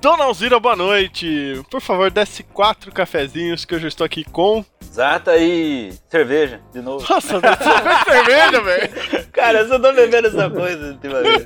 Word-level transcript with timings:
Dona 0.00 0.24
Alzira, 0.24 0.58
boa 0.58 0.74
noite. 0.74 1.62
Por 1.70 1.82
favor, 1.82 2.10
desce 2.10 2.42
quatro 2.42 2.90
cafezinhos 2.90 3.66
que 3.66 3.74
eu 3.74 3.78
já 3.78 3.86
estou 3.86 4.04
aqui 4.04 4.24
com. 4.24 4.64
Zata 4.82 5.36
e 5.36 5.92
cerveja, 6.08 6.58
de 6.72 6.80
novo. 6.80 7.06
Nossa, 7.08 7.38
cerveja, 8.08 8.60
velho. 8.62 9.26
Cara, 9.30 9.60
eu 9.60 9.68
só 9.68 9.78
tô 9.78 9.92
bebendo 9.92 10.28
essa 10.28 10.48
coisa 10.48 10.92
ultimamente. 10.92 11.44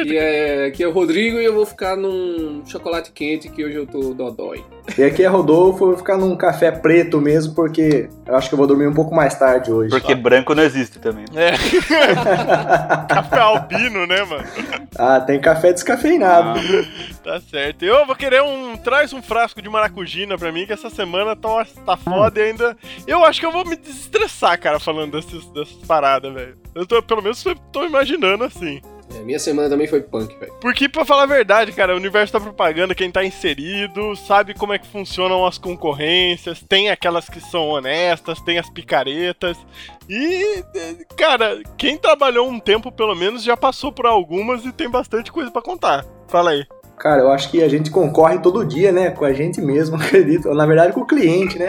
Aqui 0.00 0.16
é, 0.16 0.66
aqui 0.66 0.82
é 0.82 0.88
o 0.88 0.92
Rodrigo 0.92 1.38
e 1.38 1.44
eu 1.44 1.54
vou 1.54 1.66
ficar 1.66 1.94
num 1.94 2.64
chocolate 2.66 3.12
quente 3.12 3.50
que 3.50 3.64
hoje 3.64 3.76
eu 3.76 3.86
tô 3.86 4.14
dodói. 4.14 4.64
E 5.00 5.02
aqui 5.02 5.22
é 5.22 5.26
Rodolfo, 5.26 5.84
eu 5.84 5.88
vou 5.88 5.96
ficar 5.96 6.18
num 6.18 6.36
café 6.36 6.70
preto 6.70 7.22
mesmo, 7.22 7.54
porque 7.54 8.10
eu 8.26 8.36
acho 8.36 8.50
que 8.50 8.54
eu 8.54 8.58
vou 8.58 8.66
dormir 8.66 8.86
um 8.86 8.92
pouco 8.92 9.14
mais 9.14 9.34
tarde 9.34 9.72
hoje. 9.72 9.88
Porque 9.88 10.14
branco 10.14 10.54
não 10.54 10.62
existe 10.62 10.98
também. 10.98 11.24
É. 11.34 11.52
café 13.08 13.38
albino, 13.38 14.06
né, 14.06 14.22
mano? 14.24 14.44
Ah, 14.98 15.18
tem 15.18 15.40
café 15.40 15.72
descafeinado. 15.72 16.60
Ah, 16.60 17.14
tá 17.24 17.40
certo. 17.40 17.82
Eu 17.82 18.04
vou 18.04 18.14
querer 18.14 18.42
um. 18.42 18.76
Traz 18.76 19.14
um 19.14 19.22
frasco 19.22 19.62
de 19.62 19.70
maracujina 19.70 20.36
pra 20.36 20.52
mim, 20.52 20.66
que 20.66 20.74
essa 20.74 20.90
semana 20.90 21.34
tá, 21.34 21.66
tá 21.86 21.96
foda 21.96 22.38
e 22.38 22.50
ainda. 22.50 22.76
Eu 23.06 23.24
acho 23.24 23.40
que 23.40 23.46
eu 23.46 23.52
vou 23.52 23.64
me 23.64 23.76
desestressar, 23.76 24.60
cara, 24.60 24.78
falando 24.78 25.12
dessas, 25.12 25.46
dessas 25.46 25.82
paradas, 25.86 26.30
velho. 26.30 26.58
Eu 26.74 26.84
tô, 26.84 27.02
pelo 27.02 27.22
menos, 27.22 27.42
tô 27.72 27.86
imaginando 27.86 28.44
assim. 28.44 28.82
É, 29.14 29.20
minha 29.22 29.38
semana 29.38 29.68
também 29.68 29.86
foi 29.86 30.00
punk, 30.00 30.36
velho. 30.38 30.52
Porque, 30.60 30.88
pra 30.88 31.04
falar 31.04 31.24
a 31.24 31.26
verdade, 31.26 31.72
cara, 31.72 31.94
o 31.94 31.96
universo 31.96 32.32
da 32.32 32.40
propaganda, 32.40 32.94
quem 32.94 33.10
tá 33.10 33.24
inserido, 33.24 34.14
sabe 34.16 34.54
como 34.54 34.72
é 34.72 34.78
que 34.78 34.86
funcionam 34.86 35.44
as 35.46 35.58
concorrências, 35.58 36.62
tem 36.62 36.90
aquelas 36.90 37.28
que 37.28 37.40
são 37.40 37.68
honestas, 37.68 38.40
tem 38.40 38.58
as 38.58 38.70
picaretas. 38.70 39.56
E, 40.08 40.64
cara, 41.16 41.60
quem 41.76 41.96
trabalhou 41.96 42.48
um 42.48 42.60
tempo, 42.60 42.92
pelo 42.92 43.14
menos, 43.14 43.42
já 43.42 43.56
passou 43.56 43.92
por 43.92 44.06
algumas 44.06 44.64
e 44.64 44.72
tem 44.72 44.88
bastante 44.88 45.32
coisa 45.32 45.50
para 45.50 45.62
contar. 45.62 46.04
Fala 46.28 46.50
aí. 46.50 46.64
Cara, 47.00 47.22
eu 47.22 47.32
acho 47.32 47.50
que 47.50 47.62
a 47.62 47.68
gente 47.68 47.90
concorre 47.90 48.38
todo 48.40 48.62
dia, 48.62 48.92
né? 48.92 49.10
Com 49.10 49.24
a 49.24 49.32
gente 49.32 49.58
mesmo, 49.58 49.96
acredito. 50.00 50.52
Na 50.52 50.66
verdade, 50.66 50.92
com 50.92 51.00
o 51.00 51.06
cliente, 51.06 51.58
né? 51.58 51.68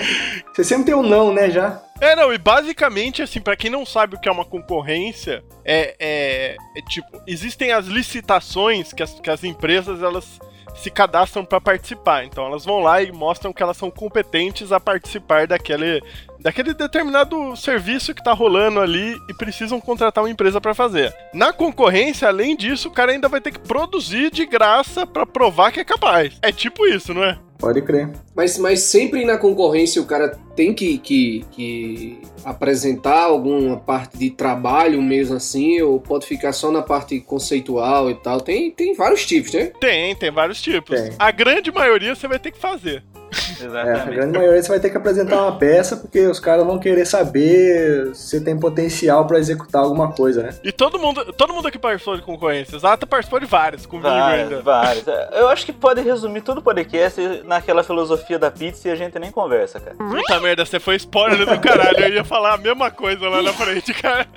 Você 0.53 0.61
sempre 0.61 0.87
tem 0.87 0.93
um 0.93 1.01
não, 1.01 1.33
né, 1.33 1.49
já. 1.49 1.81
É, 2.01 2.15
não, 2.17 2.33
e 2.33 2.37
basicamente, 2.37 3.21
assim, 3.21 3.39
para 3.39 3.55
quem 3.55 3.71
não 3.71 3.85
sabe 3.85 4.15
o 4.15 4.19
que 4.19 4.27
é 4.27 4.31
uma 4.31 4.43
concorrência, 4.43 5.41
é, 5.63 5.95
é, 5.97 6.57
é 6.75 6.81
tipo, 6.89 7.07
existem 7.25 7.71
as 7.71 7.85
licitações 7.85 8.91
que 8.91 9.01
as, 9.01 9.19
que 9.19 9.29
as 9.29 9.43
empresas, 9.45 10.03
elas 10.03 10.37
se 10.75 10.89
cadastram 10.89 11.45
para 11.45 11.61
participar. 11.61 12.25
Então 12.25 12.45
elas 12.45 12.65
vão 12.65 12.79
lá 12.79 13.01
e 13.01 13.11
mostram 13.11 13.53
que 13.53 13.61
elas 13.61 13.77
são 13.77 13.91
competentes 13.91 14.71
a 14.71 14.79
participar 14.79 15.47
daquele, 15.47 16.01
daquele 16.39 16.73
determinado 16.73 17.55
serviço 17.55 18.13
que 18.13 18.23
tá 18.23 18.33
rolando 18.33 18.79
ali 18.79 19.17
e 19.29 19.33
precisam 19.33 19.79
contratar 19.79 20.23
uma 20.23 20.29
empresa 20.29 20.59
para 20.59 20.73
fazer. 20.73 21.13
Na 21.33 21.53
concorrência, 21.53 22.27
além 22.27 22.55
disso, 22.55 22.89
o 22.89 22.91
cara 22.91 23.11
ainda 23.11 23.29
vai 23.29 23.41
ter 23.41 23.51
que 23.51 23.59
produzir 23.59 24.31
de 24.31 24.45
graça 24.45 25.05
para 25.05 25.25
provar 25.25 25.71
que 25.71 25.79
é 25.79 25.85
capaz. 25.85 26.37
É 26.41 26.51
tipo 26.51 26.85
isso, 26.85 27.13
não 27.13 27.23
é? 27.23 27.37
Pode 27.61 27.81
crer. 27.83 28.09
Mas, 28.35 28.57
mas 28.57 28.79
sempre 28.81 29.23
na 29.23 29.37
concorrência 29.37 30.01
o 30.01 30.05
cara 30.05 30.35
tem 30.55 30.73
que, 30.73 30.97
que, 30.97 31.45
que 31.51 32.19
apresentar 32.43 33.21
alguma 33.21 33.77
parte 33.77 34.17
de 34.17 34.31
trabalho 34.31 34.99
mesmo 34.99 35.35
assim, 35.35 35.79
ou 35.79 35.99
pode 35.99 36.25
ficar 36.25 36.53
só 36.53 36.71
na 36.71 36.81
parte 36.81 37.19
conceitual 37.19 38.09
e 38.09 38.15
tal. 38.15 38.41
Tem, 38.41 38.71
tem 38.71 38.95
vários 38.95 39.25
tipos, 39.27 39.53
né? 39.53 39.71
Tem, 39.79 40.15
tem 40.15 40.31
vários 40.31 40.59
tipos. 40.59 40.99
Tem. 40.99 41.11
A 41.19 41.29
grande 41.29 41.71
maioria 41.71 42.15
você 42.15 42.27
vai 42.27 42.39
ter 42.39 42.51
que 42.51 42.57
fazer. 42.57 43.03
É, 43.61 43.93
a 43.93 44.05
grande 44.05 44.37
maioria 44.37 44.61
você 44.61 44.69
vai 44.69 44.79
ter 44.79 44.89
que 44.89 44.97
apresentar 44.97 45.41
uma 45.41 45.55
peça 45.55 45.95
porque 45.95 46.25
os 46.25 46.39
caras 46.39 46.65
vão 46.65 46.79
querer 46.79 47.05
saber 47.05 48.13
se 48.15 48.43
tem 48.43 48.59
potencial 48.59 49.25
para 49.25 49.39
executar 49.39 49.83
alguma 49.83 50.11
coisa, 50.11 50.43
né? 50.43 50.49
E 50.63 50.71
todo 50.71 50.99
mundo, 50.99 51.31
todo 51.33 51.53
mundo 51.53 51.67
aqui 51.67 51.77
participou 51.77 52.15
de 52.15 52.23
concorrências. 52.23 52.75
Exato, 52.75 53.05
participou 53.07 53.39
de 53.39 53.45
várias, 53.45 53.85
com 53.85 54.01
várias, 54.01 54.63
várias. 54.63 55.05
Eu 55.31 55.47
acho 55.47 55.65
que 55.65 55.71
pode 55.71 56.01
resumir 56.01 56.41
todo 56.41 56.57
o 56.57 56.61
podcast 56.61 57.21
naquela 57.45 57.83
filosofia 57.83 58.39
da 58.39 58.51
pizza 58.51 58.87
e 58.87 58.91
a 58.91 58.95
gente 58.95 59.17
nem 59.19 59.31
conversa, 59.31 59.79
cara. 59.79 59.95
Puta 59.95 60.39
merda, 60.39 60.65
você 60.65 60.79
foi 60.79 60.95
spoiler 60.95 61.45
do 61.45 61.59
caralho. 61.59 61.99
Eu 61.99 62.13
ia 62.15 62.23
falar 62.23 62.55
a 62.55 62.57
mesma 62.57 62.89
coisa 62.91 63.29
lá 63.29 63.41
na 63.41 63.53
frente, 63.53 63.93
cara. 63.93 64.27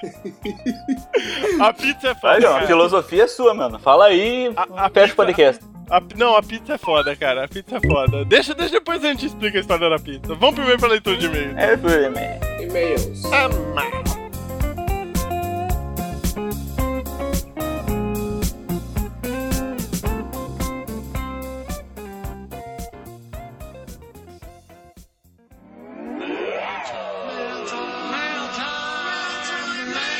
a 1.60 1.72
pizza 1.72 2.08
é 2.08 2.14
foda. 2.14 2.34
Aí, 2.34 2.44
ó, 2.44 2.56
a 2.58 2.62
filosofia 2.62 3.24
é 3.24 3.26
sua, 3.26 3.52
mano. 3.54 3.78
Fala 3.78 4.06
aí 4.06 4.52
a, 4.56 4.86
a 4.86 4.90
fecha 4.90 5.12
o 5.12 5.16
podcast. 5.16 5.69
A, 5.90 6.00
não, 6.16 6.36
a 6.36 6.42
pizza 6.42 6.74
é 6.74 6.78
foda, 6.78 7.16
cara. 7.16 7.44
A 7.44 7.48
pizza 7.48 7.76
é 7.76 7.80
foda. 7.80 8.24
Deixa, 8.24 8.54
deixa 8.54 8.74
depois 8.74 9.04
a 9.04 9.08
gente 9.08 9.26
explica 9.26 9.58
a 9.58 9.60
história 9.60 9.90
da 9.90 9.98
pizza. 9.98 10.34
Vamos 10.36 10.54
primeiro 10.54 10.78
pra 10.78 10.88
leitura 10.88 11.16
de 11.16 11.26
e-mail. 11.26 11.58
É, 11.58 11.76
por 11.76 11.90
e-mail. 11.90 12.40
E-mails. 12.60 13.24
Amar. 13.24 13.90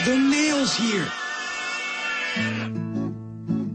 The 0.04 0.16
nail's 0.16 0.74
here. 0.74 1.19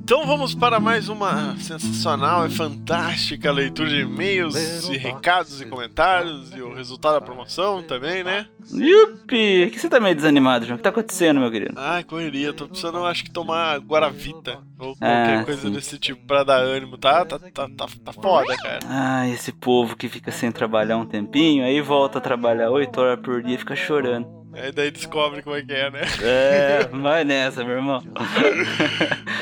Então 0.06 0.24
vamos 0.24 0.54
para 0.54 0.80
mais 0.80 1.10
uma 1.10 1.58
sensacional 1.58 2.46
e 2.46 2.50
fantástica 2.52 3.52
leitura 3.52 3.90
de 3.90 4.02
e-mails 4.02 4.88
e 4.88 4.98
recados 4.98 5.60
e 5.60 5.66
comentários 5.66 6.56
e 6.56 6.62
o 6.62 6.76
resultado 6.76 7.16
da 7.16 7.22
promoção 7.22 7.82
também, 7.82 8.24
né? 8.24 8.46
Yupi! 8.72 9.72
que 9.72 9.80
você 9.80 9.90
tá 9.90 10.00
meio 10.00 10.16
desanimado, 10.16 10.64
João? 10.64 10.76
O 10.76 10.78
que 10.78 10.84
tá 10.84 10.92
acontecendo, 10.92 11.40
meu 11.40 11.50
querido? 11.50 11.74
Ai, 11.76 12.04
correria. 12.04 12.54
Tô 12.54 12.68
precisando, 12.68 13.04
acho 13.04 13.24
que, 13.24 13.32
tomar 13.32 13.80
Guaravita 13.80 14.60
ou 14.78 14.96
qualquer 14.96 15.40
ah, 15.40 15.44
coisa 15.44 15.62
sim. 15.62 15.72
desse 15.72 15.98
tipo 15.98 16.24
pra 16.28 16.44
dar 16.44 16.60
ânimo, 16.60 17.00
tá? 17.00 17.26
Tá, 17.26 17.40
tá, 17.40 17.68
tá, 17.68 17.88
tá 18.06 18.14
foda, 18.14 18.56
cara. 18.58 18.82
Ah, 18.88 19.28
esse 19.30 19.52
povo 19.52 19.96
que 19.96 20.08
fica 20.08 20.32
sem 20.32 20.52
trabalhar 20.52 20.98
um 20.98 21.06
tempinho, 21.08 21.66
aí 21.66 21.82
volta 21.82 22.20
a 22.20 22.22
trabalhar 22.22 22.70
8 22.70 23.02
horas 23.02 23.20
por 23.22 23.42
dia 23.42 23.56
e 23.56 23.58
fica 23.58 23.76
chorando. 23.76 24.45
Aí 24.56 24.72
daí 24.72 24.90
descobre 24.90 25.42
como 25.42 25.56
é 25.56 25.62
que 25.62 25.74
é, 25.74 25.92
né? 25.92 26.02
É, 26.22 26.88
vai 26.92 27.24
nessa, 27.24 27.64
meu 27.64 27.76
irmão. 27.76 28.02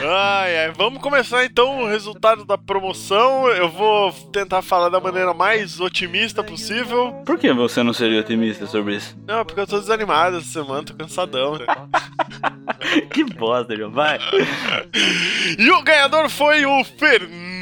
ai, 0.01 0.57
ai, 0.57 0.71
vamos 0.75 1.01
começar 1.01 1.45
então 1.45 1.83
o 1.83 1.87
resultado 1.87 2.43
da 2.43 2.57
promoção. 2.57 3.47
Eu 3.49 3.69
vou 3.69 4.11
tentar 4.31 4.61
falar 4.61 4.89
da 4.89 4.99
maneira 4.99 5.33
mais 5.33 5.79
otimista 5.79 6.43
possível. 6.43 7.13
Por 7.25 7.37
que 7.37 7.53
você 7.53 7.83
não 7.83 7.93
seria 7.93 8.21
otimista 8.21 8.65
sobre 8.65 8.95
isso? 8.95 9.15
Não, 9.27 9.45
porque 9.45 9.59
eu 9.61 9.67
tô 9.67 9.79
desanimado 9.79 10.37
essa 10.37 10.47
semana, 10.47 10.83
tô 10.83 10.95
cansadão. 10.95 11.57
Né? 11.59 11.65
que 13.13 13.23
bosta, 13.23 13.75
João, 13.75 13.91
vai. 13.91 14.19
e 15.59 15.69
o 15.69 15.83
ganhador 15.83 16.27
foi 16.29 16.65
o 16.65 16.83
Fernando 16.83 17.52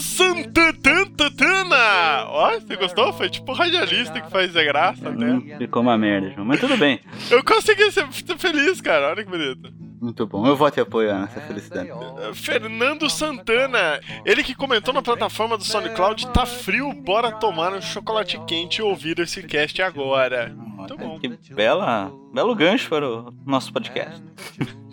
Santana. 0.00 2.26
Ó, 2.28 2.58
você 2.58 2.76
gostou? 2.76 3.12
Foi 3.12 3.30
tipo 3.30 3.52
radialista 3.52 4.20
que 4.20 4.30
faz 4.30 4.56
a 4.56 4.62
graça. 4.62 5.08
Hum, 5.08 5.42
ficou 5.58 5.82
uma 5.82 5.96
merda, 5.96 6.30
João, 6.30 6.44
mas 6.44 6.60
tudo 6.60 6.76
bem. 6.76 7.00
Eu 7.30 7.44
consegui 7.44 7.90
ser 7.90 8.06
feliz, 8.38 8.80
cara. 8.80 9.10
Olha 9.10 9.24
que 9.24 9.30
bonito. 9.30 9.72
Muito 10.00 10.26
bom, 10.26 10.46
eu 10.46 10.56
vou 10.56 10.70
te 10.70 10.80
apoiar 10.80 11.20
nessa 11.20 11.42
felicidade. 11.42 11.90
Fernando 12.32 13.10
Santana, 13.10 14.00
ele 14.24 14.42
que 14.42 14.54
comentou 14.54 14.94
na 14.94 15.02
plataforma 15.02 15.58
do 15.58 15.64
SoundCloud, 15.64 16.28
tá 16.28 16.46
frio, 16.46 16.90
bora 16.94 17.30
tomar 17.32 17.74
um 17.74 17.82
chocolate 17.82 18.40
quente 18.46 18.78
e 18.78 18.82
ouvir 18.82 19.18
esse 19.18 19.42
cast 19.42 19.82
agora. 19.82 20.54
Muito 20.56 20.96
bom. 20.96 21.18
Que 21.18 21.28
bela, 21.52 22.10
belo 22.32 22.54
gancho 22.54 22.88
para 22.88 23.06
o 23.06 23.34
nosso 23.44 23.70
podcast. 23.74 24.22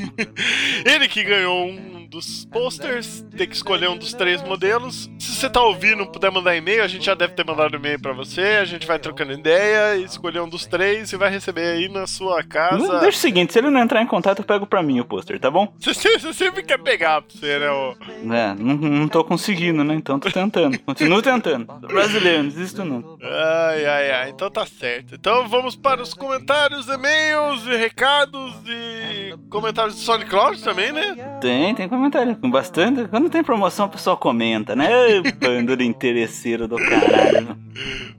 ele 0.86 1.07
que 1.07 1.24
ganhou 1.24 1.68
um 1.68 1.97
dos 2.07 2.45
posters, 2.45 3.25
tem 3.35 3.47
que 3.47 3.56
escolher 3.56 3.90
um 3.90 3.97
dos 3.97 4.13
três 4.13 4.41
modelos. 4.41 5.09
Se 5.19 5.35
você 5.35 5.50
tá 5.50 5.62
ouvindo 5.62 6.03
e 6.03 6.12
puder 6.12 6.31
mandar 6.31 6.56
e-mail, 6.56 6.84
a 6.84 6.88
gente 6.88 7.06
já 7.06 7.13
deve 7.13 7.34
ter 7.34 7.45
mandado 7.45 7.75
e-mail 7.75 8.00
para 8.00 8.13
você, 8.13 8.41
a 8.62 8.66
gente 8.66 8.88
vai 8.88 8.97
trocando 9.00 9.34
ideia 9.34 9.97
escolher 9.97 10.41
um 10.41 10.50
dos 10.50 10.66
três 10.66 11.12
e 11.12 11.18
vai 11.18 11.30
receber 11.30 11.68
aí 11.68 11.89
na 11.89 12.07
sua 12.07 12.44
casa. 12.44 13.00
Deixa 13.00 13.18
o 13.18 13.21
seguinte, 13.21 13.54
se 13.54 13.59
ele 13.59 13.69
não 13.69 13.80
entrar 13.80 14.01
em 14.01 14.07
contato, 14.07 14.39
eu 14.39 14.45
pego 14.45 14.65
pra 14.65 14.81
mim 14.81 15.00
o 15.00 15.06
pôster, 15.06 15.39
tá 15.39 15.51
bom? 15.51 15.74
Você, 15.80 16.18
você 16.19 16.33
sempre 16.33 16.63
quer 16.63 16.77
pegar 16.77 17.21
pra 17.21 17.38
você, 17.38 17.59
né? 17.59 17.69
O... 17.69 17.95
É, 18.33 18.56
não, 18.56 18.75
não 18.75 19.07
tô 19.07 19.24
conseguindo, 19.24 19.83
né? 19.83 19.95
Então 19.95 20.19
tô 20.19 20.31
tentando. 20.31 20.77
Continuo 20.80 21.21
tentando. 21.21 21.65
Brasileiro, 21.88 22.44
não 22.44 22.50
desisto 22.50 22.83
não. 22.83 23.18
Ai, 23.21 23.86
ai, 23.86 24.12
ai. 24.12 24.30
Então 24.30 24.50
tá 24.50 24.65
certo. 24.65 25.15
Então 25.15 25.48
vamos 25.48 25.75
para 25.75 26.01
os 26.01 26.13
comentários, 26.13 26.88
e-mails 26.88 27.65
e 27.65 27.75
recados 27.75 28.54
e 28.68 29.36
comentários 29.50 29.95
do 29.95 30.01
SoundCloud 30.01 30.62
também, 30.63 30.92
né? 30.92 31.38
Tem, 31.42 31.75
tem 31.75 31.88
comentário 31.97 32.35
com 32.35 32.49
bastante. 32.49 33.07
Quando 33.07 33.29
tem 33.29 33.44
promoção, 33.44 33.88
o 33.88 33.89
pessoal 33.89 34.17
comenta, 34.17 34.75
né? 34.75 34.88
Bando 35.39 35.75
de 35.75 35.83
interesseiro 35.83 36.67
do 36.67 36.75
caralho. 36.77 37.57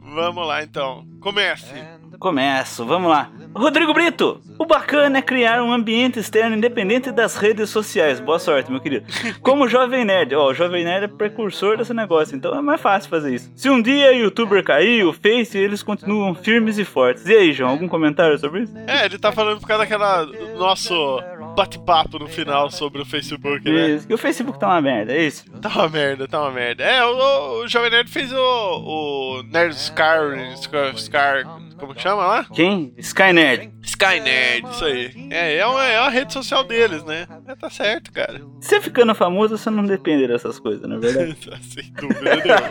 Vamos 0.00 0.46
lá 0.46 0.62
então. 0.62 1.04
Comece. 1.20 1.74
Começo, 2.18 2.84
vamos 2.84 3.08
lá. 3.08 3.30
Rodrigo 3.54 3.94
Brito, 3.94 4.40
o 4.58 4.66
bacana 4.66 5.18
é 5.18 5.22
criar 5.22 5.62
um 5.62 5.72
ambiente 5.72 6.18
externo 6.18 6.56
independente 6.56 7.12
das 7.12 7.36
redes 7.36 7.70
sociais. 7.70 8.18
Boa 8.18 8.40
sorte, 8.40 8.72
meu 8.72 8.80
querido. 8.80 9.06
Como 9.40 9.68
Jovem 9.68 10.04
Nerd, 10.04 10.34
ó, 10.34 10.50
o 10.50 10.54
Jovem 10.54 10.82
Nerd 10.84 11.04
é 11.04 11.08
precursor 11.08 11.76
desse 11.76 11.94
negócio, 11.94 12.36
então 12.36 12.56
é 12.56 12.60
mais 12.60 12.80
fácil 12.80 13.08
fazer 13.08 13.34
isso. 13.34 13.52
Se 13.54 13.70
um 13.70 13.80
dia 13.80 14.10
o 14.10 14.16
youtuber 14.16 14.64
cair, 14.64 15.04
o 15.04 15.12
Face, 15.12 15.56
eles 15.56 15.80
continuam 15.80 16.34
firmes 16.34 16.76
e 16.76 16.84
fortes. 16.84 17.24
E 17.26 17.32
aí, 17.32 17.52
João, 17.52 17.70
algum 17.70 17.86
comentário 17.86 18.36
sobre 18.36 18.62
isso? 18.62 18.74
É, 18.88 19.04
ele 19.04 19.18
tá 19.18 19.30
falando 19.30 19.60
por 19.60 19.68
causa 19.68 19.84
daquela 19.84 20.26
nosso 20.56 21.20
bate-papo 21.58 22.20
no 22.20 22.28
final 22.28 22.70
sobre 22.70 23.02
o 23.02 23.04
Facebook, 23.04 23.68
né? 23.68 23.90
Isso. 23.90 24.06
E 24.08 24.14
o 24.14 24.18
Facebook 24.18 24.60
tá 24.60 24.68
uma 24.68 24.80
merda, 24.80 25.12
é 25.12 25.26
isso? 25.26 25.44
Tá 25.60 25.68
uma 25.68 25.88
merda, 25.88 26.28
tá 26.28 26.40
uma 26.40 26.52
merda. 26.52 26.84
É, 26.84 27.04
o, 27.04 27.62
o 27.62 27.68
Jovem 27.68 27.90
Nerd 27.90 28.08
fez 28.08 28.32
o, 28.32 28.38
o 28.38 29.42
Nerd 29.42 29.74
Scar, 29.74 30.56
Scar, 30.56 30.96
Scar, 30.96 31.60
como 31.76 31.94
que 31.94 32.02
chama 32.02 32.24
lá? 32.24 32.44
Quem? 32.44 32.94
Skynerd. 32.98 33.72
Sky 33.82 34.20
Nerd, 34.20 34.68
isso 34.70 34.84
aí. 34.84 35.28
É, 35.30 35.56
é 35.56 35.66
uma, 35.66 35.84
é 35.84 36.00
uma 36.00 36.10
rede 36.10 36.32
social 36.32 36.62
deles, 36.62 37.02
né? 37.04 37.26
É, 37.46 37.54
tá 37.56 37.68
certo, 37.68 38.12
cara. 38.12 38.40
Você 38.60 38.80
ficando 38.80 39.12
famoso, 39.14 39.58
você 39.58 39.68
não 39.68 39.84
depende 39.84 40.28
dessas 40.28 40.60
coisas, 40.60 40.88
na 40.88 40.94
é 40.94 40.98
verdade. 40.98 41.36
Sem 41.62 41.92
dúvida 41.92 42.36
nenhuma. 42.36 42.70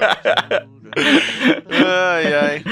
ai, 1.85 2.33
ai. 2.33 2.63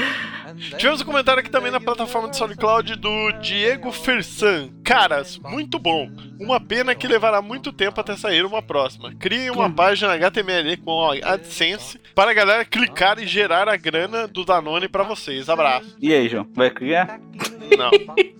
Tivemos 0.78 1.00
um 1.00 1.04
comentário 1.04 1.40
aqui 1.40 1.50
também 1.50 1.70
na 1.70 1.80
plataforma 1.80 2.28
do 2.28 2.36
SoundCloud 2.36 2.96
do 2.96 3.32
Diego 3.40 3.92
Fersan. 3.92 4.70
Caras, 4.84 5.38
muito 5.38 5.78
bom. 5.78 6.08
Uma 6.40 6.60
pena 6.60 6.94
que 6.94 7.06
levará 7.08 7.40
muito 7.42 7.72
tempo 7.72 8.00
até 8.00 8.16
sair 8.16 8.44
uma 8.44 8.62
próxima. 8.62 9.12
Criem 9.18 9.50
uma 9.50 9.70
página 9.70 10.12
HTML 10.14 10.76
com 10.78 11.10
AdSense 11.22 11.98
para 12.14 12.30
a 12.30 12.34
galera 12.34 12.64
clicar 12.64 13.18
e 13.18 13.26
gerar 13.26 13.68
a 13.68 13.76
grana 13.76 14.26
do 14.28 14.44
Danone 14.44 14.88
para 14.88 15.02
vocês. 15.02 15.48
Abraço. 15.48 15.96
E 16.00 16.12
aí, 16.12 16.28
João? 16.28 16.46
Vai 16.54 16.70
criar? 16.70 17.18
Não. 17.76 17.90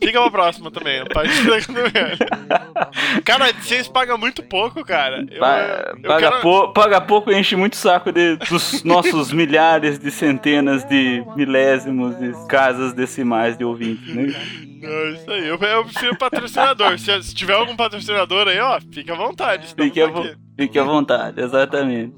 Fica 0.02 0.20
pra 0.20 0.30
próxima 0.30 0.70
também. 0.70 1.00
A 1.00 1.06
página 1.06 1.56
HTML. 1.56 2.16
Cara, 3.24 3.46
a 3.46 3.48
AdSense 3.48 3.90
paga 3.90 4.16
muito 4.16 4.42
pouco, 4.42 4.84
cara. 4.84 5.26
Eu, 5.30 5.40
Pa- 5.40 5.94
eu 5.96 6.08
paga, 6.08 6.28
quero- 6.30 6.42
pou- 6.42 6.72
paga 6.72 7.00
pouco 7.00 7.30
e 7.32 7.38
enche 7.38 7.56
muito 7.56 7.72
o 7.74 7.76
saco 7.76 8.12
de- 8.12 8.36
dos 8.36 8.84
nossos 8.84 9.32
milhares 9.34 9.98
de 9.98 10.10
centenas 10.10 10.84
de 10.84 11.24
milésimos 11.34 12.05
de 12.14 12.32
casas 12.48 12.92
decimais 12.92 13.56
de 13.56 13.64
ouvintes, 13.64 14.14
né? 14.14 14.26
É 14.82 15.10
isso 15.12 15.30
aí. 15.30 15.48
Eu, 15.48 15.56
eu 15.56 15.84
prefiro 15.84 16.16
patrocinador. 16.16 16.98
se, 16.98 17.22
se 17.22 17.34
tiver 17.34 17.54
algum 17.54 17.74
patrocinador 17.76 18.46
aí, 18.48 18.58
ó, 18.60 18.78
fica 18.92 19.12
à 19.12 19.16
vontade. 19.16 19.74
Fique 19.76 20.00
à, 20.00 20.06
vo- 20.06 20.28
fique 20.58 20.78
à 20.78 20.84
vontade, 20.84 21.40
exatamente. 21.40 22.14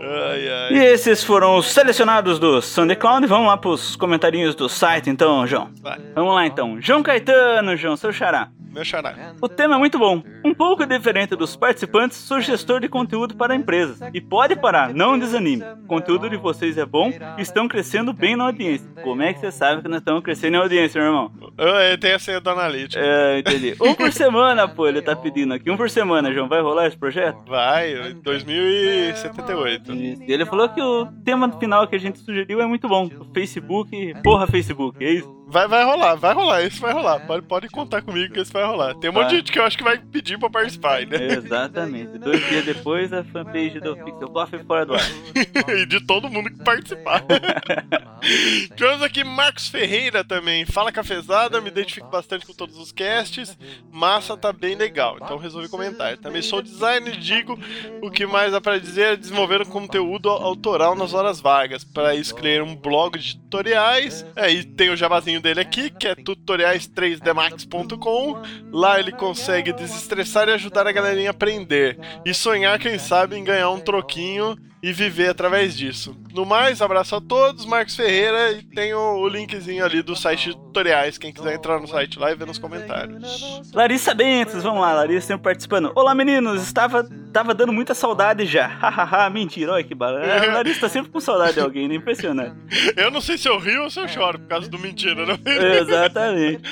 Ai, 0.00 0.48
ai. 0.48 0.72
E 0.72 0.78
esses 0.84 1.22
foram 1.24 1.56
os 1.56 1.66
selecionados 1.66 2.38
do 2.38 2.60
Sunday 2.62 2.96
Clown. 2.96 3.26
Vamos 3.26 3.46
lá 3.48 3.56
pros 3.56 3.96
comentários 3.96 4.54
do 4.54 4.68
site, 4.68 5.08
então, 5.10 5.46
João. 5.46 5.70
Vai, 5.82 5.98
Vamos 6.14 6.34
lá, 6.34 6.46
então. 6.46 6.78
João 6.80 7.02
Caetano, 7.02 7.76
João, 7.76 7.96
seu 7.96 8.12
xará. 8.12 8.48
Meu 8.74 8.84
xará. 8.84 9.34
O 9.40 9.48
tema 9.48 9.76
é 9.76 9.78
muito 9.78 9.98
bom. 9.98 10.22
Um 10.44 10.52
pouco 10.52 10.84
diferente 10.84 11.36
dos 11.36 11.54
participantes, 11.54 12.18
sou 12.18 12.40
gestor 12.40 12.80
de 12.80 12.88
conteúdo 12.88 13.36
para 13.36 13.54
empresas. 13.54 14.00
E 14.12 14.20
pode 14.20 14.56
parar, 14.56 14.92
não 14.92 15.16
desanime. 15.18 15.62
O 15.84 15.86
conteúdo 15.86 16.28
de 16.28 16.36
vocês 16.36 16.76
é 16.76 16.84
bom 16.84 17.10
e 17.38 17.42
estão 17.42 17.68
crescendo 17.68 18.12
bem 18.12 18.36
na 18.36 18.44
audiência. 18.44 18.86
Como 19.02 19.22
é 19.22 19.32
que 19.32 19.38
você 19.38 19.52
sabe 19.52 19.80
que 19.80 19.88
nós 19.88 20.00
estamos 20.00 20.22
crescendo 20.22 20.56
em 20.56 20.60
audiência, 20.60 21.00
meu 21.00 21.10
irmão? 21.10 21.32
Eu, 21.56 21.96
tenho 21.98 22.16
a 22.16 22.18
senha 22.18 22.40
do 22.40 22.50
analítico. 22.50 23.02
É, 23.02 23.38
entendi. 23.38 23.76
Um 23.80 23.94
por 23.94 24.10
semana, 24.12 24.66
pô, 24.66 24.88
ele 24.88 25.00
tá 25.00 25.14
pedindo 25.14 25.54
aqui. 25.54 25.70
Um 25.70 25.76
por 25.76 25.88
semana, 25.88 26.32
João. 26.32 26.48
Vai 26.48 26.60
rolar 26.60 26.88
esse 26.88 26.96
projeto? 26.96 27.38
Vai, 27.46 28.12
2078. 28.14 29.92
Isso. 29.92 30.22
E 30.24 30.32
ele 30.32 30.44
falou 30.44 30.68
que 30.68 30.82
o 30.82 31.06
tema 31.24 31.50
final 31.58 31.86
que 31.86 31.94
a 31.94 32.00
gente 32.00 32.18
sugeriu 32.18 32.60
é 32.60 32.66
muito 32.66 32.88
bom. 32.88 33.08
O 33.20 33.32
Facebook, 33.32 34.14
porra 34.22 34.46
Facebook, 34.48 35.04
é 35.04 35.12
isso? 35.12 35.43
Vai, 35.46 35.68
vai 35.68 35.84
rolar, 35.84 36.14
vai 36.14 36.34
rolar, 36.34 36.62
isso 36.62 36.80
vai 36.80 36.92
rolar. 36.92 37.20
Pode, 37.20 37.46
pode 37.46 37.68
contar 37.68 38.02
comigo 38.02 38.32
que 38.32 38.40
isso 38.40 38.52
vai 38.52 38.64
rolar. 38.64 38.94
Tem 38.94 39.10
um 39.10 39.12
monte 39.12 39.30
de 39.30 39.36
gente 39.36 39.52
que 39.52 39.58
eu 39.58 39.64
acho 39.64 39.76
que 39.76 39.84
vai 39.84 39.98
pedir 39.98 40.38
pra 40.38 40.48
participar, 40.48 41.06
né? 41.06 41.26
Exatamente. 41.32 42.18
Dois 42.18 42.44
dias 42.48 42.64
depois, 42.64 43.12
a 43.12 43.22
fanpage 43.22 43.78
do 43.80 43.96
Pixel 43.96 44.28
Coffee 44.28 44.64
fora 44.64 44.86
do 44.86 44.94
ar. 44.94 45.00
e 45.68 45.86
de 45.86 46.00
todo 46.00 46.30
mundo 46.30 46.50
que 46.50 46.64
participar. 46.64 47.22
Tivemos 48.74 49.02
aqui 49.02 49.22
Marcos 49.22 49.68
Ferreira 49.68 50.24
também. 50.24 50.64
Fala 50.64 50.90
cafezada, 50.90 51.60
me 51.60 51.68
identifico 51.68 52.08
bastante 52.08 52.46
com 52.46 52.54
todos 52.54 52.78
os 52.78 52.90
casts. 52.90 53.56
Massa 53.92 54.36
tá 54.36 54.52
bem 54.52 54.74
legal, 54.74 55.18
então 55.22 55.36
resolvi 55.36 55.68
comentar. 55.68 56.16
Também 56.16 56.40
sou 56.42 56.62
designer 56.62 57.14
e 57.14 57.18
digo 57.18 57.58
o 58.02 58.10
que 58.10 58.26
mais 58.26 58.50
dá 58.50 58.60
pra 58.60 58.78
dizer 58.78 59.12
é 59.12 59.16
desenvolver 59.16 59.60
um 59.60 59.66
conteúdo 59.66 60.30
autoral 60.30 60.94
nas 60.94 61.12
horas 61.12 61.40
vagas. 61.40 61.84
Para 61.84 62.14
isso, 62.14 62.34
criei 62.34 62.60
um 62.60 62.74
blog 62.74 63.18
de 63.18 63.36
tutoriais. 63.36 64.24
Aí 64.34 64.64
tem 64.64 64.90
o 64.90 64.96
jabazinho 64.96 65.33
dele 65.40 65.60
aqui, 65.60 65.90
que 65.90 66.06
é 66.06 66.14
tutoriais3dmax.com. 66.14 68.42
Lá 68.72 68.98
ele 68.98 69.12
consegue 69.12 69.72
desestressar 69.72 70.48
e 70.48 70.52
ajudar 70.52 70.86
a 70.86 70.92
galerinha 70.92 71.30
a 71.30 71.32
aprender. 71.32 71.98
E 72.24 72.34
sonhar, 72.34 72.78
quem 72.78 72.98
sabe, 72.98 73.36
em 73.36 73.44
ganhar 73.44 73.70
um 73.70 73.80
troquinho 73.80 74.56
e 74.84 74.92
viver 74.92 75.30
através 75.30 75.74
disso. 75.74 76.14
No 76.34 76.44
mais, 76.44 76.82
abraço 76.82 77.16
a 77.16 77.20
todos, 77.20 77.64
Marcos 77.64 77.96
Ferreira, 77.96 78.52
e 78.52 78.62
tem 78.62 78.92
o, 78.92 79.14
o 79.14 79.26
linkzinho 79.26 79.82
ali 79.82 80.02
do 80.02 80.14
site 80.14 80.50
de 80.50 80.56
tutoriais, 80.56 81.16
quem 81.16 81.32
quiser 81.32 81.54
entrar 81.54 81.80
no 81.80 81.88
site 81.88 82.18
lá 82.18 82.30
e 82.30 82.34
ver 82.34 82.46
nos 82.46 82.58
comentários. 82.58 83.72
Larissa 83.72 84.12
Bentes, 84.12 84.62
vamos 84.62 84.82
lá, 84.82 84.92
Larissa 84.92 85.28
sempre 85.28 85.44
participando. 85.44 85.90
Olá 85.94 86.14
meninos, 86.14 86.62
estava, 86.62 87.00
estava 87.26 87.54
dando 87.54 87.72
muita 87.72 87.94
saudade 87.94 88.44
já. 88.44 88.66
Hahaha, 88.78 89.30
mentira, 89.30 89.72
olha 89.72 89.82
que 89.82 89.94
bala. 89.94 90.20
A 90.20 90.52
Larissa 90.52 90.80
tá 90.80 90.88
sempre 90.90 91.10
com 91.10 91.18
saudade 91.18 91.54
de 91.54 91.60
alguém, 91.60 91.88
né? 91.88 91.94
Impressionante. 91.94 92.54
Eu 92.94 93.10
não 93.10 93.22
sei 93.22 93.38
se 93.38 93.48
eu 93.48 93.58
rio 93.58 93.84
ou 93.84 93.90
se 93.90 93.98
eu 93.98 94.06
choro 94.06 94.38
por 94.38 94.48
causa 94.48 94.68
do 94.68 94.78
mentira, 94.78 95.24
né? 95.24 95.38
Exatamente. 95.80 96.62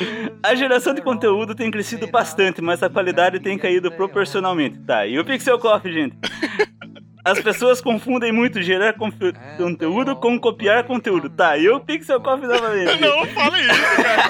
A 0.43 0.55
geração 0.55 0.93
de 0.93 1.00
conteúdo 1.00 1.55
tem 1.55 1.70
crescido 1.70 2.06
bastante, 2.08 2.61
mas 2.61 2.82
a 2.82 2.91
qualidade 2.91 3.41
tem 3.41 3.56
caído 3.56 3.91
proporcionalmente. 3.91 4.81
Tá, 4.81 5.06
e 5.06 5.19
o 5.19 5.25
Pixel 5.25 5.58
Coffee, 5.58 5.94
gente? 5.94 6.17
As 7.24 7.40
pessoas 7.40 7.80
confundem 7.80 8.32
muito 8.32 8.60
gerar 8.62 8.94
confe- 8.94 9.32
conteúdo 9.56 10.16
com 10.16 10.38
copiar 10.40 10.82
conteúdo. 10.84 11.30
Tá, 11.30 11.56
e 11.56 11.69
o 11.69 11.78
Pixel 11.78 12.20
Coffee 12.20 12.48
novamente. 12.48 13.00
Não, 13.00 13.24
fala 13.32 13.60
isso, 13.60 14.02
cara. 14.02 14.22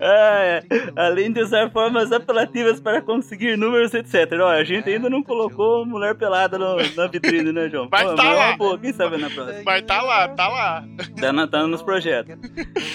Ah, 0.00 0.42
é. 0.44 0.62
Além 0.96 1.32
de 1.32 1.40
usar 1.40 1.70
formas 1.70 2.10
apelativas 2.12 2.80
para 2.80 3.00
conseguir 3.00 3.56
números, 3.56 3.94
etc. 3.94 4.32
Olha, 4.32 4.60
a 4.60 4.64
gente 4.64 4.88
ainda 4.90 5.08
não 5.08 5.22
colocou 5.22 5.86
mulher 5.86 6.14
pelada 6.16 6.58
no- 6.58 6.76
na 6.96 7.06
vitrine, 7.06 7.52
né, 7.52 7.68
João? 7.68 7.88
Mas 7.90 8.02
tá 8.14 8.24
é 8.24 8.26
uma 8.26 8.34
lá. 8.34 8.56
boa, 8.56 8.78
quem 8.78 8.92
sabe 8.92 9.16
na 9.18 9.30
próxima. 9.30 9.62
Mas 9.64 9.82
tá 9.82 10.02
lá, 10.02 10.28
tá 10.28 10.48
lá. 10.48 10.84
Tá, 11.20 11.46
tá 11.46 11.66
nos 11.66 11.82
projetos. 11.82 12.34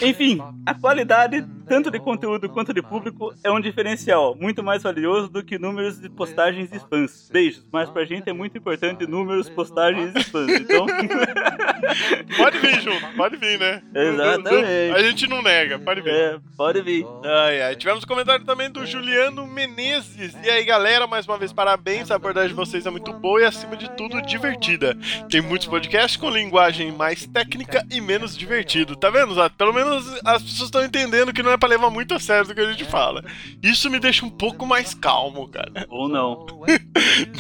Enfim, 0.01 0.42
a 0.65 0.74
qualidade, 0.74 1.45
tanto 1.68 1.92
de 1.92 2.00
conteúdo 2.00 2.50
quanto 2.50 2.74
de 2.74 2.81
público, 2.81 3.34
é 3.44 3.52
um 3.52 3.60
diferencial 3.60 4.36
muito 4.36 4.64
mais 4.64 4.84
valioso 4.84 5.28
do 5.30 5.44
que 5.44 5.58
números 5.58 6.00
de 6.00 6.10
postagens 6.10 6.72
e 6.72 6.78
spams. 6.78 7.30
Beijos, 7.31 7.66
mas 7.72 7.90
pra 7.90 8.06
gente 8.06 8.30
é 8.30 8.34
muito 8.34 8.58
importante 8.58 9.06
números, 9.06 9.50
postagens 9.50 10.16
e 10.16 10.19
spams. 10.19 10.62
Então, 10.62 10.86
Pode 12.38 12.60
vir 12.60 12.81
junto, 12.81 13.08
pode 13.16 13.38
vir, 13.38 13.60
né? 13.60 13.81
Exatamente. 13.94 14.96
A 14.96 15.00
gente 15.04 15.28
não 15.28 15.42
nega, 15.42 15.80
pode 15.80 16.02
vir. 16.02 16.14
é, 16.14 16.38
pode 16.56 16.81
vir. 16.81 17.06
Ai, 17.24 17.62
ai. 17.62 17.76
Tivemos 17.76 18.04
um 18.04 18.07
comentário 18.07 18.45
também 18.45 18.69
do 18.69 18.86
Juliano 18.86 19.45
Menezes. 19.47 20.36
E 20.44 20.50
aí, 20.50 20.64
galera, 20.64 21.07
mais 21.07 21.28
uma 21.28 21.38
vez, 21.38 21.54
parabéns. 21.54 22.12
A 22.12 22.16
abordagem 22.16 22.50
de 22.50 22.56
vocês 22.56 22.86
é 22.86 22.90
muito 22.90 23.14
boa 23.14 23.42
e, 23.42 23.45
acima 23.45 23.76
de 23.76 23.90
tudo, 23.92 24.21
divertida. 24.21 24.97
Tem 25.30 25.42
muitos 25.42 25.68
podcasts 25.68 26.18
com 26.18 26.30
linguagem 26.30 26.92
mais 26.92 27.26
técnica 27.26 27.86
e 27.92 28.00
menos 28.02 28.36
divertido. 28.38 28.95
Tá 28.95 29.09
vendo, 29.09 29.33
Zato? 29.33 29.56
Pelo 29.56 29.74
menos 29.74 30.07
as 30.26 30.42
pessoas 30.42 30.68
estão 30.68 30.83
entendendo 30.83 31.33
que 31.33 31.44
não 31.44 31.52
é 31.52 31.56
pra 31.57 31.69
levar 31.69 31.90
muito 31.90 32.14
a 32.14 32.19
sério 32.19 32.47
do 32.47 32.56
que 32.56 32.61
a 32.61 32.71
gente 32.71 32.85
fala. 32.85 33.23
Isso 33.61 33.90
me 33.90 33.99
deixa 33.99 34.26
um 34.26 34.30
pouco 34.30 34.66
mais 34.66 34.94
calmo, 34.94 35.47
cara. 35.49 35.85
Ou 35.90 36.07
não. 36.07 36.45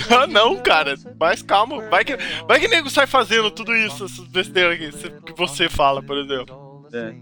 Não, 0.09 0.27
não, 0.27 0.55
cara. 0.57 0.95
Mais 1.19 1.41
calmo. 1.41 1.81
Vai 1.89 2.03
que, 2.03 2.17
vai 2.47 2.59
que 2.59 2.67
nego 2.67 2.89
sai 2.89 3.05
fazendo 3.05 3.51
tudo 3.51 3.75
isso, 3.75 4.05
essas 4.05 4.25
besteiras 4.27 4.77
que, 4.77 5.09
que 5.21 5.33
você 5.37 5.69
fala, 5.69 6.01
por 6.01 6.17
exemplo. 6.17 6.85
É. 6.93 7.13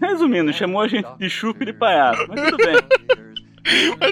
Resumindo, 0.00 0.52
chamou 0.52 0.80
a 0.80 0.88
gente 0.88 1.08
de 1.18 1.28
chupa 1.28 1.62
e 1.62 1.66
de 1.66 1.72
palhaço. 1.72 2.24
Mas 2.28 2.42
tudo 2.42 2.56
bem. 2.56 3.29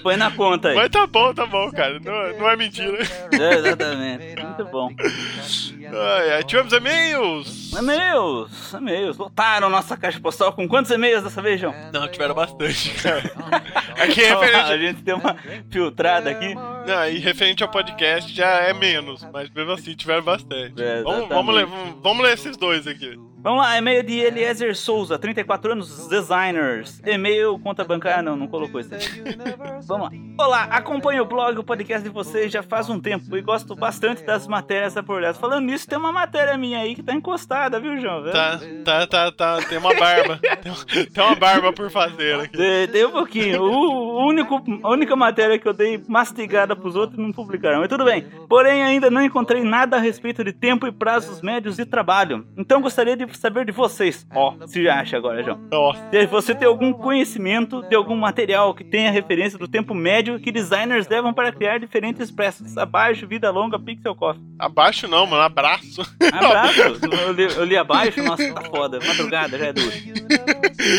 Põe 0.02 0.17
na 0.17 0.31
conta 0.31 0.69
aí. 0.69 0.75
Mas 0.76 0.88
tá 0.90 1.07
bom, 1.07 1.33
tá 1.33 1.47
bom, 1.47 1.71
cara. 1.71 1.99
Não, 2.00 2.38
não 2.38 2.50
é 2.50 2.57
mentira. 2.57 2.99
É, 3.38 3.55
exatamente. 3.55 4.43
Muito 4.43 4.64
bom. 4.67 4.90
Ai, 4.99 6.31
ai. 6.33 6.45
Tivemos 6.45 6.73
e-mails. 6.73 7.73
E-mails, 7.73 8.73
e-mails. 8.73 9.17
Lotaram 9.17 9.69
nossa 9.71 9.97
caixa 9.97 10.19
postal 10.21 10.52
com 10.52 10.67
quantos 10.69 10.90
e-mails 10.90 11.23
dessa 11.23 11.40
vez, 11.40 11.61
João? 11.61 11.75
Não, 11.93 12.09
tiveram 12.09 12.35
bastante, 12.35 12.90
cara. 13.02 13.23
Aqui, 13.99 14.25
a 14.25 14.38
referente, 14.38 14.78
gente 14.87 15.02
tem 15.02 15.14
uma 15.14 15.37
filtrada 15.71 16.31
aqui. 16.31 16.55
não, 16.55 17.09
e 17.09 17.19
referente 17.19 17.64
ao 17.64 17.69
podcast 17.69 18.33
já 18.33 18.47
é 18.49 18.73
menos, 18.73 19.26
mas 19.33 19.50
mesmo 19.50 19.73
assim 19.73 19.93
tiveram 19.95 20.23
bastante. 20.23 20.81
É, 20.81 21.02
vamos, 21.02 21.28
vamos, 21.28 21.55
ler, 21.55 21.67
vamos, 21.67 21.97
vamos 22.00 22.23
ler 22.25 22.35
esses 22.35 22.57
dois 22.57 22.87
aqui. 22.87 23.19
Vamos 23.40 23.61
lá, 23.61 23.78
e-mail 23.78 24.02
de 24.02 24.18
Eliezer 24.18 24.76
Souza, 24.76 25.16
34 25.16 25.73
anos, 25.73 26.09
designers. 26.09 27.00
E-mail, 27.07 27.57
conta 27.61 27.85
bancária, 27.85 28.21
não, 28.21 28.37
não 28.37 28.49
colocou 28.49 28.80
isso. 28.80 28.90
Vamos 29.87 30.11
lá. 30.11 30.45
Olá, 30.45 30.62
acompanho 30.64 31.23
o 31.23 31.26
blog, 31.26 31.57
o 31.59 31.62
podcast 31.62 32.02
de 32.02 32.12
vocês 32.12 32.50
já 32.50 32.64
faz 32.64 32.90
um 32.90 32.99
tempo 32.99 33.37
e 33.37 33.40
gosto 33.40 33.76
bastante 33.76 34.25
das 34.25 34.49
matérias 34.49 34.97
apuradas. 34.97 35.38
Falando 35.38 35.66
nisso, 35.66 35.87
tem 35.87 35.97
uma 35.97 36.11
matéria 36.11 36.59
minha 36.59 36.80
aí 36.80 36.97
que 36.97 37.02
tá 37.02 37.14
encostada, 37.14 37.78
viu, 37.78 37.97
João? 38.00 38.25
Tá, 38.25 38.61
tá, 38.85 39.07
tá, 39.07 39.33
tá. 39.33 39.62
Tem 39.68 39.78
uma 39.78 39.95
barba. 39.95 40.40
Tem, 41.12 41.25
uma 41.25 41.37
barba 41.37 41.73
por 41.73 41.90
fazer 41.90 42.40
aqui. 42.40 42.57
Tem, 42.57 42.88
tem 42.88 43.04
um 43.07 43.11
pouquinho. 43.12 43.62
O 43.62 44.26
único, 44.26 44.62
a 44.83 44.90
única 44.90 45.14
matéria 45.14 45.59
que 45.59 45.66
eu 45.66 45.73
dei 45.73 46.02
mastigada 46.09 46.75
pros 46.75 46.97
outros 46.97 47.18
não 47.18 47.33
publicaram, 47.33 47.80
mas 47.80 47.88
tudo 47.88 48.04
bem. 48.04 48.26
Porém, 48.49 48.83
ainda 48.83 49.11
não 49.11 49.23
encontrei 49.23 49.62
nada 49.62 49.97
a 49.97 50.00
respeito 50.00 50.42
de 50.42 50.52
tempo 50.52 50.87
e 50.87 50.92
prazos 50.92 51.40
médios 51.40 51.76
de 51.76 51.85
trabalho. 51.85 52.47
Então 52.57 52.80
gostaria 52.80 53.16
de 53.16 53.27
saber 53.37 53.64
de 53.64 53.73
vocês. 53.73 54.26
Ó, 54.35 54.54
se 54.66 54.88
acha 54.88 55.16
agora, 55.16 55.42
João. 55.42 55.58
Nossa. 55.70 56.08
Se 56.11 56.26
você 56.26 56.54
tem 56.54 56.66
algum 56.66 56.92
conhecimento 56.92 57.82
de 57.82 57.94
algum 57.94 58.16
material 58.16 58.75
que 58.75 58.85
tenha 58.85 59.11
referência 59.11 59.58
do 59.58 59.68
tempo 59.68 59.94
médio 59.94 60.38
que 60.40 60.52
designers 60.52 61.08
levam 61.08 61.32
para 61.32 61.52
criar 61.52 61.78
diferentes 61.78 62.30
peças. 62.30 62.76
Abaixo, 62.76 63.26
vida 63.26 63.50
longa, 63.50 63.78
pixel 63.78 64.14
coffee. 64.14 64.42
Abaixo 64.58 65.08
não, 65.08 65.26
mano. 65.26 65.42
Abraço. 65.42 66.02
Abraço. 66.32 66.80
eu, 67.26 67.32
li, 67.32 67.42
eu 67.44 67.64
li 67.64 67.76
abaixo, 67.76 68.23
nossa, 68.23 68.52
tá 68.52 68.62
foda. 68.62 68.99
Madrugada 69.06 69.58
já 69.58 69.66
é 69.66 69.73
duro. 69.73 69.92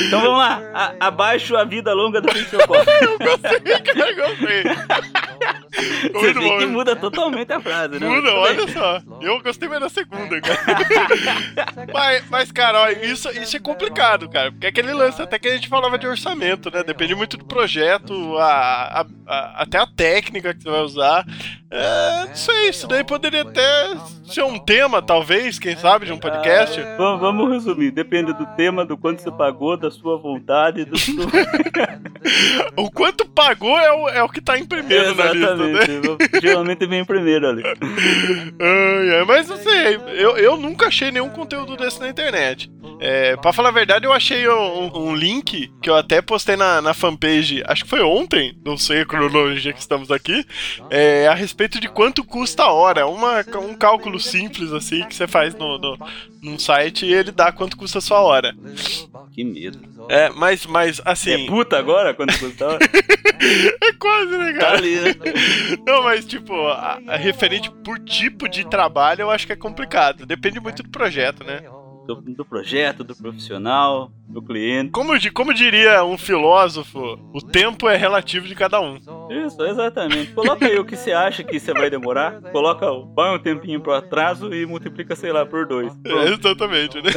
Então 0.08 0.22
vamos 0.22 0.38
lá. 0.38 0.62
A, 0.74 1.08
abaixo 1.08 1.56
a 1.56 1.64
vida 1.64 1.94
longa 1.94 2.22
do 2.22 2.28
pixel 2.28 2.66
coffee. 2.68 2.94
eu 3.02 3.18
gostei, 3.18 3.80
cara. 3.80 4.14
Gostei. 4.16 5.69
Você 6.14 6.34
Muito 6.34 6.40
vê 6.42 6.48
bom. 6.50 6.58
que 6.60 6.66
muda 6.66 6.96
totalmente 6.96 7.52
a 7.54 7.60
frase, 7.60 8.00
né? 8.00 8.08
Muda, 8.08 8.34
olha 8.34 8.68
só. 8.68 9.02
Eu 9.22 9.42
gostei 9.42 9.68
mais 9.70 9.82
da 9.82 9.90
segunda, 9.90 10.40
cara. 10.42 10.60
mas, 11.94 12.24
mas, 12.30 12.52
cara, 12.52 12.82
ó, 12.82 12.90
isso, 12.90 13.30
isso 13.32 13.58
é 13.58 13.60
complicado, 13.60 14.30
cara. 14.30 14.52
Porque 14.52 14.66
é 14.66 14.70
aquele 14.70 14.94
lance 14.94 15.22
até 15.22 15.38
que 15.40 15.48
a 15.48 15.54
gente 15.56 15.68
falava 15.68 15.98
de 15.98 16.08
orçamento, 16.08 16.70
né? 16.72 16.84
Depende 16.84 17.16
muito 17.16 17.38
do 17.38 17.46
projeto, 17.46 18.38
a, 18.38 19.02
a- 19.02 19.06
a- 19.28 19.62
até 19.64 19.78
a 19.78 19.88
técnica 19.88 20.54
que 20.54 20.64
você 20.64 20.70
vai 20.70 20.82
usar. 20.82 21.26
É, 21.72 22.26
não 22.28 22.36
sei, 22.36 22.70
isso 22.70 22.88
daí 22.88 23.04
poderia 23.04 23.44
até 23.44 23.96
ser 24.26 24.44
um 24.44 24.58
tema, 24.58 25.02
talvez, 25.04 25.60
quem 25.60 25.76
sabe, 25.78 26.08
de 26.08 26.12
um 26.14 26.18
podcast. 26.18 26.82
Vamos, 26.98 27.22
vamos 27.22 27.50
resumir. 27.52 27.92
Depende 27.92 28.34
do 28.34 28.46
tema, 28.56 28.84
do 28.86 28.98
quanto 28.98 29.22
você 29.22 29.32
pagou, 29.32 29.78
da 29.78 29.92
sua 29.92 30.18
vontade, 30.18 30.84
do 30.86 30.98
seu... 30.98 31.14
O 32.76 32.90
quanto 32.90 33.26
pagou 33.26 33.78
é 33.78 33.92
o, 33.92 34.10
é 34.10 34.24
o 34.24 34.30
que 34.30 34.42
tá 34.42 34.58
em 34.58 34.66
primeiro 34.66 35.14
na 35.16 35.26
lista, 35.32 35.56
né? 35.74 36.40
Geralmente 36.42 36.86
vem 36.86 37.04
primeiro 37.06 37.48
ali. 37.48 37.64
Ai, 38.60 39.18
ai, 39.20 39.26
mas 39.26 39.48
não 39.48 39.58
sei, 39.58 39.96
eu, 40.18 40.38
eu 40.38 40.58
nunca 40.58 40.88
achei 40.88 41.12
nenhum 41.12 41.30
conteúdo 41.30 41.76
desse 41.78 42.00
na 42.00 42.10
internet. 42.10 42.70
É, 43.02 43.36
pra 43.38 43.54
falar 43.54 43.70
a 43.70 43.74
verdade, 43.74 44.06
eu 44.06 44.12
achei 44.14 44.48
um, 44.50 44.92
um 45.08 45.16
link 45.16 45.72
que 45.82 45.90
eu 45.90 45.96
até 45.96 46.22
postei 46.22 46.56
na, 46.58 46.82
na 46.82 46.94
fanpage, 46.94 47.64
acho 47.66 47.84
que 47.84 47.90
foi 47.90 48.02
ontem, 48.02 48.58
não 48.66 48.78
sei 48.78 49.02
a 49.02 49.06
cronologia 49.06 49.72
que 49.72 49.80
estamos 49.80 50.12
aqui, 50.12 50.46
é, 50.90 51.28
a 51.28 51.34
respeito 51.34 51.80
de 51.80 51.88
quanto 51.88 52.24
custa 52.24 52.64
a 52.64 52.72
hora. 52.74 53.08
Uma, 53.08 53.46
um 53.62 53.74
cálculo 53.74 54.20
simples 54.20 54.72
assim 54.74 55.06
que 55.06 55.16
você 55.16 55.28
faz 55.28 55.56
no, 55.56 55.78
no, 55.78 55.98
num 56.42 56.60
site 56.60 57.06
e 57.06 57.14
ele 57.14 57.32
dá 57.32 57.52
quanto 57.52 57.78
custa 57.78 58.00
a 58.00 58.02
sua 58.02 58.20
hora. 58.20 58.54
Que 59.32 59.44
medo. 59.46 59.80
É, 60.10 60.30
mas, 60.30 60.66
mas 60.66 61.00
É 61.00 61.04
assim. 61.06 61.46
puta 61.46 61.78
agora 61.78 62.14
quando 62.14 62.38
custava? 62.38 62.80
É 63.42 63.94
quase, 63.94 64.38
né, 64.38 64.52
Tá 64.54 64.60
cara? 64.60 64.78
ali, 64.80 64.96
né? 64.98 65.14
Não, 65.86 66.04
mas 66.04 66.26
tipo, 66.26 66.54
a, 66.68 67.00
a 67.08 67.16
referente 67.16 67.70
por 67.84 68.00
tipo 68.00 68.48
de 68.48 68.66
trabalho 68.66 69.22
eu 69.22 69.32
acho 69.32 69.46
que 69.46 69.54
é 69.54 69.56
complicado. 69.56 70.26
Depende 70.26 70.60
muito 70.60 70.84
do 70.84 70.90
projeto, 70.90 71.44
né? 71.44 71.62
Do, 72.06 72.16
do 72.22 72.46
projeto, 72.46 73.04
do 73.04 73.16
profissional, 73.16 74.12
do 74.30 74.42
cliente. 74.42 74.92
Como, 74.92 75.14
como 75.34 75.54
diria 75.54 76.04
um 76.04 76.18
filósofo, 76.18 77.20
o 77.34 77.42
tempo 77.42 77.90
é 77.90 77.98
relativo 77.98 78.48
de 78.48 78.54
cada 78.56 78.80
um. 78.80 78.98
Isso, 79.46 79.62
exatamente. 79.66 80.32
Coloca 80.34 80.66
aí 80.66 80.78
o 80.78 80.86
que 80.86 80.96
você 80.96 81.12
acha 81.12 81.44
que 81.44 81.60
você 81.60 81.74
vai 81.74 81.90
demorar. 81.90 82.40
Coloca, 82.52 82.90
o- 82.92 83.08
põe 83.08 83.36
um 83.36 83.40
tempinho 83.40 83.82
pro 83.82 83.92
atraso 83.94 84.54
e 84.54 84.66
multiplica, 84.66 85.16
sei 85.16 85.32
lá, 85.32 85.46
por 85.46 85.66
dois. 85.66 85.92
É, 86.06 86.26
exatamente, 86.34 87.02
né? 87.02 87.10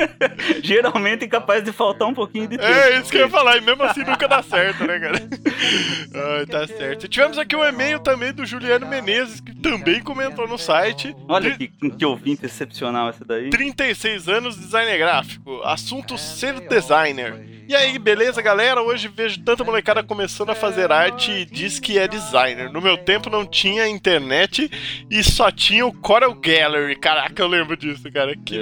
Geralmente 0.62 1.24
é 1.24 1.28
capaz 1.28 1.62
de 1.62 1.72
faltar 1.72 2.08
um 2.08 2.14
pouquinho 2.14 2.48
de 2.48 2.56
tempo. 2.56 2.70
É 2.72 2.98
isso 2.98 3.10
que 3.10 3.16
eu 3.18 3.22
ia 3.22 3.28
falar, 3.28 3.56
e 3.56 3.60
mesmo 3.60 3.82
assim 3.82 4.02
nunca 4.04 4.26
dá 4.26 4.42
certo, 4.42 4.84
né, 4.86 4.98
cara? 4.98 5.18
Ai, 6.38 6.46
tá 6.46 6.66
certo. 6.66 7.04
E 7.04 7.08
tivemos 7.08 7.38
aqui 7.38 7.54
um 7.54 7.64
e-mail 7.64 8.00
também 8.00 8.32
do 8.32 8.44
Juliano 8.46 8.86
Menezes, 8.86 9.40
que 9.40 9.54
também 9.54 10.00
comentou 10.02 10.46
no 10.48 10.56
site. 10.58 11.14
Olha 11.28 11.56
que, 11.56 11.68
que 11.68 12.04
ouvinte 12.04 12.46
excepcional 12.46 13.10
esse 13.10 13.24
daí. 13.24 13.50
36 13.50 14.28
anos, 14.28 14.56
designer 14.56 14.98
gráfico. 14.98 15.60
Assunto 15.64 16.16
ser 16.46 16.60
designer. 16.68 17.56
E 17.68 17.74
aí, 17.74 17.98
beleza, 17.98 18.40
galera? 18.40 18.80
Hoje 18.80 19.08
vejo 19.08 19.40
tanta 19.40 19.64
molecada 19.64 20.00
começando 20.00 20.50
a 20.50 20.54
fazer 20.54 20.92
arte 20.92 21.32
e 21.32 21.44
diz 21.44 21.80
que 21.80 21.98
é 21.98 22.06
designer. 22.06 22.70
No 22.70 22.80
meu 22.80 22.96
tempo 22.96 23.28
não 23.28 23.44
tinha 23.44 23.88
internet 23.88 24.70
e 25.10 25.24
só 25.24 25.50
tinha 25.50 25.84
o 25.84 25.92
Corel 25.92 26.32
Gallery. 26.34 26.94
Caraca, 26.94 27.42
eu 27.42 27.48
lembro 27.48 27.76
disso, 27.76 28.08
cara. 28.12 28.36
Que, 28.36 28.56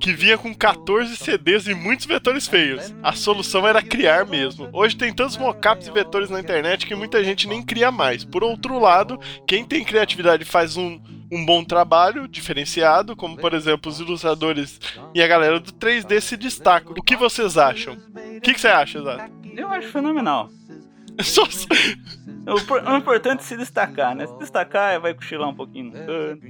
que 0.00 0.12
vinha 0.14 0.38
com 0.38 0.54
14 0.54 1.14
CDs 1.18 1.66
e 1.66 1.74
muitos 1.74 2.06
vetores 2.06 2.48
feios. 2.48 2.94
A 3.02 3.12
solução 3.12 3.68
era 3.68 3.82
criar 3.82 4.24
mesmo. 4.24 4.70
Hoje 4.72 4.96
tem 4.96 5.12
tantos 5.12 5.36
mockups 5.36 5.88
e 5.88 5.92
vetores 5.92 6.30
na 6.30 6.40
internet 6.40 6.86
que 6.86 6.94
muita 6.94 7.22
gente 7.22 7.46
nem 7.46 7.62
cria 7.62 7.90
mais. 7.90 8.24
Por 8.24 8.42
outro 8.42 8.78
lado, 8.78 9.20
quem 9.46 9.66
tem 9.66 9.84
criatividade 9.84 10.46
faz 10.46 10.78
um, 10.78 10.98
um 11.32 11.44
bom 11.46 11.64
trabalho 11.64 12.28
diferenciado, 12.28 13.16
como 13.16 13.38
por 13.38 13.54
exemplo 13.54 13.90
os 13.90 13.98
ilustradores 13.98 14.78
e 15.14 15.22
a 15.22 15.26
galera 15.26 15.58
do 15.58 15.72
3D 15.72 16.20
se 16.20 16.36
destacam. 16.36 16.92
O 16.96 17.02
que 17.02 17.16
vocês 17.16 17.56
acham? 17.56 17.94
O 18.36 18.40
que, 18.40 18.52
que 18.52 18.60
você 18.60 18.68
acha, 18.68 18.98
Exato? 18.98 19.32
Eu 19.56 19.68
acho 19.68 19.88
fenomenal. 19.88 20.50
Só- 21.22 21.42
o 21.44 22.96
importante 22.96 23.40
é 23.40 23.42
se 23.42 23.56
destacar, 23.56 24.14
né? 24.14 24.26
Se 24.26 24.38
destacar, 24.38 25.00
vai 25.00 25.14
cochilar 25.14 25.48
um 25.48 25.54
pouquinho 25.54 25.86
no 25.86 25.92
canto, 25.92 26.46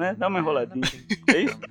né? 0.00 0.16
Dá 0.18 0.26
uma 0.28 0.38
enroladinha. 0.40 0.84
É 1.28 1.40
isso? 1.42 1.58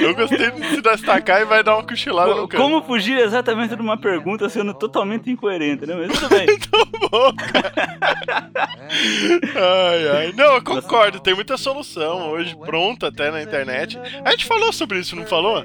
Eu 0.00 0.14
gostei 0.14 0.50
de 0.50 0.66
se 0.68 0.80
destacar 0.82 1.40
e 1.40 1.44
vai 1.44 1.62
dar 1.62 1.74
uma 1.76 1.84
cochilada 1.84 2.34
no 2.34 2.46
canto. 2.48 2.60
Como 2.62 2.82
fugir 2.82 3.18
exatamente 3.18 3.74
de 3.74 3.80
uma 3.82 3.96
pergunta 3.96 4.48
sendo 4.48 4.74
totalmente 4.74 5.30
incoerente, 5.30 5.86
né? 5.86 5.94
Mas 5.96 6.18
tudo 6.18 6.28
bem. 6.28 6.46
Tá 6.76 7.08
bom, 7.10 7.32
cara. 7.36 7.72
Ai, 9.54 10.08
ai. 10.08 10.32
Não, 10.36 10.54
eu 10.54 10.62
concordo, 10.62 11.20
tem 11.20 11.34
muita 11.34 11.56
solução 11.56 12.30
hoje 12.30 12.56
pronta 12.56 13.08
até 13.08 13.30
na 13.30 13.42
internet. 13.42 13.98
A 14.24 14.30
gente 14.32 14.44
falou 14.44 14.72
sobre 14.72 14.98
isso, 14.98 15.14
não 15.16 15.24
falou? 15.26 15.64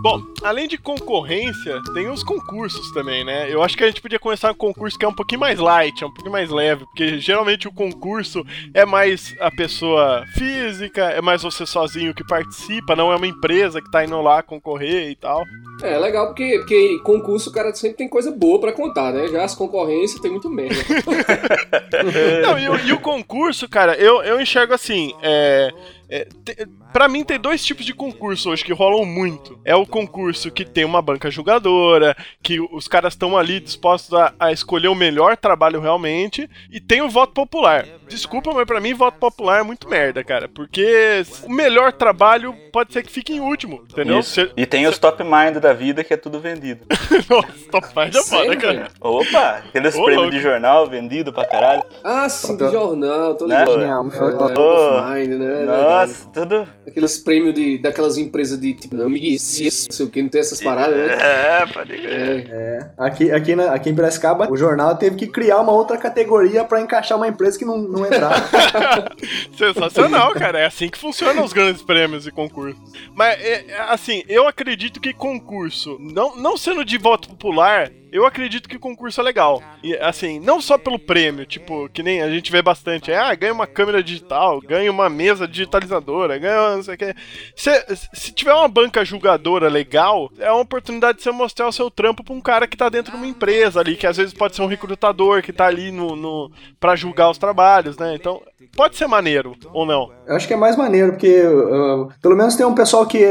Bom, 0.06 0.22
além 0.44 0.68
de 0.68 0.78
concorrência, 0.78 1.82
tem 1.96 2.08
os 2.08 2.22
concursos 2.22 2.92
também, 2.94 3.24
né? 3.26 3.52
Eu 3.52 3.64
acho 3.64 3.76
que 3.76 3.84
a 3.84 3.88
gente 3.88 4.02
podia 4.02 4.20
começar 4.20 4.54
com 4.54 4.68
um 4.70 4.74
concurso 4.74 5.00
que 5.00 5.04
é 5.04 5.08
um 5.08 5.14
pouquinho 5.16 5.40
mais 5.42 5.58
light, 5.58 6.04
é 6.04 6.06
um 6.06 6.12
pouquinho 6.12 6.32
mais 6.32 6.52
leve, 6.52 6.86
porque 6.86 7.18
geralmente 7.18 7.68
o 7.68 7.72
concurso 7.74 8.46
é 8.72 8.86
mais 8.86 9.34
a 9.40 9.50
pessoa 9.50 10.24
física, 10.38 11.06
é 11.06 11.22
mais 11.22 11.42
você 11.42 11.66
sozinho 11.66 12.14
que 12.14 12.24
participa, 12.24 12.96
não 12.96 13.12
é 13.12 13.16
uma 13.16 13.26
empresa 13.26 13.82
que 13.82 13.90
tá 13.90 14.06
indo 14.06 14.22
lá 14.22 14.44
concorrer 14.44 15.10
e 15.10 15.16
tal. 15.16 15.42
É 15.82 15.98
legal 15.98 16.28
porque, 16.28 16.60
porque 16.60 17.00
concurso 17.04 17.50
o 17.50 17.54
cara 17.54 17.74
sempre 17.74 17.98
tem 17.98 18.08
coisa 18.08 18.30
boa 18.32 18.60
pra 18.60 18.72
contar, 18.74 19.12
né? 19.12 19.28
Já 19.28 19.44
as 19.44 19.56
concorrências 19.56 20.22
tem 20.22 20.30
muito 20.30 20.52
merda. 20.52 20.76
Não, 22.44 22.60
e, 22.60 22.70
o- 22.70 22.80
e 22.88 22.94
o 22.94 23.00
concurso, 23.00 23.68
cara, 23.68 23.96
eu, 23.96 24.22
eu 24.24 24.40
enxergo 24.40 24.72
assim, 24.74 25.14
é. 25.22 25.72
É 26.10 26.26
te- 26.44 26.68
pra 26.94 27.08
mim 27.08 27.24
tem 27.24 27.40
dois 27.40 27.64
tipos 27.66 27.86
de 27.86 27.94
concurso 27.94 28.50
hoje 28.50 28.64
que 28.64 28.74
rolam 28.74 29.06
muito. 29.06 29.60
É 29.66 29.76
o 29.76 29.86
concurso 29.86 30.52
que 30.52 30.64
tem 30.66 30.86
uma 30.86 31.02
banca 31.02 31.30
julgadora, 31.32 32.16
que 32.42 32.60
os 32.60 32.88
caras 32.88 33.14
estão 33.14 33.38
ali 33.38 33.60
dispostos 33.60 34.14
a, 34.14 34.34
a 34.40 34.52
escolher 34.52 34.88
o 34.88 34.96
melhor 34.96 35.36
trabalho 35.38 35.80
realmente, 35.80 36.50
e 36.72 36.80
tem 36.80 37.02
o 37.02 37.10
voto 37.10 37.34
popular. 37.34 37.86
Desculpa, 38.08 38.52
mas 38.54 38.66
pra 38.66 38.80
mim 38.80 38.94
voto 38.94 39.18
popular 39.18 39.60
é 39.60 39.64
muito 39.64 39.90
merda, 39.90 40.24
cara, 40.24 40.48
porque 40.48 41.24
o 41.44 41.52
melhor 41.52 41.92
trabalho 41.92 42.54
pode 42.72 42.94
ser 42.94 43.02
que 43.04 43.12
fique 43.12 43.34
em 43.34 43.40
último, 43.40 43.84
entendeu? 43.92 44.22
Cê- 44.22 44.52
E 44.56 44.66
tem 44.66 44.86
os 44.88 44.98
top 45.00 45.24
mind 45.24 45.58
da 45.58 45.74
vida 45.74 46.04
que 46.04 46.14
é 46.14 46.18
tudo 46.18 46.40
vendido. 46.40 46.86
Nossa, 47.30 47.48
top 47.72 47.88
mais 47.96 48.16
é 48.16 48.22
foda, 48.24 48.56
cara. 48.56 48.88
Opa, 49.02 49.50
aqueles 49.68 49.96
prêmios 50.00 50.32
de 50.32 50.40
jornal 50.40 50.88
vendido 50.88 51.34
pra 51.34 51.46
caralho. 51.46 51.84
Ah, 52.04 52.30
sim, 52.30 52.58
jornal, 52.60 53.34
tô 53.36 53.48
Né? 53.48 53.66
ligado. 53.66 54.12
Foi 54.12 54.30
É, 54.30 54.32
top. 54.38 55.10
mind, 55.14 55.30
né? 55.40 55.64
É. 55.64 55.66
Nossa, 56.08 56.30
tudo. 56.34 56.68
Aqueles 56.88 57.18
prêmios 57.18 57.54
de, 57.54 57.78
daquelas 57.78 58.18
empresas 58.18 58.60
de 58.60 58.74
tipo, 58.74 58.96
não 58.96 59.10
sei 59.40 60.06
o 60.06 60.10
que, 60.10 60.22
não 60.22 60.30
tem 60.30 60.42
essas 60.42 60.62
paradas, 60.62 60.96
né? 60.96 61.14
É, 61.14 61.66
pode 61.66 61.98
crer. 61.98 62.50
É. 62.52 62.92
Aqui, 62.98 63.32
aqui, 63.32 63.56
na- 63.56 63.74
aqui 63.74 63.90
em 63.90 63.96
Piracicaba, 63.96 64.52
o 64.52 64.58
jornal 64.58 64.96
teve 64.98 65.16
que 65.16 65.28
criar 65.28 65.60
uma 65.60 65.72
outra 65.72 65.98
categoria 65.98 66.64
pra 66.64 66.82
encaixar 66.82 67.18
uma 67.18 67.28
empresa 67.28 67.58
que 67.58 67.66
não, 67.66 67.78
não 67.78 68.06
entrava. 68.06 68.36
Sensacional, 69.58 70.34
cara. 70.34 70.60
É 70.60 70.66
assim 70.66 70.90
que 70.90 70.98
funcionam 70.98 71.44
os 71.44 71.54
grandes 71.54 71.82
prêmios 71.82 72.28
e 72.28 72.32
concursos. 72.32 72.80
Mas, 73.14 73.40
é, 73.42 73.66
é, 73.70 73.80
assim, 73.90 74.24
eu 74.28 74.48
acredito 74.48 75.00
que 75.00 75.14
concurso, 75.14 75.98
não, 76.00 76.36
não 76.38 76.58
sendo 76.58 76.84
de 76.84 76.98
voto 76.98 77.30
popular, 77.30 77.92
eu 78.12 78.26
acredito 78.26 78.70
que 78.70 78.80
concurso 78.80 79.20
é 79.20 79.24
legal. 79.24 79.62
E, 79.84 79.94
assim, 79.98 80.40
não 80.40 80.62
só 80.62 80.78
pelo 80.78 80.98
prêmio, 80.98 81.46
tipo, 81.46 81.90
que 81.90 82.02
nem 82.02 82.22
a 82.22 82.30
gente 82.30 82.52
vê 82.52 82.62
bastante. 82.62 83.12
É, 83.12 83.18
ah, 83.18 83.36
ganha 83.36 83.54
uma 83.54 83.68
câmera 83.68 84.02
digital, 84.02 84.62
ganha 84.62 84.90
uma 84.90 85.10
mesa 85.10 85.48
digitalizadora, 85.86 86.38
ganha 86.38 86.76
não 86.76 86.84
sei 86.84 86.96
o 86.96 86.98
que. 86.98 87.16
Se, 87.56 87.86
se 88.14 88.32
tiver 88.32 88.54
uma 88.54 88.68
banca 88.68 89.06
julgadora 89.06 89.70
legal, 89.70 90.30
é 90.40 90.52
uma 90.52 90.62
oportunidade 90.62 91.20
de 91.20 91.24
você 91.24 91.32
mostrar 91.32 91.68
o 91.68 91.72
seu 91.72 91.90
trampo 91.90 92.24
pra 92.24 92.34
um 92.34 92.42
cara 92.42 92.68
que 92.68 92.76
tá 92.76 92.90
dentro 92.90 93.12
de 93.12 93.18
uma 93.18 93.28
empresa 93.28 93.80
ali, 93.80 93.96
que 93.96 94.08
às 94.08 94.18
vezes 94.18 94.34
pode 94.34 94.56
ser 94.56 94.62
um 94.62 94.68
recrutador 94.68 95.42
que 95.42 95.54
tá 95.54 95.66
ali 95.68 95.92
no, 95.92 96.16
no, 96.16 96.52
pra 96.80 96.96
julgar 96.96 97.30
os 97.30 97.38
trabalhos, 97.38 97.98
né? 97.98 98.16
Então, 98.16 98.42
pode 98.76 98.98
ser 98.98 99.08
maneiro, 99.08 99.56
ou 99.74 99.86
não? 99.86 100.12
Eu 100.28 100.36
acho 100.36 100.48
que 100.48 100.54
é 100.54 100.58
mais 100.58 100.76
maneiro, 100.76 101.12
porque 101.12 101.42
uh, 101.46 102.10
pelo 102.22 102.36
menos 102.36 102.56
tem 102.56 102.66
um 102.66 102.76
pessoal 102.76 103.06
que 103.06 103.24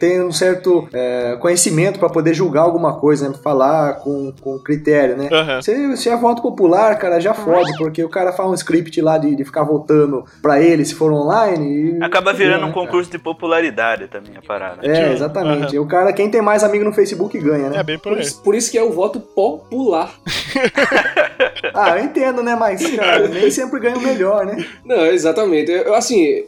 tem 0.00 0.22
um 0.22 0.32
certo 0.32 0.88
eh, 0.92 1.36
conhecimento 1.40 1.98
pra 1.98 2.08
poder 2.08 2.34
julgar 2.34 2.62
alguma 2.62 2.98
coisa, 2.98 3.28
né? 3.28 3.34
Falar 3.42 3.94
com, 3.94 4.32
com 4.40 4.58
critério, 4.58 5.16
né? 5.16 5.28
Aham. 5.30 5.62
Se, 5.62 5.96
se 5.96 6.08
é 6.08 6.16
voto 6.16 6.42
popular, 6.42 6.98
cara, 6.98 7.20
já 7.20 7.32
fode, 7.32 7.76
porque 7.78 8.02
o 8.02 8.08
cara 8.08 8.32
faz 8.32 8.48
um 8.48 8.54
script 8.54 9.00
lá 9.00 9.18
de, 9.18 9.36
de 9.36 9.44
ficar 9.44 9.62
votando 9.62 10.24
pra 10.42 10.60
ele 10.60 10.84
se 10.84 10.94
for 10.94 11.12
online. 11.12 11.83
Acaba 12.00 12.32
virando 12.32 12.62
né, 12.62 12.66
um 12.68 12.72
concurso 12.72 13.10
de 13.10 13.18
popularidade 13.18 14.08
também 14.08 14.36
a 14.36 14.42
parada. 14.42 14.82
cara? 14.82 14.96
É, 15.08 15.12
exatamente. 15.12 15.74
E 15.74 15.78
o 15.78 15.86
cara, 15.86 16.12
quem 16.12 16.30
tem 16.30 16.42
mais 16.42 16.62
amigo 16.64 16.84
no 16.84 16.92
Facebook 16.92 17.38
ganha, 17.38 17.70
né? 17.70 17.78
É 17.78 17.82
bem 17.82 17.98
por 17.98 18.12
Por 18.12 18.20
isso, 18.20 18.42
por 18.42 18.54
isso 18.54 18.70
que 18.70 18.78
é 18.78 18.82
o 18.82 18.92
voto 18.92 19.20
popular. 19.20 20.14
Ah, 21.74 21.98
eu 21.98 22.04
entendo, 22.04 22.42
né? 22.42 22.54
Mas, 22.54 22.88
cara, 22.94 23.26
nem 23.28 23.50
sempre 23.50 23.80
ganha 23.80 23.96
o 23.96 24.00
melhor, 24.00 24.46
né? 24.46 24.64
Não, 24.84 25.06
exatamente. 25.06 25.70
Eu, 25.70 25.78
eu, 25.82 25.94
assim, 25.94 26.24
é- 26.24 26.44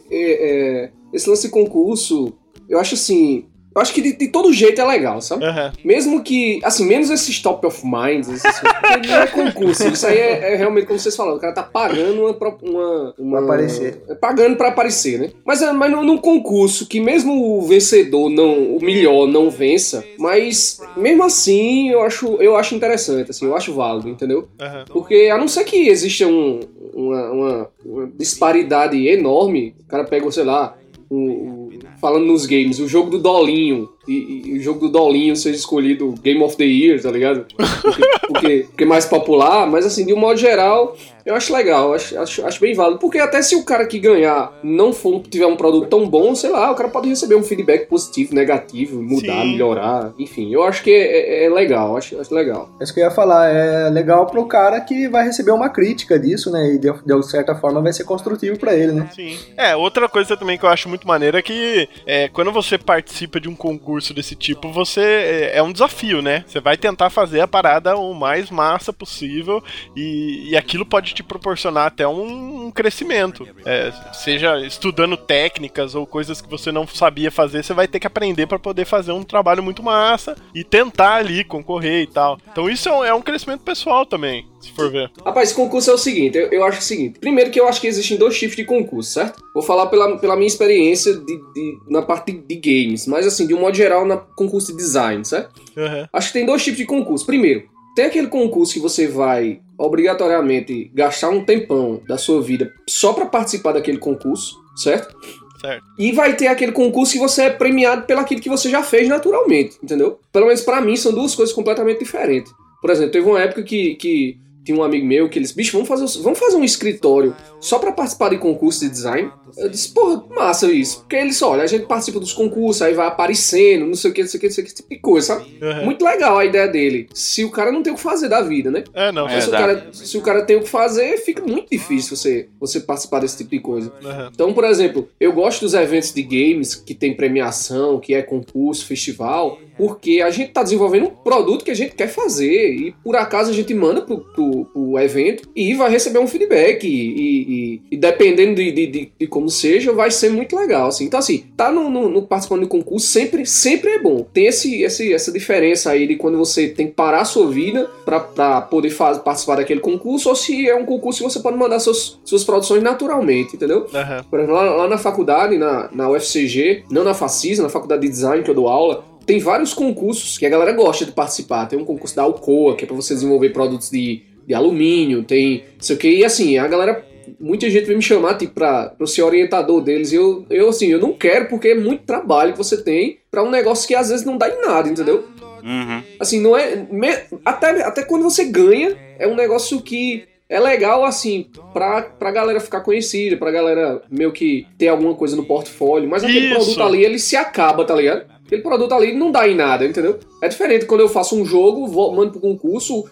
é, 0.85 0.89
esse 1.11 1.29
lance 1.29 1.47
de 1.47 1.49
concurso, 1.53 2.33
eu 2.69 2.79
acho 2.79 2.95
assim. 2.95 3.45
Eu 3.77 3.81
acho 3.83 3.93
que 3.93 4.01
de, 4.01 4.13
de 4.17 4.27
todo 4.29 4.51
jeito 4.51 4.81
é 4.81 4.83
legal, 4.85 5.21
sabe? 5.21 5.45
Aham. 5.45 5.71
Mesmo 5.85 6.23
que, 6.23 6.59
assim, 6.63 6.83
menos 6.83 7.11
esses 7.11 7.39
top 7.39 7.63
of 7.67 7.85
minds, 7.85 8.27
esses, 8.27 8.61
não 9.07 9.15
é 9.17 9.27
concurso. 9.27 9.87
Isso 9.87 10.07
aí 10.07 10.17
é, 10.17 10.53
é 10.53 10.55
realmente 10.55 10.87
como 10.87 10.97
vocês 10.97 11.15
falaram, 11.15 11.37
o 11.37 11.39
cara 11.39 11.53
tá 11.53 11.61
pagando 11.61 12.21
uma. 12.23 12.57
uma, 12.63 13.13
uma 13.19 13.37
Pra 13.37 13.45
aparecer. 13.45 14.01
é 14.09 14.15
pagando 14.15 14.55
pra 14.57 14.69
aparecer, 14.69 15.19
né? 15.19 15.29
Mas, 15.45 15.61
é- 15.61 15.71
mas 15.71 15.91
num, 15.91 16.17
concurso 16.17 16.87
que 16.87 16.99
mesmo 16.99 17.59
o 17.59 17.61
vencedor 17.67 18.29
não, 18.31 18.77
o 18.77 18.83
melhor 18.83 19.27
não 19.27 19.51
vença, 19.51 20.03
mas 20.17 20.79
mesmo 20.95 21.23
assim 21.23 21.89
eu 21.91 22.01
acho, 22.01 22.25
eu 22.41 22.55
acho 22.57 22.73
interessante, 22.73 23.29
assim, 23.29 23.45
eu 23.45 23.55
acho 23.55 23.73
válido, 23.75 24.09
entendeu? 24.09 24.47
Aham. 24.59 24.85
Porque 24.91 25.29
a 25.31 25.37
não 25.37 25.47
ser 25.47 25.63
que 25.65 25.87
exista 25.87 26.25
um- 26.25 26.59
uma, 26.95 27.31
uma- 27.31 27.69
uma 27.85 28.07
disparidade 28.17 29.07
enorme, 29.07 29.75
o 29.81 29.85
cara 29.87 30.03
pega, 30.03 30.29
sei 30.31 30.43
lá, 30.45 30.75
o- 31.09 31.56
falando 31.99 32.25
nos 32.25 32.45
games, 32.45 32.79
o 32.79 32.87
jogo 32.87 33.09
do 33.09 33.19
Dolinho 33.19 33.89
e, 34.07 34.41
e 34.53 34.57
o 34.57 34.61
jogo 34.61 34.79
do 34.81 34.89
Dolinho 34.89 35.35
seja 35.35 35.57
escolhido 35.57 36.13
Game 36.21 36.41
of 36.43 36.55
the 36.55 36.63
Year, 36.65 37.01
tá 37.01 37.11
ligado? 37.11 37.45
Porque, 37.55 38.01
porque, 38.27 38.65
porque 38.69 38.83
é 38.83 38.87
mais 38.87 39.05
popular, 39.05 39.67
mas 39.67 39.85
assim, 39.85 40.05
de 40.05 40.13
um 40.13 40.17
modo 40.17 40.37
geral, 40.39 40.95
eu 41.25 41.35
acho 41.35 41.53
legal, 41.53 41.93
acho, 41.93 42.17
acho, 42.17 42.45
acho 42.45 42.59
bem 42.61 42.73
válido. 42.73 42.99
Porque 42.99 43.19
até 43.19 43.41
se 43.41 43.55
o 43.55 43.63
cara 43.65 43.85
que 43.85 43.99
ganhar 43.99 44.57
não 44.63 44.93
for, 44.93 45.21
tiver 45.29 45.45
um 45.45 45.55
produto 45.57 45.87
tão 45.89 46.07
bom, 46.07 46.33
sei 46.35 46.49
lá, 46.49 46.71
o 46.71 46.75
cara 46.75 46.89
pode 46.89 47.09
receber 47.09 47.35
um 47.35 47.43
feedback 47.43 47.87
positivo, 47.87 48.33
negativo, 48.33 49.01
mudar, 49.01 49.41
Sim. 49.41 49.51
melhorar, 49.51 50.13
enfim, 50.17 50.53
eu 50.53 50.63
acho 50.63 50.81
que 50.83 50.91
é, 50.91 51.43
é- 51.43 51.45
é 51.45 51.49
legal, 51.49 51.97
acho, 51.97 52.19
acho 52.19 52.33
legal. 52.33 52.69
É 52.79 52.83
isso 52.83 52.93
que 52.93 52.99
eu 52.99 53.05
ia 53.05 53.11
falar. 53.11 53.49
É 53.49 53.89
legal 53.89 54.25
pro 54.27 54.45
cara 54.45 54.79
que 54.81 55.07
vai 55.09 55.25
receber 55.25 55.51
uma 55.51 55.69
crítica 55.69 56.17
disso, 56.17 56.49
né? 56.51 56.75
E 56.75 56.77
de, 56.77 56.91
de 56.91 57.29
certa 57.29 57.55
forma 57.55 57.81
vai 57.81 57.91
ser 57.91 58.03
construtivo 58.05 58.57
pra 58.57 58.73
ele, 58.75 58.91
né? 58.93 59.09
Sim. 59.13 59.37
É, 59.57 59.75
outra 59.75 60.07
coisa 60.07 60.37
também 60.37 60.57
que 60.57 60.63
eu 60.63 60.69
acho 60.69 60.87
muito 60.87 61.07
maneira 61.07 61.39
é 61.39 61.41
que 61.41 61.89
é, 62.05 62.29
quando 62.29 62.51
você 62.51 62.77
participa 62.77 63.39
de 63.39 63.49
um 63.49 63.55
concurso 63.55 63.96
desse 64.13 64.35
tipo, 64.35 64.71
você 64.71 65.01
é, 65.01 65.57
é 65.57 65.63
um 65.63 65.71
desafio, 65.71 66.21
né? 66.21 66.43
Você 66.47 66.59
vai 66.59 66.77
tentar 66.77 67.09
fazer 67.09 67.41
a 67.41 67.47
parada 67.47 67.95
o 67.95 68.13
mais 68.13 68.49
massa 68.49 68.91
possível 68.91 69.63
e, 69.95 70.49
e 70.49 70.57
aquilo 70.57 70.85
pode 70.85 71.13
te 71.13 71.23
proporcionar 71.23 71.87
até 71.87 72.07
um, 72.07 72.65
um 72.67 72.71
crescimento. 72.71 73.47
É, 73.65 73.91
seja 74.13 74.59
estudando 74.59 75.17
técnicas 75.17 75.95
ou 75.95 76.05
coisas 76.05 76.41
que 76.41 76.49
você 76.49 76.71
não 76.71 76.87
sabia 76.87 77.31
fazer, 77.31 77.63
você 77.63 77.73
vai 77.73 77.87
ter 77.87 77.99
que 77.99 78.07
aprender 78.07 78.47
para 78.47 78.59
poder 78.59 78.85
fazer 78.85 79.11
um 79.11 79.23
trabalho 79.23 79.63
muito 79.63 79.83
massa 79.83 80.35
e 80.53 80.63
tentar 80.63 81.15
ali 81.15 81.43
concorrer 81.43 82.03
e 82.03 82.07
tal. 82.07 82.37
Então 82.51 82.69
isso 82.69 82.89
é 82.89 82.91
um, 82.91 83.05
é 83.05 83.13
um 83.13 83.21
crescimento 83.21 83.61
pessoal 83.61 84.05
também, 84.05 84.47
se 84.59 84.71
for 84.73 84.91
ver. 84.91 85.09
Rapaz, 85.25 85.51
concurso 85.53 85.89
é 85.91 85.93
o 85.93 85.97
seguinte, 85.97 86.37
eu, 86.37 86.47
eu 86.51 86.63
acho 86.63 86.79
o 86.79 86.83
seguinte. 86.83 87.19
Primeiro 87.19 87.49
que 87.51 87.59
eu 87.59 87.67
acho 87.67 87.79
que 87.81 87.87
existem 87.87 88.17
dois 88.17 88.37
tipos 88.37 88.55
de 88.55 88.65
concurso, 88.65 89.11
certo? 89.11 89.41
Vou 89.53 89.63
falar 89.63 89.87
pela, 89.87 90.17
pela 90.17 90.35
minha 90.35 90.47
experiência 90.47 91.13
de, 91.13 91.37
de- 91.53 91.77
na 91.89 92.01
parte 92.01 92.31
de, 92.31 92.39
de 92.39 92.55
games, 92.55 93.05
mas 93.07 93.25
assim, 93.27 93.45
de 93.47 93.53
um 93.53 93.59
modo 93.59 93.75
geral, 93.75 94.05
na 94.05 94.17
concurso 94.17 94.71
de 94.71 94.77
design, 94.77 95.23
certo? 95.25 95.61
Aham. 95.77 96.07
Acho 96.11 96.27
que 96.27 96.33
tem 96.33 96.45
dois 96.45 96.63
tipos 96.63 96.77
de 96.79 96.85
concurso. 96.85 97.25
Primeiro, 97.25 97.63
tem 97.95 98.05
aquele 98.05 98.27
concurso 98.27 98.73
que 98.73 98.79
você 98.79 99.07
vai 99.07 99.59
obrigatoriamente 99.77 100.89
gastar 100.93 101.29
um 101.29 101.43
tempão 101.43 102.01
da 102.07 102.17
sua 102.17 102.41
vida 102.41 102.71
só 102.87 103.13
pra 103.13 103.25
participar 103.25 103.73
daquele 103.73 103.97
concurso, 103.97 104.55
certo? 104.75 105.15
Certo. 105.59 105.83
E 105.97 106.11
vai 106.11 106.35
ter 106.35 106.47
aquele 106.47 106.71
concurso 106.71 107.13
que 107.13 107.19
você 107.19 107.43
é 107.43 107.49
premiado 107.49 108.05
pelo 108.05 108.19
aquilo 108.19 108.39
que 108.41 108.49
você 108.49 108.69
já 108.69 108.83
fez 108.83 109.07
naturalmente, 109.07 109.77
entendeu? 109.83 110.19
Pelo 110.31 110.45
menos 110.45 110.61
pra 110.61 110.79
mim 110.81 110.95
são 110.95 111.11
duas 111.11 111.33
coisas 111.33 111.53
completamente 111.53 111.99
diferentes. 111.99 112.51
Por 112.79 112.91
exemplo, 112.91 113.11
teve 113.11 113.27
uma 113.27 113.41
época 113.41 113.63
que, 113.63 113.95
que 113.95 114.37
tinha 114.67 114.77
um 114.77 114.83
amigo 114.83 115.05
meu 115.05 115.29
que 115.29 115.39
eles, 115.39 115.53
bicho, 115.53 115.71
vamos 115.71 115.87
fazer, 115.87 116.21
vamos 116.21 116.37
fazer 116.37 116.57
um 116.57 116.63
escritório 116.63 117.33
só 117.57 117.79
pra 117.79 117.93
participar 117.93 118.29
de 118.29 118.37
concurso 118.37 118.81
de 118.81 118.89
design. 118.89 119.31
Eu 119.57 119.69
disse, 119.69 119.93
porra, 119.93 120.21
massa 120.29 120.69
isso. 120.69 120.99
Porque 120.99 121.15
eles, 121.15 121.41
olha, 121.41 121.63
a 121.63 121.67
gente 121.67 121.85
participa 121.85 122.19
dos 122.19 122.33
concursos, 122.33 122.81
aí 122.81 122.93
vai 122.93 123.07
aparecendo, 123.07 123.85
não 123.85 123.95
sei 123.95 124.11
o 124.11 124.13
que, 124.13 124.21
não 124.21 124.27
sei 124.27 124.37
o 124.37 124.41
que, 124.41 124.47
não 124.47 124.53
sei 124.53 124.63
o 124.63 124.65
que, 124.65 124.73
esse 124.73 124.83
tipo 124.83 124.89
de 124.89 124.99
coisa, 124.99 125.27
sabe? 125.27 125.57
Aham. 125.61 125.85
Muito 125.85 126.03
legal 126.03 126.37
a 126.37 126.43
ideia 126.43 126.67
dele. 126.67 127.07
Se 127.13 127.45
o 127.45 127.49
cara 127.49 127.71
não 127.71 127.81
tem 127.81 127.93
o 127.93 127.95
que 127.95 128.01
fazer 128.01 128.27
da 128.27 128.41
vida, 128.41 128.69
né? 128.69 128.83
É, 128.93 129.09
não. 129.09 129.27
É. 129.29 129.39
Se, 129.39 129.47
o 129.47 129.51
cara, 129.51 129.87
se 129.93 130.17
o 130.17 130.21
cara 130.21 130.41
tem 130.43 130.57
o 130.57 130.61
que 130.61 130.69
fazer, 130.69 131.17
fica 131.19 131.41
muito 131.41 131.69
difícil 131.71 132.17
você, 132.17 132.49
você 132.59 132.81
participar 132.81 133.21
desse 133.21 133.37
tipo 133.37 133.51
de 133.51 133.59
coisa. 133.61 133.91
Aham. 134.03 134.29
Então, 134.33 134.53
por 134.53 134.65
exemplo, 134.65 135.07
eu 135.17 135.31
gosto 135.31 135.61
dos 135.61 135.73
eventos 135.73 136.13
de 136.13 136.23
games 136.23 136.75
que 136.75 136.93
tem 136.93 137.15
premiação, 137.15 138.01
que 138.01 138.13
é 138.13 138.21
concurso, 138.21 138.85
festival, 138.85 139.59
porque 139.77 140.21
a 140.21 140.29
gente 140.29 140.51
tá 140.51 140.63
desenvolvendo 140.63 141.05
um 141.05 141.11
produto 141.11 141.63
que 141.63 141.71
a 141.71 141.75
gente 141.75 141.95
quer 141.95 142.07
fazer 142.07 142.73
e 142.73 142.95
por 143.03 143.15
acaso 143.15 143.51
a 143.51 143.53
gente 143.53 143.73
manda 143.73 144.01
pro, 144.01 144.19
pro, 144.19 144.56
pro 144.65 144.97
evento 144.99 145.47
e 145.55 145.73
vai 145.73 145.89
receber 145.89 146.19
um 146.19 146.27
feedback 146.27 146.83
e, 146.87 146.89
e- 146.91 147.81
e 147.91 147.97
dependendo 147.97 148.55
de, 148.55 148.71
de, 148.71 149.11
de- 149.19 149.27
como 149.27 149.49
seja, 149.49 149.91
vai 149.93 150.11
ser 150.11 150.29
muito 150.29 150.55
legal, 150.55 150.87
assim. 150.87 151.05
Então, 151.05 151.19
assim, 151.19 151.43
tá 151.55 151.71
no, 151.71 151.89
no- 151.89 152.09
no 152.09 152.21
participando 152.23 152.61
do 152.61 152.67
concurso 152.67 153.07
sempre, 153.07 153.45
sempre 153.45 153.89
é 153.91 153.99
bom. 153.99 154.25
Tem 154.33 154.47
esse, 154.47 154.81
esse, 154.83 155.13
essa 155.13 155.31
diferença 155.31 155.91
aí 155.91 156.07
de 156.07 156.15
quando 156.15 156.37
você 156.37 156.67
tem 156.67 156.87
que 156.87 156.93
parar 156.93 157.21
a 157.21 157.25
sua 157.25 157.49
vida 157.49 157.89
pra, 158.05 158.19
pra 158.19 158.61
poder 158.61 158.89
faz, 158.89 159.17
participar 159.17 159.55
daquele 159.57 159.79
concurso 159.79 160.29
ou 160.29 160.35
se 160.35 160.67
é 160.67 160.75
um 160.75 160.85
concurso 160.85 161.23
que 161.23 161.29
você 161.31 161.39
pode 161.39 161.57
mandar 161.57 161.79
seus, 161.79 162.19
suas 162.25 162.43
produções 162.43 162.81
naturalmente, 162.83 163.55
entendeu? 163.55 163.85
Aham. 163.93 164.23
Por 164.29 164.39
exemplo, 164.39 164.55
lá, 164.55 164.63
lá 164.75 164.87
na 164.87 164.97
faculdade, 164.97 165.57
na, 165.57 165.89
na 165.91 166.09
UFCG, 166.09 166.83
não 166.91 167.03
na 167.03 167.13
Facisa, 167.13 167.63
na 167.63 167.69
faculdade 167.69 168.01
de 168.03 168.09
design 168.09 168.43
que 168.43 168.49
eu 168.49 168.55
dou 168.55 168.67
aula, 168.67 169.03
tem 169.25 169.39
vários 169.39 169.73
concursos 169.73 170.37
que 170.37 170.45
a 170.45 170.49
galera 170.49 170.71
gosta 170.71 171.03
de 171.05 171.11
participar. 171.11 171.65
Tem 171.65 171.77
um 171.77 171.83
concurso 171.83 172.15
da 172.15 172.23
Alcoa, 172.23 172.75
que 172.75 172.85
é 172.85 172.87
pra 172.87 172.95
você 172.95 173.13
desenvolver 173.13 173.49
produtos 173.49 173.89
de, 173.89 174.21
de 174.47 174.53
alumínio, 174.53 175.23
tem 175.23 175.65
não 175.75 175.81
sei 175.81 175.95
o 175.95 175.99
que. 175.99 176.09
E 176.09 176.23
assim, 176.25 176.57
a 176.57 176.67
galera, 176.67 177.05
muita 177.39 177.69
gente 177.69 177.85
vem 177.85 177.97
me 177.97 178.01
chamar, 178.01 178.35
tipo, 178.35 178.53
pra, 178.53 178.89
pra 178.89 179.05
ser 179.05 179.21
orientador 179.23 179.81
deles. 179.81 180.11
E 180.13 180.15
eu, 180.15 180.45
eu, 180.49 180.69
assim, 180.69 180.87
eu 180.87 180.99
não 180.99 181.11
quero 181.11 181.49
porque 181.49 181.67
é 181.69 181.75
muito 181.75 182.03
trabalho 182.05 182.53
que 182.53 182.57
você 182.57 182.81
tem 182.81 183.17
pra 183.29 183.43
um 183.43 183.51
negócio 183.51 183.85
que 183.87 183.93
às 183.93 184.09
vezes 184.09 184.25
não 184.25 184.37
dá 184.37 184.47
em 184.49 184.61
nada, 184.65 184.87
entendeu? 184.87 185.25
Uhum. 185.63 186.01
Assim, 186.19 186.39
não 186.39 186.55
é. 186.57 186.87
me- 186.89 187.19
até, 187.43 187.81
até 187.83 188.03
quando 188.03 188.23
você 188.23 188.45
ganha, 188.45 188.95
é 189.19 189.27
um 189.27 189.35
negócio 189.35 189.81
que 189.81 190.23
é 190.49 190.61
legal, 190.61 191.03
assim, 191.03 191.47
pra, 191.73 192.03
pra 192.03 192.31
galera 192.31 192.61
ficar 192.61 192.79
conhecida, 192.79 193.35
pra 193.35 193.51
galera 193.51 194.01
meio 194.09 194.31
que 194.31 194.65
ter 194.77 194.87
alguma 194.87 195.13
coisa 195.13 195.35
no 195.35 195.43
portfólio. 195.43 196.07
Mas 196.09 196.23
aquele 196.23 196.45
Isso. 196.47 196.55
produto 196.55 196.83
ali, 196.83 197.03
ele 197.03 197.19
se 197.19 197.35
acaba, 197.35 197.83
tá 197.83 197.93
ligado? 197.93 198.25
Aquele 198.47 198.61
produto 198.63 198.93
ali 198.93 199.13
não 199.13 199.31
dá 199.31 199.47
em 199.47 199.53
nada, 199.55 199.85
entendeu? 199.85 200.19
É 200.41 200.47
diferente 200.47 200.85
quando 200.85 201.01
eu 201.01 201.09
faço 201.09 201.35
um 201.39 201.45
jogo, 201.45 201.85
vou, 201.87 202.15
mando 202.15 202.31
pro 202.31 202.39
concurso, 202.41 203.03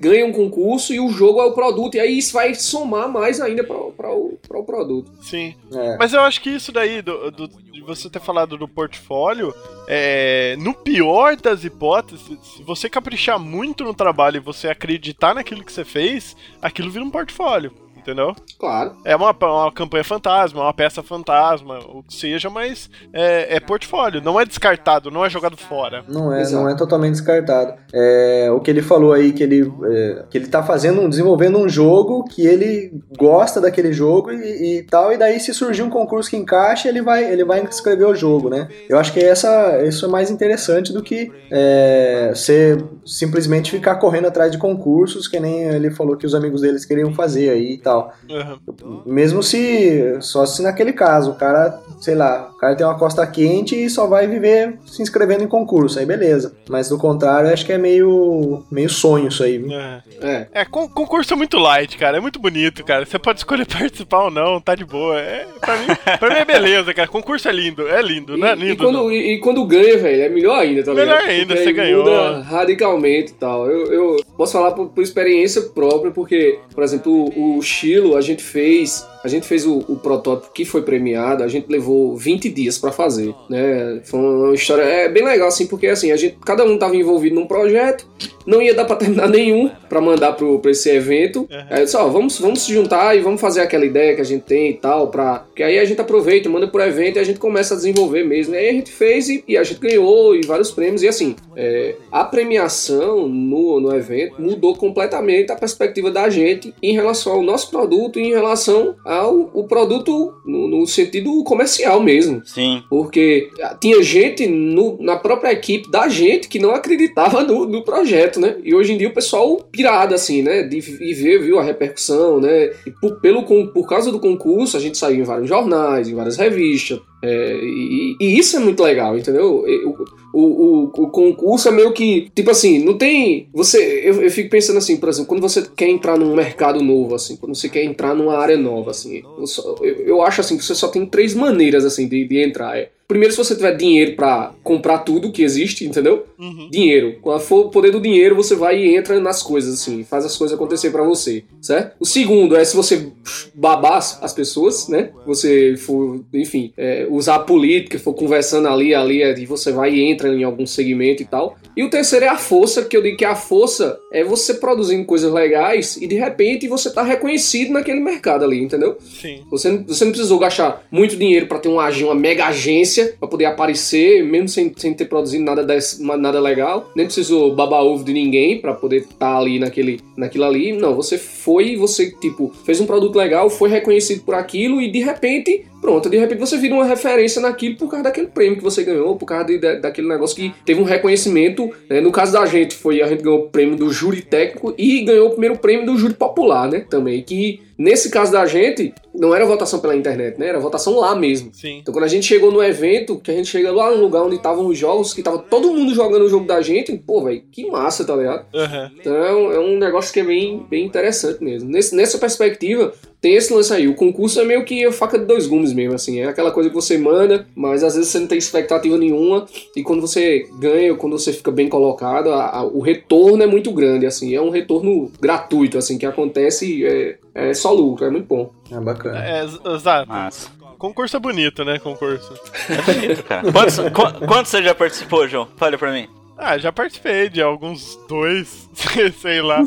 ganho, 0.00 0.26
um 0.26 0.32
concurso 0.32 0.92
e 0.92 0.98
o 0.98 1.10
jogo 1.10 1.40
é 1.40 1.44
o 1.44 1.52
produto, 1.52 1.94
e 1.94 2.00
aí 2.00 2.18
isso 2.18 2.32
vai 2.32 2.54
somar 2.54 3.08
mais 3.08 3.40
ainda 3.40 3.62
para 3.62 3.76
o, 3.76 3.92
pra 3.92 4.58
o 4.58 4.64
produto. 4.64 5.10
Sim. 5.20 5.54
É. 5.72 5.96
Mas 5.96 6.12
eu 6.12 6.20
acho 6.20 6.40
que 6.40 6.50
isso 6.50 6.72
daí, 6.72 7.00
do, 7.02 7.30
do- 7.30 7.48
de 7.48 7.80
você 7.82 8.10
ter 8.10 8.20
falado 8.20 8.56
do 8.58 8.66
portfólio, 8.66 9.54
é, 9.86 10.56
no 10.58 10.74
pior 10.74 11.36
das 11.36 11.64
hipóteses, 11.64 12.22
se 12.56 12.62
você 12.64 12.88
caprichar 12.88 13.38
muito 13.38 13.84
no 13.84 13.94
trabalho 13.94 14.36
e 14.38 14.40
você 14.40 14.68
acreditar 14.68 15.34
naquilo 15.34 15.62
que 15.64 15.72
você 15.72 15.84
fez, 15.84 16.36
aquilo 16.60 16.90
vira 16.90 17.04
um 17.04 17.10
portfólio. 17.10 17.72
Entendeu? 18.08 18.34
Claro. 18.58 18.92
É 19.04 19.14
uma, 19.14 19.36
uma 19.38 19.70
campanha 19.70 20.02
fantasma, 20.02 20.62
uma 20.62 20.72
peça 20.72 21.02
fantasma, 21.02 21.78
o 21.80 22.02
que 22.02 22.14
seja, 22.14 22.48
mas 22.48 22.88
é, 23.12 23.56
é 23.56 23.60
portfólio, 23.60 24.22
não 24.22 24.40
é 24.40 24.46
descartado, 24.46 25.10
não 25.10 25.22
é 25.22 25.28
jogado 25.28 25.58
fora. 25.58 26.02
Não 26.08 26.32
é, 26.32 26.40
Exato. 26.40 26.62
não 26.62 26.70
é 26.70 26.74
totalmente 26.74 27.12
descartado. 27.12 27.74
É, 27.92 28.48
o 28.50 28.60
que 28.60 28.70
ele 28.70 28.80
falou 28.80 29.12
aí, 29.12 29.30
que 29.34 29.42
ele, 29.42 29.70
é, 29.84 30.24
que 30.30 30.38
ele 30.38 30.46
tá 30.46 30.62
fazendo, 30.62 31.02
um- 31.02 31.08
desenvolvendo 31.10 31.58
um 31.58 31.68
jogo 31.68 32.24
que 32.24 32.46
ele 32.46 32.98
gosta 33.18 33.60
daquele 33.60 33.92
jogo 33.92 34.32
e, 34.32 34.78
e 34.78 34.82
tal, 34.84 35.12
e 35.12 35.18
daí 35.18 35.38
se 35.38 35.52
surgir 35.52 35.82
um 35.82 35.90
concurso 35.90 36.30
que 36.30 36.36
encaixa, 36.38 36.88
ele 36.88 37.02
vai, 37.02 37.30
ele 37.30 37.44
vai 37.44 37.62
escrever 37.64 38.06
o 38.06 38.14
jogo, 38.14 38.48
né? 38.48 38.68
Eu 38.88 38.98
acho 38.98 39.12
que 39.12 39.20
essa, 39.20 39.82
isso 39.84 40.06
é 40.06 40.08
mais 40.08 40.30
interessante 40.30 40.94
do 40.94 41.02
que 41.02 41.30
é, 41.50 42.32
você 42.34 42.78
simplesmente 43.04 43.70
ficar 43.70 43.96
correndo 43.96 44.28
atrás 44.28 44.50
de 44.50 44.56
concursos, 44.56 45.28
que 45.28 45.38
nem 45.38 45.64
ele 45.64 45.90
falou 45.90 46.16
que 46.16 46.24
os 46.24 46.34
amigos 46.34 46.62
deles 46.62 46.86
queriam 46.86 47.12
fazer 47.12 47.50
aí 47.50 47.74
e 47.74 47.78
tal. 47.78 47.97
Uhum. 48.28 49.02
Mesmo 49.06 49.42
se. 49.42 50.18
Só 50.20 50.46
se 50.46 50.62
naquele 50.62 50.92
caso, 50.92 51.32
o 51.32 51.34
cara, 51.34 51.80
sei 52.00 52.14
lá, 52.14 52.50
cara 52.60 52.74
tem 52.76 52.86
uma 52.86 52.98
costa 52.98 53.26
quente 53.26 53.74
e 53.76 53.88
só 53.88 54.06
vai 54.06 54.26
viver 54.26 54.78
se 54.86 55.00
inscrevendo 55.02 55.44
em 55.44 55.48
concurso, 55.48 55.98
aí 55.98 56.06
beleza. 56.06 56.54
Mas 56.68 56.88
do 56.88 56.98
contrário, 56.98 57.52
acho 57.52 57.64
que 57.64 57.72
é 57.72 57.78
meio. 57.78 58.62
meio 58.70 58.88
sonho 58.88 59.28
isso 59.28 59.42
aí. 59.42 59.58
viu? 59.58 59.72
É. 59.72 60.02
É. 60.20 60.46
É, 60.52 60.64
con- 60.64 60.88
concurso 60.88 61.32
é 61.32 61.36
muito 61.36 61.58
light, 61.58 61.96
cara. 61.96 62.16
É 62.16 62.20
muito 62.20 62.38
bonito, 62.38 62.84
cara. 62.84 63.04
Você 63.06 63.18
pode 63.18 63.40
escolher 63.40 63.66
participar 63.68 64.24
ou 64.24 64.30
não, 64.30 64.60
tá 64.60 64.74
de 64.74 64.84
boa. 64.84 65.18
É, 65.20 65.46
pra, 65.60 65.76
mim, 65.76 65.86
pra 66.18 66.28
mim 66.30 66.36
é 66.40 66.44
beleza, 66.44 66.92
cara. 66.94 67.08
Concurso 67.08 67.48
é 67.48 67.52
lindo, 67.52 67.88
é 67.88 68.02
lindo, 68.02 68.36
não 68.36 68.48
é 68.48 68.52
E, 68.52 68.56
lindo? 68.56 68.72
e 68.72 68.76
quando, 68.76 68.92
não. 68.94 69.10
e, 69.10 69.34
e 69.34 69.38
quando 69.40 69.64
ganha, 69.64 69.96
velho, 69.98 70.22
é 70.22 70.28
melhor 70.28 70.58
ainda, 70.58 70.82
tá 70.82 70.90
ligado? 70.92 71.06
Melhor 71.06 71.22
ainda, 71.22 71.46
Porque 71.54 71.64
você 71.64 71.72
ganhou. 71.72 72.04
Muda 72.04 72.40
radicalmente 72.42 73.32
e 73.32 73.34
tal. 73.34 73.66
Eu, 73.70 73.92
eu 73.92 74.16
posso 74.36 74.52
falar 74.52 74.72
por, 74.72 74.88
por 74.88 75.02
experiência 75.02 75.62
própria, 75.62 76.10
porque, 76.10 76.58
por 76.74 76.82
exemplo, 76.82 77.12
o, 77.36 77.58
o 77.58 77.62
Chilo, 77.62 78.16
a 78.16 78.20
gente 78.20 78.42
fez. 78.42 79.06
A 79.24 79.26
gente 79.28 79.46
fez 79.46 79.66
o, 79.66 79.78
o 79.88 79.96
protótipo 79.96 80.52
que 80.52 80.64
foi 80.64 80.82
premiado, 80.82 81.42
a 81.42 81.48
gente 81.48 81.66
levou 81.68 82.16
20 82.16 82.47
dias 82.48 82.78
pra 82.78 82.92
fazer, 82.92 83.34
né? 83.48 84.00
Foi 84.04 84.20
uma 84.20 84.54
história 84.54 84.82
é 84.82 85.08
bem 85.08 85.24
legal 85.24 85.48
assim, 85.48 85.66
porque 85.66 85.86
assim, 85.86 86.10
a 86.12 86.16
gente 86.16 86.38
cada 86.44 86.64
um 86.64 86.78
tava 86.78 86.96
envolvido 86.96 87.34
num 87.34 87.46
projeto, 87.46 88.06
não 88.46 88.62
ia 88.62 88.74
dar 88.74 88.84
pra 88.84 88.96
terminar 88.96 89.28
nenhum 89.28 89.70
pra 89.88 90.00
mandar 90.00 90.32
pro 90.32 90.58
pra 90.58 90.70
esse 90.70 90.90
evento. 90.90 91.48
Aí 91.70 91.80
eu 91.80 91.84
disse, 91.84 91.96
ó, 91.96 92.08
vamos 92.08 92.38
vamos 92.38 92.62
se 92.62 92.72
juntar 92.72 93.16
e 93.16 93.20
vamos 93.20 93.40
fazer 93.40 93.60
aquela 93.60 93.84
ideia 93.84 94.14
que 94.14 94.20
a 94.20 94.24
gente 94.24 94.42
tem 94.42 94.70
e 94.70 94.74
tal, 94.74 95.08
para 95.08 95.44
que 95.54 95.62
aí 95.62 95.78
a 95.78 95.84
gente 95.84 96.00
aproveita, 96.00 96.48
manda 96.48 96.66
pro 96.66 96.82
evento 96.82 97.16
e 97.16 97.20
a 97.20 97.24
gente 97.24 97.38
começa 97.38 97.74
a 97.74 97.76
desenvolver 97.76 98.24
mesmo. 98.24 98.54
E 98.54 98.58
aí 98.58 98.68
a 98.68 98.72
gente 98.72 98.90
fez 98.90 99.28
e, 99.28 99.44
e 99.46 99.56
a 99.56 99.62
gente 99.62 99.80
ganhou 99.80 100.34
e 100.34 100.46
vários 100.46 100.70
prêmios 100.70 101.02
e 101.02 101.08
assim, 101.08 101.36
é, 101.56 101.94
a 102.10 102.24
premiação 102.24 103.28
no, 103.28 103.80
no 103.80 103.94
evento 103.94 104.40
mudou 104.40 104.74
completamente 104.76 105.52
a 105.52 105.56
perspectiva 105.56 106.10
da 106.10 106.28
gente 106.30 106.74
em 106.82 106.92
relação 106.92 107.32
ao 107.32 107.42
nosso 107.42 107.70
produto 107.70 108.18
e 108.18 108.22
em 108.22 108.30
relação 108.30 108.96
ao 109.04 109.50
o 109.52 109.64
produto 109.64 110.34
no, 110.44 110.68
no 110.68 110.86
sentido 110.86 111.42
comercial 111.44 112.00
mesmo. 112.00 112.37
Sim. 112.44 112.82
Porque 112.88 113.50
tinha 113.80 114.02
gente 114.02 114.46
no- 114.46 114.98
na 115.00 115.16
própria 115.16 115.52
equipe 115.52 115.90
da 115.90 116.08
gente 116.08 116.48
que 116.48 116.58
não 116.58 116.70
acreditava 116.70 117.42
no, 117.42 117.66
no 117.66 117.82
projeto, 117.84 118.40
né? 118.40 118.56
E 118.64 118.74
hoje 118.74 118.92
em 118.92 118.98
dia 118.98 119.08
o 119.08 119.14
pessoal 119.14 119.56
pirado, 119.70 120.14
assim, 120.14 120.42
né? 120.42 120.62
De, 120.62 120.78
e 120.78 121.14
ver, 121.14 121.40
viu, 121.42 121.58
a 121.58 121.62
repercussão, 121.62 122.40
né? 122.40 122.70
E 122.86 122.90
por, 122.90 123.20
pelo, 123.20 123.42
por 123.44 123.86
causa 123.88 124.10
do 124.12 124.20
concurso, 124.20 124.76
a 124.76 124.80
gente 124.80 124.96
saiu 124.98 125.20
em 125.20 125.24
vários 125.24 125.48
jornais, 125.48 126.08
em 126.08 126.14
várias 126.14 126.36
revistas. 126.36 127.00
É, 127.22 127.58
e, 127.62 128.16
e 128.20 128.38
isso 128.38 128.56
é 128.56 128.60
muito 128.60 128.82
legal, 128.82 129.16
entendeu? 129.18 129.64
O, 129.84 130.06
o, 130.32 130.42
o, 130.42 130.84
o 131.04 131.10
concurso 131.10 131.68
é 131.68 131.72
meio 131.72 131.92
que, 131.92 132.30
tipo 132.34 132.50
assim, 132.50 132.78
não 132.84 132.96
tem. 132.96 133.48
Você. 133.52 134.02
Eu, 134.04 134.22
eu 134.22 134.30
fico 134.30 134.50
pensando 134.50 134.76
assim, 134.78 134.96
por 134.98 135.08
exemplo, 135.08 135.28
quando 135.28 135.40
você 135.40 135.62
quer 135.74 135.88
entrar 135.88 136.16
num 136.18 136.34
mercado 136.34 136.80
novo, 136.82 137.14
assim, 137.14 137.36
quando 137.36 137.54
você 137.56 137.68
quer 137.68 137.82
entrar 137.82 138.14
numa 138.14 138.36
área 138.36 138.56
nova, 138.56 138.90
assim, 138.92 139.22
eu, 139.38 139.46
só- 139.46 139.76
eu, 139.82 139.94
eu 140.06 140.22
acho 140.22 140.40
assim 140.40 140.56
que 140.56 140.64
você 140.64 140.74
só 140.74 140.88
tem 140.88 141.04
três 141.06 141.34
maneiras 141.34 141.84
assim 141.84 142.06
de, 142.06 142.26
de 142.26 142.38
entrar. 142.40 142.76
É, 142.78 142.90
primeiro, 143.08 143.32
se 143.32 143.38
você 143.38 143.56
tiver 143.56 143.74
dinheiro 143.74 144.14
pra 144.14 144.52
comprar 144.62 144.98
tudo 144.98 145.32
que 145.32 145.42
existe, 145.42 145.86
entendeu? 145.86 146.26
Uhum. 146.38 146.68
Dinheiro. 146.70 147.16
Quando 147.22 147.40
for 147.40 147.66
o 147.66 147.70
poder 147.70 147.90
do 147.90 148.00
dinheiro, 148.00 148.36
você 148.36 148.54
vai 148.54 148.78
e 148.78 148.94
entra 148.94 149.18
nas 149.18 149.42
coisas, 149.42 149.74
assim, 149.74 150.04
faz 150.04 150.26
as 150.26 150.36
coisas 150.36 150.54
acontecer 150.54 150.90
pra 150.90 151.02
você, 151.02 151.42
certo? 151.60 151.96
O 151.98 152.04
segundo 152.04 152.54
é 152.54 152.64
se 152.64 152.76
você 152.76 153.10
babar 153.54 153.96
as 153.96 154.18
as 154.22 154.32
pessoas, 154.34 154.88
né? 154.88 155.10
Você 155.26 155.74
for, 155.78 156.22
enfim, 156.34 156.72
é, 156.76 157.06
usar 157.08 157.36
a 157.36 157.38
política, 157.38 157.98
for 157.98 158.12
conversando 158.12 158.68
ali, 158.68 158.94
ali, 158.94 159.22
e 159.22 159.46
você 159.46 159.72
vai 159.72 159.94
e 159.94 160.02
entra 160.02 160.28
em 160.28 160.44
algum 160.44 160.66
segmento 160.66 161.22
e 161.22 161.26
tal. 161.26 161.56
E 161.74 161.82
o 161.82 161.88
terceiro 161.88 162.26
é 162.26 162.28
a 162.28 162.36
força, 162.36 162.84
que 162.84 162.96
eu 162.96 163.02
digo 163.02 163.16
que 163.16 163.24
a 163.24 163.34
força 163.34 163.98
é 164.12 164.22
você 164.22 164.54
produzindo 164.54 165.04
coisas 165.04 165.32
legais 165.32 165.96
e 165.96 166.06
de 166.06 166.16
repente 166.16 166.68
você 166.68 166.90
tá 166.90 167.02
reconhecido 167.02 167.72
naquele 167.72 168.00
mercado 168.00 168.44
ali, 168.44 168.60
entendeu? 168.60 168.98
Sim. 169.00 169.42
Você 169.50 169.70
não, 169.70 169.84
você 169.84 170.04
não 170.04 170.12
precisou 170.12 170.38
gastar 170.38 170.86
muito 170.90 171.16
dinheiro 171.16 171.46
pra 171.46 171.58
ter 171.58 171.68
uma, 171.68 171.88
uma 171.88 172.14
mega 172.14 172.46
agência 172.46 172.97
pra 173.06 173.28
poder 173.28 173.44
aparecer, 173.46 174.24
mesmo 174.24 174.48
sem, 174.48 174.72
sem 174.76 174.94
ter 174.94 175.06
produzido 175.06 175.44
nada, 175.44 175.64
desse- 175.64 176.02
nada 176.02 176.40
legal. 176.40 176.90
Nem 176.94 177.06
precisou 177.06 177.54
babar 177.54 177.82
ovo 177.82 178.04
de 178.04 178.12
ninguém 178.12 178.60
pra 178.60 178.74
poder 178.74 179.02
estar 179.02 179.36
ali 179.36 179.58
naquele, 179.58 180.00
naquilo 180.16 180.44
ali. 180.44 180.72
Não, 180.72 180.94
você 180.94 181.16
foi 181.18 181.76
você, 181.76 182.10
tipo, 182.10 182.52
fez 182.64 182.80
um 182.80 182.86
produto 182.86 183.16
legal, 183.16 183.48
foi 183.50 183.68
reconhecido 183.68 184.22
por 184.24 184.34
aquilo 184.34 184.80
e 184.80 184.90
de 184.90 185.00
repente, 185.00 185.64
pronto, 185.80 186.08
de 186.10 186.16
repente 186.16 186.38
você 186.38 186.56
vira 186.56 186.74
uma 186.74 186.84
referência 186.84 187.40
naquilo 187.40 187.76
por 187.76 187.88
causa 187.88 188.04
daquele 188.04 188.26
prêmio 188.28 188.56
que 188.58 188.62
você 188.64 188.82
ganhou, 188.84 189.16
por 189.16 189.26
causa 189.26 189.44
de- 189.44 189.58
da- 189.58 189.74
daquele 189.76 190.08
negócio 190.08 190.36
que 190.36 190.52
teve 190.64 190.80
um 190.80 190.84
reconhecimento. 190.84 191.70
né? 191.88 192.00
No 192.00 192.10
caso 192.12 192.32
da 192.32 192.44
gente, 192.46 192.74
foi 192.74 193.00
a 193.02 193.06
gente 193.06 193.22
ganhou 193.22 193.44
o 193.44 193.48
prêmio 193.48 193.76
do 193.76 193.90
júri 193.90 194.22
técnico 194.22 194.74
e 194.76 195.00
ganhou 195.02 195.28
o 195.28 195.30
primeiro 195.30 195.58
prêmio 195.58 195.86
do 195.86 195.96
júri 195.96 196.14
popular, 196.14 196.68
né? 196.70 196.84
Também. 196.88 197.22
Que 197.22 197.60
nesse 197.76 198.10
caso 198.10 198.32
da 198.32 198.44
gente, 198.46 198.92
não 199.14 199.34
era 199.34 199.44
votação 199.46 199.78
pela 199.80 199.94
internet, 199.96 200.38
né? 200.38 200.48
Era 200.48 200.58
votação 200.58 200.96
lá 200.98 201.14
mesmo. 201.14 201.50
Sim. 201.52 201.78
Então 201.78 201.92
quando 201.92 202.04
a 202.04 202.08
gente 202.08 202.26
chegou 202.26 202.50
no 202.52 202.62
evento, 202.62 203.18
que 203.18 203.30
a 203.30 203.34
gente 203.34 203.48
chega 203.48 203.70
lá 203.72 203.90
no 203.90 204.00
lugar 204.00 204.22
onde 204.24 204.36
estavam 204.36 204.66
os 204.66 204.76
jogos, 204.78 205.14
que 205.14 205.22
tava 205.22 205.38
todo 205.38 205.72
mundo 205.72 205.94
jogando 205.94 206.22
o 206.24 206.28
jogo 206.28 206.46
da 206.46 206.60
gente, 206.60 206.96
pô, 206.98 207.22
velho, 207.24 207.42
que 207.50 207.70
massa, 207.70 208.04
tá 208.04 208.14
ligado? 208.16 208.44
Uhum. 208.54 208.90
Então 209.00 209.14
é 209.16 209.34
um, 209.34 209.52
é 209.52 209.58
um 209.60 209.78
negócio 209.78 210.12
que 210.12 210.20
é 210.20 210.24
bem, 210.24 210.66
bem 210.68 210.84
interessante 210.86 211.42
mesmo. 211.42 211.68
Nesse- 211.70 211.94
nessa 211.94 212.18
perspectiva, 212.18 212.92
tem 213.20 213.34
esse 213.34 213.52
lance 213.52 213.72
aí. 213.72 213.88
O 213.88 213.94
concurso 213.94 214.40
é 214.40 214.44
meio 214.44 214.64
que 214.64 214.84
a 214.84 214.92
faca 214.92 215.18
de 215.18 215.24
dois 215.24 215.46
gumes 215.46 215.72
mesmo, 215.72 215.94
assim. 215.94 216.20
É 216.20 216.26
aquela 216.28 216.50
coisa 216.50 216.68
que 216.68 216.74
você 216.74 216.96
manda, 216.98 217.46
mas 217.54 217.82
às 217.82 217.94
vezes 217.96 218.10
você 218.10 218.18
não 218.20 218.26
tem 218.26 218.38
expectativa 218.38 218.96
nenhuma. 218.96 219.46
E 219.76 219.82
quando 219.82 220.00
você 220.00 220.46
ganha, 220.58 220.94
quando 220.94 221.18
você 221.18 221.32
fica 221.32 221.50
bem 221.50 221.68
colocado, 221.68 222.30
a- 222.30 222.58
a- 222.58 222.64
o 222.64 222.80
retorno 222.80 223.42
é 223.42 223.46
muito 223.46 223.72
grande, 223.72 224.06
assim. 224.06 224.34
É 224.34 224.40
um 224.40 224.50
retorno 224.50 225.10
gratuito, 225.20 225.78
assim, 225.78 225.98
que 225.98 226.06
acontece 226.06 226.84
é, 226.86 227.16
é 227.34 227.54
só 227.54 227.72
lucro. 227.72 228.04
É 228.06 228.10
muito 228.10 228.26
bom. 228.26 228.50
É 228.70 228.78
bacana. 228.80 229.24
É, 229.24 229.42
ex- 229.42 229.58
exato. 229.66 230.08
Massa. 230.08 230.50
Concurso 230.78 231.16
é 231.16 231.20
bonito, 231.20 231.64
né? 231.64 231.78
Concurso. 231.80 232.32
É 232.68 232.80
bonito, 232.92 233.24
cara. 233.24 233.50
Quantos, 233.50 233.78
qu- 233.78 234.26
quantos 234.28 234.48
você 234.50 234.62
já 234.62 234.74
participou, 234.76 235.26
João? 235.26 235.48
Fale 235.56 235.76
pra 235.76 235.90
mim. 235.92 236.06
Ah, 236.40 236.56
já 236.56 236.70
participei 236.70 237.28
de 237.28 237.42
alguns 237.42 237.98
dois, 238.08 238.68
sei 239.20 239.42
lá. 239.42 239.58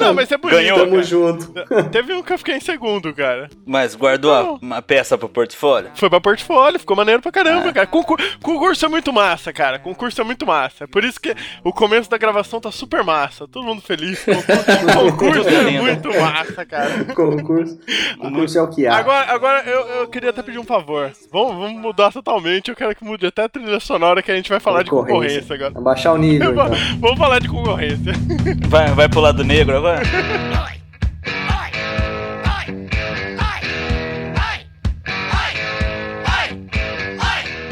Não, 0.00 0.14
mas 0.14 0.32
é 0.32 0.38
bonito. 0.38 0.56
Ganhou? 0.56 0.78
Tamo 0.78 1.02
junto. 1.02 1.52
Teve 1.90 2.14
um 2.14 2.22
que 2.22 2.32
eu 2.32 2.38
fiquei 2.38 2.56
em 2.56 2.60
segundo, 2.60 3.12
cara. 3.12 3.50
Mas 3.66 3.94
guardou 3.94 4.32
a- 4.32 4.52
uma 4.54 4.80
peça 4.80 5.18
pro 5.18 5.28
portfólio? 5.28 5.90
Foi 5.94 6.08
pra 6.08 6.20
portfólio, 6.20 6.80
ficou 6.80 6.96
maneiro 6.96 7.20
pra 7.20 7.30
caramba, 7.30 7.70
cara. 7.72 7.86
Concur- 7.86 8.18
concurso 8.42 8.86
é 8.86 8.88
muito 8.88 9.12
massa, 9.12 9.52
cara. 9.52 9.78
Concurso 9.78 10.18
é 10.20 10.24
muito 10.24 10.46
massa. 10.46 10.88
Por 10.88 11.04
isso 11.04 11.20
que 11.20 11.34
o 11.62 11.72
começo 11.72 12.08
da 12.08 12.16
gravação 12.16 12.60
tá 12.60 12.70
super 12.70 13.04
massa. 13.04 13.46
Todo 13.46 13.64
mundo 13.66 13.82
feliz. 13.82 14.24
Concurso, 14.24 15.12
concurso 15.18 15.48
é 15.50 15.70
muito 15.82 16.08
massa, 16.18 16.64
cara. 16.64 17.04
Concurso. 17.14 17.78
Concurso 18.18 18.58
é 18.58 18.62
o 18.62 18.68
que 18.70 18.86
há. 18.86 18.96
Agora, 18.96 19.30
agora 19.32 19.62
eu, 19.68 19.80
eu 20.00 20.08
queria 20.08 20.30
até 20.30 20.42
pedir 20.42 20.58
um 20.58 20.64
favor. 20.64 21.12
Vamos, 21.30 21.56
vamos 21.56 21.80
mudar 21.80 22.10
totalmente. 22.10 22.70
Eu 22.70 22.76
quero 22.76 22.94
que 22.96 23.04
mude 23.04 23.26
até 23.26 23.44
a 23.44 23.48
trilha 23.50 23.78
sonora 23.80 24.22
que 24.22 24.32
a 24.32 24.36
gente 24.36 24.48
vai 24.48 24.60
falar 24.60 24.82
de 24.82 24.88
concorrência 24.90 25.54
agora. 25.54 25.72
Abaixar 25.76 26.05
o 26.12 26.18
nível, 26.18 26.52
então. 26.52 26.70
Vamos 27.00 27.18
falar 27.18 27.38
de 27.40 27.48
concorrência. 27.48 28.12
Vai, 28.68 28.92
vai 28.92 29.08
pro 29.08 29.20
lado 29.20 29.44
negro 29.44 29.76
agora? 29.76 30.02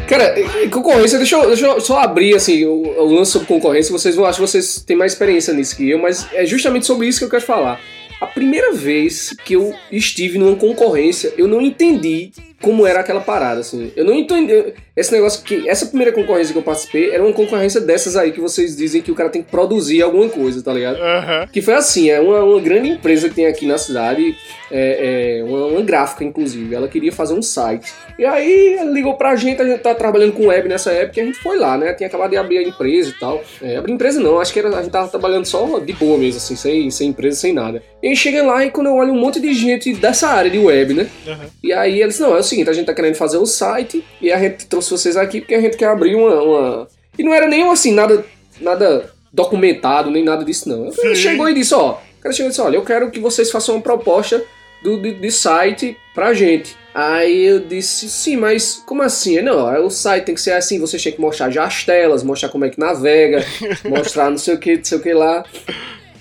Cara, 0.07 0.35
concorrência, 0.71 1.19
deixa 1.19 1.37
eu, 1.37 1.49
deixa 1.49 1.67
eu 1.67 1.81
só 1.81 2.01
abrir 2.01 2.37
assim, 2.37 2.65
o, 2.65 3.01
o 3.01 3.15
lance 3.15 3.33
sobre 3.33 3.49
concorrência, 3.49 3.91
vocês 3.91 4.15
vão, 4.15 4.27
acho 4.27 4.39
que 4.41 4.47
vocês 4.47 4.83
têm 4.87 4.97
mais 4.97 5.13
experiência 5.13 5.53
nisso 5.55 5.77
que 5.77 5.91
eu, 5.91 5.99
mas 5.99 6.29
é 6.33 6.45
justamente 6.45 6.87
sobre 6.87 7.09
isso 7.09 7.19
que 7.19 7.25
eu 7.25 7.31
quero 7.31 7.43
falar. 7.43 7.81
A 8.21 8.27
primeira 8.27 8.73
vez 8.73 9.35
que 9.45 9.55
eu 9.55 9.75
estive 9.91 10.39
numa 10.39 10.57
concorrência, 10.57 11.33
eu 11.37 11.49
não 11.49 11.61
entendi 11.61 12.31
como 12.61 12.87
era 12.87 13.01
aquela 13.01 13.21
parada, 13.21 13.61
assim. 13.61 13.93
Eu 13.95 14.05
não 14.05 14.15
entendi. 14.15 14.75
Esse 14.97 15.13
negócio 15.13 15.43
que. 15.43 15.69
Essa 15.69 15.87
primeira 15.87 16.13
concorrência 16.13 16.53
que 16.53 16.59
eu 16.59 16.63
participei 16.63 17.11
era 17.11 17.23
uma 17.23 17.33
concorrência 17.33 17.81
dessas 17.81 18.17
aí 18.17 18.33
que 18.33 18.41
vocês 18.41 18.77
dizem 18.77 19.03
que 19.03 19.11
o 19.11 19.15
cara 19.15 19.29
tem 19.29 19.43
que 19.43 19.51
produzir 19.51 20.03
alguma 20.03 20.29
coisa, 20.29 20.63
tá 20.63 20.73
ligado? 20.73 20.97
Aham. 20.97 21.49
Que 21.53 21.61
foi 21.61 21.75
assim, 21.75 22.11
é 22.11 22.21
uma, 22.21 22.43
uma 22.43 22.61
grande 22.61 22.89
empresa 22.89 23.29
que 23.29 23.35
tem 23.35 23.47
aqui 23.47 23.67
na 23.67 23.77
cidade, 23.77 24.37
é, 24.71 25.39
é, 25.41 25.45
uma, 25.45 25.67
uma 25.67 25.83
gráfica, 25.83 26.25
inclusive. 26.25 26.75
Ela 26.75 26.89
queria 26.89 27.13
fazer 27.13 27.35
um 27.35 27.43
site. 27.43 27.93
E 28.19 28.25
aí 28.25 28.75
ela 28.79 28.91
ligou 28.91 29.15
pra 29.15 29.35
gente, 29.37 29.61
a 29.61 29.65
gente 29.65 29.81
tá 29.81 29.95
trabalhando 29.95 30.33
com 30.33 30.47
web 30.47 30.69
nessa 30.69 30.93
época 30.93 31.19
e 31.19 31.23
a 31.23 31.27
gente 31.27 31.39
foi 31.39 31.59
lá, 31.59 31.77
né? 31.77 31.93
Tinha 31.95 32.07
acabado 32.07 32.31
de 32.31 32.37
abrir 32.37 32.59
a 32.59 32.63
empresa 32.63 33.11
e 33.11 33.19
tal. 33.19 33.43
É, 33.61 33.77
abrir 33.77 33.93
empresa 33.93 34.21
não, 34.21 34.41
acho 34.41 34.53
que 34.53 34.59
era, 34.59 34.69
a 34.69 34.83
gente 34.83 34.93
tava 34.93 35.09
trabalhando 35.09 35.45
só 35.45 35.79
de 35.79 35.93
boa 35.93 36.17
mesmo, 36.17 36.39
assim, 36.39 36.57
sem, 36.57 36.91
sem 36.91 37.11
empresa, 37.11 37.37
sem 37.41 37.53
nada. 37.53 37.83
E 38.03 38.09
aí 38.09 38.17
chega 38.17 38.43
lá 38.43 38.65
e 38.65 38.71
quando 38.71 38.87
eu 38.87 38.95
olho 38.95 39.13
um 39.13 39.21
monte 39.21 39.41
de 39.41 39.53
gente 39.53 39.93
dessa 39.95 40.29
área 40.29 40.51
de 40.51 40.59
web, 40.59 40.95
né? 40.95 41.09
Aham. 41.27 41.47
E 41.63 41.73
aí 41.73 42.01
eles, 42.01 42.19
não, 42.19 42.37
é 42.37 42.39
o 42.39 42.43
seguinte, 42.43 42.54
a 42.63 42.73
gente 42.73 42.87
tá 42.87 42.95
querendo 42.95 43.15
fazer 43.15 43.39
um 43.39 43.47
site 43.47 44.05
e 44.21 44.31
a 44.33 44.39
gente 44.39 44.67
trouxe 44.67 44.91
vocês 44.91 45.17
aqui 45.17 45.41
porque 45.41 45.55
a 45.55 45.61
gente 45.61 45.77
quer 45.77 45.89
abrir 45.89 46.15
uma. 46.15 46.43
uma... 46.43 46.89
E 47.19 47.23
não 47.23 47.33
era 47.33 47.49
nem 47.49 47.69
assim, 47.71 47.93
nada, 47.93 48.25
nada 48.61 49.11
documentado, 49.33 50.11
nem 50.11 50.25
nada 50.25 50.45
disso, 50.45 50.69
não. 50.69 50.91
Ele 50.99 51.17
chegou 51.17 51.49
e 51.49 51.55
disse, 51.55 51.75
ó, 51.75 51.93
o 51.93 52.23
cara 52.23 52.33
chegou 52.33 52.49
e 52.49 52.51
disse, 52.51 52.61
olha, 52.61 52.77
eu 52.77 52.85
quero 52.85 53.11
que 53.11 53.19
vocês 53.19 53.51
façam 53.51 53.75
uma 53.75 53.83
proposta 53.83 54.43
do, 54.83 55.01
de, 55.01 55.15
de 55.15 55.31
site 55.31 55.97
pra 56.15 56.33
gente. 56.33 56.77
Aí 56.95 57.47
eu 57.47 57.59
disse, 57.59 58.09
sim, 58.09 58.37
mas 58.37 58.83
como 58.87 59.03
assim? 59.03 59.41
Não, 59.41 59.85
o 59.85 59.91
site 59.91 60.27
tem 60.27 60.35
que 60.35 60.41
ser 60.41 60.53
assim, 60.53 60.79
você 60.79 60.97
tem 60.97 61.13
que 61.13 61.21
mostrar 61.21 61.51
já 61.51 61.65
as 61.65 61.83
telas, 61.83 62.23
mostrar 62.23 62.51
como 62.51 62.65
é 62.65 62.71
que 62.71 62.79
navega, 62.79 63.45
mostrar 63.85 64.31
não 64.31 64.39
sei 64.39 64.55
o 64.55 64.59
que, 64.59 64.77
não 64.77 64.85
sei 64.85 64.99
o 64.99 65.01
que 65.01 65.13
lá. 65.13 65.45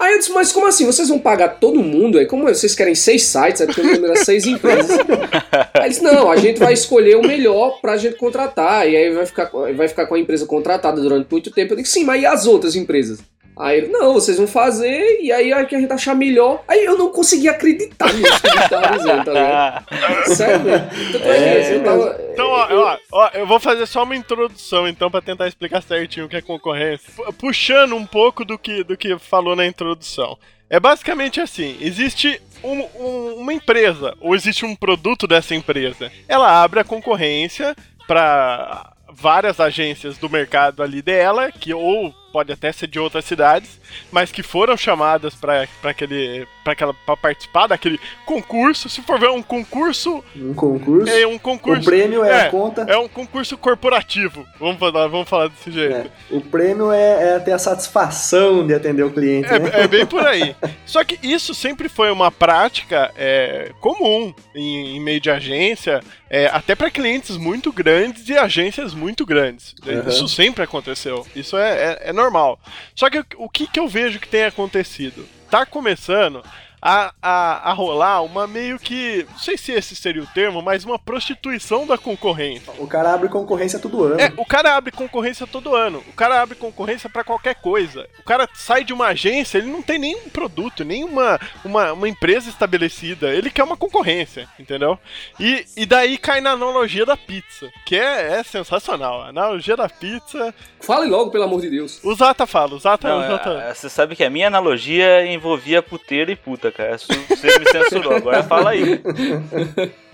Aí 0.04 0.16
eu 0.16 0.20
disse, 0.20 0.34
mas 0.34 0.52
como 0.52 0.68
assim? 0.68 0.86
Vocês 0.86 1.08
vão 1.08 1.18
pagar 1.18 1.48
todo 1.48 1.82
mundo? 1.82 2.20
É 2.20 2.26
como 2.26 2.44
vocês 2.44 2.76
querem 2.76 2.94
seis 2.94 3.24
sites? 3.24 3.62
Eu 3.62 3.68
lembro 3.78 4.10
das 4.10 4.20
seis 4.20 4.46
empresas. 4.46 4.98
Aí 5.74 6.02
não, 6.02 6.30
a 6.30 6.36
gente 6.36 6.60
vai 6.60 6.74
escolher 6.74 7.16
o 7.16 7.22
melhor 7.22 7.80
pra 7.80 7.96
gente 7.96 8.18
contratar. 8.18 8.86
E 8.90 8.98
aí 8.98 9.14
vai 9.14 9.26
ficar, 9.26 9.50
vai 9.50 9.88
ficar 9.88 10.06
com 10.06 10.16
a 10.16 10.20
empresa 10.20 10.46
contratada 10.46 11.02
durante 11.02 11.32
muito 11.32 11.52
tempo. 11.52 11.72
Eu 11.72 11.78
disse, 11.78 11.94
sim, 11.94 12.04
mas 12.04 12.22
e 12.22 12.26
as 12.26 12.46
outras 12.46 12.76
empresas? 12.76 13.20
Aí 13.58 13.78
ele, 13.80 13.88
não, 13.90 14.14
vocês 14.14 14.38
vão 14.38 14.48
fazer, 14.48 15.20
e 15.22 15.32
aí 15.32 15.54
a 15.54 15.64
que 15.66 15.76
a 15.76 15.80
gente 15.80 15.94
achar 15.94 16.16
melhor. 16.16 16.64
Aí 16.68 16.84
eu 16.86 16.98
não 16.98 17.12
conseguia 17.12 17.52
acreditar 17.52 18.12
nisso 18.14 18.42
que 18.42 18.48
ele 18.48 18.68
tava 18.70 18.98
dizendo, 18.98 19.24
tá 19.26 19.32
ligado? 19.34 19.86
Sério, 20.36 20.60
velho. 20.64 20.90
É, 21.24 21.38
É, 21.38 21.76
eu 21.76 21.84
tava- 21.84 22.18
Então, 22.34 22.48
ó, 22.50 22.68
ó, 22.72 22.98
ó, 23.12 23.30
eu 23.34 23.46
vou 23.46 23.60
fazer 23.60 23.86
só 23.86 24.04
uma 24.04 24.16
introdução, 24.16 24.88
então, 24.88 25.12
pra 25.12 25.22
tentar 25.22 25.48
explicar 25.48 25.82
certinho 25.84 26.26
o 26.26 26.30
que 26.30 26.36
é 26.38 26.42
concorrência. 26.42 27.12
Pu- 27.16 27.34
Puxando 27.34 27.96
um 27.96 28.06
pouco 28.06 28.44
do 28.44 28.58
que, 28.58 28.84
do 28.84 28.98
que 28.98 29.18
falou 29.20 29.56
na 29.56 29.66
introdução. 29.66 30.38
É 30.70 30.80
basicamente 30.80 31.40
assim: 31.40 31.78
existe 31.80 32.42
um- 32.64 32.88
um- 33.00 33.34
uma 33.42 33.54
empresa, 33.54 34.16
ou 34.20 34.34
existe 34.34 34.66
um 34.66 34.76
produto 34.76 35.28
dessa 35.28 35.54
empresa. 35.54 36.12
Ela 36.28 36.64
abre 36.64 36.80
a 36.80 36.84
concorrência 36.84 37.76
para 38.08 38.94
várias 39.12 39.60
agências 39.60 40.18
do 40.18 40.30
mercado 40.30 40.82
ali 40.82 41.02
dela, 41.02 41.52
que 41.52 41.74
ou 41.74 42.14
pode 42.34 42.52
até 42.52 42.72
ser 42.72 42.88
de 42.88 42.98
outras 43.00 43.24
cidades, 43.26 43.80
mas 44.12 44.32
que 44.32 44.42
foram 44.42 44.76
chamadas 44.76 45.36
para 45.36 45.68
aquele 45.84 46.48
para 46.64 46.74
aquela 46.74 46.94
para 46.94 47.16
participar 47.16 47.68
daquele 47.68 48.00
concurso. 48.26 48.90
Se 48.90 49.02
for 49.04 49.20
ver 49.20 49.30
um 49.30 49.44
concurso, 49.44 50.24
Um 50.36 50.54
concurso. 50.54 51.14
é 51.14 51.28
um 51.28 51.38
concurso. 51.38 51.82
O 51.82 51.86
prêmio 51.86 52.24
é, 52.24 52.30
é, 52.30 52.42
a 52.48 52.50
conta. 52.50 52.82
é 52.90 52.98
um 52.98 53.08
concurso 53.08 53.56
corporativo. 53.56 54.46
Vamos 54.60 54.80
falar, 54.80 55.08
vamos 55.08 55.30
falar 55.30 55.50
desse 55.50 55.72
jeito. 55.72 55.96
É. 55.96 56.08
O 56.36 56.42
prêmio 56.42 56.92
é, 56.92 57.36
é 57.36 57.40
ter 57.40 57.52
a 57.52 57.60
satisfação 57.60 58.66
de 58.66 58.74
atender 58.74 59.04
o 59.04 59.12
cliente, 59.12 59.48
né? 59.50 59.70
É, 59.74 59.82
é 59.84 59.88
bem 59.88 60.06
por 60.06 60.26
aí. 60.26 60.56
Só 60.88 61.04
que 61.04 61.20
isso 61.22 61.54
sempre 61.54 61.88
foi 61.88 62.10
uma 62.12 62.32
prática 62.32 63.12
é, 63.16 63.72
comum 63.80 64.34
em, 64.56 64.96
em 64.96 65.00
meio 65.00 65.20
de 65.22 65.30
agência, 65.30 66.02
é, 66.30 66.48
até 66.48 66.74
para 66.74 66.90
clientes 66.90 67.38
muito 67.38 67.72
grandes 67.72 68.28
e 68.28 68.34
agências 68.38 68.94
muito 68.94 69.26
grandes. 69.26 69.76
Uhum. 69.86 70.10
Isso 70.10 70.28
sempre 70.28 70.64
aconteceu. 70.64 71.26
Isso 71.36 71.56
é, 71.58 71.70
é- 72.02 72.10
é 72.10 72.14
normal. 72.24 72.60
Só 72.96 73.10
que 73.10 73.20
o- 73.38 73.50
que, 73.50 73.68
que 73.68 73.80
eu 73.80 73.88
vejo 73.88 74.20
que 74.20 74.28
tem 74.28 74.44
acontecido? 74.46 75.28
Tá 75.50 75.66
começando 75.66 76.44
a, 76.86 77.14
a, 77.22 77.70
a 77.70 77.74
rolar 77.74 78.22
uma 78.24 78.46
meio 78.46 78.78
que. 78.78 79.26
Não 79.32 79.38
sei 79.40 79.58
se 79.58 79.72
esse 79.72 79.96
seria 79.96 80.22
o 80.22 80.28
termo, 80.28 80.62
mas 80.62 80.84
uma 80.84 81.00
prostituição 81.00 81.88
da 81.88 81.98
concorrência. 81.98 82.74
O 82.78 82.86
cara 82.86 83.14
abre 83.14 83.30
concorrência 83.30 83.80
todo 83.80 84.04
ano. 84.04 84.20
É, 84.20 84.34
o 84.36 84.46
cara 84.46 84.76
abre 84.76 84.92
concorrência 84.92 85.48
todo 85.48 85.76
ano. 85.76 86.04
O 86.10 86.14
cara 86.14 86.42
abre 86.42 86.56
concorrência 86.56 87.10
pra 87.10 87.24
qualquer 87.24 87.56
coisa. 87.56 88.06
O 88.20 88.24
cara 88.24 88.50
sai 88.54 88.84
de 88.84 88.92
uma 88.92 89.08
agência, 89.08 89.58
ele 89.58 89.72
não 89.72 89.82
tem 89.82 89.98
nenhum 89.98 90.28
produto, 90.30 90.84
nenhuma 90.84 91.40
uma, 91.64 91.94
uma 91.94 92.10
empresa 92.10 92.50
estabelecida. 92.50 93.34
Ele 93.34 93.50
quer 93.50 93.64
uma 93.64 93.78
concorrência, 93.78 94.50
entendeu? 94.60 95.00
E, 95.40 95.66
e 95.78 95.86
daí 95.86 96.18
cai 96.18 96.42
na 96.42 96.52
analogia 96.52 97.06
da 97.06 97.16
pizza, 97.16 97.70
que 97.86 97.96
é, 97.96 98.40
é 98.40 98.44
sensacional. 98.44 99.22
A 99.22 99.28
analogia 99.30 99.78
da 99.78 99.88
pizza. 99.88 100.54
Fale 100.82 101.08
logo, 101.08 101.32
pelo 101.32 101.46
amor 101.46 101.62
de 101.62 101.70
Deus. 101.70 102.04
O 102.04 102.14
Zata 102.14 102.46
fala, 102.46 102.76
o 102.76 102.80
Zata, 102.80 103.08
Não, 103.08 103.20
o 103.20 103.32
Zata. 103.32 103.50
é, 103.52 103.74
você 103.74 103.90
sabe 103.90 104.18
que 104.18 104.24
a 104.24 104.30
minha 104.30 104.48
analogia 104.48 105.26
envolvia 105.26 105.82
puteiro 105.82 106.30
e 106.30 106.36
puta, 106.36 106.73
cara. 106.74 106.98
Você 106.98 107.60
me 107.60 107.72
censurou, 107.72 108.16
agora 108.16 108.44
fala 108.44 108.72
aí. 108.72 109.02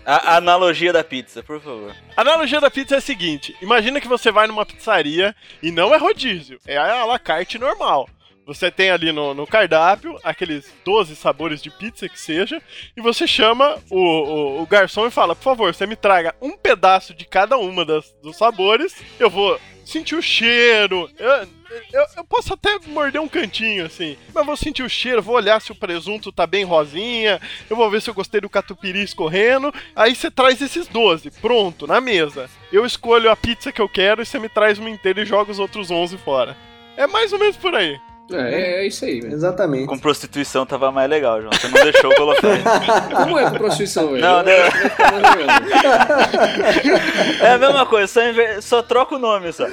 A 0.06 0.38
analogia 0.38 0.91
da 0.91 1.04
pizza, 1.04 1.43
por 1.43 1.62
favor. 1.62 1.95
A 2.15 2.22
analogia 2.22 2.60
da 2.60 2.72
pizza 2.72 2.95
é 2.95 2.98
a 2.98 3.02
seguinte: 3.02 3.56
imagina 3.62 4.02
que 4.02 4.08
você 4.08 4.32
vai 4.32 4.48
numa 4.48 4.65
pizzaria 4.65 5.36
e 5.62 5.72
não 5.72 5.93
é 5.93 5.98
rodízio, 5.98 6.60
é 6.65 6.78
a 6.78 7.06
la 7.06 7.19
carte 7.19 7.60
normal. 7.60 8.10
Você 8.50 8.72
tem 8.72 8.89
ali 8.89 9.12
no, 9.12 9.36
no 9.36 9.45
cardápio 9.45 10.17
aqueles 10.24 10.74
12 10.84 11.15
sabores 11.15 11.62
de 11.62 11.69
pizza 11.69 12.10
que 12.10 12.19
seja, 12.19 12.60
e 12.98 13.02
você 13.02 13.28
chama 13.28 13.78
o, 13.91 14.00
o, 14.00 14.62
o 14.63 14.65
garçom 14.65 15.06
e 15.06 15.12
fala: 15.12 15.36
por 15.36 15.43
favor, 15.43 15.72
você 15.72 15.86
me 15.86 15.95
traga 15.95 16.34
um 16.41 16.58
pedaço 16.58 17.13
de 17.13 17.26
cada 17.26 17.60
uma 17.60 17.86
das, 17.86 18.12
dos 18.24 18.36
sabores, 18.36 18.95
eu 19.19 19.30
vou 19.30 19.60
sentir 19.89 20.15
o 20.15 20.21
cheiro. 20.21 21.10
Eu, 21.17 21.47
eu, 21.91 22.06
eu 22.17 22.23
posso 22.23 22.54
até 22.54 22.78
morder 22.88 23.21
um 23.21 23.28
cantinho 23.28 23.86
assim, 23.86 24.17
mas 24.34 24.45
vou 24.45 24.56
sentir 24.56 24.84
o 24.84 24.89
cheiro, 24.89 25.21
vou 25.21 25.36
olhar 25.36 25.60
se 25.62 25.71
o 25.71 25.75
presunto 25.75 26.32
tá 26.32 26.47
bem 26.47 26.63
rosinha, 26.63 27.41
eu 27.69 27.75
vou 27.75 27.89
ver 27.89 28.02
se 28.02 28.10
eu 28.10 28.13
gostei 28.13 28.41
do 28.41 28.49
catupiry 28.49 29.04
escorrendo. 29.04 29.73
Aí 29.95 30.15
você 30.15 30.30
traz 30.32 30.62
esses 30.62 30.88
12, 30.88 31.32
pronto, 31.41 31.88
na 31.88 31.99
mesa. 31.99 32.49
Eu 32.71 32.86
escolho 32.86 33.32
a 33.32 33.36
pizza 33.36 33.71
que 33.71 33.82
eu 33.82 33.89
quero 33.89 34.21
e 34.21 34.25
você 34.25 34.39
me 34.39 34.49
traz 34.49 34.78
uma 34.78 34.89
inteira 34.89 35.21
e 35.21 35.25
joga 35.25 35.52
os 35.52 35.60
outros 35.60 35.91
11 35.91 36.17
fora. 36.17 36.56
É 36.95 37.08
mais 37.08 37.34
ou 37.34 37.39
menos 37.39 37.58
por 37.58 37.73
aí. 37.75 37.99
É, 38.31 38.81
é 38.83 38.87
isso 38.87 39.05
aí, 39.05 39.21
velho. 39.21 39.33
Exatamente. 39.33 39.87
Com 39.87 39.97
prostituição 39.97 40.65
tava 40.65 40.91
mais 40.91 41.09
legal, 41.09 41.41
João. 41.41 41.51
Você 41.53 41.67
não 41.67 41.81
deixou 41.83 42.11
eu 42.11 42.17
colocar. 42.17 42.41
Como 43.23 43.39
é 43.39 43.49
com 43.49 43.57
prostituição, 43.57 44.09
velho? 44.09 44.21
Não, 44.21 44.43
não. 44.43 44.51
Eu- 44.51 44.69
É 47.45 47.53
a 47.53 47.57
mesma 47.57 47.85
coisa, 47.85 48.07
só, 48.07 48.21
inver- 48.27 48.61
só 48.61 48.81
troca 48.81 49.15
o 49.15 49.19
nome 49.19 49.51
só. 49.53 49.65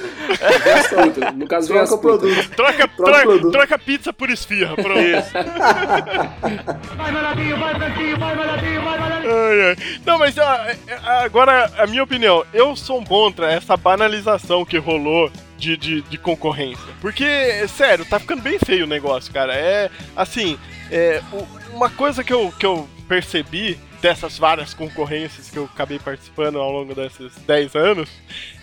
No 1.35 1.47
caso, 1.47 1.67
Troca 1.67 1.93
o 1.93 1.97
produto. 1.99 2.49
Troca, 2.55 2.87
Troca 2.87 2.89
troca, 2.95 3.21
produto. 3.23 3.51
troca 3.51 3.77
pizza 3.79 4.11
por 4.13 4.29
esfirra, 4.29 4.75
pronto. 4.75 4.99
Ai, 9.29 9.61
ai. 9.69 9.75
Não, 10.05 10.17
mas 10.17 10.37
ó, 10.37 10.53
é- 10.55 10.77
é- 10.87 10.97
agora, 11.25 11.71
a 11.77 11.87
minha 11.87 12.03
opinião, 12.03 12.43
eu 12.53 12.75
sou 12.75 13.03
contra 13.03 13.51
essa 13.51 13.75
banalização 13.77 14.65
que 14.65 14.77
rolou 14.77 15.31
de, 15.57 15.75
de, 15.75 16.01
de 16.01 16.17
concorrência. 16.17 16.93
Porque, 17.01 17.67
sério, 17.67 18.05
tá 18.05 18.19
ficando 18.19 18.41
bem 18.41 18.59
feio 18.59 18.85
o 18.85 18.87
negócio, 18.87 19.33
cara. 19.33 19.53
É, 19.53 19.89
assim, 20.15 20.57
é, 20.91 21.21
uma 21.73 21.89
coisa 21.89 22.23
que 22.23 22.33
eu, 22.33 22.51
que 22.57 22.65
eu 22.65 22.87
percebi 23.07 23.77
dessas 24.01 24.37
várias 24.37 24.73
concorrências 24.73 25.49
que 25.49 25.57
eu 25.57 25.65
acabei 25.65 25.97
participando 25.99 26.59
ao 26.59 26.71
longo 26.71 26.93
desses 26.93 27.33
10 27.39 27.75
anos, 27.75 28.09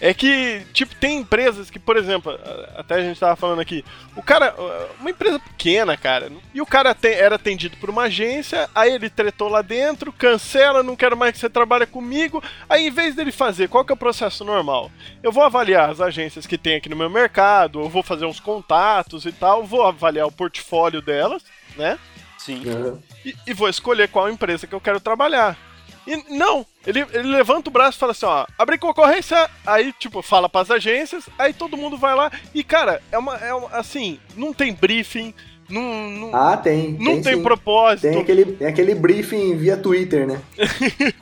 é 0.00 0.14
que, 0.14 0.62
tipo, 0.72 0.94
tem 0.94 1.18
empresas 1.18 1.70
que, 1.70 1.78
por 1.78 1.96
exemplo, 1.96 2.38
até 2.76 2.94
a 2.94 3.00
gente 3.02 3.18
tava 3.18 3.34
falando 3.36 3.60
aqui, 3.60 3.84
o 4.16 4.22
cara, 4.22 4.54
uma 5.00 5.10
empresa 5.10 5.38
pequena, 5.40 5.96
cara, 5.96 6.30
e 6.52 6.60
o 6.60 6.66
cara 6.66 6.94
te- 6.94 7.08
era 7.12 7.34
atendido 7.34 7.76
por 7.78 7.90
uma 7.90 8.02
agência, 8.04 8.68
aí 8.74 8.92
ele 8.92 9.10
tretou 9.10 9.48
lá 9.48 9.60
dentro, 9.62 10.12
cancela, 10.12 10.82
não 10.82 10.94
quero 10.96 11.16
mais 11.16 11.32
que 11.32 11.38
você 11.38 11.50
trabalhe 11.50 11.86
comigo, 11.86 12.42
aí 12.68 12.86
em 12.86 12.90
vez 12.90 13.14
dele 13.14 13.32
fazer, 13.32 13.68
qual 13.68 13.84
que 13.84 13.92
é 13.92 13.94
o 13.94 13.98
processo 13.98 14.44
normal? 14.44 14.90
Eu 15.22 15.32
vou 15.32 15.42
avaliar 15.42 15.90
as 15.90 16.00
agências 16.00 16.46
que 16.46 16.56
tem 16.58 16.76
aqui 16.76 16.88
no 16.88 16.96
meu 16.96 17.10
mercado, 17.10 17.80
eu 17.80 17.88
vou 17.88 18.02
fazer 18.02 18.24
uns 18.24 18.38
contatos 18.40 19.26
e 19.26 19.32
tal, 19.32 19.64
vou 19.64 19.82
avaliar 19.84 20.26
o 20.26 20.32
portfólio 20.32 21.02
delas, 21.02 21.42
né? 21.76 21.98
Sim. 22.44 22.62
Aham. 22.68 22.98
e, 23.24 23.34
e 23.46 23.54
vou 23.54 23.68
escolher 23.68 24.08
qual 24.08 24.28
empresa 24.28 24.66
que 24.66 24.74
eu 24.74 24.80
quero 24.80 25.00
trabalhar. 25.00 25.56
E 26.06 26.16
não, 26.36 26.66
ele, 26.86 27.00
ele 27.12 27.28
levanta 27.28 27.70
o 27.70 27.72
braço 27.72 27.96
e 27.96 28.00
fala 28.00 28.12
assim, 28.12 28.26
ó, 28.26 28.46
abrir 28.58 28.76
concorrência, 28.76 29.48
aí, 29.66 29.90
tipo, 29.94 30.20
fala 30.20 30.50
pras 30.50 30.70
agências, 30.70 31.26
aí 31.38 31.54
todo 31.54 31.78
mundo 31.78 31.96
vai 31.96 32.14
lá, 32.14 32.30
e, 32.54 32.62
cara, 32.62 33.02
é 33.10 33.16
uma, 33.16 33.36
é 33.36 33.54
uma 33.54 33.68
assim, 33.70 34.20
não 34.36 34.52
tem 34.52 34.74
briefing, 34.74 35.32
não, 35.68 36.10
não, 36.10 36.34
Ah, 36.36 36.56
tem. 36.56 36.92
não 37.00 37.20
tem, 37.22 37.34
sim. 37.36 37.42
propósito. 37.42 38.10
Tem 38.10 38.20
aquele, 38.20 38.44
tem 38.46 38.66
aquele 38.66 38.94
briefing 38.94 39.56
via 39.56 39.76
Twitter, 39.76 40.26
né? 40.26 40.40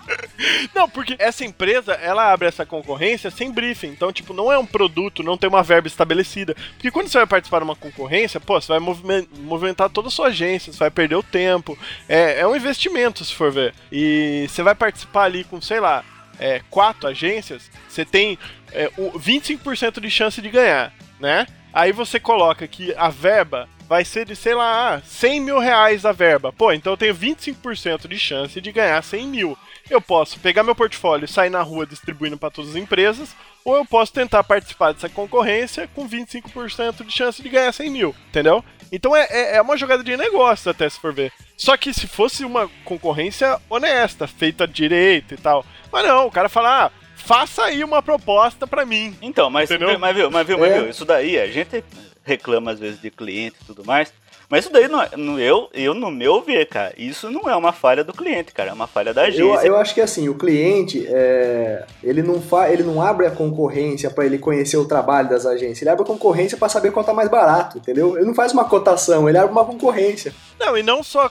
Não, 0.74 0.88
porque 0.88 1.14
essa 1.18 1.44
empresa, 1.44 1.92
ela 1.94 2.32
abre 2.32 2.48
essa 2.48 2.66
concorrência 2.66 3.30
sem 3.30 3.50
briefing. 3.52 3.88
Então, 3.88 4.12
tipo, 4.12 4.32
não 4.32 4.50
é 4.52 4.58
um 4.58 4.66
produto, 4.66 5.22
não 5.22 5.36
tem 5.36 5.48
uma 5.48 5.62
verba 5.62 5.86
estabelecida. 5.86 6.54
Porque 6.74 6.90
quando 6.90 7.08
você 7.08 7.18
vai 7.18 7.26
participar 7.26 7.58
de 7.58 7.64
uma 7.64 7.76
concorrência, 7.76 8.40
pô, 8.40 8.60
você 8.60 8.68
vai 8.68 8.78
movimen- 8.80 9.28
movimentar 9.40 9.88
toda 9.90 10.08
a 10.08 10.10
sua 10.10 10.28
agência, 10.28 10.72
você 10.72 10.78
vai 10.78 10.90
perder 10.90 11.14
o 11.16 11.22
tempo. 11.22 11.78
É, 12.08 12.40
é 12.40 12.46
um 12.46 12.56
investimento, 12.56 13.24
se 13.24 13.34
for 13.34 13.52
ver. 13.52 13.74
E 13.90 14.46
você 14.48 14.62
vai 14.62 14.74
participar 14.74 15.24
ali 15.24 15.44
com, 15.44 15.60
sei 15.60 15.78
lá, 15.80 16.04
é, 16.40 16.60
quatro 16.70 17.08
agências, 17.08 17.70
você 17.88 18.04
tem 18.04 18.38
é, 18.72 18.90
o 18.96 19.12
25% 19.18 20.00
de 20.00 20.10
chance 20.10 20.40
de 20.42 20.48
ganhar, 20.48 20.92
né? 21.20 21.46
Aí 21.72 21.92
você 21.92 22.18
coloca 22.18 22.66
que 22.66 22.92
a 22.96 23.08
verba 23.08 23.68
vai 23.88 24.04
ser 24.04 24.26
de, 24.26 24.34
sei 24.36 24.54
lá, 24.54 25.02
100 25.04 25.40
mil 25.40 25.58
reais 25.58 26.04
a 26.04 26.12
verba. 26.12 26.52
Pô, 26.52 26.72
então 26.72 26.92
eu 26.92 26.96
tenho 26.96 27.14
25% 27.14 28.08
de 28.08 28.18
chance 28.18 28.60
de 28.60 28.72
ganhar 28.72 29.02
100 29.02 29.26
mil. 29.26 29.58
Eu 29.90 30.00
posso 30.00 30.38
pegar 30.40 30.62
meu 30.62 30.74
portfólio 30.74 31.24
e 31.24 31.28
sair 31.28 31.50
na 31.50 31.60
rua 31.62 31.84
distribuindo 31.86 32.38
para 32.38 32.50
todas 32.50 32.70
as 32.70 32.76
empresas, 32.76 33.34
ou 33.64 33.76
eu 33.76 33.84
posso 33.84 34.12
tentar 34.12 34.42
participar 34.44 34.92
dessa 34.92 35.08
concorrência 35.08 35.88
com 35.94 36.08
25% 36.08 37.04
de 37.04 37.12
chance 37.12 37.42
de 37.42 37.48
ganhar 37.48 37.72
100 37.72 37.90
mil, 37.90 38.14
entendeu? 38.28 38.64
Então 38.90 39.14
é, 39.14 39.26
é, 39.30 39.56
é 39.56 39.62
uma 39.62 39.76
jogada 39.76 40.02
de 40.04 40.16
negócio, 40.16 40.70
até 40.70 40.88
se 40.88 40.98
for 41.00 41.12
ver. 41.12 41.32
Só 41.56 41.76
que 41.76 41.92
se 41.92 42.06
fosse 42.06 42.44
uma 42.44 42.68
concorrência 42.84 43.58
honesta, 43.68 44.26
feita 44.26 44.66
direito 44.66 45.34
e 45.34 45.36
tal. 45.36 45.64
Mas 45.90 46.06
não, 46.06 46.26
o 46.26 46.30
cara 46.30 46.48
fala, 46.48 46.86
ah, 46.86 46.90
faça 47.16 47.64
aí 47.64 47.82
uma 47.84 48.02
proposta 48.02 48.66
pra 48.66 48.84
mim. 48.84 49.16
Então, 49.22 49.48
mas, 49.50 49.70
Entendeu? 49.70 49.98
mas 49.98 50.14
viu, 50.16 50.30
mas 50.30 50.46
viu, 50.46 50.58
mas 50.58 50.70
É. 50.72 50.78
viu, 50.80 50.90
isso 50.90 51.04
daí, 51.04 51.38
a 51.38 51.46
gente 51.46 51.82
reclama 52.24 52.70
às 52.72 52.78
vezes 52.78 53.00
de 53.00 53.10
cliente 53.10 53.56
e 53.62 53.64
tudo 53.64 53.84
mais, 53.84 54.12
mas 54.48 54.64
isso 54.64 54.72
daí, 54.72 54.86
não, 54.86 55.00
é- 55.02 55.10
no, 55.16 55.40
eu, 55.40 55.70
eu, 55.72 55.94
no 55.94 56.10
meu 56.10 56.42
ver, 56.42 56.66
cara, 56.66 56.92
isso 56.98 57.30
não 57.30 57.48
é 57.48 57.56
uma 57.56 57.72
falha 57.72 58.04
do 58.04 58.12
cliente, 58.12 58.52
cara, 58.52 58.70
é 58.70 58.72
uma 58.74 58.86
falha 58.86 59.14
da 59.14 59.22
Eu, 59.22 59.28
agência. 59.54 59.66
eu 59.66 59.76
acho 59.76 59.94
que 59.94 60.00
assim, 60.00 60.28
o 60.28 60.34
cliente, 60.34 61.06
é, 61.08 61.84
ele, 62.02 62.22
não 62.22 62.40
fa, 62.40 62.68
ele 62.70 62.82
não 62.82 63.00
abre 63.00 63.26
a 63.26 63.30
concorrência 63.30 64.10
para 64.10 64.26
ele 64.26 64.38
conhecer 64.38 64.76
o 64.76 64.84
trabalho 64.84 65.28
das 65.30 65.46
agências, 65.46 65.80
ele 65.80 65.90
abre 65.90 66.02
a 66.02 66.06
concorrência 66.06 66.58
para 66.58 66.68
saber 66.68 66.92
quanto 66.92 67.06
tá 67.06 67.14
mais 67.14 67.30
barato, 67.30 67.78
entendeu? 67.78 68.16
Ele 68.16 68.26
não 68.26 68.34
faz 68.34 68.52
uma 68.52 68.64
cotação, 68.66 69.26
ele 69.28 69.38
abre 69.38 69.52
uma 69.52 69.64
concorrência. 69.64 70.34
Não, 70.64 70.78
e 70.78 70.82
não 70.82 71.02
só 71.02 71.28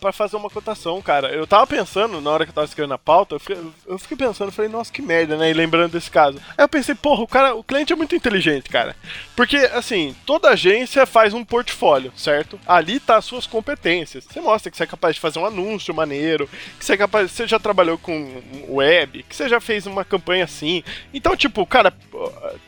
pra 0.00 0.12
fazer 0.12 0.36
uma 0.36 0.50
cotação, 0.50 1.00
cara. 1.00 1.28
Eu 1.28 1.46
tava 1.46 1.64
pensando, 1.64 2.20
na 2.20 2.28
hora 2.30 2.44
que 2.44 2.50
eu 2.50 2.54
tava 2.54 2.64
escrevendo 2.66 2.94
a 2.94 2.98
pauta, 2.98 3.36
eu 3.36 3.38
fiquei, 3.38 3.56
eu 3.86 3.98
fiquei 4.00 4.16
pensando, 4.16 4.50
falei, 4.50 4.68
nossa, 4.68 4.92
que 4.92 5.00
merda, 5.00 5.36
né? 5.36 5.48
E 5.48 5.54
lembrando 5.54 5.92
desse 5.92 6.10
caso. 6.10 6.38
Aí 6.58 6.64
eu 6.64 6.68
pensei, 6.68 6.92
porra, 6.92 7.22
o 7.22 7.26
cara, 7.28 7.54
o 7.54 7.62
cliente 7.62 7.92
é 7.92 7.96
muito 7.96 8.16
inteligente, 8.16 8.68
cara. 8.68 8.96
Porque, 9.36 9.58
assim, 9.58 10.16
toda 10.26 10.50
agência 10.50 11.06
faz 11.06 11.32
um 11.32 11.44
portfólio, 11.44 12.12
certo? 12.16 12.58
Ali 12.66 12.98
tá 12.98 13.16
as 13.16 13.24
suas 13.24 13.46
competências. 13.46 14.24
Você 14.24 14.40
mostra 14.40 14.72
que 14.72 14.76
você 14.76 14.82
é 14.82 14.86
capaz 14.88 15.14
de 15.14 15.20
fazer 15.20 15.38
um 15.38 15.46
anúncio 15.46 15.94
maneiro, 15.94 16.48
que 16.76 16.84
você 16.84 16.94
é 16.94 16.96
capaz, 16.96 17.30
você 17.30 17.46
já 17.46 17.60
trabalhou 17.60 17.96
com 17.96 18.42
web, 18.68 19.22
que 19.22 19.36
você 19.36 19.48
já 19.48 19.60
fez 19.60 19.86
uma 19.86 20.04
campanha 20.04 20.42
assim. 20.44 20.82
Então, 21.12 21.36
tipo, 21.36 21.64
cara, 21.64 21.92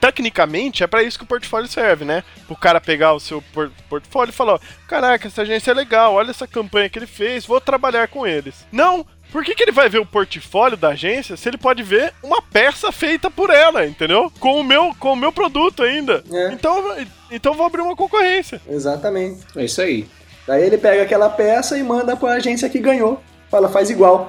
tecnicamente 0.01 0.85
é 0.85 0.87
pra 0.87 1.03
isso 1.03 1.19
que 1.19 1.25
o 1.25 1.29
portfólio 1.29 1.69
serve, 1.69 2.05
né? 2.05 2.23
Pro 2.47 2.55
cara 2.57 2.81
pegar 2.81 3.13
o 3.13 3.21
seu 3.21 3.43
por- 3.53 3.73
portfólio 3.89 4.31
e 4.31 4.35
falar, 4.35 4.55
ó, 4.55 4.59
caraca, 4.87 5.29
essa 5.29 5.43
agência 5.43 5.71
é 5.71 5.75
legal, 5.75 6.15
olha 6.15 6.31
essa 6.31 6.47
campanha 6.47 6.89
que 6.89 6.99
ele 6.99 7.07
fez, 7.07 7.47
vou 7.47 7.61
trabalhar 7.61 8.09
com 8.09 8.27
eles. 8.27 8.67
Não, 8.73 9.05
por 9.33 9.45
que, 9.45 9.55
que 9.55 9.63
ele 9.63 9.73
vai 9.73 9.89
ver 9.89 9.99
o 9.99 10.07
portfólio 10.07 10.77
da 10.77 10.89
agência 10.91 11.37
se 11.37 11.49
ele 11.49 11.59
pode 11.59 11.83
ver 11.83 12.13
uma 12.23 12.41
peça 12.41 12.91
feita 12.93 13.31
por 13.31 13.51
ela, 13.51 13.87
entendeu? 13.87 14.33
Com 14.41 14.61
o 14.61 14.65
meu, 14.65 14.95
com 14.99 15.13
o 15.13 15.17
meu 15.17 15.33
produto 15.33 15.83
ainda. 15.83 16.23
É. 16.33 16.53
Então, 16.53 16.97
então 17.31 17.53
eu 17.53 17.57
vou 17.57 17.67
abrir 17.67 17.83
uma 17.83 17.97
concorrência. 17.97 18.61
Exatamente. 18.69 19.41
É 19.57 19.65
isso 19.65 19.81
aí. 19.83 20.07
Daí 20.47 20.63
ele 20.63 20.79
pega 20.79 21.03
aquela 21.03 21.29
peça 21.29 21.77
e 21.77 21.83
manda 21.83 22.17
pra 22.17 22.35
agência 22.35 22.69
que 22.71 22.79
ganhou. 22.79 23.21
Fala, 23.51 23.69
faz 23.69 23.91
igual. 23.91 24.27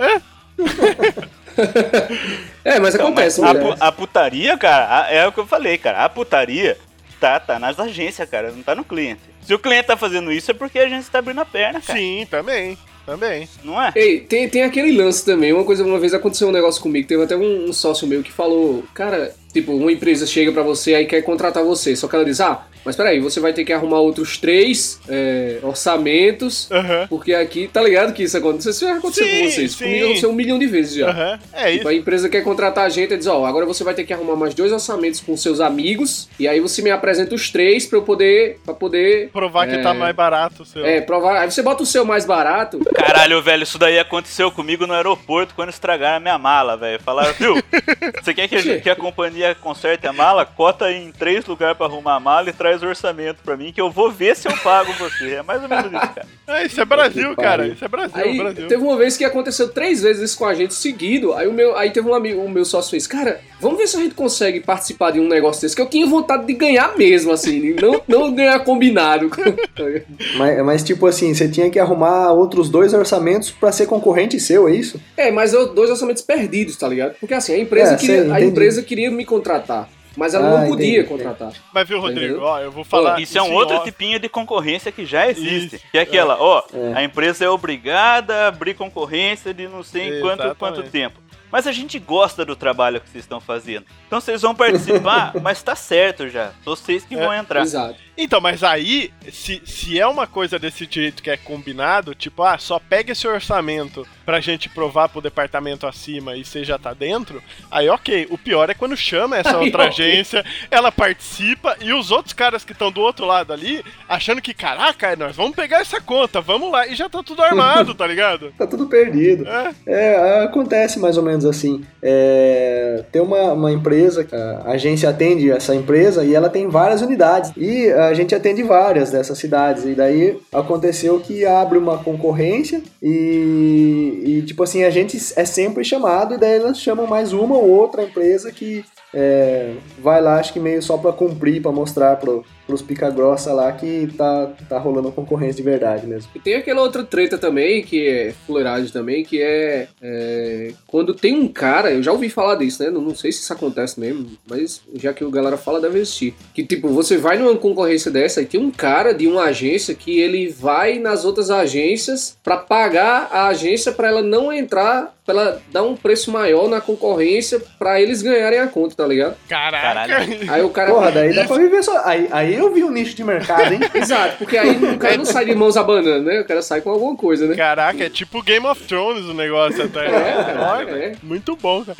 É, 2.63 2.77
mas 2.79 2.95
Então, 2.95 3.07
acontece, 3.07 3.41
mas 3.41 3.49
a, 3.49 3.53
né? 3.53 3.59
pu- 3.61 3.75
a 3.79 3.91
putaria, 3.91 4.57
cara, 4.57 5.03
a- 5.05 5.11
é 5.11 5.27
o 5.27 5.31
que 5.31 5.39
eu 5.39 5.47
falei, 5.47 5.77
cara, 5.77 6.03
a 6.03 6.09
putaria 6.09 6.77
tá, 7.19 7.39
tá 7.39 7.59
nas 7.59 7.79
agências, 7.79 8.29
cara, 8.29 8.51
não 8.51 8.63
tá 8.63 8.75
no 8.75 8.83
cliente. 8.83 9.21
Se 9.41 9.53
o 9.53 9.59
cliente 9.59 9.87
tá 9.87 9.97
fazendo 9.97 10.31
isso 10.31 10.51
é 10.51 10.53
porque 10.53 10.79
a 10.79 10.83
agência 10.83 11.11
tá 11.11 11.19
abrindo 11.19 11.39
a 11.39 11.45
perna, 11.45 11.81
cara, 11.81 11.97
Sim, 11.97 12.27
também. 12.29 12.77
Também. 13.05 13.47
não 13.63 13.81
é? 13.81 13.93
Ei, 13.95 14.19
tem, 14.19 14.49
tem 14.49 14.63
aquele 14.63 14.91
lance 14.91 15.23
também. 15.23 15.53
Uma 15.53 15.63
coisa, 15.63 15.85
uma 15.85 15.97
vez 15.97 16.13
aconteceu 16.13 16.49
um 16.49 16.51
negócio 16.51 16.81
comigo. 16.81 17.07
Teve 17.07 17.23
até 17.23 17.37
um, 17.37 17.69
um 17.69 17.71
sócio 17.71 18.05
meu 18.05 18.21
que 18.21 18.33
falou: 18.33 18.83
Cara, 18.93 19.33
tipo, 19.53 19.73
uma 19.73 19.91
empresa 19.91 20.25
chega 20.25 20.51
pra 20.51 20.61
você 20.63 20.93
aí 20.95 21.05
quer 21.05 21.21
contratar 21.21 21.63
você. 21.63 21.95
Só 21.95 22.07
que 22.07 22.15
ela 22.15 22.25
diz: 22.25 22.39
Ah, 22.41 22.65
mas 22.85 22.95
peraí, 22.95 23.19
você 23.19 23.39
vai 23.39 23.51
ter 23.53 23.65
que 23.65 23.73
arrumar 23.73 23.99
outros 23.99 24.37
três 24.37 24.99
é, 25.09 25.59
orçamentos. 25.61 26.69
Aham. 26.71 27.07
Porque 27.09 27.33
aqui, 27.33 27.67
tá 27.71 27.81
ligado 27.81 28.13
que 28.13 28.23
isso 28.23 28.37
aconteceu? 28.37 28.71
Isso 28.71 28.85
já 28.85 28.95
aconteceu 28.95 29.25
Sim, 29.25 29.39
com 29.43 29.49
vocês. 29.51 29.71
sim. 29.73 29.83
Comigo 29.83 30.05
aconteceu 30.05 30.29
um 30.29 30.33
milhão 30.33 30.59
de 30.59 30.67
vezes 30.67 30.95
já. 30.95 31.09
Aham. 31.09 31.39
É 31.53 31.69
isso. 31.69 31.77
Tipo, 31.79 31.89
a 31.89 31.93
empresa 31.93 32.29
quer 32.29 32.41
contratar 32.43 32.85
a 32.85 32.89
gente 32.89 33.13
e 33.13 33.17
diz, 33.17 33.27
ó, 33.27 33.45
agora 33.45 33.65
você 33.65 33.83
vai 33.83 33.93
ter 33.93 34.03
que 34.05 34.13
arrumar 34.13 34.35
mais 34.35 34.53
dois 34.53 34.71
orçamentos 34.71 35.19
com 35.19 35.35
seus 35.35 35.59
amigos, 35.59 36.29
e 36.39 36.47
aí 36.47 36.59
você 36.59 36.81
me 36.81 36.89
apresenta 36.91 37.35
os 37.35 37.49
três 37.49 37.85
pra 37.85 37.97
eu 37.99 38.03
poder, 38.03 38.59
pra 38.63 38.73
poder, 38.73 39.29
Provar 39.31 39.67
que 39.67 39.75
É. 39.75 39.81
tá 39.81 39.93
mais 39.93 40.15
barato 40.15 40.63
o 40.63 40.65
seu. 40.65 40.85
é, 40.85 41.01
provar. 41.01 41.41
Aí 41.41 41.51
você 41.51 41.61
bota 41.61 41.83
o 41.83 41.85
seu 41.85 42.05
mais 42.05 42.25
barato, 42.25 42.79
Caralho, 42.95 43.41
velho, 43.41 43.63
isso 43.63 43.77
daí 43.77 43.99
aconteceu 43.99 44.51
comigo 44.51 44.85
no 44.87 44.93
aeroporto 44.93 45.53
quando 45.55 45.69
estragaram 45.69 46.17
a 46.17 46.19
minha 46.19 46.37
mala, 46.37 46.77
velho. 46.77 46.99
Falaram, 47.03 47.33
viu, 47.33 47.55
você 48.23 48.33
quer 48.33 48.47
que 48.47 48.55
a, 48.55 48.79
que 48.79 48.89
a 48.89 48.95
companhia 48.95 49.36
conserte 49.61 50.07
a 50.07 50.13
mala? 50.13 50.45
Cota 50.45 50.91
em 50.91 51.11
três 51.11 51.45
lugares 51.45 51.77
pra 51.77 51.85
arrumar 51.87 52.15
a 52.15 52.19
mala 52.19 52.49
e 52.49 52.53
traz 52.53 52.81
o 52.83 52.87
orçamento 52.87 53.37
pra 53.43 53.55
mim 53.57 53.71
que 53.73 53.81
eu 53.81 53.89
vou 53.91 54.11
ver 54.11 54.35
se 54.35 54.47
eu 54.47 54.55
pago 54.57 54.91
você. 54.93 55.35
É 55.35 55.43
mais 55.43 55.61
ou 55.61 55.69
menos 55.69 55.85
isso, 55.85 56.13
cara. 56.13 56.27
É, 56.47 56.65
isso 56.65 56.81
é 56.81 56.85
Brasil, 56.85 57.35
cara. 57.35 57.67
Isso 57.67 57.83
é 57.83 57.87
Brasil, 57.87 58.15
Aí 58.15 58.37
Brasil. 58.37 58.67
teve 58.67 58.81
uma 58.83 58.95
vez 58.97 59.17
que 59.17 59.25
aconteceu 59.25 59.69
três 59.69 60.01
vezes 60.01 60.21
isso 60.29 60.37
com 60.37 60.45
a 60.45 60.53
gente 60.53 60.73
seguido. 60.73 61.33
Aí 61.33 61.47
o 61.47 61.53
meu, 61.53 61.75
aí 61.75 61.91
teve 61.91 62.07
um 62.07 62.13
amigo, 62.13 62.41
o 62.41 62.49
meu 62.49 62.63
sócio 62.65 62.91
fez, 62.91 63.05
cara, 63.07 63.39
vamos 63.59 63.77
ver 63.77 63.87
se 63.87 63.97
a 63.97 63.99
gente 63.99 64.15
consegue 64.15 64.59
participar 64.61 65.11
de 65.11 65.19
um 65.19 65.27
negócio 65.27 65.61
desse 65.61 65.75
que 65.75 65.81
eu 65.81 65.89
tinha 65.89 66.05
vontade 66.07 66.45
de 66.45 66.53
ganhar 66.53 66.97
mesmo, 66.97 67.31
assim, 67.31 67.75
não, 67.81 68.01
não 68.07 68.33
ganhar 68.33 68.59
combinado. 68.61 69.29
Mas, 70.37 70.63
mas, 70.65 70.83
tipo 70.83 71.05
assim, 71.05 71.33
você 71.33 71.47
tinha 71.47 71.69
que 71.69 71.79
arrumar 71.79 72.31
outros 72.31 72.69
dois 72.69 72.93
orçamentos 72.93 73.51
pra 73.51 73.71
ser 73.71 73.85
concorrente 73.85 74.39
seu, 74.39 74.67
é 74.67 74.75
isso? 74.75 74.99
é, 75.15 75.31
mas 75.31 75.53
eu, 75.53 75.73
dois 75.73 75.89
orçamentos 75.89 76.21
perdidos, 76.23 76.75
tá 76.75 76.87
ligado? 76.87 77.15
Porque 77.19 77.33
assim, 77.33 77.53
a 77.53 77.57
empresa, 77.59 77.93
É, 77.93 77.97
queria, 77.97 78.23
sei, 78.23 78.31
a 78.31 78.41
empresa 78.41 78.81
queria 78.83 79.11
me 79.11 79.25
contratar, 79.27 79.87
mas 80.15 80.33
ela 80.33 80.47
Ah, 80.47 80.61
não 80.61 80.67
podia 80.69 80.99
entendi, 81.01 81.07
contratar. 81.07 81.51
Mas 81.71 81.87
viu, 81.87 81.99
Rodrigo, 81.99 82.25
Entendeu? 82.33 82.43
ó, 82.43 82.59
eu 82.59 82.71
vou 82.71 82.83
falar. 82.83 83.19
Isso 83.19 83.37
é 83.37 83.41
um 83.43 83.53
outro 83.53 83.75
off. 83.75 83.85
tipinho 83.85 84.17
de 84.19 84.27
concorrência 84.27 84.91
que 84.91 85.05
já 85.05 85.29
existe. 85.29 85.75
Isso, 85.75 85.85
Que 85.91 85.97
é 85.99 86.01
aquela, 86.01 86.41
ó, 86.41 86.63
É. 86.73 86.93
a 86.95 87.03
empresa 87.03 87.45
é 87.45 87.49
obrigada 87.49 88.33
a 88.45 88.47
abrir 88.47 88.73
concorrência 88.73 89.53
de 89.53 89.67
não 89.67 89.83
sei 89.83 90.17
em 90.17 90.21
quanto, 90.21 90.55
quanto 90.55 90.81
tempo. 90.83 91.19
Mas 91.51 91.65
a 91.67 91.71
gente 91.71 91.97
gosta 91.99 92.43
do 92.43 92.55
trabalho 92.57 92.99
que 92.99 93.09
vocês 93.09 93.23
estão 93.23 93.39
fazendo. 93.39 93.85
Então 94.07 94.19
vocês 94.19 94.41
vão 94.41 94.53
participar, 94.55 95.33
mas 95.41 95.61
tá 95.63 95.75
certo 95.75 96.27
já. 96.27 96.51
Vocês 96.65 97.05
que 97.05 97.15
É, 97.15 97.17
vão 97.23 97.33
entrar. 97.33 97.61
Exato. 97.61 98.06
Então, 98.17 98.41
mas 98.41 98.63
aí, 98.63 99.11
se, 99.31 99.61
se 99.65 99.99
é 99.99 100.07
uma 100.07 100.25
coisa 100.25 100.57
desse 100.57 100.87
jeito 100.89 101.21
que 101.21 101.29
é 101.29 101.37
combinado, 101.37 102.15
tipo, 102.15 102.41
ah, 102.41 102.57
só 102.57 102.79
pega 102.79 103.11
esse 103.11 103.27
orçamento 103.27 104.07
pra 104.25 104.39
gente 104.41 104.67
provar 104.67 105.07
pro 105.07 105.21
departamento 105.21 105.87
acima 105.87 106.35
e 106.35 106.43
você 106.43 106.63
já 106.63 106.77
tá 106.77 106.93
dentro, 106.93 107.41
aí 107.71 107.87
ok. 107.87 108.27
O 108.29 108.37
pior 108.37 108.69
é 108.69 108.73
quando 108.73 108.97
chama 108.97 109.37
essa 109.37 109.55
Aí, 109.57 109.65
outra 109.65 109.85
ok. 109.85 110.05
agência, 110.05 110.43
ela 110.69 110.91
participa 110.91 111.77
e 111.79 111.93
os 111.93 112.11
outros 112.11 112.33
caras 112.33 112.65
que 112.65 112.73
estão 112.73 112.91
do 112.91 113.01
outro 113.01 113.25
lado 113.25 113.53
ali, 113.53 113.83
achando 114.09 114.41
que, 114.41 114.53
caraca, 114.53 115.15
nós 115.15 115.35
vamos 115.35 115.55
pegar 115.55 115.79
essa 115.79 116.01
conta, 116.01 116.41
vamos 116.41 116.71
lá, 116.71 116.87
e 116.87 116.95
já 116.95 117.07
tá 117.07 117.21
tudo 117.23 117.41
armado, 117.41 117.93
tá 117.93 118.05
ligado? 118.05 118.51
Tá 118.57 118.65
tudo 118.65 118.87
perdido. 118.87 119.47
É. 119.47 119.73
É, 119.85 120.43
acontece 120.43 120.99
mais 120.99 121.15
ou 121.15 121.21
menos 121.23 121.45
assim. 121.45 121.85
É, 122.01 123.03
tem 123.11 123.21
uma, 123.21 123.53
uma 123.53 123.71
empresa, 123.71 124.27
a 124.65 124.71
agência 124.71 125.09
atende 125.09 125.51
essa 125.51 125.75
empresa 125.75 126.25
e 126.25 126.33
ela 126.33 126.49
tem 126.49 126.67
várias 126.67 127.01
unidades. 127.01 127.51
E 127.55 127.87
a 128.07 128.13
gente 128.13 128.33
atende 128.33 128.63
várias 128.63 129.11
dessas 129.11 129.37
cidades. 129.37 129.85
E 129.85 129.93
daí 129.93 130.39
aconteceu 130.51 131.19
que 131.19 131.45
abre 131.45 131.77
uma 131.77 131.97
concorrência 131.97 132.81
e, 133.01 134.21
e, 134.25 134.41
tipo 134.43 134.63
assim, 134.63 134.83
a 134.83 134.89
gente 134.89 135.17
é 135.35 135.45
sempre 135.45 135.83
chamado 135.83 136.35
e 136.35 136.37
daí 136.37 136.57
elas 136.57 136.79
chamam 136.79 137.07
mais 137.07 137.33
uma 137.33 137.55
ou 137.55 137.69
outra 137.69 138.03
empresa 138.03 138.51
que 138.51 138.83
é, 139.19 139.73
vai 139.97 140.21
lá, 140.21 140.39
acho 140.39 140.53
que 140.53 140.59
meio 140.59 140.79
só 140.79 140.95
pra 140.95 141.11
cumprir, 141.11 141.59
pra 141.59 141.71
mostrar 141.71 142.17
pro, 142.17 142.45
pros 142.67 142.83
pica-grossa 142.83 143.51
lá 143.51 143.71
que 143.71 144.13
tá, 144.15 144.51
tá 144.69 144.77
rolando 144.77 145.11
concorrência 145.11 145.55
de 145.55 145.63
verdade 145.63 146.05
mesmo. 146.05 146.29
E 146.35 146.39
tem 146.39 146.53
aquela 146.53 146.83
outra 146.83 147.03
treta 147.03 147.35
também, 147.35 147.81
que 147.81 148.07
é 148.07 148.33
fuleiragem 148.45 148.89
também, 148.89 149.23
que 149.23 149.41
é, 149.41 149.87
é, 149.99 150.71
quando 150.85 151.15
tem 151.15 151.35
um 151.35 151.47
cara, 151.47 151.91
eu 151.91 152.03
já 152.03 152.11
ouvi 152.11 152.29
falar 152.29 152.55
disso, 152.55 152.83
né? 152.83 152.91
Não, 152.91 153.01
não 153.01 153.15
sei 153.15 153.31
se 153.31 153.41
isso 153.41 153.51
acontece 153.51 153.99
mesmo, 153.99 154.29
mas 154.47 154.83
já 154.93 155.11
que 155.11 155.25
o 155.25 155.31
galera 155.31 155.57
fala, 155.57 155.81
deve 155.81 155.97
existir. 155.97 156.35
Que 156.53 156.63
tipo, 156.63 156.87
você 156.89 157.17
vai 157.17 157.39
numa 157.39 157.55
concorrência 157.57 158.11
dessa 158.11 158.43
e 158.43 158.45
tem 158.45 158.59
um 158.59 158.69
cara 158.69 159.13
de 159.13 159.25
uma 159.25 159.45
agência 159.45 159.95
que 159.95 160.19
ele 160.19 160.47
vai 160.47 160.99
nas 160.99 161.25
outras 161.25 161.49
agências 161.49 162.37
pra 162.43 162.57
pagar 162.57 163.29
a 163.31 163.47
agência 163.47 163.91
pra 163.91 164.09
ela 164.09 164.21
não 164.21 164.53
entrar, 164.53 165.17
pra 165.25 165.33
ela 165.33 165.61
dar 165.71 165.81
um 165.81 165.95
preço 165.95 166.31
maior 166.31 166.69
na 166.69 166.79
concorrência 166.79 167.59
pra 167.79 167.99
eles 167.99 168.21
ganharem 168.21 168.59
a 168.59 168.67
conta, 168.67 168.95
tá 168.95 169.06
ligado? 169.07 169.35
Caraca. 169.47 170.07
Caralho. 170.07 170.51
Aí 170.51 170.61
o 170.61 170.69
cara. 170.69 170.91
Porra, 170.91 171.11
daí 171.11 171.33
dá 171.33 171.45
pra 171.45 171.57
viver 171.57 171.83
só. 171.83 172.01
Aí, 172.05 172.27
aí 172.31 172.55
eu 172.55 172.73
vi 172.73 172.83
um 172.83 172.91
nicho 172.91 173.15
de 173.15 173.23
mercado, 173.23 173.73
hein? 173.73 173.79
Exato, 173.93 174.37
porque 174.37 174.57
aí 174.57 174.71
o 174.77 174.97
cara 174.97 175.17
não 175.17 175.25
sai 175.25 175.45
de 175.45 175.55
mãos 175.55 175.75
abanando, 175.77 176.23
né? 176.23 176.41
O 176.41 176.45
cara 176.45 176.61
sai 176.61 176.81
com 176.81 176.89
alguma 176.91 177.15
coisa, 177.15 177.47
né? 177.47 177.55
Caraca, 177.55 178.03
é 178.03 178.09
tipo 178.09 178.41
Game 178.43 178.65
of 178.65 178.81
Thrones 178.83 179.25
o 179.25 179.33
negócio 179.33 179.83
até. 179.83 180.05
É, 180.07 180.11
cara, 180.43 180.73
Olha, 180.77 180.91
é. 180.91 181.13
Muito 181.23 181.55
bom, 181.55 181.83
cara. 181.83 181.97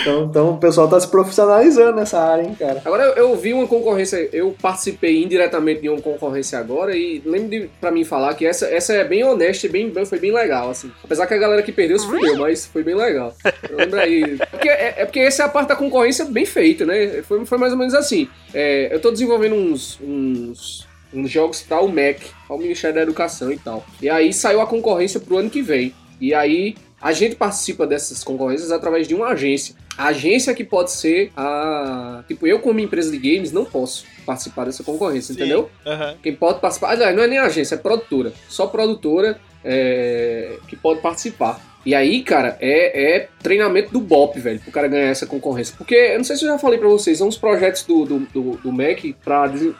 Então, 0.00 0.24
então 0.24 0.50
o 0.50 0.58
pessoal 0.58 0.88
tá 0.88 0.98
se 1.00 1.08
profissionalizando 1.08 1.96
nessa 1.96 2.18
área, 2.20 2.42
hein, 2.42 2.56
cara. 2.58 2.82
Agora 2.84 3.02
eu, 3.04 3.14
eu 3.30 3.36
vi 3.36 3.52
uma 3.52 3.66
concorrência, 3.66 4.28
eu 4.32 4.54
participei 4.60 5.22
indiretamente 5.22 5.80
de 5.82 5.88
uma 5.88 6.00
concorrência 6.00 6.58
agora 6.58 6.96
e 6.96 7.22
lembro 7.24 7.48
de, 7.48 7.70
pra 7.80 7.90
mim 7.90 8.04
falar 8.04 8.34
que 8.34 8.46
essa, 8.46 8.66
essa 8.66 8.92
é 8.94 9.04
bem 9.04 9.24
honesta 9.24 9.66
e 9.66 9.70
bem, 9.70 9.88
bem- 9.90 10.04
foi 10.04 10.18
bem 10.18 10.32
legal, 10.32 10.70
assim. 10.70 10.90
Apesar 11.02 11.26
que 11.26 11.34
a 11.34 11.38
galera 11.38 11.62
que 11.62 11.72
perdeu 11.72 11.98
se 11.98 12.06
fudeu, 12.06 12.36
mas 12.38 12.66
foi 12.66 12.82
bem 12.82 12.94
legal. 12.94 13.34
Lembra 13.70 14.02
aí. 14.02 14.38
Porque, 14.60 14.68
é, 14.68 14.94
é 14.98 15.04
porque 15.06 15.20
essa 15.20 15.42
é 15.42 15.46
a 15.46 15.48
parte 15.48 15.68
da 15.68 15.76
concorrência 15.76 16.26
bem 16.26 16.44
feita, 16.44 16.84
né? 16.84 17.22
Foi, 17.22 17.46
foi 17.46 17.56
mais 17.58 17.72
ou 17.72 17.78
menos 17.78 17.94
assim. 17.94 18.28
É, 18.52 18.94
eu 18.94 19.00
tô 19.00 19.10
desenvolvendo 19.10 19.54
uns, 19.54 19.98
uns, 20.02 20.86
uns 21.14 21.30
jogos 21.30 21.62
para 21.62 21.80
o 21.80 21.90
MEC, 21.90 22.26
para 22.46 22.56
o 22.56 22.58
Ministério 22.58 22.96
da 22.96 23.02
Educação 23.02 23.50
e 23.50 23.56
tal. 23.56 23.84
E 24.02 24.10
aí 24.10 24.32
saiu 24.34 24.60
a 24.60 24.66
concorrência 24.66 25.18
pro 25.18 25.38
ano 25.38 25.48
que 25.48 25.62
vem. 25.62 25.94
E 26.20 26.34
aí 26.34 26.74
a 27.00 27.12
gente 27.12 27.34
participa 27.34 27.86
dessas 27.86 28.22
concorrências 28.22 28.70
através 28.70 29.08
de 29.08 29.14
uma 29.14 29.28
agência. 29.28 29.74
A 29.96 30.08
agência 30.08 30.54
que 30.54 30.62
pode 30.62 30.92
ser 30.92 31.32
a. 31.34 32.22
Tipo, 32.28 32.46
eu, 32.46 32.58
como 32.60 32.78
empresa 32.78 33.10
de 33.10 33.18
games, 33.18 33.52
não 33.52 33.64
posso 33.64 34.04
participar 34.26 34.66
dessa 34.66 34.84
concorrência, 34.84 35.34
Sim. 35.34 35.40
entendeu? 35.40 35.70
Aham. 35.86 36.16
Quem 36.22 36.34
pode 36.34 36.60
participar. 36.60 36.90
Aliás, 36.90 37.16
não 37.16 37.22
é 37.22 37.26
nem 37.26 37.38
agência, 37.38 37.74
é 37.74 37.78
produtora. 37.78 38.32
Só 38.48 38.66
produtora 38.66 39.40
é, 39.64 40.58
que 40.68 40.76
pode 40.76 41.00
participar. 41.00 41.69
E 41.84 41.94
aí, 41.94 42.22
cara, 42.22 42.56
é, 42.60 43.16
é 43.16 43.28
treinamento 43.42 43.92
do 43.92 44.00
BOP, 44.00 44.38
velho, 44.38 44.60
pro 44.60 44.70
cara 44.70 44.86
ganhar 44.88 45.08
essa 45.08 45.26
concorrência. 45.26 45.74
Porque, 45.78 45.94
eu 45.94 46.18
não 46.18 46.24
sei 46.24 46.36
se 46.36 46.44
eu 46.44 46.48
já 46.48 46.58
falei 46.58 46.78
pra 46.78 46.88
vocês, 46.88 47.18
são 47.18 47.28
uns 47.28 47.38
projetos 47.38 47.82
do, 47.84 48.04
do, 48.04 48.18
do, 48.18 48.42
do 48.58 48.72
Mac 48.72 48.98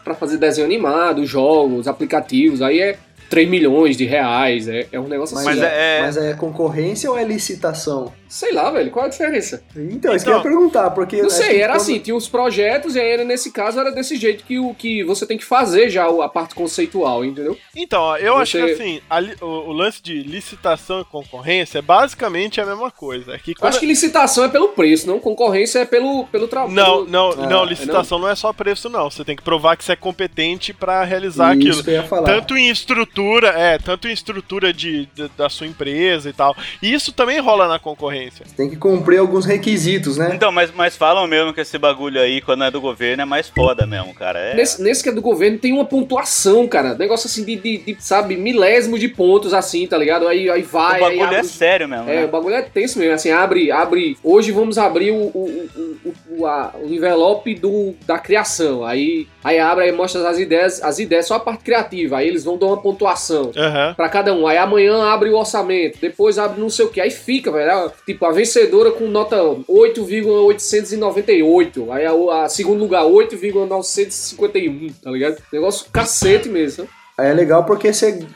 pra 0.04 0.14
fazer 0.14 0.38
desenho 0.38 0.66
animado, 0.66 1.24
jogos, 1.26 1.86
aplicativos. 1.86 2.62
Aí 2.62 2.80
é 2.80 2.96
3 3.28 3.48
milhões 3.48 3.96
de 3.96 4.04
reais, 4.04 4.66
é, 4.66 4.86
é 4.90 4.98
um 4.98 5.08
negócio 5.08 5.34
Mas, 5.36 5.46
assim. 5.46 5.60
Mas 5.60 5.70
é, 5.70 5.98
é- 5.98 6.00
mas 6.00 6.16
é 6.16 6.34
concorrência 6.34 7.10
ou 7.10 7.16
é 7.18 7.24
licitação? 7.24 8.12
Sei 8.30 8.52
lá, 8.52 8.70
velho, 8.70 8.90
qual 8.92 9.04
é 9.06 9.08
a 9.08 9.10
diferença? 9.10 9.62
Então, 9.76 10.14
isso 10.14 10.24
que 10.24 10.30
eu 10.30 10.34
ia 10.36 10.40
Então, 10.40 10.42
perguntar, 10.42 10.90
porque. 10.92 11.16
Não 11.16 11.26
acho 11.26 11.36
sei, 11.36 11.60
era 11.60 11.72
quando- 11.72 11.80
assim, 11.80 11.98
tinha 11.98 12.14
os 12.14 12.28
projetos 12.28 12.94
e 12.94 13.00
aí 13.00 13.08
era, 13.10 13.24
nesse 13.24 13.50
caso 13.50 13.80
era 13.80 13.90
desse 13.90 14.14
jeito 14.16 14.44
que, 14.44 14.56
o, 14.58 14.72
que 14.72 15.02
você 15.02 15.26
tem 15.26 15.36
que 15.36 15.44
fazer 15.44 15.90
já 15.90 16.06
a 16.06 16.28
parte 16.28 16.54
conceitual, 16.54 17.24
entendeu? 17.24 17.58
Então, 17.74 18.16
eu 18.18 18.36
acho 18.36 18.52
Você- 18.56 18.66
que 18.66 18.72
assim, 18.72 19.00
a 19.10 19.20
o, 19.44 19.46
o 19.70 19.72
lance 19.72 20.00
de 20.00 20.22
licitação 20.22 21.00
e 21.00 21.04
concorrência 21.04 21.78
é 21.80 21.82
basicamente 21.82 22.60
a 22.60 22.64
mesma 22.66 22.90
coisa. 22.90 23.34
É 23.34 23.38
que 23.38 23.50
Eu 23.50 23.54
quando- 23.56 23.68
acho 23.70 23.80
que 23.80 23.86
licitação 23.86 24.44
é 24.44 24.48
pelo 24.48 24.68
preço, 24.68 25.08
não 25.08 25.18
concorrência 25.18 25.80
é 25.80 25.84
pelo, 25.84 26.24
pelo 26.26 26.46
trabalho. 26.46 26.72
Não, 26.72 27.04
não, 27.04 27.30
Ah, 27.32 27.46
não, 27.48 27.64
é 27.64 27.66
licitação 27.66 28.18
não? 28.20 28.28
é 28.28 28.36
só 28.36 28.52
preço, 28.52 28.88
não. 28.88 29.10
Você 29.10 29.24
tem 29.24 29.34
que 29.34 29.42
provar 29.42 29.76
que 29.76 29.82
você 29.84 29.92
é 29.92 29.96
competente 29.96 30.72
pra 30.72 31.02
realizar 31.02 31.56
Isso 31.56 31.68
aquilo. 31.68 31.84
que 31.84 31.90
eu 31.90 31.94
ia 31.94 32.02
falar. 32.04 32.26
Tanto 32.26 32.56
em 32.56 32.68
estrutura, 32.70 33.48
é, 33.48 33.76
tanto 33.78 34.06
em 34.06 34.12
estrutura 34.12 34.72
de, 34.72 35.06
de- 35.06 35.28
da 35.36 35.48
sua 35.48 35.66
empresa 35.66 36.28
e 36.30 36.32
tal. 36.32 36.54
E 36.80 36.92
isso 36.94 37.12
também 37.12 37.40
rola 37.40 37.66
na 37.66 37.78
concorrência. 37.80 38.19
Tem 38.56 38.68
que 38.68 38.76
cumprir 38.76 39.18
alguns 39.18 39.44
requisitos, 39.44 40.16
né? 40.16 40.32
Então, 40.34 40.50
mas, 40.52 40.70
mas 40.74 40.96
falam 40.96 41.26
mesmo 41.26 41.52
que 41.52 41.60
esse 41.60 41.78
bagulho 41.78 42.20
aí, 42.20 42.40
quando 42.40 42.64
é 42.64 42.70
do 42.70 42.80
governo, 42.80 43.22
é 43.22 43.24
mais 43.24 43.48
foda 43.48 43.86
mesmo, 43.86 44.12
cara. 44.14 44.38
É... 44.38 44.54
Nesse, 44.54 44.82
nesse 44.82 45.02
que 45.02 45.08
é 45.08 45.12
do 45.12 45.22
governo 45.22 45.58
tem 45.58 45.72
uma 45.72 45.84
pontuação, 45.84 46.66
cara. 46.68 46.94
Negócio 46.94 47.26
assim 47.26 47.44
de, 47.44 47.56
de, 47.56 47.78
de, 47.78 47.96
sabe, 48.00 48.36
milésimo 48.36 48.98
de 48.98 49.08
pontos 49.08 49.54
assim, 49.54 49.86
tá 49.86 49.96
ligado? 49.98 50.26
Aí, 50.28 50.48
aí 50.50 50.62
o 50.62 50.66
vai. 50.66 50.94
aí 50.96 51.00
bagulho 51.00 51.24
abre 51.24 51.36
é 51.36 51.42
sério 51.42 51.88
mesmo, 51.88 52.08
É, 52.10 52.16
né? 52.16 52.24
o 52.24 52.28
bagulho 52.28 52.54
é 52.54 52.62
tenso 52.62 52.98
mesmo, 52.98 53.14
assim, 53.14 53.30
abre, 53.30 53.70
abre. 53.70 54.16
Hoje 54.22 54.50
vamos 54.52 54.78
abrir 54.78 55.10
o, 55.10 55.16
o, 55.16 55.68
o, 55.76 56.08
o, 56.08 56.40
o, 56.40 56.46
a- 56.46 56.74
o 56.80 56.86
envelope 56.92 57.54
do, 57.54 57.94
da 58.06 58.18
criação. 58.18 58.84
Aí, 58.84 59.26
aí 59.42 59.58
abre 59.58 59.88
e 59.88 59.92
mostra 59.92 60.28
as 60.28 60.38
ideias, 60.38 60.82
as 60.82 60.98
ideias, 60.98 61.26
só 61.26 61.34
a 61.34 61.40
parte 61.40 61.64
criativa. 61.64 62.18
Aí 62.18 62.28
eles 62.28 62.44
vão 62.44 62.58
dar 62.58 62.66
uma 62.66 62.80
pontuação. 62.80 63.50
Aham. 63.56 63.94
Pra 63.94 64.08
cada 64.08 64.32
um. 64.34 64.46
Aí 64.46 64.58
amanhã 64.58 65.02
abre 65.04 65.30
o 65.30 65.36
orçamento, 65.36 65.98
depois 66.00 66.38
abre 66.38 66.60
não 66.60 66.70
sei 66.70 66.84
o 66.84 66.88
que. 66.88 67.00
Aí 67.00 67.10
fica, 67.10 67.50
velho. 67.50 67.70
Ah, 67.70 67.92
Tipo, 68.04 68.26
a 68.26 68.32
vencedora 68.32 68.90
com 68.90 69.06
nota 69.06 69.36
8,898. 69.68 71.92
Aí 71.92 72.04
a, 72.06 72.44
a 72.44 72.48
segundo 72.48 72.80
lugar, 72.80 73.04
8,951, 73.04 74.88
tá 75.02 75.10
ligado? 75.10 75.36
Negócio 75.52 75.86
cacete 75.92 76.48
mesmo. 76.48 76.88
Aí 77.20 77.28
é 77.28 77.34
legal 77.34 77.64
porque 77.64 77.92
você, 77.92 78.26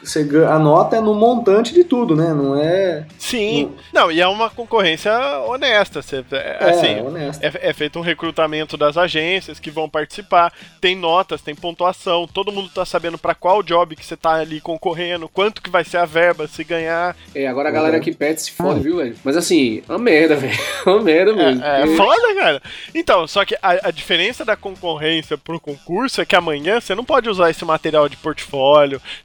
anota 0.47 1.01
no 1.01 1.15
montante 1.15 1.73
de 1.73 1.85
tudo, 1.85 2.15
né? 2.15 2.35
Não 2.35 2.55
é. 2.55 3.07
Sim. 3.19 3.73
Não, 3.91 4.13
e 4.13 4.21
é 4.21 4.27
uma 4.27 4.51
concorrência 4.51 5.11
honesta. 5.49 6.03
Você, 6.03 6.23
é, 6.33 6.59
É, 6.61 6.71
assim, 6.71 7.01
honesto. 7.01 7.43
É, 7.43 7.71
é 7.71 7.73
feito 7.73 7.99
um 7.99 8.03
recrutamento 8.03 8.77
das 8.77 8.99
agências 8.99 9.59
que 9.59 9.71
vão 9.71 9.89
participar, 9.89 10.53
tem 10.83 10.95
notas, 10.95 11.41
tem 11.41 11.55
pontuação, 11.55 12.27
todo 12.27 12.53
mundo 12.53 12.69
tá 12.69 12.85
sabendo 12.85 13.17
pra 13.17 13.35
qual 13.35 13.63
job 13.63 13.97
que 13.97 14.05
você 14.05 14.19
tá 14.19 14.35
ali 14.35 14.61
concorrendo, 14.61 15.31
quanto 15.31 15.63
que 15.63 15.71
vai 15.71 15.83
ser 15.83 15.97
a 15.97 16.05
verba 16.05 16.47
se 16.47 16.63
ganhar. 16.63 17.17
É, 17.35 17.47
agora 17.47 17.71
a 17.71 17.73
galera 17.73 17.99
que 18.01 18.13
pede 18.13 18.43
se 18.43 18.51
fode, 18.51 18.81
viu, 18.81 18.99
velho? 18.99 19.17
Mas 19.25 19.35
assim, 19.35 19.83
uma 19.89 19.99
merda, 19.99 20.37
velho. 20.37 20.59
Uma 20.85 21.03
merda 21.03 21.33
mesmo. 21.33 21.65
É, 21.65 21.85
é 21.85 21.97
foda, 21.97 22.35
cara. 22.35 22.63
Então, 22.95 23.27
só 23.27 23.47
que 23.47 23.55
a, 23.63 23.89
a 23.89 23.91
diferença 23.91 24.45
da 24.45 24.57
concorrência 24.57 25.39
pro 25.39 25.59
concurso 25.59 26.21
é 26.21 26.27
que 26.27 26.37
amanhã 26.37 26.81
você 26.81 26.95
não 26.95 27.05
pode 27.05 27.31
usar 27.31 27.49
esse 27.49 27.65
material 27.65 28.11
de 28.11 28.19
portfólio, 28.19 28.74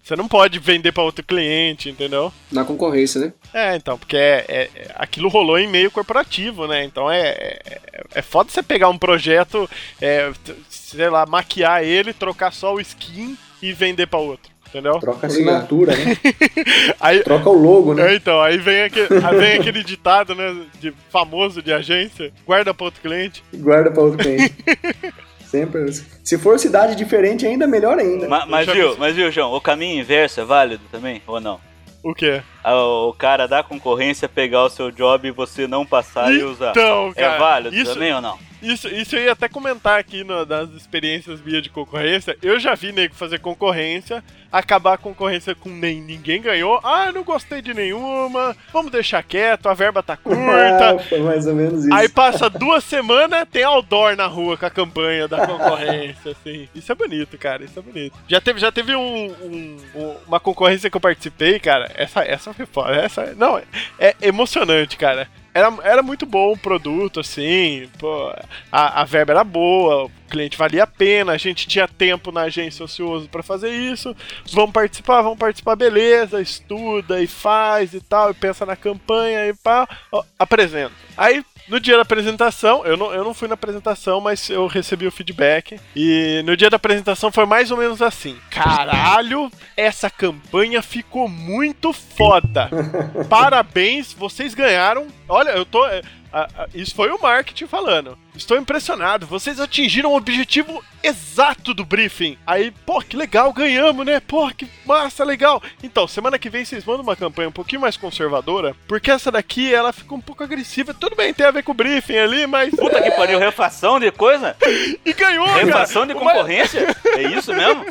você 0.03 0.15
não 0.15 0.27
pode 0.27 0.59
vender 0.59 0.91
pra 0.91 1.03
outro 1.03 1.23
cliente, 1.25 1.89
entendeu? 1.89 2.31
Na 2.51 2.63
concorrência, 2.63 3.19
né? 3.21 3.33
É, 3.53 3.75
então, 3.75 3.97
porque 3.97 4.15
é, 4.17 4.45
é- 4.47 4.69
é- 4.75 4.91
aquilo 4.95 5.29
rolou 5.29 5.57
em 5.59 5.67
meio 5.67 5.89
corporativo, 5.91 6.67
né? 6.67 6.83
Então 6.83 7.09
é, 7.11 7.29
é, 7.29 7.81
é 8.15 8.21
foda 8.21 8.49
você 8.51 8.61
pegar 8.63 8.89
um 8.89 8.97
projeto, 8.97 9.69
é, 10.01 10.31
sei 10.69 11.09
lá, 11.09 11.25
maquiar 11.25 11.83
ele, 11.83 12.13
trocar 12.13 12.51
só 12.53 12.73
o 12.73 12.79
skin 12.81 13.37
e 13.61 13.73
vender 13.73 14.07
pra 14.07 14.19
outro, 14.19 14.49
entendeu? 14.67 14.99
Troca 14.99 15.27
a 15.27 15.29
Obrigado. 15.29 15.55
assinatura, 15.55 15.95
né? 15.97 16.17
Aí, 16.99 17.19
Troca 17.23 17.49
o 17.49 17.53
logo, 17.53 17.93
né? 17.93 18.13
é, 18.13 18.15
então, 18.15 18.41
aí 18.41 18.57
vem 18.57 18.83
aquele, 18.83 19.07
vem 19.39 19.53
aquele 19.59 19.83
ditado, 19.83 20.33
né, 20.35 20.55
de, 20.79 20.93
famoso 21.09 21.61
de 21.61 21.71
agência, 21.73 22.31
guarda 22.45 22.73
pra 22.73 22.85
outro 22.85 23.01
cliente. 23.01 23.43
Guarda 23.53 23.91
pra 23.91 24.03
outro 24.03 24.17
cliente. 24.19 24.53
Sempre. 25.49 25.91
Se 26.23 26.37
for 26.37 26.59
cidade 26.59 26.95
diferente, 26.95 27.45
ainda 27.45 27.65
melhor 27.65 27.97
ainda. 27.97 28.27
Ma- 28.27 28.45
mas, 28.45 28.67
viu, 28.67 28.93
vi- 28.93 28.99
mas 28.99 29.15
viu, 29.15 29.31
João, 29.31 29.51
o 29.53 29.59
caminho 29.61 29.99
inverso 29.99 30.39
é 30.39 30.45
válido 30.45 30.83
também, 30.91 31.21
ou 31.25 31.39
não? 31.41 31.59
O 32.03 32.13
quê? 32.13 32.41
Ah, 32.63 32.75
O 32.75 33.13
cara 33.13 33.47
da 33.47 33.63
concorrência 33.63 34.27
pegar 34.29 34.63
o 34.65 34.69
seu 34.69 34.91
job 34.91 35.27
e 35.27 35.31
você 35.31 35.67
não 35.67 35.85
passar 35.85 36.33
e 36.33 36.43
usar. 36.43 36.71
Então, 36.71 37.13
cara, 37.13 37.35
é 37.35 37.37
válido 37.37 37.75
isso, 37.75 37.93
também 37.93 38.13
ou 38.13 38.21
não? 38.21 38.37
Isso, 38.61 38.89
isso 38.89 39.15
eu 39.15 39.23
ia 39.23 39.31
até 39.31 39.47
comentar 39.47 39.97
aqui 39.97 40.21
no- 40.21 40.45
nas 40.45 40.69
experiências 40.71 41.39
minhas 41.41 41.63
de 41.63 41.69
concorrência. 41.69 42.37
Eu 42.41 42.59
já 42.59 42.75
vi 42.75 42.91
nego 42.91 43.15
fazer 43.15 43.39
concorrência, 43.39 44.21
acabar 44.51 44.95
a 44.95 44.97
concorrência 44.97 45.55
com 45.55 45.69
nem 45.69 46.01
ninguém 46.01 46.41
ganhou. 46.41 46.77
Ah, 46.83 47.09
não 47.13 47.23
gostei 47.23 47.61
de 47.61 47.73
nenhuma, 47.73 48.53
vamos 48.73 48.91
deixar 48.91 49.23
quieto, 49.23 49.69
a 49.69 49.73
verba 49.73 50.03
tá 50.03 50.15
Ah, 50.15 50.17
curta. 50.17 50.99
foi 51.07 51.19
mais 51.21 51.47
ou 51.47 51.55
menos 51.55 51.85
isso. 51.85 51.93
Aí 51.93 52.09
passa 52.09 52.49
duas 52.49 52.83
semanas, 52.83 53.47
tem 53.49 53.63
outdoor 53.63 54.17
na 54.17 54.25
rua 54.27 54.57
com 54.57 54.65
a 54.65 54.69
campanha 54.69 55.25
da 55.25 55.47
concorrência, 55.47 56.31
assim. 56.31 56.67
Isso 56.75 56.91
é 56.91 56.95
bonito, 56.95 57.37
cara, 57.37 57.63
isso 57.63 57.79
é 57.79 57.81
bonito. 57.81 58.17
Já 58.27 58.41
teve, 58.41 58.59
já 58.59 58.73
teve 58.73 58.93
um, 58.93 59.27
um- 59.41 59.77
um- 59.95 60.15
uma 60.27 60.39
concorrência 60.39 60.89
que 60.89 60.97
eu 60.97 61.01
participei, 61.01 61.59
cara. 61.61 61.89
Essa, 61.95 62.23
essa 62.25 62.48
foi 62.53 62.65
foda. 62.65 62.95
Essa, 62.95 63.33
não, 63.35 63.57
é, 63.57 63.63
é 63.99 64.15
emocionante, 64.21 64.97
cara. 64.97 65.27
Era, 65.53 65.73
era 65.83 66.03
muito 66.03 66.25
bom 66.25 66.53
o 66.53 66.57
produto, 66.57 67.19
assim, 67.19 67.89
pô, 67.97 68.31
a, 68.71 69.01
a 69.01 69.03
verba 69.03 69.33
era 69.33 69.43
boa, 69.43 70.05
o 70.05 70.11
cliente 70.29 70.57
valia 70.57 70.83
a 70.83 70.87
pena, 70.87 71.31
a 71.31 71.37
gente 71.37 71.67
tinha 71.67 71.87
tempo 71.87 72.31
na 72.31 72.41
agência 72.41 72.85
ocioso 72.85 73.27
pra 73.27 73.41
fazer 73.41 73.71
isso. 73.71 74.15
Vamos 74.53 74.71
participar, 74.71 75.23
vamos 75.23 75.39
participar, 75.39 75.75
beleza, 75.75 76.39
estuda 76.39 77.19
e 77.21 77.25
faz 77.25 77.93
e 77.93 78.01
tal, 78.01 78.29
e 78.29 78.35
pensa 78.35 78.65
na 78.65 78.75
campanha 78.75 79.47
e 79.47 79.53
pá, 79.55 79.87
ó, 80.11 80.23
apresenta. 80.37 80.93
Aí, 81.17 81.43
no 81.69 81.79
dia 81.79 81.95
da 81.95 82.01
apresentação, 82.01 82.85
eu 82.85 82.97
não, 82.97 83.13
eu 83.13 83.23
não 83.23 83.33
fui 83.33 83.47
na 83.47 83.53
apresentação, 83.53 84.19
mas 84.19 84.49
eu 84.49 84.65
recebi 84.67 85.05
o 85.05 85.11
feedback. 85.11 85.79
E 85.95 86.41
no 86.45 86.57
dia 86.57 86.69
da 86.69 86.77
apresentação 86.77 87.31
foi 87.31 87.45
mais 87.45 87.71
ou 87.71 87.77
menos 87.77 88.01
assim: 88.01 88.37
Caralho, 88.49 89.51
essa 89.77 90.09
campanha 90.09 90.81
ficou 90.81 91.29
muito 91.29 91.93
foda. 91.93 92.69
Parabéns, 93.29 94.13
vocês 94.13 94.53
ganharam. 94.53 95.07
Olha, 95.27 95.51
eu 95.51 95.65
tô. 95.65 95.85
A- 96.31 96.47
a- 96.63 96.67
isso 96.73 96.93
foi 96.95 97.09
o 97.11 97.21
marketing 97.21 97.67
falando. 97.67 98.17
Estou 98.35 98.57
impressionado, 98.57 99.25
vocês 99.27 99.59
atingiram 99.59 100.11
o 100.13 100.15
objetivo 100.15 100.81
exato 101.03 101.73
do 101.73 101.83
briefing. 101.83 102.37
Aí, 102.47 102.71
pô, 102.85 103.01
que 103.01 103.17
legal, 103.17 103.51
ganhamos, 103.51 104.05
né? 104.05 104.21
Pô, 104.21 104.49
que 104.49 104.65
massa, 104.85 105.25
legal. 105.25 105.61
Então, 105.83 106.07
semana 106.07 106.39
que 106.39 106.49
vem 106.49 106.63
vocês 106.63 106.85
mandam 106.85 107.03
uma 107.03 107.15
campanha 107.17 107.49
um 107.49 107.53
pouquinho 107.53 107.81
mais 107.81 107.97
conservadora, 107.97 108.73
porque 108.87 109.11
essa 109.11 109.29
daqui 109.31 109.73
ela 109.73 109.91
ficou 109.91 110.17
um 110.17 110.21
pouco 110.21 110.43
agressiva. 110.43 110.93
Tudo 110.93 111.15
bem, 111.17 111.33
tem 111.33 111.45
a 111.45 111.51
ver 111.51 111.63
com 111.63 111.71
o 111.71 111.75
briefing 111.75 112.17
ali, 112.17 112.47
mas. 112.47 112.73
Puta 112.73 113.01
que 113.01 113.11
pariu, 113.11 113.39
refação 113.39 113.99
de 113.99 114.11
coisa? 114.11 114.55
E 115.05 115.13
ganhou, 115.13 115.45
cara. 115.47 115.65
Refação 115.65 116.05
de 116.05 116.13
Uma- 116.13 116.31
concorrência? 116.31 116.95
É 117.15 117.23
isso 117.23 117.51
mesmo? 117.53 117.85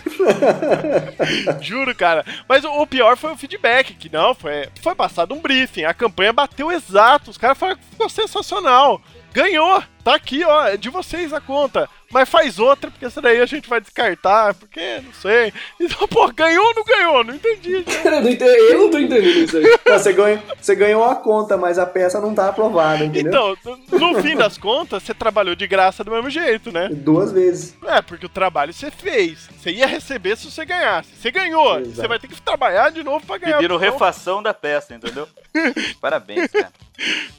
Juro, 1.61 1.95
cara. 1.95 2.25
Mas 2.49 2.65
o, 2.65 2.71
o 2.71 2.87
pior 2.87 3.17
foi 3.17 3.33
o 3.33 3.37
feedback, 3.37 3.95
que 3.95 4.11
não, 4.13 4.35
foi, 4.35 4.69
foi 4.83 4.95
passado 4.95 5.35
um 5.35 5.41
briefing. 5.41 5.85
A 5.85 5.95
campanha 5.95 6.33
bateu 6.33 6.71
exato. 6.71 7.31
Os 7.31 7.39
caras 7.39 7.59
falaram 7.59 7.79
que 7.79 7.85
ficou 7.91 8.09
sensacional. 8.29 9.01
ganhou, 9.33 9.83
tá 10.11 10.15
aqui, 10.17 10.45
ó, 10.45 10.67
é 10.67 10.77
de 10.77 10.89
vocês 10.91 11.33
a 11.33 11.41
conta. 11.41 11.89
Mas 12.11 12.27
faz 12.27 12.59
outra, 12.59 12.91
porque 12.91 13.05
essa 13.05 13.21
daí 13.21 13.39
a 13.39 13.45
gente 13.45 13.69
vai 13.69 13.83
descartar, 13.83 14.55
porque 14.55 15.01
não 15.05 15.13
sei. 15.13 15.53
Então, 15.79 16.09
pô, 16.09 16.27
ganhou 16.33 16.65
ou 16.65 16.75
não 16.75 16.85
ganhou? 16.85 17.25
Não 17.25 17.35
entendi. 17.35 17.83
Cara, 18.03 18.17
eu 18.17 18.23
não 18.23 18.31
entendi- 18.31 18.59
eu 18.73 18.79
não 18.79 18.91
tô 18.91 18.99
entendendo 18.99 19.27
isso 19.39 19.57
aí. 19.59 19.65
Não, 19.87 19.99
Você 19.99 20.13
ganhou, 20.15 20.43
você 20.61 20.75
ganhou 20.75 21.05
a 21.05 21.15
conta, 21.17 21.57
mas 21.59 21.79
a 21.79 21.85
peça 21.87 22.19
não 22.21 22.35
tá 22.35 22.49
aprovada, 22.49 23.05
entendeu? 23.05 23.57
Então, 23.61 23.79
no 23.99 24.23
fim 24.23 24.35
das 24.37 24.57
contas, 24.57 25.03
você 25.03 25.13
trabalhou 25.13 25.55
de 25.55 25.67
graça 25.67 26.03
do 26.03 26.11
mesmo 26.11 26.31
jeito, 26.31 26.73
né? 26.73 26.89
Duas 26.91 27.31
vezes. 27.31 27.77
É, 27.85 28.01
porque 28.01 28.25
o 28.27 28.31
trabalho 28.31 28.73
você 28.73 28.91
fez. 28.91 29.49
Você 29.59 29.71
ia 29.71 29.87
receber 29.87 30.37
se 30.37 30.51
você 30.51 30.65
ganhasse. 30.65 31.11
Você 31.15 31.31
ganhou. 31.31 31.79
Exato. 31.81 31.97
Você 31.97 32.09
vai 32.09 32.19
ter 32.19 32.29
que 32.29 32.41
trabalhar 32.41 32.91
de 32.91 33.03
novo 33.03 33.25
pra 33.27 33.37
ganhar. 33.39 33.57
Pediram 33.57 33.77
refação 33.77 34.43
da 34.43 34.55
peça, 34.55 34.95
entendeu? 34.95 35.29
Parabéns, 36.01 36.51
cara. 36.51 36.73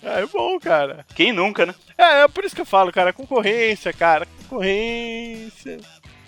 É 0.04 0.26
bom, 0.26 0.58
cara. 0.60 1.06
Quem 1.16 1.34
nunca, 1.34 1.66
né? 1.66 1.76
É, 1.98 2.22
é 2.22 2.28
por 2.28 2.46
isso 2.46 2.56
que 2.56 2.59
eu 2.62 2.66
falo, 2.66 2.92
cara. 2.92 3.14
Concorrência, 3.14 3.92
cara. 3.94 4.28
Concorrência. 4.48 5.80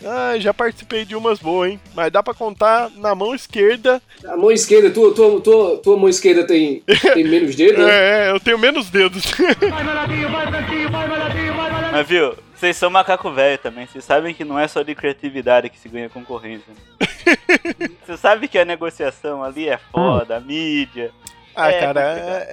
Ah, 0.03 0.34
já 0.39 0.53
participei 0.53 1.05
de 1.05 1.15
umas 1.15 1.39
boas, 1.39 1.71
hein? 1.71 1.79
Mas 1.93 2.11
dá 2.11 2.23
pra 2.23 2.34
contar 2.34 2.89
na 2.95 3.13
mão 3.13 3.36
esquerda. 3.36 4.01
A 4.25 4.36
mão 4.36 4.51
esquerda, 4.51 4.89
tua, 4.89 5.13
tua, 5.13 5.39
tua, 5.41 5.77
tua 5.77 5.97
mão 5.97 6.09
esquerda 6.09 6.45
tem, 6.45 6.84
tem 7.13 7.23
menos 7.23 7.55
dedo, 7.55 7.84
né? 7.84 7.91
É, 7.91 8.27
é, 8.27 8.32
eu 8.32 8.39
tenho 8.39 8.57
menos 8.57 8.89
dedos. 8.89 9.23
Mas 11.91 12.07
viu, 12.07 12.36
vocês 12.55 12.77
são 12.77 12.89
macaco 12.89 13.32
velho 13.32 13.57
também. 13.59 13.86
Vocês 13.86 14.03
sabem 14.03 14.34
que 14.34 14.43
não 14.43 14.57
é 14.57 14.67
só 14.67 14.82
de 14.82 14.95
criatividade 14.95 15.69
que 15.69 15.77
se 15.77 15.89
ganha 15.89 16.09
concorrência. 16.09 16.73
Você 18.05 18.17
sabe 18.17 18.47
que 18.47 18.57
a 18.57 18.65
negociação 18.65 19.43
ali 19.43 19.67
é 19.67 19.77
foda, 19.77 20.38
a 20.38 20.39
mídia. 20.39 21.11
Ah, 21.56 21.70
É, 21.72 21.80
cara, 21.80 22.02
complicado. 22.02 22.30
é, 22.32 22.47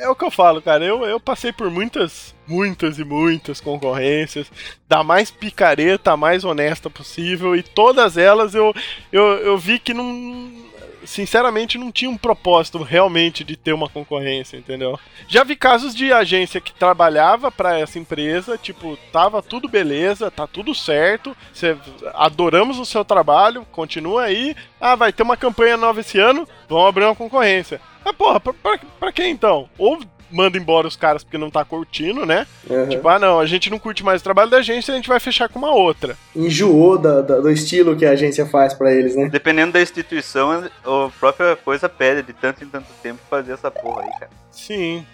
é- 0.00 0.04
é 0.04 0.08
o 0.08 0.14
que 0.16 0.24
eu 0.24 0.30
falo, 0.30 0.60
cara. 0.62 0.84
Eu, 0.84 1.04
eu 1.04 1.20
passei 1.20 1.52
por 1.52 1.70
muitas, 1.70 2.34
muitas 2.46 2.98
e 2.98 3.04
muitas 3.04 3.60
concorrências, 3.60 4.50
da 4.88 5.02
mais 5.04 5.30
picareta, 5.30 6.12
a 6.12 6.16
mais 6.16 6.44
honesta 6.44 6.88
possível, 6.90 7.54
e 7.54 7.62
todas 7.62 8.16
elas 8.16 8.54
eu, 8.54 8.74
eu, 9.12 9.22
eu 9.38 9.58
vi 9.58 9.78
que 9.78 9.94
não. 9.94 10.68
Sinceramente, 11.02 11.78
não 11.78 11.90
tinha 11.90 12.10
um 12.10 12.16
propósito 12.16 12.82
realmente 12.82 13.42
de 13.42 13.56
ter 13.56 13.72
uma 13.72 13.88
concorrência, 13.88 14.58
entendeu? 14.58 15.00
Já 15.26 15.42
vi 15.42 15.56
casos 15.56 15.94
de 15.94 16.12
agência 16.12 16.60
que 16.60 16.74
trabalhava 16.74 17.50
pra 17.50 17.78
essa 17.78 17.98
empresa, 17.98 18.58
tipo, 18.58 18.98
tava 19.10 19.40
tudo 19.42 19.66
beleza, 19.66 20.30
tá 20.30 20.46
tudo 20.46 20.74
certo, 20.74 21.34
cê, 21.54 21.74
adoramos 22.14 22.78
o 22.78 22.84
seu 22.84 23.02
trabalho, 23.02 23.66
continua 23.72 24.24
aí. 24.24 24.54
Ah, 24.78 24.94
vai 24.94 25.10
ter 25.10 25.22
uma 25.22 25.38
campanha 25.38 25.76
nova 25.78 26.00
esse 26.00 26.18
ano, 26.18 26.46
vamos 26.68 26.88
abrir 26.88 27.04
uma 27.06 27.16
concorrência. 27.16 27.80
Mas, 28.04 28.14
porra, 28.16 28.40
pra, 28.40 28.52
pra, 28.52 28.78
pra 28.98 29.12
que 29.12 29.24
então? 29.26 29.68
Ou 29.78 29.98
manda 30.32 30.56
embora 30.56 30.86
os 30.86 30.94
caras 30.94 31.24
porque 31.24 31.36
não 31.36 31.50
tá 31.50 31.64
curtindo, 31.64 32.24
né? 32.24 32.46
Uhum. 32.68 32.88
Tipo, 32.88 33.08
ah, 33.08 33.18
não, 33.18 33.40
a 33.40 33.46
gente 33.46 33.68
não 33.68 33.80
curte 33.80 34.04
mais 34.04 34.20
o 34.20 34.24
trabalho 34.24 34.48
da 34.48 34.58
agência, 34.58 34.92
a 34.94 34.96
gente 34.96 35.08
vai 35.08 35.18
fechar 35.18 35.48
com 35.48 35.58
uma 35.58 35.72
outra. 35.74 36.16
Enjoou 36.36 36.96
da- 36.96 37.20
da- 37.20 37.40
do 37.40 37.50
estilo 37.50 37.96
que 37.96 38.06
a 38.06 38.10
agência 38.12 38.46
faz 38.46 38.72
pra 38.72 38.92
eles, 38.92 39.16
né? 39.16 39.28
Dependendo 39.28 39.72
da 39.72 39.82
instituição, 39.82 40.64
a 40.84 41.10
própria 41.18 41.56
coisa 41.56 41.88
pede 41.88 42.22
de 42.22 42.32
tanto 42.32 42.62
em 42.62 42.68
tanto 42.68 42.86
tempo 43.02 43.18
fazer 43.28 43.52
essa 43.54 43.70
porra 43.72 44.02
aí, 44.04 44.10
cara. 44.20 44.30
Sim. 44.52 45.04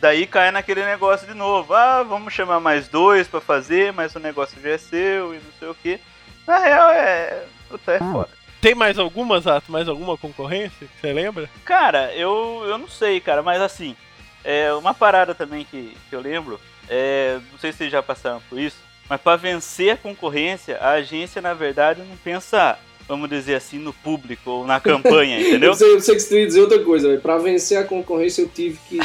Daí 0.00 0.26
cai 0.26 0.50
naquele 0.50 0.82
negócio 0.86 1.26
de 1.26 1.34
novo. 1.34 1.74
Ah, 1.74 2.02
vamos 2.02 2.32
chamar 2.32 2.58
mais 2.60 2.88
dois 2.88 3.28
pra 3.28 3.42
fazer, 3.42 3.92
mas 3.92 4.14
o 4.14 4.18
negócio 4.18 4.56
já 4.62 4.70
é 4.70 4.78
seu 4.78 5.34
e 5.34 5.36
não 5.36 5.52
sei 5.58 5.68
o 5.68 5.74
que. 5.74 6.00
Na 6.46 6.56
real, 6.58 6.90
é. 6.92 7.42
Puta, 7.68 7.92
é 7.92 7.98
foda. 7.98 8.28
Tem 8.60 8.74
mais 8.74 8.98
algumas, 8.98 9.46
Ato? 9.46 9.72
Mais 9.72 9.88
alguma 9.88 10.18
concorrência? 10.18 10.86
que 10.86 11.00
Você 11.00 11.12
lembra? 11.12 11.48
Cara, 11.64 12.14
eu, 12.14 12.62
eu 12.66 12.76
não 12.76 12.88
sei, 12.88 13.20
cara, 13.20 13.42
mas 13.42 13.60
assim, 13.60 13.96
é 14.44 14.72
uma 14.74 14.92
parada 14.92 15.34
também 15.34 15.64
que, 15.64 15.96
que 16.08 16.14
eu 16.14 16.20
lembro, 16.20 16.60
é, 16.88 17.38
não 17.50 17.58
sei 17.58 17.72
se 17.72 17.78
vocês 17.78 17.92
já 17.92 18.02
passaram 18.02 18.40
por 18.48 18.58
isso, 18.58 18.76
mas 19.08 19.20
pra 19.20 19.36
vencer 19.36 19.94
a 19.94 19.96
concorrência, 19.96 20.78
a 20.78 20.90
agência, 20.90 21.40
na 21.40 21.54
verdade, 21.54 22.02
não 22.02 22.16
pensa, 22.18 22.78
vamos 23.10 23.28
dizer 23.28 23.56
assim, 23.56 23.76
no 23.76 23.92
público 23.92 24.48
ou 24.48 24.64
na 24.64 24.78
campanha, 24.78 25.40
entendeu? 25.40 25.70
Eu 25.70 25.74
sei, 25.74 25.94
eu 25.94 26.00
sei 26.00 26.14
que 26.14 26.20
você 26.20 26.40
ia 26.40 26.46
dizer 26.46 26.60
outra 26.60 26.78
coisa, 26.84 27.08
velho. 27.08 27.20
Pra 27.20 27.38
vencer 27.38 27.76
a 27.76 27.82
concorrência 27.84 28.42
eu 28.42 28.48
tive 28.48 28.78
que. 28.88 28.98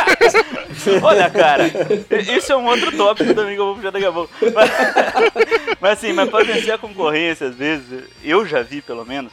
Olha, 1.02 1.28
cara, 1.28 1.64
isso 2.34 2.50
é 2.50 2.56
um 2.56 2.64
outro 2.64 2.90
tópico 2.96 3.34
também 3.34 3.54
que 3.54 3.60
eu 3.60 3.66
vou 3.66 3.74
puxar 3.76 3.90
daqui 3.90 4.06
a 4.06 4.12
pouco. 4.12 4.32
Mas, 4.54 4.70
mas 5.80 5.92
assim, 5.92 6.12
mas 6.12 6.30
pra 6.30 6.42
vencer 6.42 6.72
a 6.72 6.78
concorrência, 6.78 7.48
às 7.48 7.54
vezes, 7.54 8.04
eu 8.24 8.46
já 8.46 8.62
vi 8.62 8.80
pelo 8.80 9.04
menos, 9.04 9.32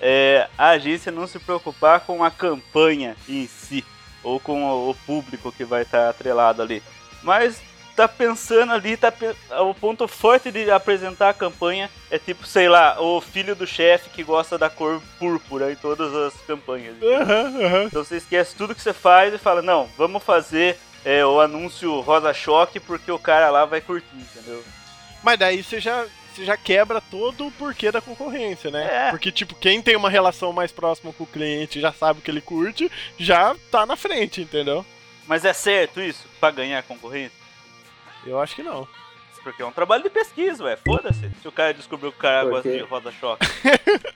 é, 0.00 0.46
a 0.56 0.70
agência 0.70 1.10
não 1.10 1.26
se 1.26 1.38
preocupar 1.38 2.00
com 2.00 2.22
a 2.22 2.30
campanha 2.30 3.16
em 3.28 3.46
si, 3.46 3.84
ou 4.22 4.38
com 4.38 4.62
o, 4.62 4.90
o 4.90 4.94
público 4.94 5.52
que 5.52 5.64
vai 5.64 5.82
estar 5.82 6.08
atrelado 6.08 6.62
ali. 6.62 6.82
Mas 7.22 7.60
tá 7.94 8.08
pensando 8.08 8.72
ali, 8.72 8.96
tá, 8.96 9.12
o 9.60 9.74
ponto 9.74 10.08
forte 10.08 10.50
de 10.50 10.70
apresentar 10.70 11.30
a 11.30 11.34
campanha 11.34 11.90
é 12.10 12.18
tipo, 12.18 12.46
sei 12.46 12.68
lá, 12.68 13.00
o 13.00 13.20
filho 13.20 13.54
do 13.54 13.66
chefe 13.66 14.10
que 14.10 14.22
gosta 14.22 14.58
da 14.58 14.70
cor 14.70 15.00
púrpura 15.18 15.70
em 15.70 15.76
todas 15.76 16.14
as 16.14 16.34
campanhas. 16.42 16.96
Aham, 17.02 17.64
aham. 17.64 17.84
Então 17.84 18.04
você 18.04 18.16
esquece 18.16 18.54
tudo 18.56 18.74
que 18.74 18.82
você 18.82 18.92
faz 18.92 19.34
e 19.34 19.38
fala, 19.38 19.62
não, 19.62 19.88
vamos 19.96 20.22
fazer 20.22 20.78
é, 21.04 21.24
o 21.24 21.40
anúncio 21.40 22.00
Rosa 22.00 22.32
Choque 22.32 22.80
porque 22.80 23.10
o 23.10 23.18
cara 23.18 23.50
lá 23.50 23.64
vai 23.64 23.80
curtir, 23.80 24.16
entendeu? 24.16 24.62
Mas 25.22 25.38
daí 25.38 25.62
você 25.62 25.80
já, 25.80 26.06
você 26.32 26.44
já 26.44 26.56
quebra 26.56 27.00
todo 27.00 27.46
o 27.46 27.52
porquê 27.52 27.90
da 27.92 28.00
concorrência, 28.00 28.70
né? 28.70 29.08
É. 29.08 29.10
Porque, 29.10 29.30
tipo, 29.30 29.54
quem 29.54 29.80
tem 29.82 29.96
uma 29.96 30.10
relação 30.10 30.52
mais 30.52 30.72
próxima 30.72 31.12
com 31.12 31.24
o 31.24 31.26
cliente 31.26 31.80
já 31.80 31.92
sabe 31.92 32.20
o 32.20 32.22
que 32.22 32.30
ele 32.30 32.40
curte, 32.40 32.90
já 33.18 33.54
tá 33.70 33.86
na 33.86 33.96
frente, 33.96 34.40
entendeu? 34.40 34.84
Mas 35.26 35.44
é 35.44 35.52
certo 35.52 36.00
isso? 36.00 36.26
Pra 36.40 36.50
ganhar 36.50 36.78
a 36.78 36.82
concorrência? 36.82 37.41
Eu 38.26 38.40
acho 38.40 38.56
que 38.56 38.62
não. 38.62 38.86
Porque 39.42 39.60
é 39.60 39.66
um 39.66 39.72
trabalho 39.72 40.04
de 40.04 40.10
pesquisa, 40.10 40.62
ué. 40.62 40.76
Foda-se. 40.76 41.28
Se 41.42 41.48
o 41.48 41.52
cara 41.52 41.74
descobriu 41.74 42.12
que 42.12 42.18
o 42.18 42.20
cara 42.20 42.42
Por 42.44 42.50
gosta 42.52 42.70
quê? 42.70 42.76
de 42.76 42.82
Rosa 42.84 43.10
Choque. 43.10 43.44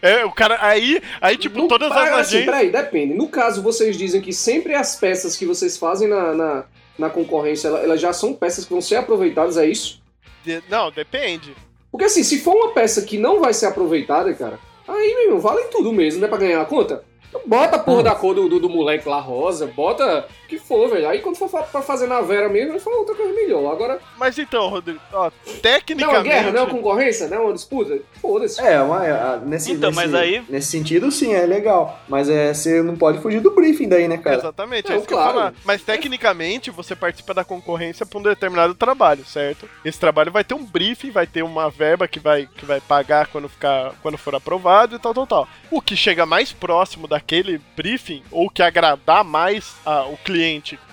É, 0.00 0.24
o 0.24 0.30
cara. 0.32 0.58
Aí, 0.60 1.02
aí 1.20 1.36
tipo, 1.36 1.58
No- 1.58 1.68
todas 1.68 1.90
Ah, 1.90 1.94
as 2.02 2.08
assim, 2.08 2.18
agências. 2.36 2.44
peraí, 2.44 2.70
depende. 2.70 3.14
No 3.14 3.28
caso, 3.28 3.60
vocês 3.62 3.96
dizem 3.96 4.20
que 4.22 4.32
sempre 4.32 4.74
as 4.74 4.96
peças 4.96 5.36
que 5.36 5.44
vocês 5.44 5.76
fazem 5.76 6.08
na, 6.08 6.32
na, 6.34 6.64
na 6.98 7.10
concorrência, 7.10 7.68
ela- 7.68 7.80
elas 7.80 8.00
já 8.00 8.12
são 8.12 8.32
peças 8.32 8.64
que 8.64 8.70
vão 8.72 8.80
ser 8.80 8.96
aproveitadas, 8.96 9.56
é 9.56 9.66
isso? 9.66 10.00
de- 10.44 10.62
Não, 10.68 10.90
depende. 10.90 11.54
Porque 11.90 12.04
assim, 12.06 12.22
se 12.22 12.38
for 12.40 12.54
uma 12.54 12.72
peça 12.72 13.02
que 13.02 13.18
não 13.18 13.40
vai 13.40 13.52
ser 13.52 13.66
aproveitada, 13.66 14.32
cara, 14.34 14.58
aí, 14.86 15.14
meu 15.14 15.24
irmão, 15.24 15.40
vale 15.40 15.64
tudo 15.64 15.92
mesmo, 15.92 16.20
né? 16.20 16.28
Pra 16.28 16.38
ganhar 16.38 16.60
a 16.60 16.64
conta. 16.64 17.04
Então 17.28 17.42
Bota 17.44 17.76
a 17.76 17.78
porra 17.80 18.04
da 18.04 18.14
cor 18.14 18.34
do, 18.34 18.48
do, 18.48 18.60
do 18.60 18.68
moleque 18.70 19.08
lá 19.08 19.20
rosa, 19.20 19.66
bota 19.66 20.26
que 20.46 20.58
for, 20.58 20.88
velho. 20.90 21.08
Aí 21.08 21.20
quando 21.20 21.36
for 21.36 21.48
pra 21.48 21.82
fazer 21.82 22.06
na 22.06 22.20
Vera 22.20 22.48
mesmo, 22.48 22.72
aí 22.74 22.80
fala 22.80 22.96
outra 22.98 23.14
coisa 23.14 23.32
melhor. 23.32 23.70
Agora, 23.72 23.98
Mas 24.18 24.38
então, 24.38 24.68
Rodrigo, 24.68 25.00
ó, 25.12 25.24
não 25.24 25.26
é 25.46 25.58
tecnicamente. 25.60 26.16
uma 26.18 26.22
guerra, 26.22 26.50
não 26.52 26.60
é 26.60 26.62
uma 26.64 26.70
concorrência, 26.70 27.28
não 27.28 27.36
é 27.36 27.40
uma 27.40 27.52
disputa? 27.52 27.98
Foda-se. 28.20 28.60
É, 28.60 28.80
uma, 28.80 28.98
a- 29.02 29.36
nesse, 29.38 29.72
Então, 29.72 29.90
nesse, 29.90 30.02
mas 30.02 30.14
aí- 30.14 30.42
nesse 30.48 30.68
sentido, 30.68 31.10
sim, 31.10 31.32
é 31.34 31.44
legal. 31.46 32.00
Mas 32.08 32.28
é, 32.28 32.52
você 32.54 32.82
não 32.82 32.96
pode 32.96 33.18
fugir 33.20 33.40
do 33.40 33.50
briefing 33.50 33.88
daí, 33.88 34.08
né, 34.08 34.18
cara? 34.18 34.36
Exatamente, 34.36 34.86
é 34.86 34.90
Não, 34.90 34.98
isso 34.98 35.06
que 35.06 35.12
eu 35.14 35.18
claro. 35.18 35.34
falar. 35.34 35.54
Mas 35.64 35.82
tecnicamente 35.82 36.70
você 36.70 36.94
participa 36.94 37.34
da 37.34 37.44
concorrência 37.44 38.06
pra 38.06 38.18
um 38.18 38.22
determinado 38.22 38.74
trabalho, 38.74 39.24
certo? 39.24 39.68
Esse 39.84 39.98
trabalho 39.98 40.30
vai 40.32 40.44
ter 40.44 40.54
um 40.54 40.64
briefing, 40.64 41.10
vai 41.10 41.26
ter 41.26 41.42
uma 41.42 41.68
verba 41.70 42.06
que 42.08 42.20
vai, 42.20 42.48
que 42.56 42.64
vai 42.64 42.80
pagar 42.80 43.26
quando, 43.26 43.48
ficar, 43.48 43.92
quando 44.02 44.16
for 44.18 44.34
aprovado 44.34 44.96
e 44.96 44.98
tal, 44.98 45.12
tal, 45.14 45.26
tal. 45.26 45.48
O 45.70 45.80
que 45.80 45.96
chega 45.96 46.24
mais 46.24 46.52
próximo 46.52 47.06
daquele 47.08 47.60
briefing, 47.76 48.22
ou 48.30 48.48
que 48.48 48.62
agradar 48.62 49.24
mais 49.24 49.74
a- 49.84 50.04
o 50.06 50.16
cliente 50.18 50.35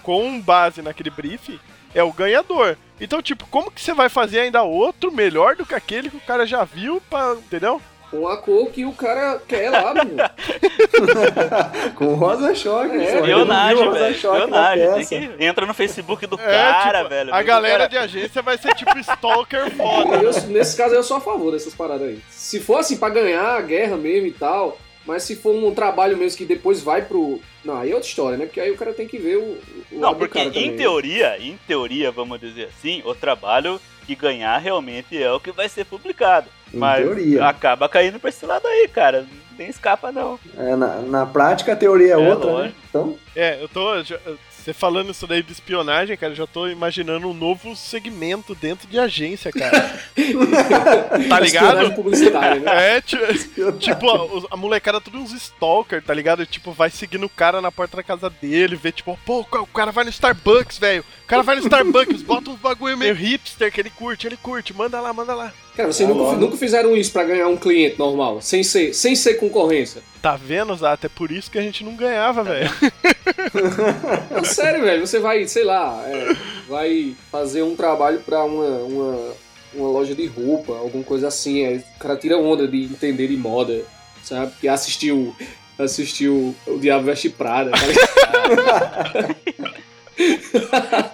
com 0.01 0.39
base 0.39 0.81
naquele 0.81 1.09
briefing, 1.09 1.59
é 1.93 2.03
o 2.03 2.11
ganhador. 2.11 2.77
Então, 2.99 3.21
tipo, 3.21 3.45
como 3.47 3.71
que 3.71 3.81
você 3.81 3.93
vai 3.93 4.09
fazer 4.09 4.39
ainda 4.41 4.63
outro 4.63 5.11
melhor 5.11 5.55
do 5.55 5.65
que 5.65 5.75
aquele 5.75 6.09
que 6.09 6.17
o 6.17 6.21
cara 6.21 6.45
já 6.45 6.63
viu, 6.63 7.01
pra, 7.09 7.33
entendeu? 7.33 7.81
Com 8.09 8.27
a 8.27 8.37
cor 8.37 8.69
que 8.69 8.85
o 8.85 8.93
cara 8.93 9.41
quer 9.47 9.71
lá, 9.71 9.91
meu. 9.95 10.05
Com 11.95 12.13
rosa 12.13 12.53
choque. 12.53 12.95
É, 12.95 13.19
rosa 13.19 13.91
velho. 13.91 15.07
que... 15.07 15.43
Entra 15.43 15.65
no 15.65 15.73
Facebook 15.73 16.27
do 16.27 16.39
É, 16.39 16.45
cara, 16.45 16.99
tipo, 16.99 17.09
velho. 17.09 17.33
A 17.33 17.41
galera 17.41 17.77
cara- 17.77 17.89
de 17.89 17.97
agência 17.97 18.41
vai 18.41 18.57
ser 18.57 18.75
tipo 18.75 18.97
stalker 18.99 19.71
foda. 19.71 20.17
Eu, 20.17 20.31
nesse 20.49 20.77
caso, 20.77 20.93
eu 20.93 21.03
sou 21.03 21.17
a 21.17 21.21
favor 21.21 21.51
dessas 21.51 21.73
paradas 21.73 22.07
aí. 22.07 22.19
Se 22.29 22.59
for 22.59 22.77
assim, 22.77 22.97
pra 22.97 23.09
ganhar 23.09 23.55
a 23.57 23.61
guerra 23.61 23.97
mesmo 23.97 24.27
e 24.27 24.31
tal, 24.31 24.77
mas 25.05 25.23
se 25.23 25.35
for 25.35 25.53
um 25.53 25.73
trabalho 25.73 26.17
mesmo 26.17 26.37
que 26.37 26.45
depois 26.45 26.81
vai 26.81 27.01
pro. 27.03 27.39
Não, 27.63 27.77
aí 27.77 27.91
é 27.91 27.93
outra 27.93 28.09
história, 28.09 28.37
né? 28.37 28.45
Porque 28.45 28.59
aí 28.59 28.71
o 28.71 28.77
cara 28.77 28.93
tem 28.93 29.07
que 29.07 29.17
ver 29.17 29.37
o. 29.37 29.41
o 29.41 29.59
Não, 29.91 29.99
lado 30.01 30.13
do 30.15 30.19
porque 30.19 30.37
cara 30.39 30.49
em 30.49 30.51
também, 30.53 30.71
né? 30.71 30.77
teoria, 30.77 31.37
em 31.39 31.59
teoria, 31.67 32.11
vamos 32.11 32.39
dizer 32.39 32.69
assim, 32.77 33.01
o 33.05 33.13
trabalho 33.15 33.79
que 34.05 34.15
ganhar 34.15 34.57
realmente 34.57 35.21
é 35.21 35.31
o 35.31 35.39
que 35.39 35.51
vai 35.51 35.69
ser 35.69 35.85
publicado. 35.85 36.47
Em 36.73 36.77
Mas 36.77 37.03
teoria. 37.03 37.45
acaba 37.45 37.87
caindo 37.87 38.19
pra 38.19 38.29
esse 38.29 38.45
lado 38.45 38.67
aí, 38.67 38.87
cara. 38.87 39.21
Não 39.21 39.57
tem 39.57 39.69
escapa, 39.69 40.11
não. 40.11 40.39
É, 40.57 40.75
na, 40.75 40.95
na 41.01 41.25
prática, 41.25 41.73
a 41.73 41.75
teoria 41.75 42.09
é, 42.09 42.11
É, 42.13 42.17
outra, 42.17 42.47
né? 42.47 42.51
lógico. 42.53 42.79
Então, 42.89 43.17
É, 43.35 43.61
eu 43.61 43.69
tô. 43.69 43.91
Você 44.63 44.71
falando 44.71 45.11
isso 45.11 45.27
daí 45.27 45.43
de 45.43 45.51
espionagem, 45.51 46.15
cara, 46.15 46.31
eu 46.31 46.37
já 46.37 46.47
tô 46.47 46.67
imaginando 46.67 47.27
um 47.29 47.33
novo 47.33 47.75
segmento 47.75 48.55
dentro 48.55 48.87
de 48.87 48.97
agência, 48.97 49.51
cara. 49.51 49.99
tá 51.27 51.39
ligado? 51.41 51.79
Né? 52.61 52.95
É, 52.97 53.01
ti- 53.01 53.17
tipo, 53.79 54.09
a, 54.09 54.53
a 54.53 54.55
molecada 54.57 55.01
tudo 55.01 55.17
uns 55.17 55.33
stalker, 55.33 56.01
tá 56.01 56.13
ligado? 56.13 56.45
Tipo, 56.45 56.71
vai 56.71 56.89
seguindo 56.89 57.25
o 57.25 57.29
cara 57.29 57.61
na 57.61 57.71
porta 57.73 57.97
da 57.97 58.03
casa 58.03 58.29
dele, 58.29 58.77
vê, 58.77 58.91
tipo, 58.93 59.19
pô, 59.25 59.41
o 59.41 59.67
cara 59.67 59.91
vai 59.91 60.05
no 60.05 60.09
Starbucks, 60.09 60.77
velho. 60.77 61.03
O 61.25 61.27
cara 61.27 61.43
vai 61.43 61.55
no 61.55 61.61
Starbucks, 61.61 62.21
bota 62.21 62.49
uns 62.51 62.59
bagulho 62.59 62.97
meio 62.97 63.13
hipster 63.15 63.69
que 63.71 63.81
ele 63.81 63.89
curte, 63.89 64.27
ele 64.27 64.37
curte, 64.37 64.73
manda 64.73 65.01
lá, 65.01 65.11
manda 65.11 65.35
lá. 65.35 65.51
Cara, 65.75 65.91
vocês 65.91 66.07
nunca, 66.07 66.35
nunca 66.37 66.55
fizeram 66.55 66.95
isso 66.95 67.11
pra 67.11 67.23
ganhar 67.23 67.47
um 67.47 67.57
cliente 67.57 67.97
normal, 67.97 68.39
sem 68.41 68.63
ser, 68.63 68.93
sem 68.93 69.15
ser 69.15 69.35
concorrência. 69.35 70.03
Tá 70.21 70.35
vendo, 70.35 70.75
Zata? 70.75 71.07
É 71.07 71.09
por 71.09 71.31
isso 71.31 71.49
que 71.49 71.57
a 71.57 71.61
gente 71.61 71.83
não 71.83 71.95
ganhava, 71.95 72.43
velho. 72.43 72.69
Não, 74.31 74.43
sério, 74.43 74.81
velho. 74.81 75.05
Você 75.05 75.19
vai, 75.19 75.47
sei 75.47 75.63
lá, 75.63 76.01
é, 76.07 76.35
vai 76.67 77.15
fazer 77.31 77.61
um 77.61 77.75
trabalho 77.75 78.19
pra 78.19 78.43
uma, 78.43 78.65
uma, 78.65 79.33
uma 79.73 79.89
loja 79.89 80.15
de 80.15 80.25
roupa, 80.27 80.73
alguma 80.77 81.03
coisa 81.03 81.27
assim. 81.27 81.65
Aí 81.65 81.77
o 81.77 81.99
cara 81.99 82.15
tira 82.15 82.37
onda 82.37 82.67
de 82.67 82.83
entender 82.83 83.27
de 83.27 83.37
moda, 83.37 83.83
sabe? 84.23 84.53
Que 84.61 84.67
assistiu, 84.67 85.35
assistiu 85.77 86.55
O 86.65 86.77
Diabo 86.77 87.05
Veste 87.05 87.29
Prada, 87.29 87.71
tá 87.71 87.85
ligado? 87.85 89.35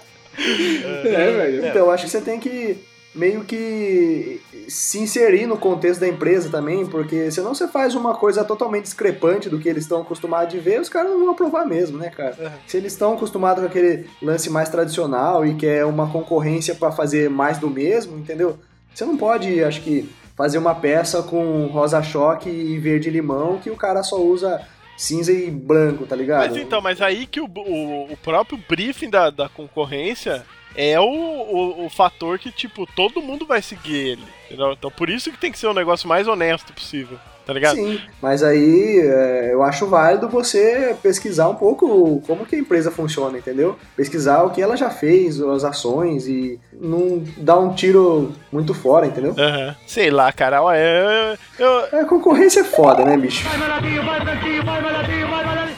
é, 1.04 1.30
velho. 1.32 1.66
Então, 1.66 1.86
eu 1.86 1.90
acho 1.90 2.04
que 2.04 2.10
você 2.10 2.20
tem 2.20 2.38
que 2.38 2.78
meio 3.14 3.44
que 3.44 4.40
se 4.68 5.00
inserir 5.00 5.46
no 5.46 5.56
contexto 5.56 6.00
da 6.00 6.08
empresa 6.08 6.48
também, 6.48 6.86
porque 6.86 7.30
senão 7.30 7.54
você 7.54 7.66
faz 7.66 7.94
uma 7.94 8.14
coisa 8.14 8.44
totalmente 8.44 8.84
discrepante 8.84 9.48
do 9.48 9.58
que 9.58 9.68
eles 9.68 9.84
estão 9.84 10.02
acostumados 10.02 10.52
de 10.52 10.60
ver, 10.60 10.80
os 10.80 10.88
caras 10.88 11.10
não 11.10 11.18
vão 11.18 11.30
aprovar 11.30 11.66
mesmo, 11.66 11.98
né, 11.98 12.10
cara? 12.10 12.36
Uhum. 12.38 12.50
Se 12.66 12.76
eles 12.76 12.92
estão 12.92 13.14
acostumados 13.14 13.62
com 13.62 13.68
aquele 13.68 14.08
lance 14.22 14.48
mais 14.48 14.68
tradicional 14.68 15.44
e 15.44 15.54
quer 15.54 15.84
uma 15.84 16.08
concorrência 16.08 16.74
pra 16.74 16.92
fazer 16.92 17.28
mais 17.28 17.58
do 17.58 17.68
mesmo, 17.68 18.16
entendeu? 18.16 18.58
Você 18.94 19.04
não 19.04 19.16
pode, 19.16 19.62
acho 19.62 19.82
que, 19.82 20.08
fazer 20.36 20.58
uma 20.58 20.74
peça 20.74 21.22
com 21.22 21.66
rosa-choque 21.66 22.48
e 22.48 22.78
verde-limão 22.78 23.58
que 23.58 23.70
o 23.70 23.76
cara 23.76 24.02
só 24.02 24.16
usa 24.22 24.60
cinza 25.00 25.32
e 25.32 25.50
branco, 25.50 26.06
tá 26.06 26.14
ligado? 26.14 26.50
Mas 26.50 26.56
então, 26.58 26.80
mas 26.82 27.00
aí 27.00 27.26
que 27.26 27.40
o, 27.40 27.46
o, 27.46 28.12
o 28.12 28.16
próprio 28.18 28.62
briefing 28.68 29.08
da, 29.08 29.30
da 29.30 29.48
concorrência 29.48 30.44
é 30.76 31.00
o, 31.00 31.04
o, 31.04 31.86
o 31.86 31.90
fator 31.90 32.38
que, 32.38 32.52
tipo, 32.52 32.86
todo 32.94 33.22
mundo 33.22 33.46
vai 33.46 33.62
seguir 33.62 33.96
ele. 33.96 34.24
Entendeu? 34.44 34.72
Então 34.72 34.90
por 34.90 35.08
isso 35.08 35.32
que 35.32 35.38
tem 35.38 35.50
que 35.50 35.58
ser 35.58 35.68
o 35.68 35.74
negócio 35.74 36.06
mais 36.06 36.28
honesto 36.28 36.74
possível, 36.74 37.18
tá 37.50 37.54
ligado? 37.54 37.74
Sim, 37.74 38.00
mas 38.22 38.44
aí 38.44 39.00
é, 39.02 39.50
eu 39.52 39.62
acho 39.64 39.86
válido 39.88 40.28
você 40.28 40.94
pesquisar 41.02 41.48
um 41.48 41.56
pouco 41.56 42.22
como 42.24 42.46
que 42.46 42.54
a 42.54 42.58
empresa 42.60 42.92
funciona, 42.92 43.36
entendeu? 43.36 43.76
Pesquisar 43.96 44.44
o 44.44 44.50
que 44.50 44.62
ela 44.62 44.76
já 44.76 44.88
fez, 44.88 45.40
as 45.40 45.64
ações 45.64 46.28
e 46.28 46.60
não 46.72 47.24
dar 47.38 47.58
um 47.58 47.74
tiro 47.74 48.32
muito 48.52 48.72
fora, 48.72 49.06
entendeu? 49.06 49.34
Aham. 49.36 49.74
Sei 49.84 50.10
lá, 50.10 50.32
cara. 50.32 50.62
ó, 50.62 50.72
é- 50.72 51.36
Eu, 51.58 51.66
eu- 51.66 52.00
A 52.00 52.04
concorrência 52.04 52.60
é 52.60 52.64
foda, 52.64 53.04
né, 53.04 53.16
bicho? 53.16 53.44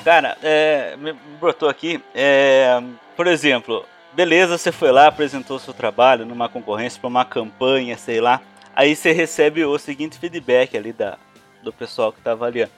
Cara, 0.04 0.36
é, 0.42 0.94
me 0.98 1.12
me 1.12 1.18
brotou 1.40 1.68
aqui. 1.68 2.00
é, 2.14 2.80
por 3.16 3.26
exemplo, 3.26 3.84
beleza, 4.12 4.58
você 4.58 4.70
foi 4.70 4.90
lá, 4.92 5.06
apresentou 5.06 5.58
seu 5.58 5.72
trabalho 5.72 6.26
numa 6.26 6.48
concorrência 6.48 7.00
para 7.00 7.08
uma 7.08 7.24
campanha, 7.24 7.96
sei 7.96 8.20
lá. 8.20 8.40
Aí 8.74 8.94
você 8.96 9.12
recebe 9.12 9.64
o 9.64 9.78
seguinte 9.78 10.18
feedback 10.18 10.76
ali 10.76 10.92
da, 10.92 11.18
do 11.62 11.72
pessoal 11.72 12.12
que 12.12 12.20
tá 12.20 12.32
avaliando. 12.32 12.72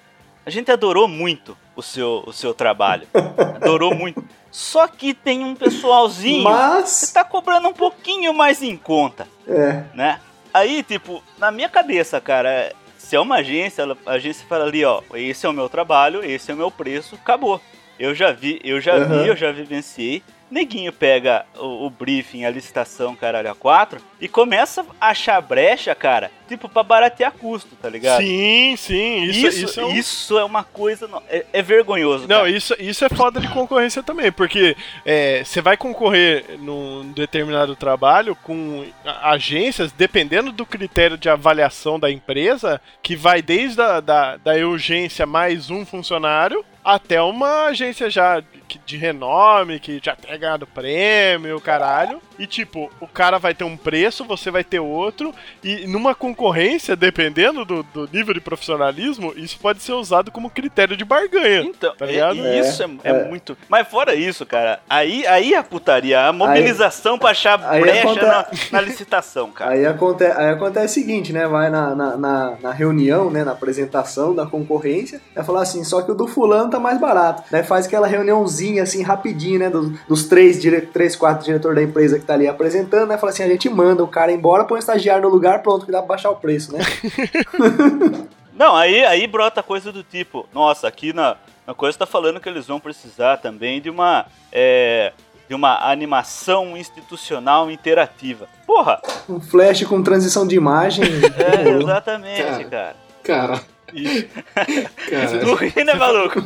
A 0.46 0.50
gente 0.50 0.70
adorou 0.70 1.08
muito 1.08 1.56
o 1.74 1.82
seu, 1.82 2.22
o 2.26 2.32
seu 2.32 2.52
trabalho. 2.52 3.06
Adorou 3.54 3.94
muito. 3.94 4.22
Só 4.50 4.86
que 4.86 5.14
tem 5.14 5.42
um 5.42 5.54
pessoalzinho 5.54 6.44
que 6.44 6.50
Mas, 6.50 7.10
tá 7.12 7.24
cobrando 7.24 7.68
um 7.68 7.72
pouquinho 7.72 8.32
mais 8.32 8.62
em 8.62 8.76
conta 8.76 9.26
é, 9.48 9.82
né? 9.94 10.20
Aí, 10.52 10.82
tipo, 10.84 11.22
na 11.36 11.50
minha 11.50 11.68
cabeça, 11.68 12.20
cara, 12.20 12.72
se 12.96 13.16
é 13.16 13.20
uma 13.20 13.36
agência, 13.36 13.84
a 14.06 14.12
agência 14.12 14.46
fala 14.48 14.64
ali, 14.64 14.84
ó, 14.84 15.02
esse 15.14 15.44
é 15.44 15.48
o 15.48 15.52
meu 15.52 15.68
trabalho, 15.68 16.24
esse 16.24 16.50
é 16.50 16.54
o 16.54 16.56
meu 16.56 16.70
preço, 16.70 17.16
acabou. 17.16 17.60
Eu 17.98 18.14
já 18.14 18.30
vi, 18.30 18.60
eu 18.62 18.80
já 18.80 18.94
Aham. 18.94 19.22
vi, 19.22 19.26
eu 19.28 19.36
já 19.36 19.50
vivenciei. 19.50 20.22
Neguinho 20.50 20.92
pega 20.92 21.44
o, 21.56 21.86
o 21.86 21.90
briefing, 21.90 22.44
a 22.44 22.50
licitação, 22.50 23.16
caralho, 23.16 23.50
a 23.50 23.54
4 23.54 24.00
e 24.20 24.28
começa 24.28 24.84
a 25.00 25.08
achar 25.08 25.40
brecha, 25.40 25.94
cara, 25.94 26.30
tipo, 26.46 26.68
pra 26.68 26.82
baratear 26.82 27.32
custo, 27.32 27.74
tá 27.76 27.88
ligado? 27.88 28.20
sim, 28.22 28.74
sim. 28.76 29.22
Isso, 29.24 29.46
Isso, 29.48 29.64
isso, 29.64 29.80
é 29.80 29.84
um- 29.86 29.92
isso 29.96 30.38
é 30.38 30.44
uma 30.44 30.62
coisa. 30.62 31.08
no- 31.08 31.22
É, 31.28 31.44
é 31.52 31.62
vergonhoso. 31.62 32.28
Não, 32.28 32.38
cara. 32.38 32.50
isso, 32.50 32.74
isso 32.78 33.04
é 33.04 33.08
foda 33.08 33.40
de 33.40 33.48
concorrência 33.48 34.02
também, 34.02 34.30
porque 34.30 34.76
é, 35.04 35.42
você 35.44 35.60
vai 35.60 35.76
concorrer 35.76 36.44
num 36.60 37.10
determinado 37.12 37.74
trabalho 37.74 38.36
com 38.36 38.84
agências, 39.22 39.92
dependendo 39.92 40.52
do 40.52 40.64
critério 40.66 41.16
de 41.18 41.28
avaliação 41.28 41.98
da 41.98 42.10
empresa, 42.10 42.80
que 43.02 43.16
vai 43.16 43.42
desde 43.42 43.80
a 43.80 44.00
da, 44.00 44.36
da 44.36 44.52
urgência 44.66 45.26
mais 45.26 45.70
um 45.70 45.84
funcionário 45.84 46.64
até 46.84 47.20
uma 47.22 47.64
agência 47.66 48.10
já 48.10 48.42
de, 48.86 48.96
renome, 48.96 49.78
que 49.78 50.00
já 50.02 50.16
tem 50.16 50.38
ganhado 50.38 50.66
prêmio, 50.66 51.60
caralho. 51.60 52.20
E 52.38 52.46
tipo, 52.46 52.90
o 53.00 53.06
cara 53.06 53.38
vai 53.38 53.54
ter 53.54 53.62
um 53.62 53.76
preço, 53.76 54.24
você 54.24 54.50
vai 54.50 54.64
ter 54.64 54.80
outro, 54.80 55.32
e 55.62 55.86
numa 55.86 56.12
concorrência, 56.16 56.96
dependendo 56.96 57.64
do, 57.64 57.82
do 57.84 58.08
nível 58.12 58.34
de 58.34 58.40
profissionalismo, 58.40 59.32
isso 59.36 59.56
pode 59.60 59.80
ser 59.80 59.92
usado 59.92 60.32
como 60.32 60.50
critério 60.50 60.96
de 60.96 61.04
barganha. 61.04 61.60
Então, 61.62 61.94
Tá 61.94 62.04
é- 62.04 62.08
ligado? 62.10 62.36
e 62.38 62.58
isso 62.58 62.82
é, 62.82 62.88
é 63.04 63.10
É. 63.10 63.24
muito. 63.28 63.56
Mas 63.68 63.86
fora 63.86 64.14
isso, 64.16 64.44
cara, 64.44 64.80
aí, 64.90 65.24
aí 65.28 65.54
a 65.54 65.62
putaria, 65.62 66.26
a 66.26 66.32
mobilização 66.32 67.16
pra 67.18 67.30
achar 67.30 67.62
aí 67.64 67.80
brecha 67.82 68.00
aconte- 68.00 68.22
na, 68.24 68.46
na 68.72 68.80
licitação, 68.80 69.52
cara. 69.52 69.70
aí, 69.72 69.86
aconte, 69.86 70.24
aí 70.24 70.48
acontece 70.50 70.86
o 71.00 71.02
seguinte, 71.04 71.32
né? 71.32 71.46
Vai 71.46 71.70
na, 71.70 71.94
na, 71.94 72.16
na, 72.16 72.56
na 72.60 72.72
reunião, 72.72 73.30
né? 73.30 73.44
Na 73.44 73.52
apresentação 73.52 74.34
da 74.34 74.44
concorrência, 74.44 75.20
vai 75.32 75.44
falar 75.44 75.62
assim, 75.62 75.84
só 75.84 76.02
que 76.02 76.10
o 76.10 76.14
do 76.14 76.26
fulano 76.26 76.68
tá 76.74 76.80
mais 76.80 77.00
barato. 77.00 77.42
Daí 77.50 77.62
faz 77.62 77.86
aquela 77.86 78.06
reuniãozinha 78.06 78.82
assim, 78.82 79.02
rapidinho, 79.02 79.58
né? 79.58 79.70
Dos, 79.70 79.90
dos 80.08 80.24
três, 80.24 80.60
dire, 80.60 80.82
três, 80.82 81.14
quatro 81.16 81.44
diretores 81.44 81.76
da 81.76 81.82
empresa 81.82 82.18
que 82.18 82.24
tá 82.24 82.34
ali 82.34 82.48
apresentando, 82.48 83.08
né? 83.08 83.18
Fala 83.18 83.32
assim, 83.32 83.42
a 83.42 83.48
gente 83.48 83.68
manda 83.68 84.02
o 84.02 84.08
cara 84.08 84.32
embora, 84.32 84.64
põe 84.64 84.78
o 84.78 84.80
estagiário 84.80 85.22
no 85.22 85.28
lugar, 85.28 85.62
pronto, 85.62 85.86
que 85.86 85.92
dá 85.92 85.98
pra 85.98 86.08
baixar 86.08 86.30
o 86.30 86.36
preço, 86.36 86.72
né? 86.72 86.80
Não, 88.54 88.76
aí, 88.76 89.04
aí 89.04 89.26
brota 89.26 89.62
coisa 89.62 89.90
do 89.90 90.04
tipo, 90.04 90.46
nossa, 90.54 90.86
aqui 90.86 91.12
na, 91.12 91.36
na 91.66 91.74
coisa 91.74 91.98
tá 91.98 92.06
falando 92.06 92.38
que 92.38 92.48
eles 92.48 92.66
vão 92.66 92.78
precisar 92.78 93.38
também 93.38 93.80
de 93.80 93.90
uma. 93.90 94.26
é, 94.52 95.12
de 95.48 95.54
uma 95.54 95.90
animação 95.90 96.76
institucional 96.76 97.70
interativa. 97.70 98.48
Porra! 98.66 99.00
Um 99.28 99.40
flash 99.40 99.84
com 99.84 100.02
transição 100.02 100.46
de 100.46 100.56
imagem. 100.56 101.04
É, 101.04 101.68
exatamente, 101.82 102.64
cara. 102.64 102.96
Cara, 103.22 103.48
cara. 103.48 103.73
Não 103.94 105.54
ri, 105.54 105.72
né, 105.84 105.94
maluco? 105.94 106.40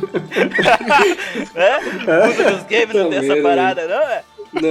né? 1.55 1.79
O 1.79 2.27
mundo 2.27 2.51
dos 2.51 2.63
games 2.63 2.93
não 2.93 3.09
tem 3.09 3.19
essa 3.19 3.41
parada, 3.41 3.87
não 3.87 4.01
é? 4.01 4.23
Não. 4.53 4.69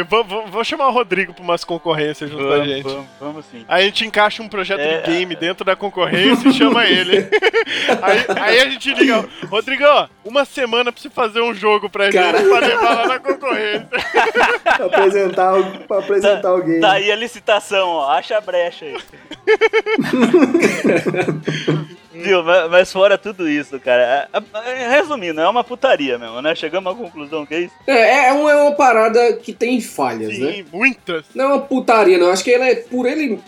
É 0.00 0.02
vou, 0.50 0.64
chamar 0.64 0.88
o 0.88 0.92
Rodrigo 0.92 1.32
pra 1.32 1.42
umas 1.42 1.64
concorrências 1.64 2.28
junto 2.30 2.42
com 2.42 2.48
a 2.52 2.56
Vamos, 2.56 2.68
gente. 2.68 2.82
vamos, 2.84 3.06
vamos 3.20 3.44
sim. 3.46 3.64
Aí 3.68 3.82
a 3.82 3.86
gente 3.86 4.04
encaixa 4.04 4.42
um 4.42 4.48
projeto 4.48 4.80
É. 4.80 5.00
de 5.00 5.10
game 5.10 5.34
dentro 5.36 5.64
da 5.64 5.74
concorrência 5.76 6.48
e 6.48 6.52
chama 6.52 6.84
ele. 6.86 7.18
aí, 8.02 8.24
aí 8.40 8.60
a 8.60 8.68
gente 8.70 8.92
liga, 8.94 9.24
Rodrigo, 9.48 9.84
uma 10.24 10.44
semana 10.44 10.92
pra 10.92 11.00
você 11.00 11.08
fazer 11.10 11.40
um 11.40 11.54
jogo 11.54 11.88
pra 11.88 12.10
Cara. 12.12 12.38
gente 12.38 12.48
pra 12.48 12.58
levar 12.60 12.94
lá 12.96 13.06
na 13.08 13.18
concorrência. 13.18 13.88
pra 14.64 14.86
apresentar, 14.86 15.54
o- 15.58 15.78
pra 15.86 15.98
apresentar 15.98 16.54
o 16.54 16.62
game. 16.62 16.80
Tá 16.80 16.92
aí 16.92 17.10
a 17.10 17.16
licitação, 17.16 17.88
ó. 17.88 18.10
Acha 18.10 18.36
a 18.36 18.40
brecha 18.40 18.84
aí. 18.84 18.96
Viu, 22.22 22.42
mas, 22.42 22.70
mas 22.70 22.92
fora 22.92 23.16
tudo 23.18 23.48
isso, 23.48 23.78
cara. 23.80 24.28
é- 24.32 24.38
é- 24.70 24.88
Resumindo, 24.88 25.40
é 25.40 25.48
uma 25.48 25.64
putaria 25.64 26.18
mesmo, 26.18 26.40
né? 26.40 26.54
Chegamos 26.54 26.92
à 26.92 26.96
conclusão 26.96 27.44
que 27.44 27.54
é 27.54 27.60
isso. 27.60 27.74
É, 27.86 28.28
é, 28.28 28.32
uma, 28.32 28.50
é 28.50 28.56
uma 28.56 28.72
parada 28.72 29.34
que 29.34 29.52
tem 29.52 29.80
falhas, 29.80 30.38
né? 30.38 30.52
Sim, 30.52 30.64
muitas. 30.72 31.24
Não 31.34 31.44
é 31.44 31.48
uma 31.48 31.60
putaria, 31.60 32.18
não. 32.18 32.30
Acho 32.30 32.44
que 32.44 32.50
ele 32.50 32.64
é 32.64 32.74
por 32.76 33.06
ele, 33.06 33.38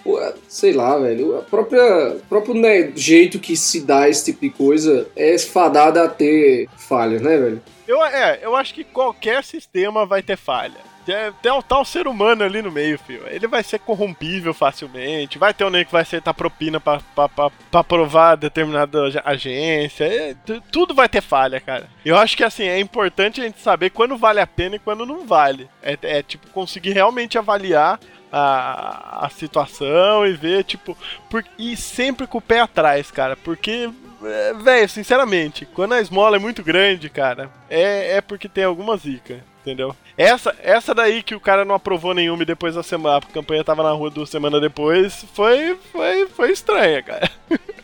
sei 0.49 0.73
lá, 0.73 0.99
velho. 0.99 1.39
A 1.39 1.43
própria, 1.43 2.09
o 2.11 2.21
próprio 2.29 2.55
né, 2.55 2.93
jeito 2.95 3.39
que 3.39 3.57
se 3.57 3.81
dá 3.81 4.09
esse 4.09 4.27
tipo 4.27 4.41
de 4.41 4.51
coisa 4.51 5.07
é 5.17 5.39
fadada 5.39 6.05
a 6.05 6.09
ter 6.09 6.69
falhas, 6.77 7.23
né, 7.23 7.37
velho? 7.37 7.63
Eu, 7.87 8.05
é, 8.05 8.39
eu 8.43 8.55
acho 8.55 8.75
que 8.75 8.85
qualquer 8.85 9.43
sistema 9.43 10.05
vai 10.05 10.23
ter 10.23 10.37
falha. 10.37 10.88
Tem, 11.11 11.33
tem 11.41 11.53
um 11.53 11.63
tal 11.63 11.85
ser 11.87 12.07
humano 12.07 12.45
ali 12.45 12.61
no 12.61 12.71
meio, 12.71 12.99
filho. 12.99 13.23
Ele 13.29 13.47
vai 13.47 13.63
ser 13.63 13.79
corrompível 13.79 14.53
facilmente. 14.53 15.39
Vai 15.39 15.55
ter 15.55 15.65
um 15.65 15.71
nego 15.71 15.87
que 15.87 15.93
vai 15.93 16.03
aceitar 16.03 16.35
propina 16.35 16.79
pra, 16.79 17.01
pra, 17.15 17.29
pra, 17.29 17.51
pra 17.71 17.81
aprovar 17.81 18.37
determinada 18.37 19.07
ag- 19.07 19.23
agência. 19.25 20.05
é, 20.05 20.35
tu- 20.45 20.61
tudo 20.71 20.95
vai 20.95 21.09
ter 21.09 21.23
falha, 21.23 21.59
cara. 21.61 21.89
Eu 22.05 22.17
acho 22.19 22.37
que 22.37 22.45
assim, 22.45 22.65
é 22.65 22.79
importante 22.79 23.41
a 23.41 23.45
gente 23.45 23.59
saber 23.61 23.89
quando 23.89 24.19
vale 24.19 24.39
a 24.41 24.47
pena 24.47 24.77
e 24.77 24.79
quando 24.79 25.07
não 25.07 25.27
vale. 25.27 25.67
É, 25.83 25.97
é 26.03 26.23
tipo, 26.23 26.47
conseguir 26.51 26.93
realmente 26.93 27.39
avaliar 27.39 27.99
a, 28.31 29.25
a 29.27 29.31
situação 29.31 30.27
e 30.27 30.33
ver, 30.35 30.65
tipo, 30.65 30.97
por, 31.31 31.43
e 31.59 31.75
sempre 31.77 32.27
com 32.27 32.37
o 32.37 32.43
pé 32.43 32.61
atrás, 32.61 33.11
cara, 33.11 33.35
porque, 33.37 33.89
é, 34.23 34.53
velho, 34.55 34.89
sinceramente, 34.89 35.65
quando 35.65 35.95
a 35.95 36.01
esmola 36.01 36.37
é 36.37 36.39
muito 36.39 36.63
grande, 36.63 37.09
cara, 37.09 37.51
é, 37.71 38.17
é 38.17 38.21
porque 38.21 38.47
tem 38.49 38.65
alguma 38.65 38.97
zica, 38.99 39.43
entendeu? 39.69 39.95
Essa, 40.17 40.55
essa 40.63 40.95
daí 40.95 41.23
que 41.23 41.35
o 41.35 41.41
cara 41.41 41.65
não 41.65 41.75
aprovou 41.75 42.15
nenhuma 42.15 42.43
e 42.43 42.47
depois 42.47 42.77
a 42.77 42.83
semana, 42.83 43.19
a 43.19 43.21
campanha 43.21 43.63
tava 43.63 43.83
na 43.83 43.93
rua 43.93 44.11
duas 44.11 44.31
semanas 44.31 44.61
depois, 44.61 45.25
foi, 45.35 45.77
foi, 45.93 46.27
foi 46.29 46.51
estranha, 46.53 47.03
cara. 47.03 47.31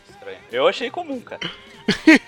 Estranho. 0.09 0.39
Eu 0.51 0.67
achei 0.67 0.91
comum, 0.91 1.21
cara. 1.21 1.41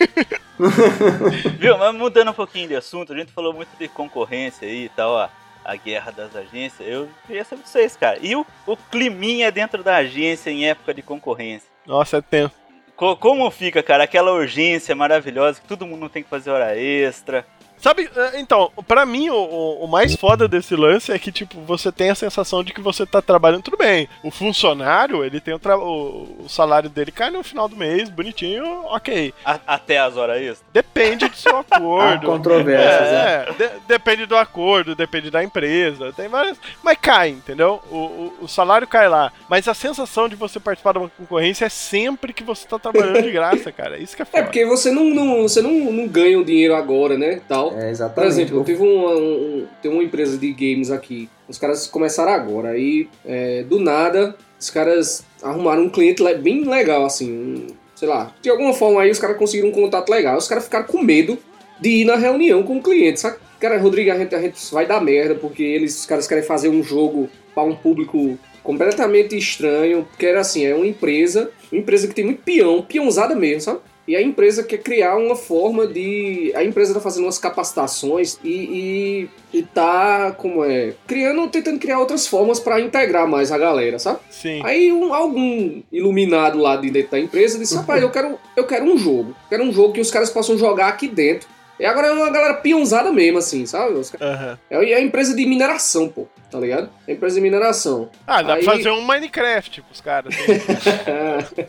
Viu, 1.59 1.79
mas 1.79 1.95
mudando 1.95 2.31
um 2.31 2.35
pouquinho 2.35 2.69
de 2.69 2.77
assunto, 2.77 3.13
a 3.13 3.17
gente 3.17 3.33
falou 3.33 3.53
muito 3.53 3.71
de 3.79 3.89
concorrência 3.89 4.67
aí 4.69 4.85
e 4.85 4.89
tal, 4.91 5.17
a, 5.17 5.31
a 5.65 5.77
guerra 5.77 6.11
das 6.13 6.35
agências. 6.37 6.87
Eu 6.87 7.09
queria 7.27 7.45
saber 7.45 7.63
de 7.63 7.69
vocês, 7.69 7.97
cara. 7.97 8.19
E 8.21 8.37
o, 8.37 8.45
o 8.67 8.77
climinha 8.77 9.51
dentro 9.51 9.83
da 9.83 9.97
agência 9.97 10.51
em 10.51 10.69
época 10.69 10.93
de 10.93 11.03
concorrência? 11.03 11.69
Nossa, 11.87 12.19
é 12.19 12.21
tenso. 12.21 12.55
Co- 12.95 13.17
como 13.17 13.51
fica, 13.51 13.83
cara? 13.83 14.05
Aquela 14.05 14.33
urgência 14.33 14.95
maravilhosa 14.95 15.61
que 15.61 15.67
todo 15.69 15.87
mundo 15.87 16.09
tem 16.09 16.23
que 16.23 16.31
fazer 16.31 16.51
hora 16.51 16.77
extra. 16.79 17.47
Sabe, 17.79 18.09
é, 18.17 18.41
então, 18.41 18.71
pra 18.89 19.05
mim 19.07 19.29
o, 19.31 19.37
o- 19.83 19.87
mais 19.87 20.17
foda 20.17 20.49
desse 20.49 20.75
lance 20.75 21.13
é 21.13 21.19
que, 21.19 21.31
tipo, 21.31 21.61
você 21.61 21.93
tem 21.93 22.11
a 22.11 22.15
sensação 22.15 22.65
de 22.65 22.73
que 22.73 22.81
você 22.81 23.05
tá 23.07 23.21
trabalhando 23.23 23.63
tudo 23.63 23.77
bem. 23.77 24.09
O 24.23 24.31
funcionário, 24.31 25.25
ele 25.25 25.41
tem 25.41 25.55
o, 25.55 25.59
tra- 25.59 25.79
o, 25.79 26.37
o 26.45 26.49
salário 26.49 26.89
dele 26.91 27.13
cai 27.13 27.31
no 27.31 27.43
final 27.45 27.69
do 27.69 27.77
mês, 27.77 28.09
bonitinho, 28.11 28.65
ok. 28.87 29.33
A- 29.45 29.61
até 29.67 29.99
as 29.99 30.17
horas 30.17 30.37
extras. 30.41 30.65
Depende 30.73 31.29
do 31.29 31.37
seu 31.37 31.57
Há 31.71 31.77
acordo. 31.77 32.27
controvérsias, 32.27 33.11
né? 33.11 33.45
É, 33.49 33.53
de- 33.53 33.81
depende 33.87 34.27
do 34.27 34.37
acordo, 34.37 34.95
depende 34.97 35.31
da 35.31 35.43
empresa, 35.45 36.13
tem 36.13 36.29
várias. 36.29 36.59
Mas 36.83 36.99
cai, 37.01 37.29
entendeu? 37.31 37.81
O, 37.91 37.97
o, 37.97 38.35
o 38.43 38.49
salário 38.49 38.87
cai 38.89 39.09
lá. 39.09 39.33
Mas 39.49 39.69
a 39.69 39.75
sensação 39.75 40.29
de 40.29 40.35
você 40.37 40.59
participar 40.59 40.93
de 40.93 40.99
uma 40.99 41.09
concorrência 41.11 41.67
é 41.67 41.69
sempre 41.69 42.33
que 42.33 42.43
você 42.43 42.67
tá 42.67 42.79
trabalhando 42.79 43.23
de 43.23 43.31
graça, 43.33 43.71
cara. 43.71 43.99
Isso 43.99 44.17
que 44.17 44.23
é 44.23 44.25
É 44.25 44.27
foda. 44.27 44.43
porque 44.45 44.65
você 44.67 44.91
não, 44.91 45.05
não, 45.05 45.43
você 45.43 45.61
não, 45.63 45.71
não 45.93 46.09
ganha 46.09 46.39
o 46.39 46.45
dinheiro 46.45 46.75
agora, 46.75 47.17
né? 47.19 47.41
Tal. 47.47 47.66
É, 47.75 47.81
Por 47.81 47.89
exatamente. 47.89 48.31
exemplo, 48.33 48.59
eu 48.59 48.65
tive 48.65 48.83
uma, 48.83 49.11
um- 49.17 49.67
tem 49.83 49.91
uma 49.91 50.03
empresa 50.03 50.37
de 50.37 50.53
games 50.53 50.91
aqui. 50.91 51.29
Os 51.49 51.59
caras 51.59 51.87
começaram 51.87 52.33
agora. 52.33 52.71
Aí, 52.71 53.09
é, 53.25 53.63
do 53.63 53.79
nada, 53.79 54.37
os 54.59 54.71
caras 54.71 55.25
arrumaram 55.43 55.83
um 55.85 55.89
cliente 55.91 56.23
bem 56.39 56.65
legal, 56.65 57.05
assim. 57.05 57.31
um- 57.33 57.67
sei 57.95 58.07
lá. 58.09 58.35
De 58.43 58.51
alguma 58.51 58.75
forma 58.75 59.01
aí, 59.01 59.11
os 59.11 59.19
caras 59.19 59.39
conseguiram 59.39 59.69
um 59.71 59.73
contato 59.73 60.11
legal. 60.11 60.37
Os 60.37 60.47
caras 60.47 60.65
ficaram 60.65 60.87
com 60.87 61.03
medo 61.03 61.39
de 61.81 61.89
ir 62.03 62.05
na 62.05 62.17
reunião 62.17 62.63
com 62.63 62.77
o 62.77 62.83
cliente, 62.83 63.21
sabe? 63.21 63.37
Cara, 63.59 63.79
Rodrigo, 63.79 64.11
a 64.13 64.19
gente, 64.19 64.35
a 64.35 64.41
gente 64.41 64.61
vai 64.73 64.85
dar 64.87 65.01
merda 65.01 65.35
porque 65.35 65.63
eles, 65.63 66.01
os 66.01 66.05
caras 66.07 66.27
querem 66.27 66.45
fazer 66.45 66.69
um 66.69 66.83
jogo 66.83 67.27
para 67.55 67.63
um 67.65 67.75
público 67.75 68.39
completamente 68.63 69.35
estranho. 69.37 70.07
Porque 70.11 70.27
era 70.27 70.41
assim, 70.41 70.65
é 70.67 70.75
uma 70.75 70.87
empresa, 70.87 71.51
uma 71.73 71.81
empresa 71.81 72.07
que 72.07 72.15
tem 72.15 72.25
muito 72.27 72.43
peão, 72.43 72.83
peãozada 72.83 73.35
mesmo, 73.35 73.63
sabe? 73.63 73.81
E 74.09 74.15
a 74.15 74.23
empresa 74.23 74.63
quer 74.63 74.79
criar 74.79 75.17
uma 75.17 75.35
forma 75.35 75.87
de. 75.87 76.53
A 76.55 76.63
empresa 76.65 76.95
tá 76.95 77.01
fazendo 77.01 77.25
umas 77.25 77.39
capacitações 77.39 78.39
e, 78.45 79.29
e, 79.53 79.59
e 79.59 79.63
tá, 79.63 80.33
como 80.39 80.65
é? 80.65 80.95
Criando, 81.07 81.49
tentando 81.49 81.79
criar 81.79 81.99
outras 81.99 82.27
formas 82.27 82.61
para 82.61 82.81
integrar 82.81 83.27
mais 83.29 83.51
a 83.51 83.59
galera, 83.59 83.99
sabe? 83.99 84.21
Sim. 84.31 84.61
Aí 84.65 84.93
um- 84.93 85.13
algum 85.13 85.83
iluminado 85.93 86.59
lá 86.59 86.77
de 86.77 86.91
dentro 86.91 87.11
da 87.13 87.19
empresa 87.21 87.59
disse: 87.59 87.75
rapaz, 87.75 88.01
eu 88.03 88.11
quero, 88.11 88.39
eu 88.57 88.65
quero 88.65 88.85
um 88.85 88.97
jogo. 88.97 89.35
Quero 89.49 89.65
um 89.65 89.73
jogo 89.73 89.93
que 89.93 90.01
os 90.01 90.11
caras 90.11 90.31
possam 90.31 90.57
jogar 90.57 90.89
aqui 90.89 91.09
dentro. 91.09 91.49
E 91.79 91.85
agora 91.85 92.09
é 92.09 92.13
uma 92.13 92.31
galera 92.31 92.55
peãozada 92.55 93.13
mesmo, 93.13 93.39
assim, 93.39 93.67
sabe? 93.67 93.93
Os 93.95 94.11
caras- 94.11 94.37
Aham. 94.41 94.59
É 94.71 94.95
a 94.95 95.01
empresa 95.01 95.35
de 95.37 95.45
mineração, 95.47 96.09
pô, 96.09 96.27
tá 96.51 96.59
ligado? 96.59 96.89
É 97.07 97.13
a 97.13 97.15
empresa 97.15 97.35
de 97.37 97.41
mineração. 97.43 98.09
Ah, 98.27 98.43
dá 98.43 98.55
Aí- 98.55 98.65
pra 98.65 98.75
fazer 98.75 98.91
um 98.91 99.07
Minecraft 99.07 99.83
pros 99.83 100.01
caras. 100.01 100.35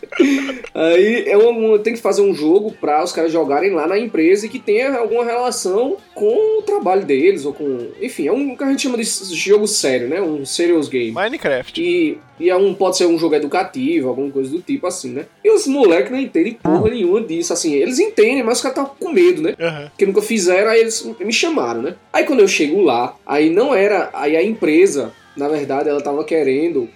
Aí 0.74 1.26
é 1.28 1.38
uma, 1.38 1.80
tem 1.80 1.94
que 1.94 2.02
fazer 2.02 2.22
um 2.22 2.34
jogo 2.34 2.72
pra 2.72 3.04
os 3.04 3.12
caras 3.12 3.32
jogarem 3.32 3.72
lá 3.72 3.88
na 3.88 3.98
empresa 3.98 4.46
e 4.46 4.50
que 4.50 4.60
tenha 4.60 4.96
alguma 4.98 5.26
relação 5.26 5.98
com 6.14 6.60
o 6.60 6.62
trabalho 6.62 7.06
deles, 7.06 7.46
ou 7.46 7.54
com. 7.54 7.90
Enfim, 8.02 8.28
é 8.28 8.32
um 8.32 8.56
que 8.56 8.64
a 8.64 8.70
gente 8.70 8.84
chama 8.84 8.98
de 8.98 9.04
jogo 9.36 9.68
sério, 9.68 10.08
né? 10.08 10.22
Um 10.22 10.46
serious 10.46 10.88
game. 10.88 11.12
Minecraft. 11.12 11.82
E, 11.82 12.18
e 12.40 12.50
é 12.50 12.56
um, 12.56 12.74
pode 12.74 12.98
ser 12.98 13.06
um 13.06 13.18
jogo 13.18 13.36
educativo, 13.36 14.10
alguma 14.10 14.32
coisa 14.32 14.50
do 14.50 14.62
tipo 14.62 14.86
assim, 14.88 15.12
né? 15.12 15.26
E 15.44 15.50
os 15.52 15.68
moleques 15.68 16.12
não 16.12 16.20
entendem 16.20 16.54
porra 16.54 16.90
nenhuma 16.90 17.22
disso, 17.22 17.54
assim. 17.54 17.74
Eles 17.74 18.00
entendem, 18.00 18.44
mas 18.44 18.58
os 18.58 18.64
caras 18.64 18.78
estão 18.80 18.96
com 19.00 19.12
medo, 19.12 19.42
né? 19.42 19.56
Aham. 19.60 19.92
Que 19.98 20.06
nunca 20.06 20.22
fizeram, 20.22 20.70
aí 20.70 20.82
eles 20.82 21.04
me 21.20 21.34
chamaram, 21.34 21.82
né? 21.82 21.96
Aí 22.14 22.24
quando 22.24 22.42
eu 22.42 22.48
chego 22.48 22.82
lá, 22.82 23.16
aí 23.26 23.50
não 23.50 23.74
era. 23.74 24.10
Aí 24.14 24.36
a 24.36 24.44
empresa, 24.44 25.12
na 25.36 25.48
verdade, 25.48 25.90
ela 25.90 26.02
tava 26.02 26.24
querendo 26.24 26.88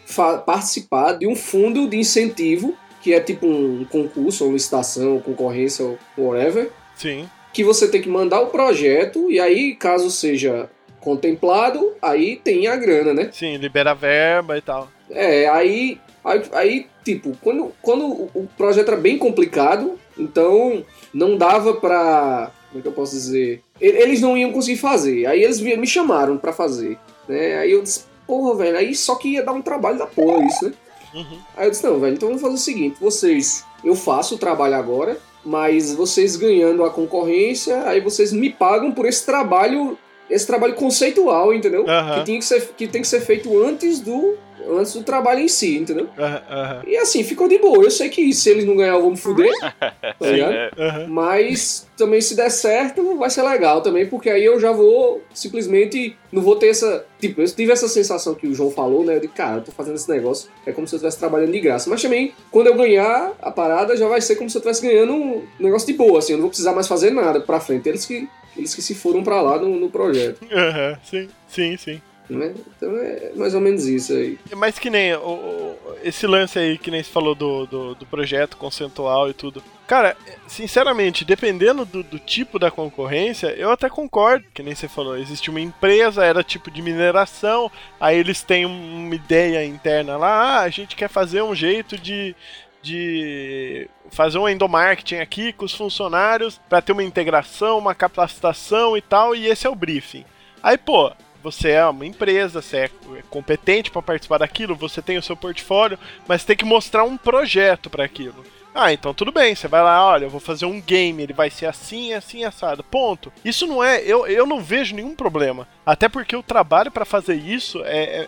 participar 0.46 1.14
de 1.14 1.28
um 1.28 1.36
fundo 1.36 1.88
de 1.88 1.98
incentivo, 1.98 2.76
que 3.02 3.14
é 3.14 3.20
tipo 3.20 3.48
um 3.48 3.86
concurso, 3.86 4.46
ou 4.46 4.54
licitação, 4.54 5.14
ou 5.14 5.22
concorrência, 5.22 5.84
ou 5.84 5.98
whatever, 6.18 6.70
Sim. 6.96 7.28
que 7.52 7.64
você 7.64 7.88
tem 7.88 8.02
que 8.02 8.10
mandar 8.10 8.42
o 8.42 8.48
projeto, 8.48 9.32
e 9.32 9.40
aí, 9.40 9.76
caso 9.76 10.12
seja 10.12 10.70
contemplado, 11.00 11.94
aí 12.00 12.36
tem 12.36 12.68
a 12.68 12.76
grana, 12.76 13.14
né? 13.14 13.30
Sim, 13.34 13.58
libera 13.58 13.96
verba 13.96 14.58
e 14.58 14.62
tal. 14.62 14.88
É, 15.10 15.50
aí, 15.50 16.00
aí, 16.24 16.42
aí, 16.54 16.88
tipo, 17.04 17.36
quando, 17.42 17.74
quando 17.82 18.06
o 18.06 18.48
projeto 18.56 18.90
era 18.90 18.98
bem 18.98 19.18
complicado, 19.18 20.00
então 20.18 20.86
não 21.14 21.38
dava 21.38 21.74
pra. 21.74 22.52
Como 22.72 22.80
é 22.80 22.82
que 22.82 22.88
eu 22.88 22.94
posso 22.94 23.12
dizer? 23.12 23.62
Eles 23.80 24.22
não 24.22 24.38
iam 24.38 24.52
conseguir 24.52 24.78
fazer. 24.78 25.26
Aí 25.26 25.44
eles 25.44 25.60
me 25.60 25.86
chamaram 25.86 26.38
pra 26.38 26.54
fazer. 26.54 26.98
Né? 27.28 27.58
Aí 27.60 27.72
eu 27.72 27.82
disse, 27.82 28.06
porra, 28.26 28.56
velho, 28.56 28.78
aí 28.78 28.96
só 28.96 29.16
que 29.16 29.34
ia 29.34 29.44
dar 29.44 29.52
um 29.52 29.62
trabalho 29.62 29.98
da 29.98 30.08
porra 30.08 30.46
isso, 30.46 30.66
né? 30.66 30.74
Uhum. 31.14 31.40
Aí 31.58 31.68
eu 31.68 31.72
disse, 31.72 31.84
não, 31.84 32.00
velho, 32.00 32.14
então 32.14 32.30
vamos 32.30 32.42
fazer 32.42 32.56
o 32.56 32.58
seguinte, 32.58 32.96
vocês, 33.00 33.66
eu 33.84 33.94
faço 33.96 34.36
o 34.36 34.38
trabalho 34.38 34.76
agora, 34.76 35.18
mas 35.44 35.94
vocês 35.94 36.38
ganhando 36.38 36.86
a 36.86 36.90
concorrência, 36.90 37.84
aí 37.84 38.00
vocês 38.00 38.32
me 38.32 38.50
pagam 38.50 38.94
por 38.94 39.06
esse 39.06 39.26
trabalho, 39.26 39.98
esse 40.30 40.48
trabalho 40.48 40.76
conceitual, 40.76 41.54
entendeu? 41.54 41.86
Aham. 41.86 42.20
Que, 42.20 42.26
tinha 42.26 42.40
que, 42.40 42.46
ser, 42.46 42.62
que 42.78 42.88
tem 42.88 43.02
que 43.02 43.08
ser 43.08 43.20
feito 43.20 43.62
antes 43.62 44.00
do, 44.00 44.38
antes 44.70 44.94
do 44.94 45.04
trabalho 45.04 45.40
em 45.40 45.48
si, 45.48 45.78
entendeu? 45.78 46.10
Aham, 46.18 46.42
aham, 46.50 46.82
E 46.88 46.98
assim, 46.98 47.24
ficou 47.24 47.48
de 47.48 47.58
boa. 47.58 47.84
Eu 47.84 47.92
sei 47.92 48.10
que 48.10 48.34
se 48.34 48.50
eles 48.50 48.66
não 48.66 48.76
ganhar, 48.76 48.94
eu 48.94 49.02
vou 49.02 49.12
me 49.12 49.18
fuder, 49.18 49.52
tá 50.20 50.32
ligado? 50.32 50.54
É, 50.54 50.72
aham. 50.78 51.08
Mas 51.08 51.88
também 51.98 52.22
se 52.22 52.36
der 52.36 52.50
certo, 52.50 53.18
vai 53.18 53.30
ser 53.30 53.44
legal 53.44 53.82
também, 53.82 54.08
porque 54.08 54.30
aí 54.30 54.44
eu 54.44 54.60
já 54.60 54.72
vou 54.72 55.22
simplesmente. 55.34 56.16
Não 56.32 56.42
vou 56.42 56.56
ter 56.56 56.68
essa. 56.68 57.06
Tipo, 57.20 57.42
eu 57.42 57.46
tive 57.48 57.72
essa 57.72 57.88
sensação 57.88 58.34
que 58.34 58.48
o 58.48 58.54
João 58.54 58.72
falou, 58.72 59.04
né? 59.04 59.20
De 59.20 59.28
cara, 59.28 59.58
eu 59.58 59.64
tô 59.64 59.72
fazendo 59.72 59.96
esse 59.96 60.10
negócio, 60.10 60.50
é 60.66 60.72
como 60.72 60.88
se 60.88 60.96
eu 60.96 60.98
estivesse 60.98 61.20
trabalhando 61.20 61.52
de 61.52 61.60
graça. 61.60 61.90
Mas 61.90 62.02
também, 62.02 62.34
quando 62.50 62.68
eu 62.68 62.76
ganhar 62.76 63.34
a 63.42 63.52
parada, 63.52 63.96
já 63.98 64.08
vai 64.08 64.22
ser 64.22 64.36
como 64.36 64.50
se 64.50 64.58
eu 64.58 64.60
estivesse 64.60 64.82
ganhando 64.82 65.14
um 65.14 65.44
negócio 65.60 65.88
de 65.88 65.94
boa, 65.94 66.20
assim, 66.20 66.34
eu 66.34 66.38
não 66.38 66.44
vou 66.44 66.50
precisar 66.50 66.74
mais 66.74 66.88
fazer 66.88 67.12
nada 67.12 67.42
pra 67.42 67.60
frente. 67.60 67.88
Eles 67.90 68.06
que, 68.06 68.28
eles 68.58 68.74
que 68.74 68.82
se 68.82 68.96
foram 68.96 69.24
pra 69.24 69.42
lá 69.42 69.58
no, 69.60 69.80
no 69.80 69.90
projeto, 69.90 70.40
Aham, 70.52 70.98
Sim, 71.04 71.28
sim, 71.48 71.78
sim. 71.78 72.02
Né? 72.30 72.54
Então 72.78 72.96
é 72.98 73.32
mais 73.36 73.54
ou 73.54 73.62
menos 73.62 73.86
isso 73.86 74.14
aí. 74.14 74.40
Mas 74.56 74.80
que 74.80 74.90
nem 74.90 75.14
o, 75.16 75.76
esse 76.04 76.26
lance 76.26 76.58
aí 76.58 76.78
que 76.78 76.90
nem 76.92 77.04
se 77.04 77.10
falou 77.10 77.36
do, 77.36 77.66
do, 77.66 77.96
do 77.96 78.06
projeto 78.06 78.58
conceitual 78.58 79.30
e 79.30 79.34
tudo. 79.34 79.64
Cara, 79.88 80.16
sinceramente, 80.48 81.26
dependendo 81.26 81.84
do, 81.84 82.02
do 82.02 82.18
tipo 82.18 82.58
da 82.58 82.72
concorrência, 82.72 83.48
eu 83.58 83.70
até 83.72 83.90
concordo, 83.90 84.46
que 84.54 84.64
nem 84.64 84.74
você 84.74 84.88
falou. 84.88 85.18
Existe 85.18 85.50
uma 85.50 85.60
empresa, 85.60 86.24
era 86.24 86.44
tipo 86.44 86.72
de 86.72 86.82
mineração, 86.82 87.70
aí 88.00 88.18
eles 88.18 88.42
têm 88.42 88.66
um- 88.66 89.06
uma 89.08 89.16
ideia 89.16 89.66
interna 89.66 90.16
lá, 90.16 90.30
ah, 90.32 90.62
a 90.62 90.70
gente 90.70 90.96
quer 90.96 91.10
fazer 91.10 91.42
um 91.42 91.54
jeito 91.56 91.98
de. 91.98 92.36
De 92.84 93.88
fazer 94.10 94.40
um 94.40 94.50
endomarketing 94.50 95.18
aqui 95.18 95.54
com 95.54 95.66
os 95.66 95.74
funcionários 95.76 96.60
para 96.68 96.82
ter 96.82 96.92
uma 96.94 97.04
integração, 97.04 97.78
uma 97.78 97.94
capacitação 97.94 98.98
e 98.98 99.02
tal, 99.02 99.36
e 99.36 99.46
esse 99.48 99.68
é 99.68 99.70
o 99.70 99.76
briefing. 99.76 100.26
Aí, 100.64 100.80
pô, 100.80 101.12
você 101.42 101.72
é 101.72 101.86
uma 101.86 102.06
empresa, 102.06 102.62
você 102.62 102.78
é 102.78 102.90
competente 103.30 103.92
para 103.92 104.02
participar 104.02 104.40
daquilo, 104.40 104.76
você 104.76 105.02
tem 105.02 105.18
o 105.18 105.24
seu 105.24 105.36
portfólio, 105.36 105.98
mas 106.28 106.46
tem 106.46 106.56
que 106.56 106.66
mostrar 106.66 107.04
um 107.04 107.18
projeto 107.18 107.90
para 107.90 108.04
aquilo. 108.04 108.44
Ah, 108.74 108.94
então 108.94 109.14
tudo 109.14 109.34
bem, 109.34 109.54
você 109.54 109.68
vai 109.68 109.84
lá, 109.84 110.06
olha, 110.06 110.26
eu 110.26 110.30
vou 110.30 110.40
fazer 110.40 110.66
um 110.66 110.80
game, 110.80 111.22
ele 111.22 111.34
vai 111.34 111.50
ser 111.50 111.66
assim, 111.66 112.14
assim, 112.14 112.46
assado. 112.46 112.84
Ponto. 112.84 113.32
Isso 113.44 113.68
não 113.68 113.84
é, 113.84 114.02
eu, 114.02 114.26
eu 114.28 114.46
não 114.46 114.62
vejo 114.62 114.96
nenhum 114.96 115.14
problema. 115.14 115.68
Até 115.86 116.08
porque 116.08 116.36
o 116.36 116.44
trabalho 116.44 116.90
para 116.90 117.04
fazer 117.04 117.36
isso 117.36 117.84
é, 117.84 118.04
é, 118.04 118.28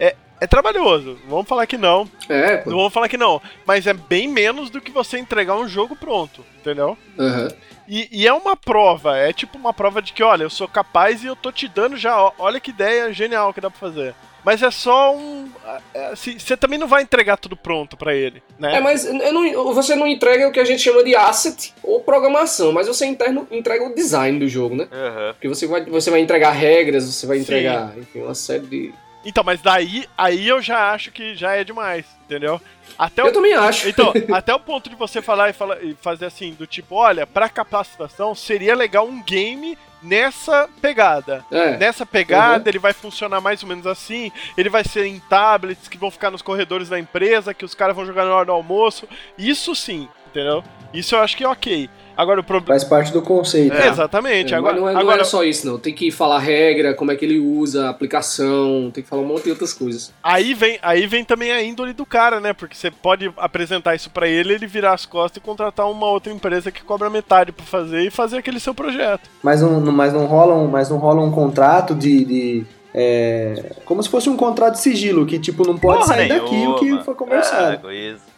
é, 0.00 0.16
é 0.42 0.46
trabalhoso. 0.46 1.18
Vamos 1.28 1.46
falar 1.48 1.66
que 1.66 1.76
não. 1.78 2.08
É, 2.28 2.58
pô. 2.58 2.70
Não 2.70 2.76
vamos 2.78 2.92
falar 2.92 3.08
que 3.08 3.16
não. 3.16 3.40
Mas 3.66 3.86
é 3.86 3.92
bem 3.92 4.28
menos 4.28 4.70
do 4.70 4.80
que 4.80 4.90
você 4.90 5.18
entregar 5.18 5.56
um 5.56 5.68
jogo 5.68 5.94
pronto, 5.96 6.44
entendeu? 6.60 6.96
Aham. 7.18 7.48
E, 7.88 8.08
e 8.12 8.26
é 8.26 8.32
uma 8.32 8.56
prova, 8.56 9.16
é 9.18 9.32
tipo 9.32 9.58
uma 9.58 9.72
prova 9.74 10.00
de 10.00 10.12
que, 10.12 10.22
olha, 10.22 10.44
eu 10.44 10.50
sou 10.50 10.68
capaz 10.68 11.22
e 11.22 11.26
eu 11.26 11.34
tô 11.36 11.50
te 11.50 11.66
dando 11.68 11.96
já, 11.96 12.16
ó, 12.16 12.32
olha 12.38 12.60
que 12.60 12.70
ideia 12.70 13.12
genial 13.12 13.52
que 13.52 13.60
dá 13.60 13.68
pra 13.70 13.78
fazer. 13.78 14.14
Mas 14.44 14.60
é 14.62 14.70
só 14.72 15.14
um. 15.14 15.48
é, 15.94 16.06
assim, 16.06 16.36
Você 16.38 16.56
também 16.56 16.78
não 16.78 16.88
vai 16.88 17.02
entregar 17.02 17.36
tudo 17.36 17.56
pronto 17.56 17.96
pra 17.96 18.12
ele, 18.14 18.42
né? 18.58 18.76
É, 18.76 18.80
mas 18.80 19.04
não- 19.04 19.72
você 19.74 19.94
não 19.94 20.06
entrega 20.06 20.48
o 20.48 20.52
que 20.52 20.58
a 20.58 20.64
gente 20.64 20.80
chama 20.82 21.04
de 21.04 21.14
asset 21.14 21.72
ou 21.82 22.00
programação, 22.00 22.72
mas 22.72 22.88
você 22.88 23.04
interno- 23.06 23.46
entrega 23.52 23.84
o 23.84 23.94
design 23.94 24.38
do 24.40 24.48
jogo, 24.48 24.74
né? 24.74 24.88
aham. 24.90 25.32
Porque 25.34 25.48
você 25.48 25.66
vai, 25.66 25.84
você 25.84 26.10
vai 26.10 26.20
entregar 26.20 26.50
regras, 26.50 27.04
você 27.04 27.26
vai 27.26 27.36
Sim. 27.38 27.42
entregar 27.44 27.92
enfim, 27.98 28.20
uma 28.22 28.34
série 28.34 28.66
de, 28.66 28.94
Então, 29.24 29.44
mas 29.44 29.60
daí 29.60 30.06
aí 30.16 30.48
eu 30.48 30.60
já 30.60 30.92
acho 30.92 31.10
que 31.12 31.34
já 31.34 31.54
é 31.54 31.64
demais, 31.64 32.04
entendeu? 32.24 32.60
Até 32.98 33.22
Eu 33.22 33.26
o, 33.26 33.32
também 33.32 33.54
acho. 33.54 33.88
então, 33.88 34.12
até 34.34 34.54
o 34.54 34.60
ponto 34.60 34.90
de 34.90 34.96
você 34.96 35.22
falar 35.22 35.50
e, 35.50 35.52
falar 35.52 35.82
e 35.82 35.94
fazer 35.94 36.26
assim, 36.26 36.52
do 36.52 36.66
tipo, 36.66 36.94
olha, 36.96 37.26
pra 37.26 37.48
capacitação 37.48 38.34
seria 38.34 38.74
legal 38.74 39.06
um 39.06 39.22
game 39.22 39.78
nessa 40.02 40.68
pegada. 40.80 41.44
É. 41.50 41.76
Nessa 41.76 42.04
pegada, 42.04 42.68
ele 42.68 42.78
vai 42.78 42.92
funcionar 42.92 43.40
mais 43.40 43.62
ou 43.62 43.68
menos 43.68 43.86
assim. 43.86 44.32
Ele 44.58 44.68
vai 44.68 44.84
ser 44.84 45.06
em 45.06 45.20
tablets 45.20 45.88
que 45.88 45.96
vão 45.96 46.10
ficar 46.10 46.30
nos 46.30 46.42
corredores 46.42 46.88
da 46.88 46.98
empresa, 46.98 47.54
que 47.54 47.64
os 47.64 47.74
caras 47.74 47.94
vão 47.94 48.04
jogar 48.04 48.24
na 48.24 48.34
hora 48.34 48.46
do 48.46 48.52
almoço. 48.52 49.08
Isso 49.38 49.74
sim, 49.76 50.08
entendeu? 50.32 50.64
Isso 50.92 51.14
eu 51.14 51.20
acho 51.20 51.36
que 51.36 51.44
é 51.44 51.48
ok. 51.48 51.88
Agora 52.14 52.40
o 52.40 52.44
problema. 52.44 52.78
Faz 52.78 52.84
parte 52.84 53.10
do 53.10 53.22
conceito. 53.22 53.74
É, 53.74 53.88
exatamente. 53.88 54.52
É, 54.52 54.56
agora, 54.56 54.78
não 54.78 54.88
é, 54.88 54.92
não 54.92 55.00
agora 55.00 55.22
é 55.22 55.24
só 55.24 55.42
isso, 55.42 55.66
não. 55.66 55.78
Tem 55.78 55.94
que 55.94 56.10
falar 56.10 56.38
regra, 56.38 56.94
como 56.94 57.10
é 57.10 57.16
que 57.16 57.24
ele 57.24 57.38
usa, 57.38 57.86
a 57.86 57.90
aplicação, 57.90 58.90
tem 58.92 59.02
que 59.02 59.08
falar 59.08 59.22
um 59.22 59.26
monte 59.26 59.44
de 59.44 59.50
outras 59.50 59.72
coisas. 59.72 60.12
aí, 60.22 60.52
vem, 60.52 60.78
aí 60.82 61.06
vem 61.06 61.24
também 61.24 61.50
a 61.50 61.62
índole 61.62 61.94
do 61.94 62.04
cara, 62.04 62.38
né? 62.38 62.52
Porque 62.52 62.74
você 62.76 62.90
pode 62.90 63.32
apresentar 63.38 63.94
isso 63.94 64.10
pra 64.10 64.28
ele, 64.28 64.52
ele 64.52 64.66
virar 64.66 64.92
as 64.92 65.06
costas 65.06 65.38
e 65.38 65.40
contratar 65.40 65.90
uma 65.90 66.06
outra 66.06 66.32
empresa 66.32 66.70
que 66.70 66.82
cobra 66.82 67.08
metade 67.08 67.50
pra 67.50 67.64
fazer 67.64 68.02
e 68.02 68.10
fazer 68.10 68.38
aquele 68.38 68.60
seu 68.60 68.74
projeto. 68.74 69.30
Mas 69.42 69.62
não, 69.62 69.80
mas 69.80 70.12
não 70.12 70.26
rola 70.26 70.54
um, 70.54 70.68
mas 70.68 70.90
não 70.90 70.98
rola 70.98 71.22
um 71.22 71.30
contrato 71.30 71.94
de. 71.94 72.24
de, 72.24 72.64
é, 72.94 73.72
como 73.86 74.02
se 74.02 74.10
fosse 74.10 74.28
um 74.28 74.36
contrato 74.36 74.74
de 74.74 74.80
sigilo, 74.80 75.24
que 75.24 75.38
tipo, 75.38 75.66
não 75.66 75.78
pode 75.78 76.00
Porra 76.00 76.14
sair 76.14 76.28
nenhuma. 76.28 76.78
que 76.78 77.04
foi 77.04 77.14
conversado. 77.14 77.88
Ah. 77.88 78.31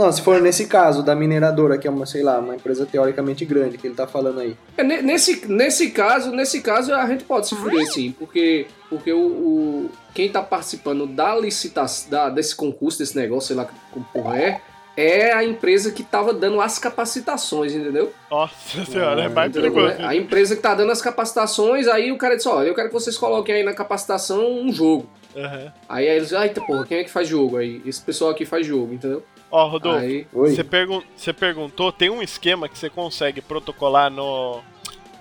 Não, 0.00 0.10
se 0.10 0.22
for 0.22 0.40
nesse 0.40 0.66
caso 0.66 1.02
da 1.02 1.14
mineradora, 1.14 1.76
que 1.76 1.86
é 1.86 1.90
uma, 1.90 2.06
sei 2.06 2.22
lá, 2.22 2.38
uma 2.38 2.54
empresa 2.54 2.86
teoricamente 2.86 3.44
grande 3.44 3.76
que 3.76 3.86
ele 3.86 3.94
tá 3.94 4.06
falando 4.06 4.40
aí. 4.40 4.56
É, 4.78 4.82
ne- 4.82 5.02
nesse, 5.02 5.46
nesse 5.46 5.90
caso, 5.90 6.30
nesse 6.30 6.60
caso 6.62 6.94
a 6.94 7.06
gente 7.06 7.24
pode 7.24 7.46
se 7.48 7.54
fuder 7.54 7.86
sim, 7.92 8.12
porque, 8.18 8.66
porque 8.88 9.12
o, 9.12 9.18
o- 9.18 9.90
quem 10.14 10.30
tá 10.30 10.42
participando 10.42 11.06
da 11.06 11.36
licitação, 11.36 12.10
da, 12.10 12.28
desse 12.30 12.56
concurso, 12.56 12.98
desse 12.98 13.14
negócio, 13.16 13.48
sei 13.48 13.56
lá 13.56 13.68
como 13.92 14.06
porra 14.12 14.38
é, 14.38 14.60
é 14.96 15.32
a 15.32 15.44
empresa 15.44 15.90
que 15.92 16.02
tava 16.02 16.32
dando 16.34 16.60
as 16.60 16.78
capacitações, 16.78 17.72
entendeu? 17.74 18.12
Nossa 18.30 18.84
senhora, 18.84 19.22
é 19.24 19.28
mais 19.28 19.52
perigoso. 19.52 19.94
A 20.00 20.14
empresa 20.16 20.56
que 20.56 20.62
tá 20.62 20.74
dando 20.74 20.92
as 20.92 21.00
capacitações, 21.02 21.86
aí 21.88 22.10
o 22.10 22.18
cara 22.18 22.36
disse, 22.36 22.48
olha, 22.48 22.68
eu 22.68 22.74
quero 22.74 22.88
que 22.88 22.94
vocês 22.94 23.16
coloquem 23.18 23.54
aí 23.56 23.62
na 23.62 23.72
capacitação 23.74 24.50
um 24.62 24.72
jogo. 24.72 25.06
Aham. 25.36 25.72
Aí, 25.88 26.08
aí 26.08 26.16
eles, 26.16 26.32
eita 26.32 26.60
porra, 26.60 26.84
quem 26.86 26.98
é 26.98 27.04
que 27.04 27.10
faz 27.10 27.28
jogo 27.28 27.56
aí? 27.56 27.80
Esse 27.86 28.00
pessoal 28.00 28.30
aqui 28.30 28.44
faz 28.44 28.66
jogo, 28.66 28.92
entendeu? 28.92 29.22
Ó, 29.50 29.66
Rodolfo, 29.66 29.98
Aí? 29.98 30.26
Você, 30.32 30.62
pergun 30.62 31.02
você 31.16 31.32
perguntou, 31.32 31.90
tem 31.90 32.08
um 32.08 32.22
esquema 32.22 32.68
que 32.68 32.78
você 32.78 32.88
consegue 32.88 33.40
protocolar 33.40 34.10
no. 34.10 34.60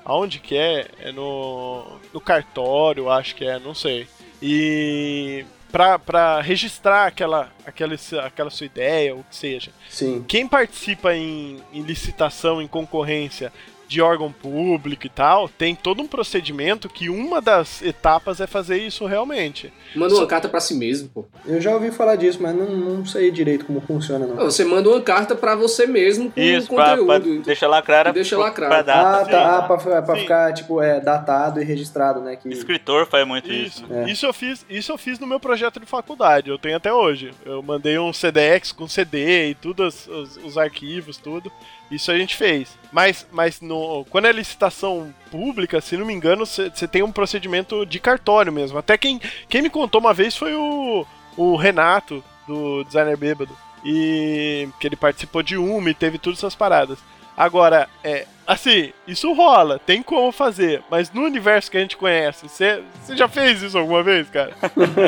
Aonde 0.06 0.40
que 0.40 0.56
é? 0.56 0.88
É 1.00 1.12
no. 1.12 1.86
No 2.14 2.22
cartório, 2.22 3.10
acho 3.10 3.36
que 3.36 3.46
é, 3.46 3.60
não 3.60 3.74
sei. 3.74 4.08
E. 4.42 5.46
Pra, 5.72 6.00
pra 6.00 6.42
registrar 6.42 7.06
aquela, 7.06 7.52
aquela, 7.64 7.96
aquela 8.26 8.50
sua 8.50 8.66
ideia, 8.66 9.14
ou 9.14 9.20
o 9.20 9.24
que 9.24 9.36
seja. 9.36 9.72
Sim. 9.88 10.26
Quem 10.28 10.48
participa 10.48 11.14
em, 11.14 11.62
em 11.72 11.84
licitação, 11.84 12.60
em 12.60 12.68
concorrência 12.68 13.54
de 13.90 14.02
órgão 14.02 14.32
público 14.32 15.06
e 15.08 15.10
tal, 15.10 15.50
tem 15.50 15.74
todo 15.76 16.02
um 16.04 16.08
procedimento 16.08 16.88
que 16.88 17.10
uma 17.10 17.42
das 17.42 17.82
etapas 17.82 18.40
é 18.40 18.46
fazer 18.46 18.78
isso 18.78 19.06
realmente. 19.08 19.74
manda 19.96 20.14
uma 20.14 20.28
carta 20.28 20.48
pra 20.48 20.60
si 20.62 20.76
mesmo, 20.76 21.10
pô. 21.10 21.26
Eu 21.44 21.60
já 21.60 21.74
ouvi 21.74 21.90
falar 21.90 22.16
disso, 22.16 22.38
mas 22.40 22.56
não, 22.56 22.68
não 22.70 23.06
sei 23.06 23.32
direito 23.32 23.66
como 23.66 23.82
funciona, 23.82 24.28
não. 24.28 24.36
Não, 24.36 24.46
Você 24.46 24.64
manda 24.64 24.88
uma 24.90 25.02
carta 25.02 25.36
pra 25.36 25.56
você 25.56 25.88
mesmo 25.88 26.32
com 26.32 26.40
Isso, 26.40 26.72
o 26.72 26.76
pra, 26.76 26.96
pra 26.96 26.98
conteúdo. 27.20 27.42
deixar 27.42 27.68
lá 27.68 27.82
claro. 27.82 28.14
Deixa 28.14 28.38
lá 28.38 28.52
claro. 28.52 28.72
Pra 28.72 28.82
data. 28.84 29.22
ah, 29.22 29.26
sim. 29.26 29.32
tá. 29.32 29.58
Ah, 29.58 29.62
pra, 29.64 30.02
pra 30.04 30.16
ficar, 30.16 30.54
tipo, 30.54 30.80
é, 30.82 31.00
datado 31.02 31.60
e 31.60 31.66
registrado, 31.66 32.22
né? 32.22 32.36
Que... 32.36 32.48
Escritor 32.50 33.08
faz 33.08 33.26
muito 33.28 33.52
isso. 33.52 33.84
Isso, 33.84 33.94
É. 33.94 34.10
isso 34.12 34.26
eu 34.28 34.34
fiz, 34.34 34.64
isso 34.70 34.92
eu 34.92 34.98
fiz 35.00 35.18
no 35.18 35.26
meu 35.26 35.40
projeto 35.40 35.80
de 35.80 35.88
faculdade, 35.88 36.50
eu 36.52 36.60
tenho 36.60 36.78
até 36.78 36.94
hoje. 36.94 37.32
Eu 37.44 37.64
mandei 37.64 37.98
um 37.98 38.14
CDX 38.14 38.72
com 38.72 38.88
CD 38.88 39.50
e 39.50 39.56
tudo, 39.56 39.84
os, 39.88 40.08
os- 40.08 40.38
os 40.46 40.58
arquivos, 40.60 41.18
tudo. 41.18 41.52
Isso 41.92 42.12
a 42.12 42.18
gente 42.20 42.36
fez. 42.36 42.78
Mas, 42.92 43.26
mas 43.32 43.62
no, 43.62 43.79
quando 44.10 44.26
é 44.26 44.32
licitação 44.32 45.14
pública, 45.32 45.82
se 45.82 45.98
não 45.98 46.06
me 46.06 46.14
engano, 46.14 46.46
você 46.46 46.88
tem 46.88 47.04
um 47.04 47.12
procedimento 47.12 47.86
de 47.86 48.00
cartório 48.00 48.52
mesmo. 48.52 48.78
Até 48.78 48.98
quem, 48.98 49.20
quem 49.48 49.62
me 49.62 49.70
contou 49.70 50.02
uma 50.02 50.14
vez 50.14 50.36
foi 50.36 50.54
o, 50.56 51.06
o 51.38 51.56
Renato, 51.56 52.24
do 52.48 52.84
Designer 52.84 53.18
Bêbado. 53.18 53.56
E 53.86 54.68
que 54.80 54.88
ele 54.88 54.96
participou 54.96 55.42
de 55.42 55.56
uma 55.56 55.90
e 55.90 55.94
teve 55.94 56.18
todas 56.18 56.40
essas 56.40 56.56
paradas. 56.56 57.00
Agora, 57.38 57.88
é, 58.04 58.26
assim, 58.46 58.92
isso 59.08 59.32
rola, 59.32 59.80
tem 59.80 60.04
como 60.04 60.30
fazer, 60.30 60.84
mas 60.92 61.10
no 61.10 61.22
universo 61.22 61.72
que 61.72 61.78
a 61.78 61.80
gente 61.80 61.96
conhece, 61.96 62.50
você 62.50 62.84
já 63.16 63.30
fez 63.30 63.62
isso 63.62 63.78
alguma 63.78 64.04
vez, 64.04 64.28
cara? 64.28 64.54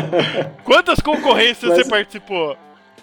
Quantas 0.63 1.01
concorrências 1.01 1.69
Mas- 1.75 1.83
você 1.83 1.89
participou? 1.89 2.55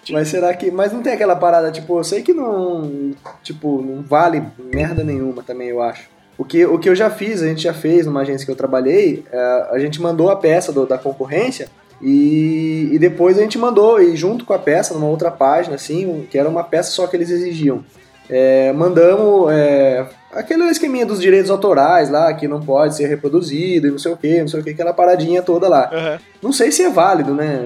Mas 0.09 0.27
será 0.29 0.53
que. 0.53 0.71
Mas 0.71 0.91
não 0.93 1.01
tem 1.01 1.13
aquela 1.13 1.35
parada, 1.35 1.71
tipo, 1.71 1.97
eu 1.99 2.03
sei 2.03 2.21
que 2.21 2.33
não. 2.33 3.11
Tipo, 3.43 3.81
não 3.81 4.01
vale 4.03 4.43
merda 4.73 5.03
nenhuma 5.03 5.43
também, 5.43 5.69
eu 5.69 5.81
acho. 5.81 6.07
O 6.37 6.45
que, 6.45 6.65
o 6.65 6.79
que 6.79 6.87
eu 6.89 6.95
já 6.95 7.09
fiz, 7.09 7.41
a 7.43 7.47
gente 7.47 7.61
já 7.63 7.73
fez 7.73 8.05
numa 8.05 8.21
agência 8.21 8.45
que 8.45 8.51
eu 8.51 8.55
trabalhei, 8.55 9.25
é, 9.31 9.67
a 9.71 9.77
gente 9.79 10.01
mandou 10.01 10.29
a 10.29 10.35
peça 10.37 10.71
do- 10.71 10.85
da 10.85 10.97
concorrência 10.97 11.67
e, 12.01 12.89
e 12.93 12.97
depois 12.97 13.37
a 13.37 13.41
gente 13.41 13.57
mandou, 13.57 14.01
e 14.01 14.15
junto 14.15 14.45
com 14.45 14.53
a 14.53 14.59
peça, 14.59 14.93
numa 14.93 15.07
outra 15.07 15.29
página, 15.29 15.75
assim, 15.75 16.25
que 16.31 16.37
era 16.37 16.47
uma 16.47 16.63
peça 16.63 16.91
só 16.91 17.07
que 17.07 17.17
eles 17.17 17.29
exigiam. 17.29 17.83
É, 18.29 18.71
mandamos 18.71 19.51
é, 19.51 20.05
aquele 20.31 20.63
esqueminha 20.69 21.05
dos 21.05 21.19
direitos 21.19 21.49
autorais 21.51 22.09
lá, 22.09 22.33
que 22.33 22.47
não 22.47 22.61
pode 22.61 22.95
ser 22.95 23.07
reproduzido 23.07 23.87
e 23.87 23.91
não 23.91 23.97
sei 23.99 24.11
o 24.13 24.17
que, 24.17 24.39
não 24.39 24.47
sei 24.47 24.61
o 24.61 24.63
que, 24.63 24.69
aquela 24.69 24.93
paradinha 24.93 25.41
toda 25.41 25.67
lá. 25.67 25.89
Aham. 25.91 26.19
Não 26.41 26.53
sei 26.53 26.71
se 26.71 26.83
é 26.83 26.89
válido, 26.89 27.33
né? 27.33 27.59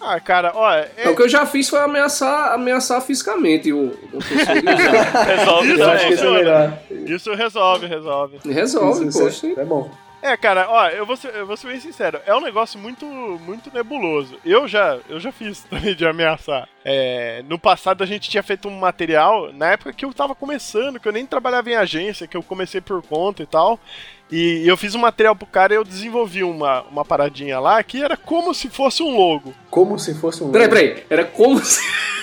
Ah, 0.00 0.20
cara, 0.20 0.52
ó, 0.54 0.72
é, 0.72 0.90
Então, 0.98 1.12
o 1.12 1.16
que 1.16 1.22
eu 1.22 1.28
já 1.28 1.44
fiz 1.46 1.68
foi 1.68 1.80
ameaçar, 1.80 2.52
ameaçar 2.52 3.00
fisicamente 3.00 3.72
o, 3.72 3.86
o. 4.12 4.18
Resolve 5.26 5.68
Isso 5.72 5.78
também, 5.78 6.12
isso 6.12 6.24
é 6.24 6.30
melhor. 6.30 6.78
isso 6.90 7.34
resolve, 7.34 7.86
resolve. 7.86 8.38
Resolve, 8.44 9.06
Isso, 9.08 9.18
poxa. 9.18 9.46
é, 9.48 9.60
é 9.60 9.64
bom. 9.64 9.90
É, 10.22 10.36
cara, 10.36 10.66
ó, 10.68 10.88
eu 10.88 11.06
vou 11.06 11.16
ser, 11.16 11.34
eu 11.34 11.46
vou 11.46 11.56
ser 11.56 11.68
bem 11.68 11.78
sincero, 11.80 12.20
é 12.26 12.34
um 12.34 12.40
negócio 12.40 12.78
muito, 12.78 13.06
muito 13.06 13.70
nebuloso. 13.72 14.36
Eu 14.44 14.66
já, 14.66 14.98
eu 15.08 15.20
já 15.20 15.30
fiz 15.30 15.60
também 15.70 15.94
de 15.94 16.06
ameaçar. 16.06 16.68
É, 16.88 17.42
no 17.48 17.58
passado 17.58 18.04
a 18.04 18.06
gente 18.06 18.30
tinha 18.30 18.44
feito 18.44 18.68
um 18.68 18.78
material, 18.78 19.52
na 19.52 19.72
época 19.72 19.92
que 19.92 20.04
eu 20.04 20.14
tava 20.14 20.36
começando, 20.36 21.00
que 21.00 21.08
eu 21.08 21.12
nem 21.12 21.26
trabalhava 21.26 21.68
em 21.68 21.74
agência, 21.74 22.28
que 22.28 22.36
eu 22.36 22.44
comecei 22.44 22.80
por 22.80 23.02
conta 23.02 23.42
e 23.42 23.46
tal. 23.46 23.80
E 24.30 24.62
eu 24.66 24.76
fiz 24.76 24.94
um 24.94 24.98
material 24.98 25.34
pro 25.34 25.46
cara 25.46 25.72
e 25.72 25.76
eu 25.76 25.84
desenvolvi 25.84 26.44
uma, 26.44 26.82
uma 26.82 27.04
paradinha 27.04 27.58
lá 27.58 27.82
que 27.82 28.02
era 28.02 28.16
como 28.16 28.54
se 28.54 28.68
fosse 28.68 29.02
um 29.02 29.16
logo. 29.16 29.52
Como 29.68 29.98
se 29.98 30.14
fosse 30.14 30.44
um. 30.44 30.52
Peraí, 30.52 30.68
peraí. 30.68 31.04
Era 31.10 31.24
como 31.24 31.58
se. 31.58 31.80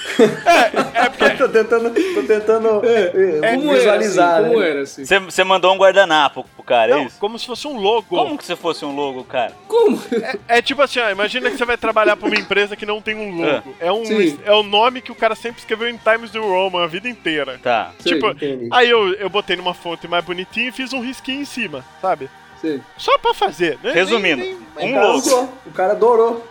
É 0.93 1.09
porque 1.09 1.30
tô 1.38 1.49
tentando, 1.49 1.89
tô 1.89 2.24
tentando 2.24 2.82
eh, 2.84 3.55
como 3.55 3.74
visualizar. 3.74 4.39
era 4.39 4.41
assim? 4.41 4.49
Como 4.49 4.59
né? 4.59 4.70
era 4.70 4.82
assim? 4.82 5.05
Você, 5.05 5.20
você 5.20 5.43
mandou 5.43 5.74
um 5.74 5.78
guardanapo 5.78 6.45
pro 6.55 6.64
cara, 6.64 6.91
é 6.91 6.95
não, 6.95 7.05
isso? 7.05 7.18
como 7.20 7.39
se 7.39 7.45
fosse 7.45 7.68
um 7.68 7.80
logo. 7.80 8.05
Como 8.09 8.38
que 8.38 8.45
se 8.45 8.55
fosse 8.55 8.86
um 8.86 8.95
logo, 8.95 9.24
cara? 9.24 9.53
Como? 9.68 9.99
É 10.47 10.61
tipo 10.61 10.82
assim, 10.82 10.99
ó, 10.99 11.09
imagina 11.09 11.49
que 11.49 11.57
você 11.57 11.66
vai 11.66 11.78
trabalhar 11.78 12.16
pra 12.16 12.28
uma 12.28 12.38
empresa 12.38 12.76
que 12.76 12.86
não 12.86 13.01
tem 13.01 13.16
um 13.16 13.36
logo. 13.41 13.76
É, 13.80 13.91
um, 13.91 14.05
Sim. 14.05 14.39
é 14.45 14.53
o 14.54 14.64
nome 14.64 15.01
que 15.01 15.12
o 15.12 15.16
cara 15.16 15.36
sempre 15.36 15.60
escreveu 15.60 15.89
em 15.89 15.97
Times 15.97 16.32
New 16.32 16.43
Roman 16.43 16.84
a 16.84 16.88
vida 16.88 17.10
inteira. 17.10 17.60
Tá. 17.62 17.91
Tipo, 18.04 18.30
Entendi. 18.30 18.70
aí 18.72 18.89
eu, 18.89 19.14
eu 19.14 19.30
botei 19.30 19.56
numa 19.56 19.74
fonte 19.74 20.08
mais 20.08 20.24
bonitinha 20.24 20.70
e 20.70 20.72
fiz 20.72 20.93
um 20.93 21.01
risquinho 21.01 21.41
em 21.41 21.45
cima, 21.45 21.84
sabe? 22.01 22.30
sei. 22.62 22.80
Só 22.97 23.18
pra 23.18 23.34
fazer, 23.34 23.78
né? 23.84 23.91
Resumindo, 23.91 24.41
Nem- 24.41 24.58
nem- 24.78 24.88
um 24.88 24.91
O 24.91 24.93
cara 24.93 25.06
logo. 25.08 25.18
usou, 25.18 25.54
O 25.66 25.72
cara 25.72 25.91
adorou. 25.91 26.47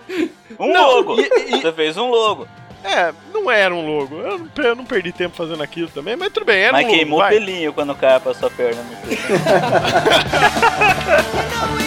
Um 0.61 0.71
Não, 0.73 0.97
logo. 0.97 1.19
e- 1.19 1.31
e- 1.49 1.61
Você 1.63 1.73
fez 1.73 1.97
um 1.97 2.11
logo. 2.11 2.47
É, 2.85 3.15
não 3.33 3.51
era 3.51 3.73
um 3.75 3.87
logo. 3.87 4.17
Eu 4.19 4.39
não, 4.39 4.51
eu 4.65 4.75
não 4.77 4.85
perdi 4.85 5.11
tempo 5.13 5.35
fazendo 5.37 5.63
aquilo 5.63 5.89
também, 5.89 6.17
mas 6.17 6.31
tudo 6.33 6.45
bem, 6.45 6.61
era 6.63 6.73
Mas 6.73 6.83
um 6.85 6.89
logo. 6.89 6.99
queimou 6.99 7.23
o 7.23 7.29
pelinho 7.29 7.73
quando 7.73 7.93
o 7.93 7.97
cara 7.97 8.21
passou 8.21 8.49
a 8.49 8.51
perna 8.51 8.83
no 8.83 8.93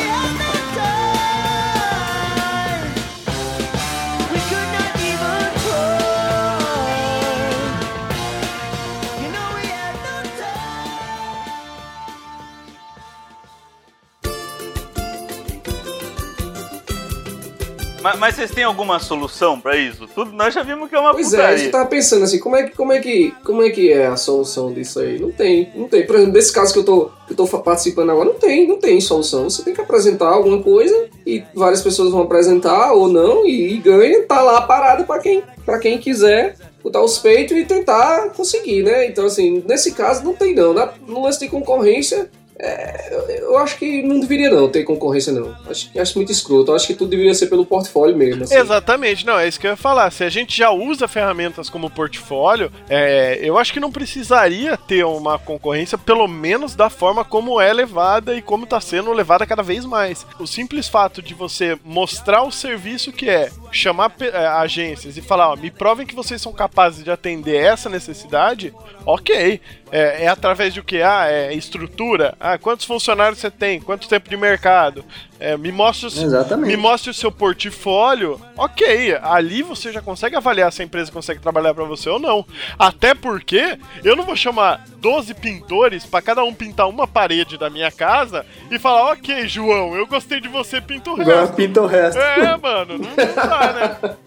Mas, 18.05 18.19
mas 18.19 18.35
vocês 18.35 18.51
têm 18.51 18.63
alguma 18.63 18.99
solução 18.99 19.59
pra 19.59 19.75
isso? 19.75 20.07
Tudo, 20.13 20.31
nós 20.31 20.53
já 20.53 20.61
vimos 20.61 20.87
que 20.87 20.93
é 20.93 20.99
uma 20.99 21.11
Pois 21.11 21.33
é, 21.33 21.37
a 21.37 21.39
putaria. 21.39 21.57
gente 21.57 21.71
tava 21.71 21.87
pensando 21.87 22.23
assim, 22.23 22.37
como 22.37 22.55
é, 22.55 22.61
que, 22.61 22.75
como, 22.75 22.93
é 22.93 22.99
que, 22.99 23.33
como 23.43 23.63
é 23.63 23.71
que 23.71 23.91
é 23.91 24.05
a 24.05 24.15
solução 24.15 24.71
disso 24.71 24.99
aí? 24.99 25.17
Não 25.17 25.31
tem, 25.31 25.71
não 25.73 25.87
tem. 25.87 26.05
Por 26.05 26.15
exemplo, 26.17 26.33
desse 26.33 26.53
caso 26.53 26.71
que 26.71 26.77
eu 26.77 26.83
tô, 26.83 27.09
que 27.25 27.33
eu 27.33 27.35
tô 27.35 27.47
participando 27.47 28.11
agora, 28.11 28.29
não 28.29 28.35
tem, 28.35 28.67
não 28.67 28.77
tem 28.77 29.01
solução. 29.01 29.49
Você 29.49 29.63
tem 29.63 29.73
que 29.73 29.81
apresentar 29.81 30.27
alguma 30.27 30.61
coisa 30.61 31.07
e 31.25 31.43
várias 31.55 31.81
pessoas 31.81 32.11
vão 32.11 32.21
apresentar 32.21 32.93
ou 32.93 33.07
não 33.07 33.43
e, 33.43 33.73
e 33.73 33.77
ganha, 33.77 34.21
tá 34.21 34.39
lá 34.39 34.61
parado 34.61 35.05
pra 35.05 35.17
quem, 35.17 35.41
pra 35.65 35.79
quem 35.79 35.97
quiser 35.97 36.57
botar 36.83 37.01
os 37.01 37.17
peitos 37.17 37.57
e 37.57 37.65
tentar 37.65 38.29
conseguir, 38.35 38.83
né? 38.83 39.07
Então, 39.07 39.25
assim, 39.25 39.63
nesse 39.67 39.93
caso 39.93 40.23
não 40.23 40.35
tem 40.35 40.53
não. 40.53 40.75
Na, 40.75 40.93
no 41.07 41.23
lance 41.23 41.39
de 41.39 41.47
concorrência, 41.47 42.29
é, 42.57 43.39
eu 43.41 43.57
acho 43.57 43.77
que 43.77 44.01
não 44.01 44.19
deveria 44.19 44.49
não 44.49 44.69
ter 44.69 44.83
concorrência 44.83 45.33
não. 45.33 45.55
Acho, 45.69 45.89
acho 45.99 46.17
muito 46.17 46.31
escroto. 46.31 46.73
Acho 46.73 46.87
que 46.87 46.93
tudo 46.93 47.09
deveria 47.09 47.33
ser 47.33 47.47
pelo 47.47 47.65
portfólio 47.65 48.15
mesmo. 48.15 48.43
assim. 48.43 48.55
Exatamente, 48.55 49.25
não, 49.25 49.37
é 49.37 49.47
isso 49.47 49.59
que 49.59 49.67
eu 49.67 49.71
ia 49.71 49.77
falar. 49.77 50.09
Se 50.11 50.23
a 50.23 50.29
gente 50.29 50.57
já 50.57 50.71
usa 50.71 51.07
ferramentas 51.07 51.69
como 51.69 51.89
portfólio, 51.89 52.71
é, 52.89 53.39
eu 53.41 53.57
acho 53.57 53.73
que 53.73 53.79
não 53.79 53.91
precisaria 53.91 54.77
ter 54.77 55.03
uma 55.05 55.37
concorrência, 55.37 55.97
pelo 55.97 56.27
menos 56.27 56.75
da 56.75 56.89
forma 56.89 57.25
como 57.25 57.59
é 57.59 57.73
levada 57.73 58.35
e 58.35 58.41
como 58.41 58.63
está 58.63 58.79
sendo 58.79 59.11
levada 59.11 59.45
cada 59.45 59.61
vez 59.61 59.83
mais. 59.83 60.25
O 60.39 60.47
simples 60.47 60.87
fato 60.87 61.21
de 61.21 61.33
você 61.33 61.77
mostrar 61.83 62.43
o 62.43 62.51
serviço 62.51 63.11
que 63.11 63.29
é, 63.29 63.49
chamar 63.71 64.15
é, 64.21 64.47
agências 64.47 65.17
e 65.17 65.21
falar, 65.21 65.51
ó, 65.51 65.55
me 65.57 65.69
provem 65.69 66.07
que 66.07 66.15
vocês 66.15 66.41
são 66.41 66.53
capazes 66.53 67.03
de 67.03 67.11
atender 67.11 67.55
essa 67.57 67.89
necessidade, 67.89 68.73
ok. 69.05 69.59
É, 69.95 70.25
é 70.25 70.27
através 70.27 70.73
de 70.73 70.81
o 70.81 70.83
que? 70.83 71.01
Ah, 71.01 71.27
é 71.29 71.53
estrutura. 71.53 72.35
Ah, 72.37 72.57
quantos 72.57 72.85
funcionários 72.85 73.39
você 73.39 73.49
tem? 73.49 73.79
Quanto 73.79 74.09
tempo 74.09 74.29
de 74.29 74.35
mercado? 74.35 75.05
É, 75.39 75.55
me 75.55 75.71
os, 75.71 76.21
Exatamente. 76.21 76.67
me 76.67 76.75
mostre 76.75 77.11
o 77.11 77.13
seu 77.13 77.31
portfólio, 77.31 78.39
ok, 78.57 79.17
ali 79.21 79.61
você 79.63 79.93
já 79.93 80.01
consegue 80.01 80.35
avaliar 80.35 80.71
se 80.73 80.81
a 80.81 80.85
empresa 80.85 81.11
consegue 81.11 81.39
trabalhar 81.39 81.73
pra 81.73 81.85
você 81.85 82.09
ou 82.09 82.19
não. 82.19 82.45
Até 82.77 83.13
porque 83.13 83.79
eu 84.03 84.17
não 84.17 84.25
vou 84.25 84.35
chamar 84.35 84.83
12 84.97 85.33
pintores 85.35 86.05
pra 86.05 86.21
cada 86.21 86.43
um 86.43 86.53
pintar 86.53 86.89
uma 86.89 87.07
parede 87.07 87.57
da 87.57 87.69
minha 87.69 87.89
casa 87.89 88.45
e 88.69 88.77
falar, 88.77 89.13
ok, 89.13 89.47
João, 89.47 89.95
eu 89.95 90.05
gostei 90.07 90.41
de 90.41 90.49
você, 90.49 90.81
pinta 90.81 91.09
o 91.11 91.15
resto. 91.15 91.55
pinta 91.55 91.81
o 91.81 91.85
resto. 91.87 92.19
É, 92.19 92.57
mano, 92.57 92.97
não, 92.97 93.09
não 93.09 93.35
dá, 93.35 93.73
né? 93.73 94.15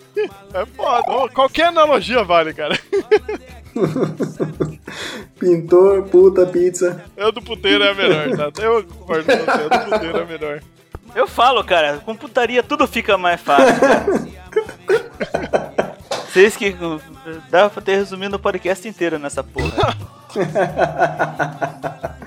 É 0.52 0.66
foda. 0.66 1.28
Qualquer 1.32 1.66
analogia 1.66 2.24
vale, 2.24 2.52
cara. 2.52 2.76
Pintor, 5.38 6.02
puta, 6.04 6.46
pizza. 6.46 7.04
Eu 7.16 7.30
do 7.32 7.40
puteiro 7.42 7.84
é 7.84 7.90
a 7.90 7.94
melhor, 7.94 8.36
tá? 8.36 8.62
Eu 8.62 8.84
concordo 8.84 9.24
com 9.24 9.36
você, 9.44 9.62
eu 9.62 9.70
do 9.70 9.90
puteiro 9.90 10.18
é 10.18 10.22
a 10.22 10.26
melhor. 10.26 10.60
Eu 11.14 11.26
falo, 11.26 11.64
cara, 11.64 11.98
com 12.04 12.14
putaria 12.14 12.62
tudo 12.62 12.86
fica 12.86 13.16
mais 13.16 13.40
fácil, 13.40 13.80
cara. 13.80 14.28
Vocês 16.28 16.56
que. 16.56 16.76
Dava 17.50 17.70
pra 17.70 17.82
ter 17.82 17.96
resumido 17.96 18.36
o 18.36 18.38
podcast 18.38 18.86
inteiro 18.86 19.18
nessa 19.18 19.42
porra. 19.42 19.96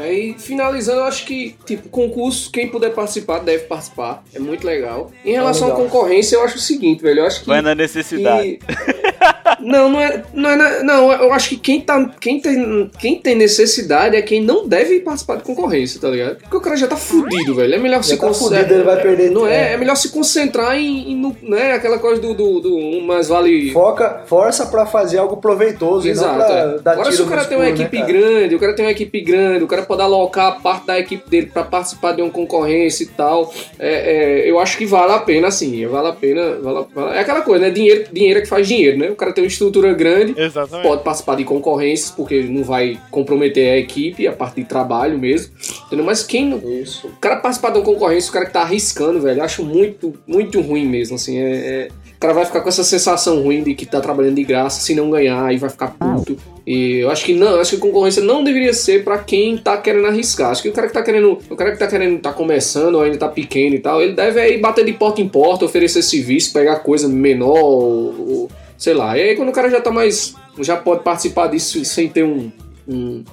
Aí, 0.00 0.34
finalizando, 0.38 1.00
eu 1.00 1.04
acho 1.04 1.24
que, 1.24 1.56
tipo, 1.64 1.88
concurso, 1.88 2.50
quem 2.50 2.68
puder 2.68 2.92
participar, 2.92 3.38
deve 3.38 3.64
participar. 3.64 4.24
É 4.34 4.40
muito 4.40 4.66
legal. 4.66 5.12
Em 5.24 5.32
relação 5.32 5.68
à 5.68 5.70
legal. 5.70 5.84
concorrência, 5.84 6.34
eu 6.36 6.42
acho 6.42 6.56
o 6.56 6.60
seguinte, 6.60 7.00
velho. 7.02 7.20
Eu 7.20 7.26
acho 7.26 7.40
que. 7.40 7.46
Vai 7.46 7.62
na 7.62 7.74
necessidade. 7.74 8.58
que- 8.58 8.64
Não, 9.60 9.88
não 9.88 10.00
é, 10.00 10.22
não 10.32 10.50
é. 10.50 10.82
Não, 10.82 11.12
eu 11.12 11.32
acho 11.32 11.50
que 11.50 11.56
quem, 11.56 11.80
tá, 11.80 12.10
quem, 12.20 12.40
tem, 12.40 12.90
quem 12.98 13.18
tem 13.20 13.34
necessidade 13.34 14.16
é 14.16 14.22
quem 14.22 14.42
não 14.42 14.66
deve 14.66 15.00
participar 15.00 15.36
de 15.36 15.42
concorrência, 15.42 16.00
tá 16.00 16.08
ligado? 16.08 16.36
Porque 16.38 16.56
o 16.56 16.60
cara 16.60 16.76
já 16.76 16.86
tá 16.86 16.96
fudido, 16.96 17.54
velho. 17.54 17.74
É 17.74 17.78
melhor 17.78 18.02
se 18.02 18.16
tá 18.16 18.26
concentrar. 18.26 18.60
fudido, 18.62 18.74
ele 18.74 18.84
vai 18.84 19.02
perder 19.02 19.30
Não 19.30 19.46
é? 19.46 19.74
É 19.74 19.76
melhor 19.76 19.96
se 19.96 20.10
concentrar 20.10 20.76
em. 20.76 21.12
em 21.12 21.16
no- 21.16 21.36
né, 21.42 21.72
aquela 21.72 21.98
coisa 21.98 22.20
do, 22.20 22.32
do, 22.34 22.60
do 22.60 23.00
mais 23.02 23.28
vale. 23.28 23.70
Foca, 23.72 24.22
força 24.26 24.66
pra 24.66 24.86
fazer 24.86 25.18
algo 25.18 25.36
proveitoso 25.36 26.08
Exato. 26.08 26.34
e 26.34 26.38
não 26.38 26.44
é. 26.46 26.92
Agora, 26.92 27.12
se 27.12 27.22
o 27.22 27.26
cara 27.26 27.44
tem 27.44 27.56
uma 27.58 27.64
escuro, 27.68 27.78
né, 27.78 27.84
equipe 27.86 27.98
cara? 27.98 28.12
grande, 28.12 28.54
o 28.54 28.58
cara 28.58 28.72
tem 28.74 28.84
uma 28.84 28.90
equipe 28.92 29.20
grande, 29.20 29.64
o 29.64 29.66
cara 29.66 29.82
pode 29.82 30.02
alocar 30.02 30.60
parte 30.62 30.86
da 30.86 30.98
equipe 30.98 31.28
dele 31.28 31.46
pra 31.52 31.62
participar 31.64 32.12
de 32.12 32.22
uma 32.22 32.30
concorrência 32.30 33.04
e 33.04 33.08
tal, 33.08 33.52
é, 33.78 34.42
é, 34.44 34.50
eu 34.50 34.58
acho 34.58 34.76
que 34.78 34.86
vale 34.86 35.12
a 35.12 35.18
pena, 35.18 35.48
assim. 35.48 35.86
Vale 35.86 36.08
a 36.08 36.12
pena. 36.12 36.56
Vale 36.62 36.86
vale- 36.94 37.16
é 37.16 37.20
aquela 37.20 37.42
coisa, 37.42 37.64
né? 37.66 37.70
Dinheiro, 37.70 38.04
dinheiro 38.12 38.38
é 38.38 38.42
que 38.42 38.48
faz 38.48 38.66
dinheiro, 38.66 38.98
né? 38.98 39.10
O 39.10 39.16
cara 39.16 39.32
tem 39.34 39.44
uma 39.44 39.48
estrutura 39.48 39.92
grande, 39.92 40.34
Exatamente. 40.40 40.86
pode 40.86 41.02
participar 41.02 41.36
de 41.36 41.44
concorrências, 41.44 42.10
porque 42.10 42.42
não 42.42 42.62
vai 42.64 42.98
comprometer 43.10 43.70
a 43.72 43.78
equipe, 43.78 44.26
a 44.26 44.32
parte 44.32 44.56
de 44.56 44.64
trabalho 44.64 45.18
mesmo. 45.18 45.52
Entendeu? 45.86 46.04
Mas 46.04 46.22
quem. 46.22 46.48
não- 46.48 46.58
Isso. 46.58 47.06
O 47.08 47.16
cara 47.20 47.36
participar 47.36 47.70
de 47.70 47.78
uma 47.78 47.84
concorrência, 47.84 48.30
o 48.30 48.32
cara 48.32 48.46
que 48.46 48.52
tá 48.52 48.62
arriscando, 48.62 49.20
velho, 49.20 49.40
eu 49.40 49.44
acho 49.44 49.64
muito, 49.64 50.14
muito 50.26 50.60
ruim 50.60 50.86
mesmo, 50.86 51.16
assim. 51.16 51.38
É, 51.38 51.50
é- 51.52 51.88
O 52.14 52.20
cara 52.24 52.32
vai 52.32 52.46
ficar 52.46 52.62
com 52.62 52.68
essa 52.70 52.82
sensação 52.84 53.42
ruim 53.42 53.62
de 53.62 53.74
que 53.74 53.84
tá 53.84 54.00
trabalhando 54.00 54.36
de 54.36 54.44
graça 54.44 54.80
se 54.80 54.94
não 54.94 55.10
ganhar 55.10 55.52
e 55.52 55.58
vai 55.58 55.68
ficar 55.68 55.88
puto. 55.88 56.38
E 56.66 57.00
eu 57.00 57.10
acho 57.10 57.22
que 57.22 57.34
não, 57.34 57.60
acho 57.60 57.72
que 57.72 57.76
a 57.76 57.80
concorrência 57.80 58.22
não 58.22 58.42
deveria 58.42 58.72
ser 58.72 59.04
pra 59.04 59.18
quem 59.18 59.58
tá 59.58 59.76
querendo 59.76 60.06
arriscar. 60.06 60.50
Acho 60.50 60.62
que 60.62 60.70
o 60.70 60.72
cara 60.72 60.86
que 60.86 60.94
tá 60.94 61.02
querendo, 61.02 61.38
o 61.50 61.54
cara 61.56 61.72
que 61.72 61.78
tá 61.78 61.86
querendo 61.86 62.18
tá 62.22 62.32
começando 62.32 62.94
ou 62.94 63.02
ainda 63.02 63.18
tá 63.18 63.28
pequeno 63.28 63.74
e 63.74 63.78
tal, 63.78 64.00
ele 64.00 64.14
deve 64.14 64.40
aí 64.40 64.56
bater 64.58 64.86
de 64.86 64.94
porta 64.94 65.20
em 65.20 65.28
porta, 65.28 65.66
oferecer 65.66 66.00
serviço, 66.02 66.50
pegar 66.54 66.76
coisa 66.76 67.06
menor, 67.08 67.58
ou, 67.58 68.14
ou- 68.28 68.50
sei 68.84 68.92
lá. 68.92 69.16
E 69.16 69.22
aí 69.22 69.36
quando 69.36 69.48
o 69.48 69.52
cara 69.52 69.70
já 69.70 69.80
tá 69.80 69.90
mais, 69.90 70.34
já 70.58 70.76
pode 70.76 71.02
participar 71.02 71.46
disso 71.46 71.82
sem 71.86 72.06
ter 72.06 72.22
um, 72.22 72.52
um, 72.86 73.24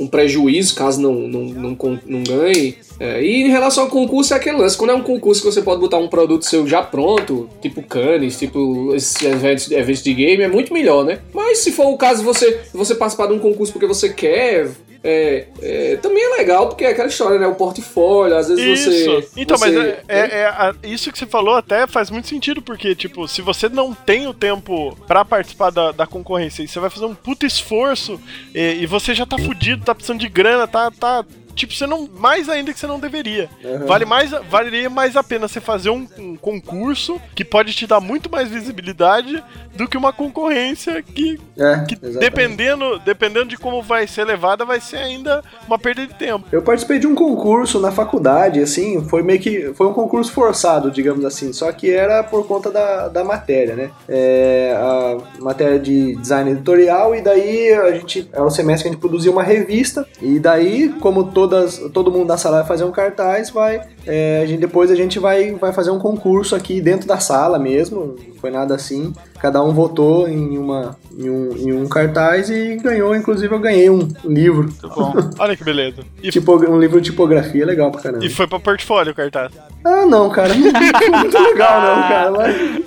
um 0.00 0.06
prejuízo 0.06 0.74
caso 0.74 0.98
não, 0.98 1.12
não, 1.12 1.44
não, 1.44 2.00
não 2.06 2.22
ganhe. 2.22 2.78
É, 3.00 3.22
e 3.22 3.42
em 3.42 3.50
relação 3.50 3.84
ao 3.84 3.90
concurso, 3.90 4.32
é 4.32 4.36
aquele 4.36 4.58
lance. 4.58 4.76
Quando 4.76 4.90
é 4.90 4.94
um 4.94 5.02
concurso 5.02 5.42
que 5.42 5.50
você 5.52 5.62
pode 5.62 5.80
botar 5.80 5.98
um 5.98 6.08
produto 6.08 6.44
seu 6.44 6.66
já 6.66 6.82
pronto, 6.82 7.48
tipo 7.60 7.82
Cannes, 7.82 8.38
tipo 8.38 8.94
esses 8.94 9.20
eventos, 9.22 9.70
eventos 9.70 10.02
de 10.02 10.14
game, 10.14 10.42
é 10.44 10.48
muito 10.48 10.72
melhor, 10.72 11.04
né? 11.04 11.18
Mas 11.32 11.58
se 11.58 11.72
for 11.72 11.86
o 11.88 11.96
caso 11.96 12.20
de 12.20 12.24
você, 12.26 12.60
você 12.72 12.94
participar 12.94 13.26
de 13.26 13.32
um 13.32 13.38
concurso 13.38 13.72
porque 13.72 13.86
você 13.86 14.12
quer, 14.12 14.70
é, 15.02 15.46
é, 15.60 15.96
também 15.96 16.22
é 16.24 16.36
legal, 16.38 16.68
porque 16.68 16.84
é 16.84 16.88
aquela 16.90 17.08
história, 17.08 17.38
né? 17.38 17.46
O 17.46 17.54
portfólio, 17.56 18.36
às 18.36 18.48
vezes 18.48 18.64
Isso. 18.80 18.90
você. 18.90 19.28
Então, 19.36 19.58
você- 19.58 19.70
mas 19.70 19.84
é, 19.86 20.02
é- 20.08 20.38
é 20.40 20.44
a- 20.46 20.74
isso 20.84 21.10
que 21.12 21.18
você 21.18 21.26
falou 21.26 21.56
até 21.56 21.86
faz 21.86 22.10
muito 22.10 22.28
sentido, 22.28 22.62
porque, 22.62 22.94
tipo, 22.94 23.26
se 23.28 23.42
você 23.42 23.68
não 23.68 23.92
tem 23.92 24.26
o 24.28 24.32
tempo 24.32 24.96
pra 25.06 25.24
participar 25.24 25.70
da, 25.70 25.90
da 25.92 26.06
concorrência 26.06 26.62
e 26.62 26.68
você 26.68 26.78
vai 26.80 26.88
fazer 26.90 27.06
um 27.06 27.14
puta 27.14 27.44
esforço 27.44 28.18
e, 28.54 28.78
e 28.82 28.86
você 28.86 29.14
já 29.14 29.26
tá 29.26 29.36
fudido, 29.36 29.84
tá 29.84 29.94
precisando 29.94 30.20
de 30.20 30.28
grana, 30.28 30.66
tá. 30.68 30.90
tá 30.90 31.24
Tipo, 31.54 31.72
você 31.72 31.86
não. 31.86 32.08
Mais 32.18 32.48
ainda 32.48 32.72
que 32.72 32.78
você 32.78 32.86
não 32.86 32.98
deveria. 33.00 33.48
Vale 33.86 34.04
mais, 34.04 34.30
valeria 34.50 34.90
mais 34.90 35.16
a 35.16 35.22
pena 35.22 35.48
você 35.48 35.60
fazer 35.60 35.90
um, 35.90 36.06
um 36.18 36.36
concurso 36.36 37.20
que 37.34 37.44
pode 37.44 37.72
te 37.74 37.86
dar 37.86 38.00
muito 38.00 38.30
mais 38.30 38.48
visibilidade 38.48 39.42
do 39.74 39.88
que 39.88 39.96
uma 39.96 40.12
concorrência 40.12 41.02
que, 41.02 41.38
É, 41.58 41.84
que 41.84 41.96
dependendo, 41.96 42.98
dependendo 43.00 43.46
de 43.46 43.56
como 43.56 43.82
vai 43.82 44.06
ser 44.06 44.24
levada, 44.24 44.64
vai 44.64 44.80
ser 44.80 44.98
ainda 44.98 45.42
uma 45.66 45.78
perda 45.78 46.06
de 46.06 46.14
tempo. 46.14 46.46
Eu 46.52 46.62
participei 46.62 46.98
de 46.98 47.06
um 47.06 47.14
concurso 47.14 47.80
na 47.80 47.90
faculdade, 47.90 48.60
assim, 48.60 49.04
foi 49.08 49.22
meio 49.22 49.40
que. 49.40 49.72
Foi 49.74 49.86
um 49.86 49.92
concurso 49.92 50.32
forçado, 50.32 50.90
digamos 50.90 51.24
assim, 51.24 51.52
só 51.52 51.70
que 51.72 51.90
era 51.90 52.22
por 52.22 52.46
conta 52.46 52.70
da, 52.70 53.08
da 53.08 53.24
matéria, 53.24 53.74
né? 53.74 53.90
É, 54.08 54.74
a 54.76 55.42
matéria 55.42 55.78
de 55.78 56.16
design 56.16 56.50
editorial, 56.50 57.14
e 57.14 57.20
daí 57.20 57.72
a 57.72 57.92
gente. 57.92 58.28
Era 58.32 58.44
um 58.44 58.50
semestre 58.50 58.84
que 58.84 58.88
a 58.88 58.92
gente 58.92 59.00
produzia 59.00 59.30
uma 59.30 59.42
revista, 59.42 60.06
e 60.20 60.38
daí, 60.38 60.88
como 61.00 61.24
todas, 61.48 61.78
todo 61.92 62.10
mundo 62.10 62.26
da 62.26 62.36
sala 62.36 62.58
vai 62.58 62.66
fazer 62.66 62.84
um 62.84 62.90
cartaz, 62.90 63.50
vai. 63.50 63.82
é, 64.06 64.40
a 64.42 64.46
gente, 64.46 64.60
depois 64.60 64.90
a 64.90 64.94
gente 64.94 65.18
vai, 65.18 65.52
vai 65.52 65.72
fazer 65.72 65.90
um 65.90 65.98
concurso 65.98 66.56
aqui 66.56 66.80
dentro 66.80 67.06
da 67.06 67.18
sala 67.18 67.58
mesmo, 67.58 68.16
foi 68.44 68.50
nada 68.50 68.74
assim. 68.74 69.14
Cada 69.40 69.62
um 69.62 69.72
votou 69.72 70.28
em, 70.28 70.58
uma, 70.58 70.94
em, 71.16 71.30
um, 71.30 71.56
em 71.56 71.72
um 71.72 71.88
cartaz 71.88 72.50
e 72.50 72.76
ganhou, 72.76 73.16
inclusive 73.16 73.54
eu 73.54 73.58
ganhei 73.58 73.88
um 73.88 74.06
livro. 74.22 74.64
Muito 74.64 74.86
bom. 74.90 75.14
Olha 75.38 75.56
que 75.56 75.64
beleza. 75.64 76.02
E, 76.22 76.30
Tipo, 76.30 76.56
um 76.68 76.78
livro 76.78 77.00
de 77.00 77.10
tipografia 77.10 77.64
legal 77.64 77.90
pra 77.90 78.02
caramba. 78.02 78.22
e 78.22 78.28
foi 78.28 78.46
pra 78.46 78.60
portfólio 78.60 79.12
o 79.12 79.14
cartaz. 79.14 79.50
Ah, 79.82 80.04
não, 80.04 80.28
cara. 80.28 80.52
Não 80.54 80.98
foi 80.98 81.08
muito 81.08 81.38
legal, 81.38 81.80
não, 81.80 82.02
cara. 82.02 82.30
Mas 82.32 82.84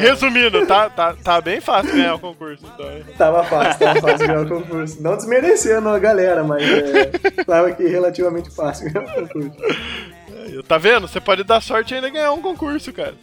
Resumindo, 0.00 0.66
tá, 0.66 0.88
tá, 0.88 1.14
tá 1.22 1.40
bem 1.42 1.60
fácil 1.60 1.94
ganhar 1.94 2.14
o 2.14 2.18
concurso. 2.18 2.64
Então. 2.74 2.86
tava 3.18 3.44
fácil, 3.44 3.78
tava 3.80 4.00
fácil 4.00 4.26
ganhar 4.26 4.40
o 4.42 4.48
concurso. 4.48 5.02
Não 5.02 5.16
desmerecendo 5.16 5.90
a 5.90 5.98
galera, 5.98 6.42
mas 6.42 6.62
é, 6.62 7.06
tava 7.44 7.68
aqui 7.68 7.86
relativamente 7.86 8.50
fácil 8.50 8.90
ganhar 8.90 9.24
o 9.24 9.28
concurso. 9.28 10.62
Tá 10.66 10.78
vendo? 10.78 11.06
Você 11.06 11.20
pode 11.20 11.44
dar 11.44 11.60
sorte 11.60 11.92
e 11.92 11.96
ainda 11.96 12.08
ganhar 12.08 12.32
um 12.32 12.40
concurso, 12.40 12.92
cara. 12.92 13.14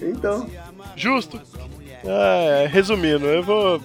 Então, 0.00 0.48
Justo. 0.96 1.40
É, 2.04 2.66
resumindo, 2.70 3.26
eu 3.26 3.42
vou. 3.42 3.80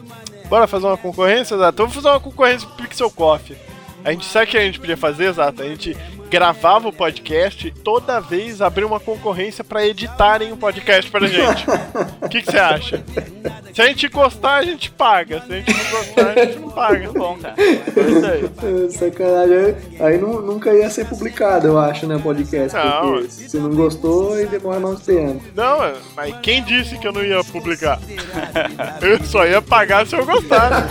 Bora 0.50 0.66
fazer 0.66 0.86
uma 0.86 0.98
concorrência, 0.98 1.56
Exato? 1.56 1.78
Vamos 1.78 1.94
fazer 1.94 2.08
uma 2.08 2.20
concorrência 2.20 2.68
pro 2.68 2.78
Pixel 2.88 3.12
Coffee. 3.12 3.58
A 4.04 4.12
gente 4.12 4.26
sabe 4.26 4.46
o 4.46 4.50
que 4.50 4.58
a 4.58 4.62
gente 4.62 4.80
podia 4.80 4.98
fazer, 4.98 5.26
Exato? 5.26 5.62
A 5.62 5.66
gente 5.66 5.96
gravava 6.30 6.88
o 6.90 6.94
podcast 6.94 7.68
e 7.68 7.72
toda 7.72 8.20
vez 8.20 8.62
abrir 8.62 8.84
uma 8.86 9.00
concorrência 9.00 9.64
pra 9.64 9.86
editarem 9.86 10.52
o 10.52 10.58
podcast 10.58 11.10
pra 11.10 11.26
gente. 11.28 11.66
O 12.22 12.30
que 12.30 12.42
você 12.42 12.58
acha? 12.58 13.04
Se 13.74 13.82
a 13.82 13.88
gente 13.88 14.08
gostar, 14.08 14.56
a 14.58 14.64
gente 14.64 14.90
paga. 14.92 15.42
Se 15.46 15.54
a 15.54 15.56
gente 15.58 15.74
não 15.74 15.92
gostar, 15.92 16.30
a 16.30 16.46
gente 16.46 16.60
não 16.60 16.70
paga. 16.70 17.00
Muito 17.00 17.14
bom, 17.14 17.38
cara. 17.38 17.56
É 17.58 18.02
isso 18.10 18.26
aí. 18.26 18.86
é, 18.86 18.90
sacanagem. 18.90 19.76
Aí 20.00 20.18
nu- 20.18 20.42
nunca 20.42 20.74
ia 20.74 20.90
ser 20.90 21.06
publicado, 21.06 21.68
eu 21.68 21.78
acho, 21.80 22.08
né, 22.08 22.20
podcast. 22.22 22.76
Não. 22.78 23.30
Se 23.30 23.58
não 23.58 23.70
gostou, 23.76 24.34
aí 24.34 24.46
demora 24.48 24.80
mais 24.80 25.00
tempo. 25.02 25.42
Não, 25.56 25.78
mas 26.16 26.36
quem 26.42 26.64
disse 26.64 26.98
que 26.98 27.08
eu 27.08 27.14
não 27.14 27.24
ia 27.24 27.44
publicar? 27.44 28.00
Eu 29.02 29.24
só 29.24 29.46
ia 29.46 29.62
pagar 29.62 30.06
se 30.08 30.16
eu 30.16 30.26
gostasse. 30.26 30.88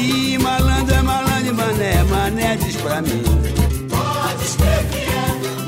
E 0.00 0.38
malandro 0.38 0.94
é 0.94 1.02
malandro. 1.02 1.46
E 1.46 1.48
é 1.48 1.52
mané, 1.52 2.02
mané 2.04 2.56
diz 2.56 2.76
pra 2.76 3.02
mim. 3.02 3.22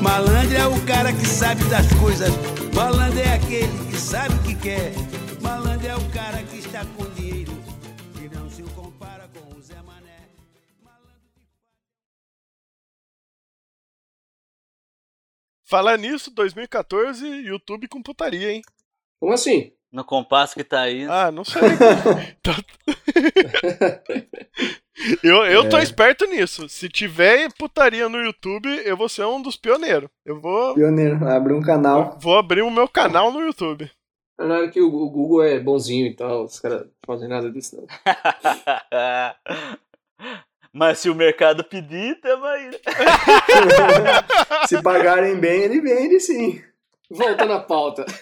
Malandro 0.01 0.57
é 0.57 0.67
o 0.67 0.85
cara 0.85 1.13
que 1.13 1.25
sabe 1.25 1.63
das 1.65 1.91
coisas. 1.93 2.31
Malandro 2.73 3.19
é 3.19 3.33
aquele 3.33 3.91
que 3.91 3.97
sabe 3.97 4.35
o 4.35 4.43
que 4.43 4.55
quer. 4.55 4.93
Malandro 5.41 5.87
é 5.87 5.95
o 5.95 6.09
cara 6.09 6.41
que 6.43 6.57
está 6.57 6.85
com 6.95 7.05
dinheiro. 7.11 7.57
Fácil 8.57 8.73
compara 8.73 9.27
com 9.27 9.55
o 9.55 9.61
Zé 9.61 9.79
Mané. 9.83 10.29
Falar 15.63 15.95
nisso, 15.95 16.31
2014, 16.31 17.23
YouTube 17.27 17.87
com 17.87 18.01
putaria, 18.01 18.51
hein? 18.51 18.63
Como 19.19 19.33
assim? 19.33 19.76
No 19.91 20.03
compasso 20.03 20.53
que 20.53 20.63
tá 20.63 20.81
aí. 20.81 21.05
Ah, 21.09 21.31
não 21.31 21.43
sei. 21.45 21.61
Tá- 22.43 22.55
eu 25.23 25.45
eu 25.45 25.69
tô 25.69 25.77
esperto 25.79 26.25
nisso. 26.25 26.67
Se 26.69 26.89
tiver 26.89 27.49
putaria 27.57 28.09
no 28.09 28.19
YouTube, 28.21 28.67
eu 28.85 28.97
vou 28.97 29.07
ser 29.07 29.25
um 29.25 29.41
dos 29.41 29.55
pioneiros. 29.55 30.09
Eu 30.25 30.39
vou, 30.41 30.73
Pioneiro, 30.73 31.25
abre 31.27 31.53
um 31.53 31.61
canal. 31.61 32.17
vou 32.19 32.37
abrir 32.37 32.61
o 32.61 32.71
meu 32.71 32.87
canal 32.87 33.31
no 33.31 33.41
YouTube. 33.41 33.89
Falaram 34.39 34.69
que 34.69 34.79
o, 34.81 34.87
o 34.87 35.09
Google 35.09 35.43
é 35.43 35.59
bonzinho 35.59 36.05
e 36.07 36.15
tal, 36.15 36.43
os 36.43 36.59
caras 36.59 36.81
não 36.81 36.89
fazem 37.05 37.27
nada 37.27 37.51
disso, 37.51 37.75
não. 37.77 37.87
Mas 40.73 40.99
se 40.99 41.09
o 41.09 41.15
mercado 41.15 41.63
pedir, 41.63 42.19
tamo 42.19 42.45
aí. 42.45 42.69
Se 44.67 44.81
pagarem 44.83 45.35
bem, 45.39 45.61
ele 45.63 45.81
vende 45.81 46.19
sim. 46.19 46.61
Voltando 47.09 47.53
à 47.53 47.59
pauta. 47.59 48.05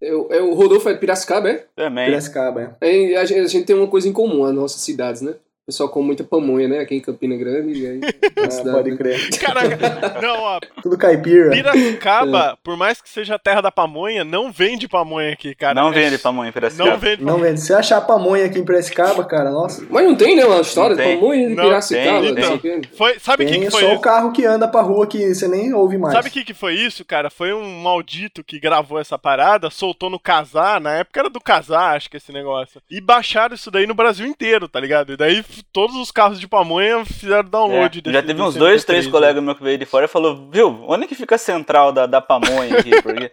eu, 0.00 0.28
eu, 0.30 0.50
o 0.50 0.54
Rodolfo 0.54 0.88
é 0.88 0.94
de 0.94 1.00
Piracicaba, 1.00 1.50
é? 1.50 1.66
Também. 1.76 2.06
Piracicaba, 2.06 2.76
é. 2.80 3.12
É, 3.12 3.16
a, 3.16 3.24
gente, 3.24 3.40
a 3.40 3.46
gente 3.46 3.66
tem 3.66 3.76
uma 3.76 3.88
coisa 3.88 4.08
em 4.08 4.12
comum, 4.12 4.44
as 4.44 4.54
nossas 4.54 4.80
cidades, 4.80 5.20
né? 5.20 5.34
O 5.62 5.66
pessoal 5.66 5.88
come 5.88 6.06
muita 6.08 6.24
pamonha, 6.24 6.66
né? 6.66 6.80
Aqui 6.80 6.96
em 6.96 7.00
Campina 7.00 7.36
Grande. 7.36 7.86
Aí, 7.86 8.00
Ah, 8.44 8.50
cidade, 8.50 8.76
pode 8.76 8.90
né? 8.90 8.96
crer. 8.96 9.30
Caraca, 9.38 10.20
não, 10.20 10.40
ó, 10.40 10.60
Tudo 10.82 10.98
caipira. 10.98 11.50
Piracicaba, 11.50 12.58
por 12.64 12.76
mais 12.76 13.00
que 13.00 13.08
seja 13.08 13.36
a 13.36 13.38
terra 13.38 13.60
da 13.60 13.70
pamonha, 13.70 14.24
não 14.24 14.50
vende 14.50 14.88
pamonha 14.88 15.32
aqui, 15.32 15.54
cara. 15.54 15.74
não 15.74 15.90
É- 15.90 15.92
vende 15.92 16.18
pamonha 16.18 16.48
em 16.48 16.52
Piracicaba. 16.52 16.90
Não 16.90 16.98
vende 16.98 17.22
Não 17.24 17.38
vende. 17.38 17.60
Se 17.60 17.72
achar 17.72 18.00
pamonha 18.00 18.44
aqui 18.46 18.58
em 18.58 18.64
Piracicaba, 18.64 19.22
cara, 19.24 19.52
nossa. 19.52 19.86
Mas 19.88 20.04
não 20.04 20.16
tem, 20.16 20.34
né? 20.34 20.44
Uma 20.44 20.60
história 20.62 20.96
de 20.96 21.02
tem. 21.02 21.16
pamonha 21.20 21.48
de 21.48 21.54
Não, 21.54 21.62
Piracicaba. 21.64 22.34
tem, 22.34 22.42
sei 22.44 22.54
o 22.54 22.58
quê. 22.58 22.80
Foi, 22.96 23.18
sabe 23.20 23.44
o 23.44 23.46
que, 23.46 23.52
Tem 23.52 23.62
que 23.62 23.70
foi 23.70 23.80
só 23.82 23.86
isso? 23.88 23.96
o 23.98 24.00
carro 24.00 24.32
que 24.32 24.44
anda 24.44 24.66
pra 24.66 24.80
rua 24.80 25.06
que 25.06 25.32
você 25.32 25.46
nem 25.46 25.72
ouve 25.72 25.96
mais. 25.96 26.12
Sabe 26.14 26.28
o 26.28 26.32
que, 26.32 26.44
que 26.44 26.54
foi 26.54 26.74
isso, 26.74 27.04
cara? 27.04 27.30
Foi 27.30 27.52
um 27.52 27.80
maldito 27.80 28.42
que 28.42 28.58
gravou 28.58 28.98
essa 28.98 29.16
parada, 29.16 29.70
soltou 29.70 30.10
no 30.10 30.18
Casar, 30.18 30.80
na 30.80 30.94
época 30.96 31.20
era 31.20 31.30
do 31.30 31.40
Casar, 31.40 31.94
acho 31.96 32.10
que 32.10 32.16
esse 32.16 32.32
negócio. 32.32 32.80
E 32.90 33.00
baixaram 33.00 33.54
isso 33.54 33.70
daí 33.70 33.86
no 33.86 33.94
Brasil 33.94 34.26
inteiro, 34.26 34.66
tá 34.68 34.80
ligado? 34.80 35.12
E 35.12 35.16
daí 35.16 35.44
todos 35.72 35.96
os 35.96 36.12
carros 36.12 36.38
de 36.38 36.46
pamonha 36.46 37.04
fizeram 37.04 37.48
download 37.48 37.98
É, 37.98 38.02
desse 38.02 38.14
já 38.14 38.22
teve 38.22 38.40
uns 38.40 38.54
dois, 38.54 38.82
MP3, 38.82 38.86
três 38.86 39.06
né? 39.06 39.10
colegas 39.10 39.42
meus 39.42 39.56
que 39.58 39.64
veio 39.64 39.76
de 39.78 39.84
fora 39.84 40.04
e 40.04 40.08
falou, 40.08 40.48
viu, 40.52 40.84
onde 40.86 41.08
que 41.08 41.16
fica 41.16 41.34
a 41.34 41.38
central 41.38 41.90
da, 41.90 42.06
da 42.06 42.20
pamonha 42.20 42.78
aqui? 42.78 42.90
Porque... 43.02 43.32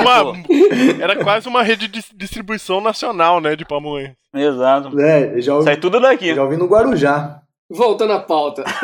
Uma- 0.00 0.32
era 1.00 1.16
quase 1.22 1.46
uma 1.48 1.62
rede 1.62 1.86
de 1.86 2.02
distribuição 2.14 2.80
nacional, 2.80 3.40
né, 3.40 3.54
de 3.54 3.64
pamonha. 3.64 4.16
Exato. 4.34 4.98
É, 5.00 5.40
já 5.40 5.52
ouvi, 5.54 5.64
Sai 5.64 5.76
tudo 5.76 6.00
daqui. 6.00 6.34
já 6.34 6.42
ouvi 6.42 6.56
no 6.56 6.66
Guarujá. 6.66 7.40
Voltando 7.70 8.14
à 8.14 8.18
pauta. 8.20 8.64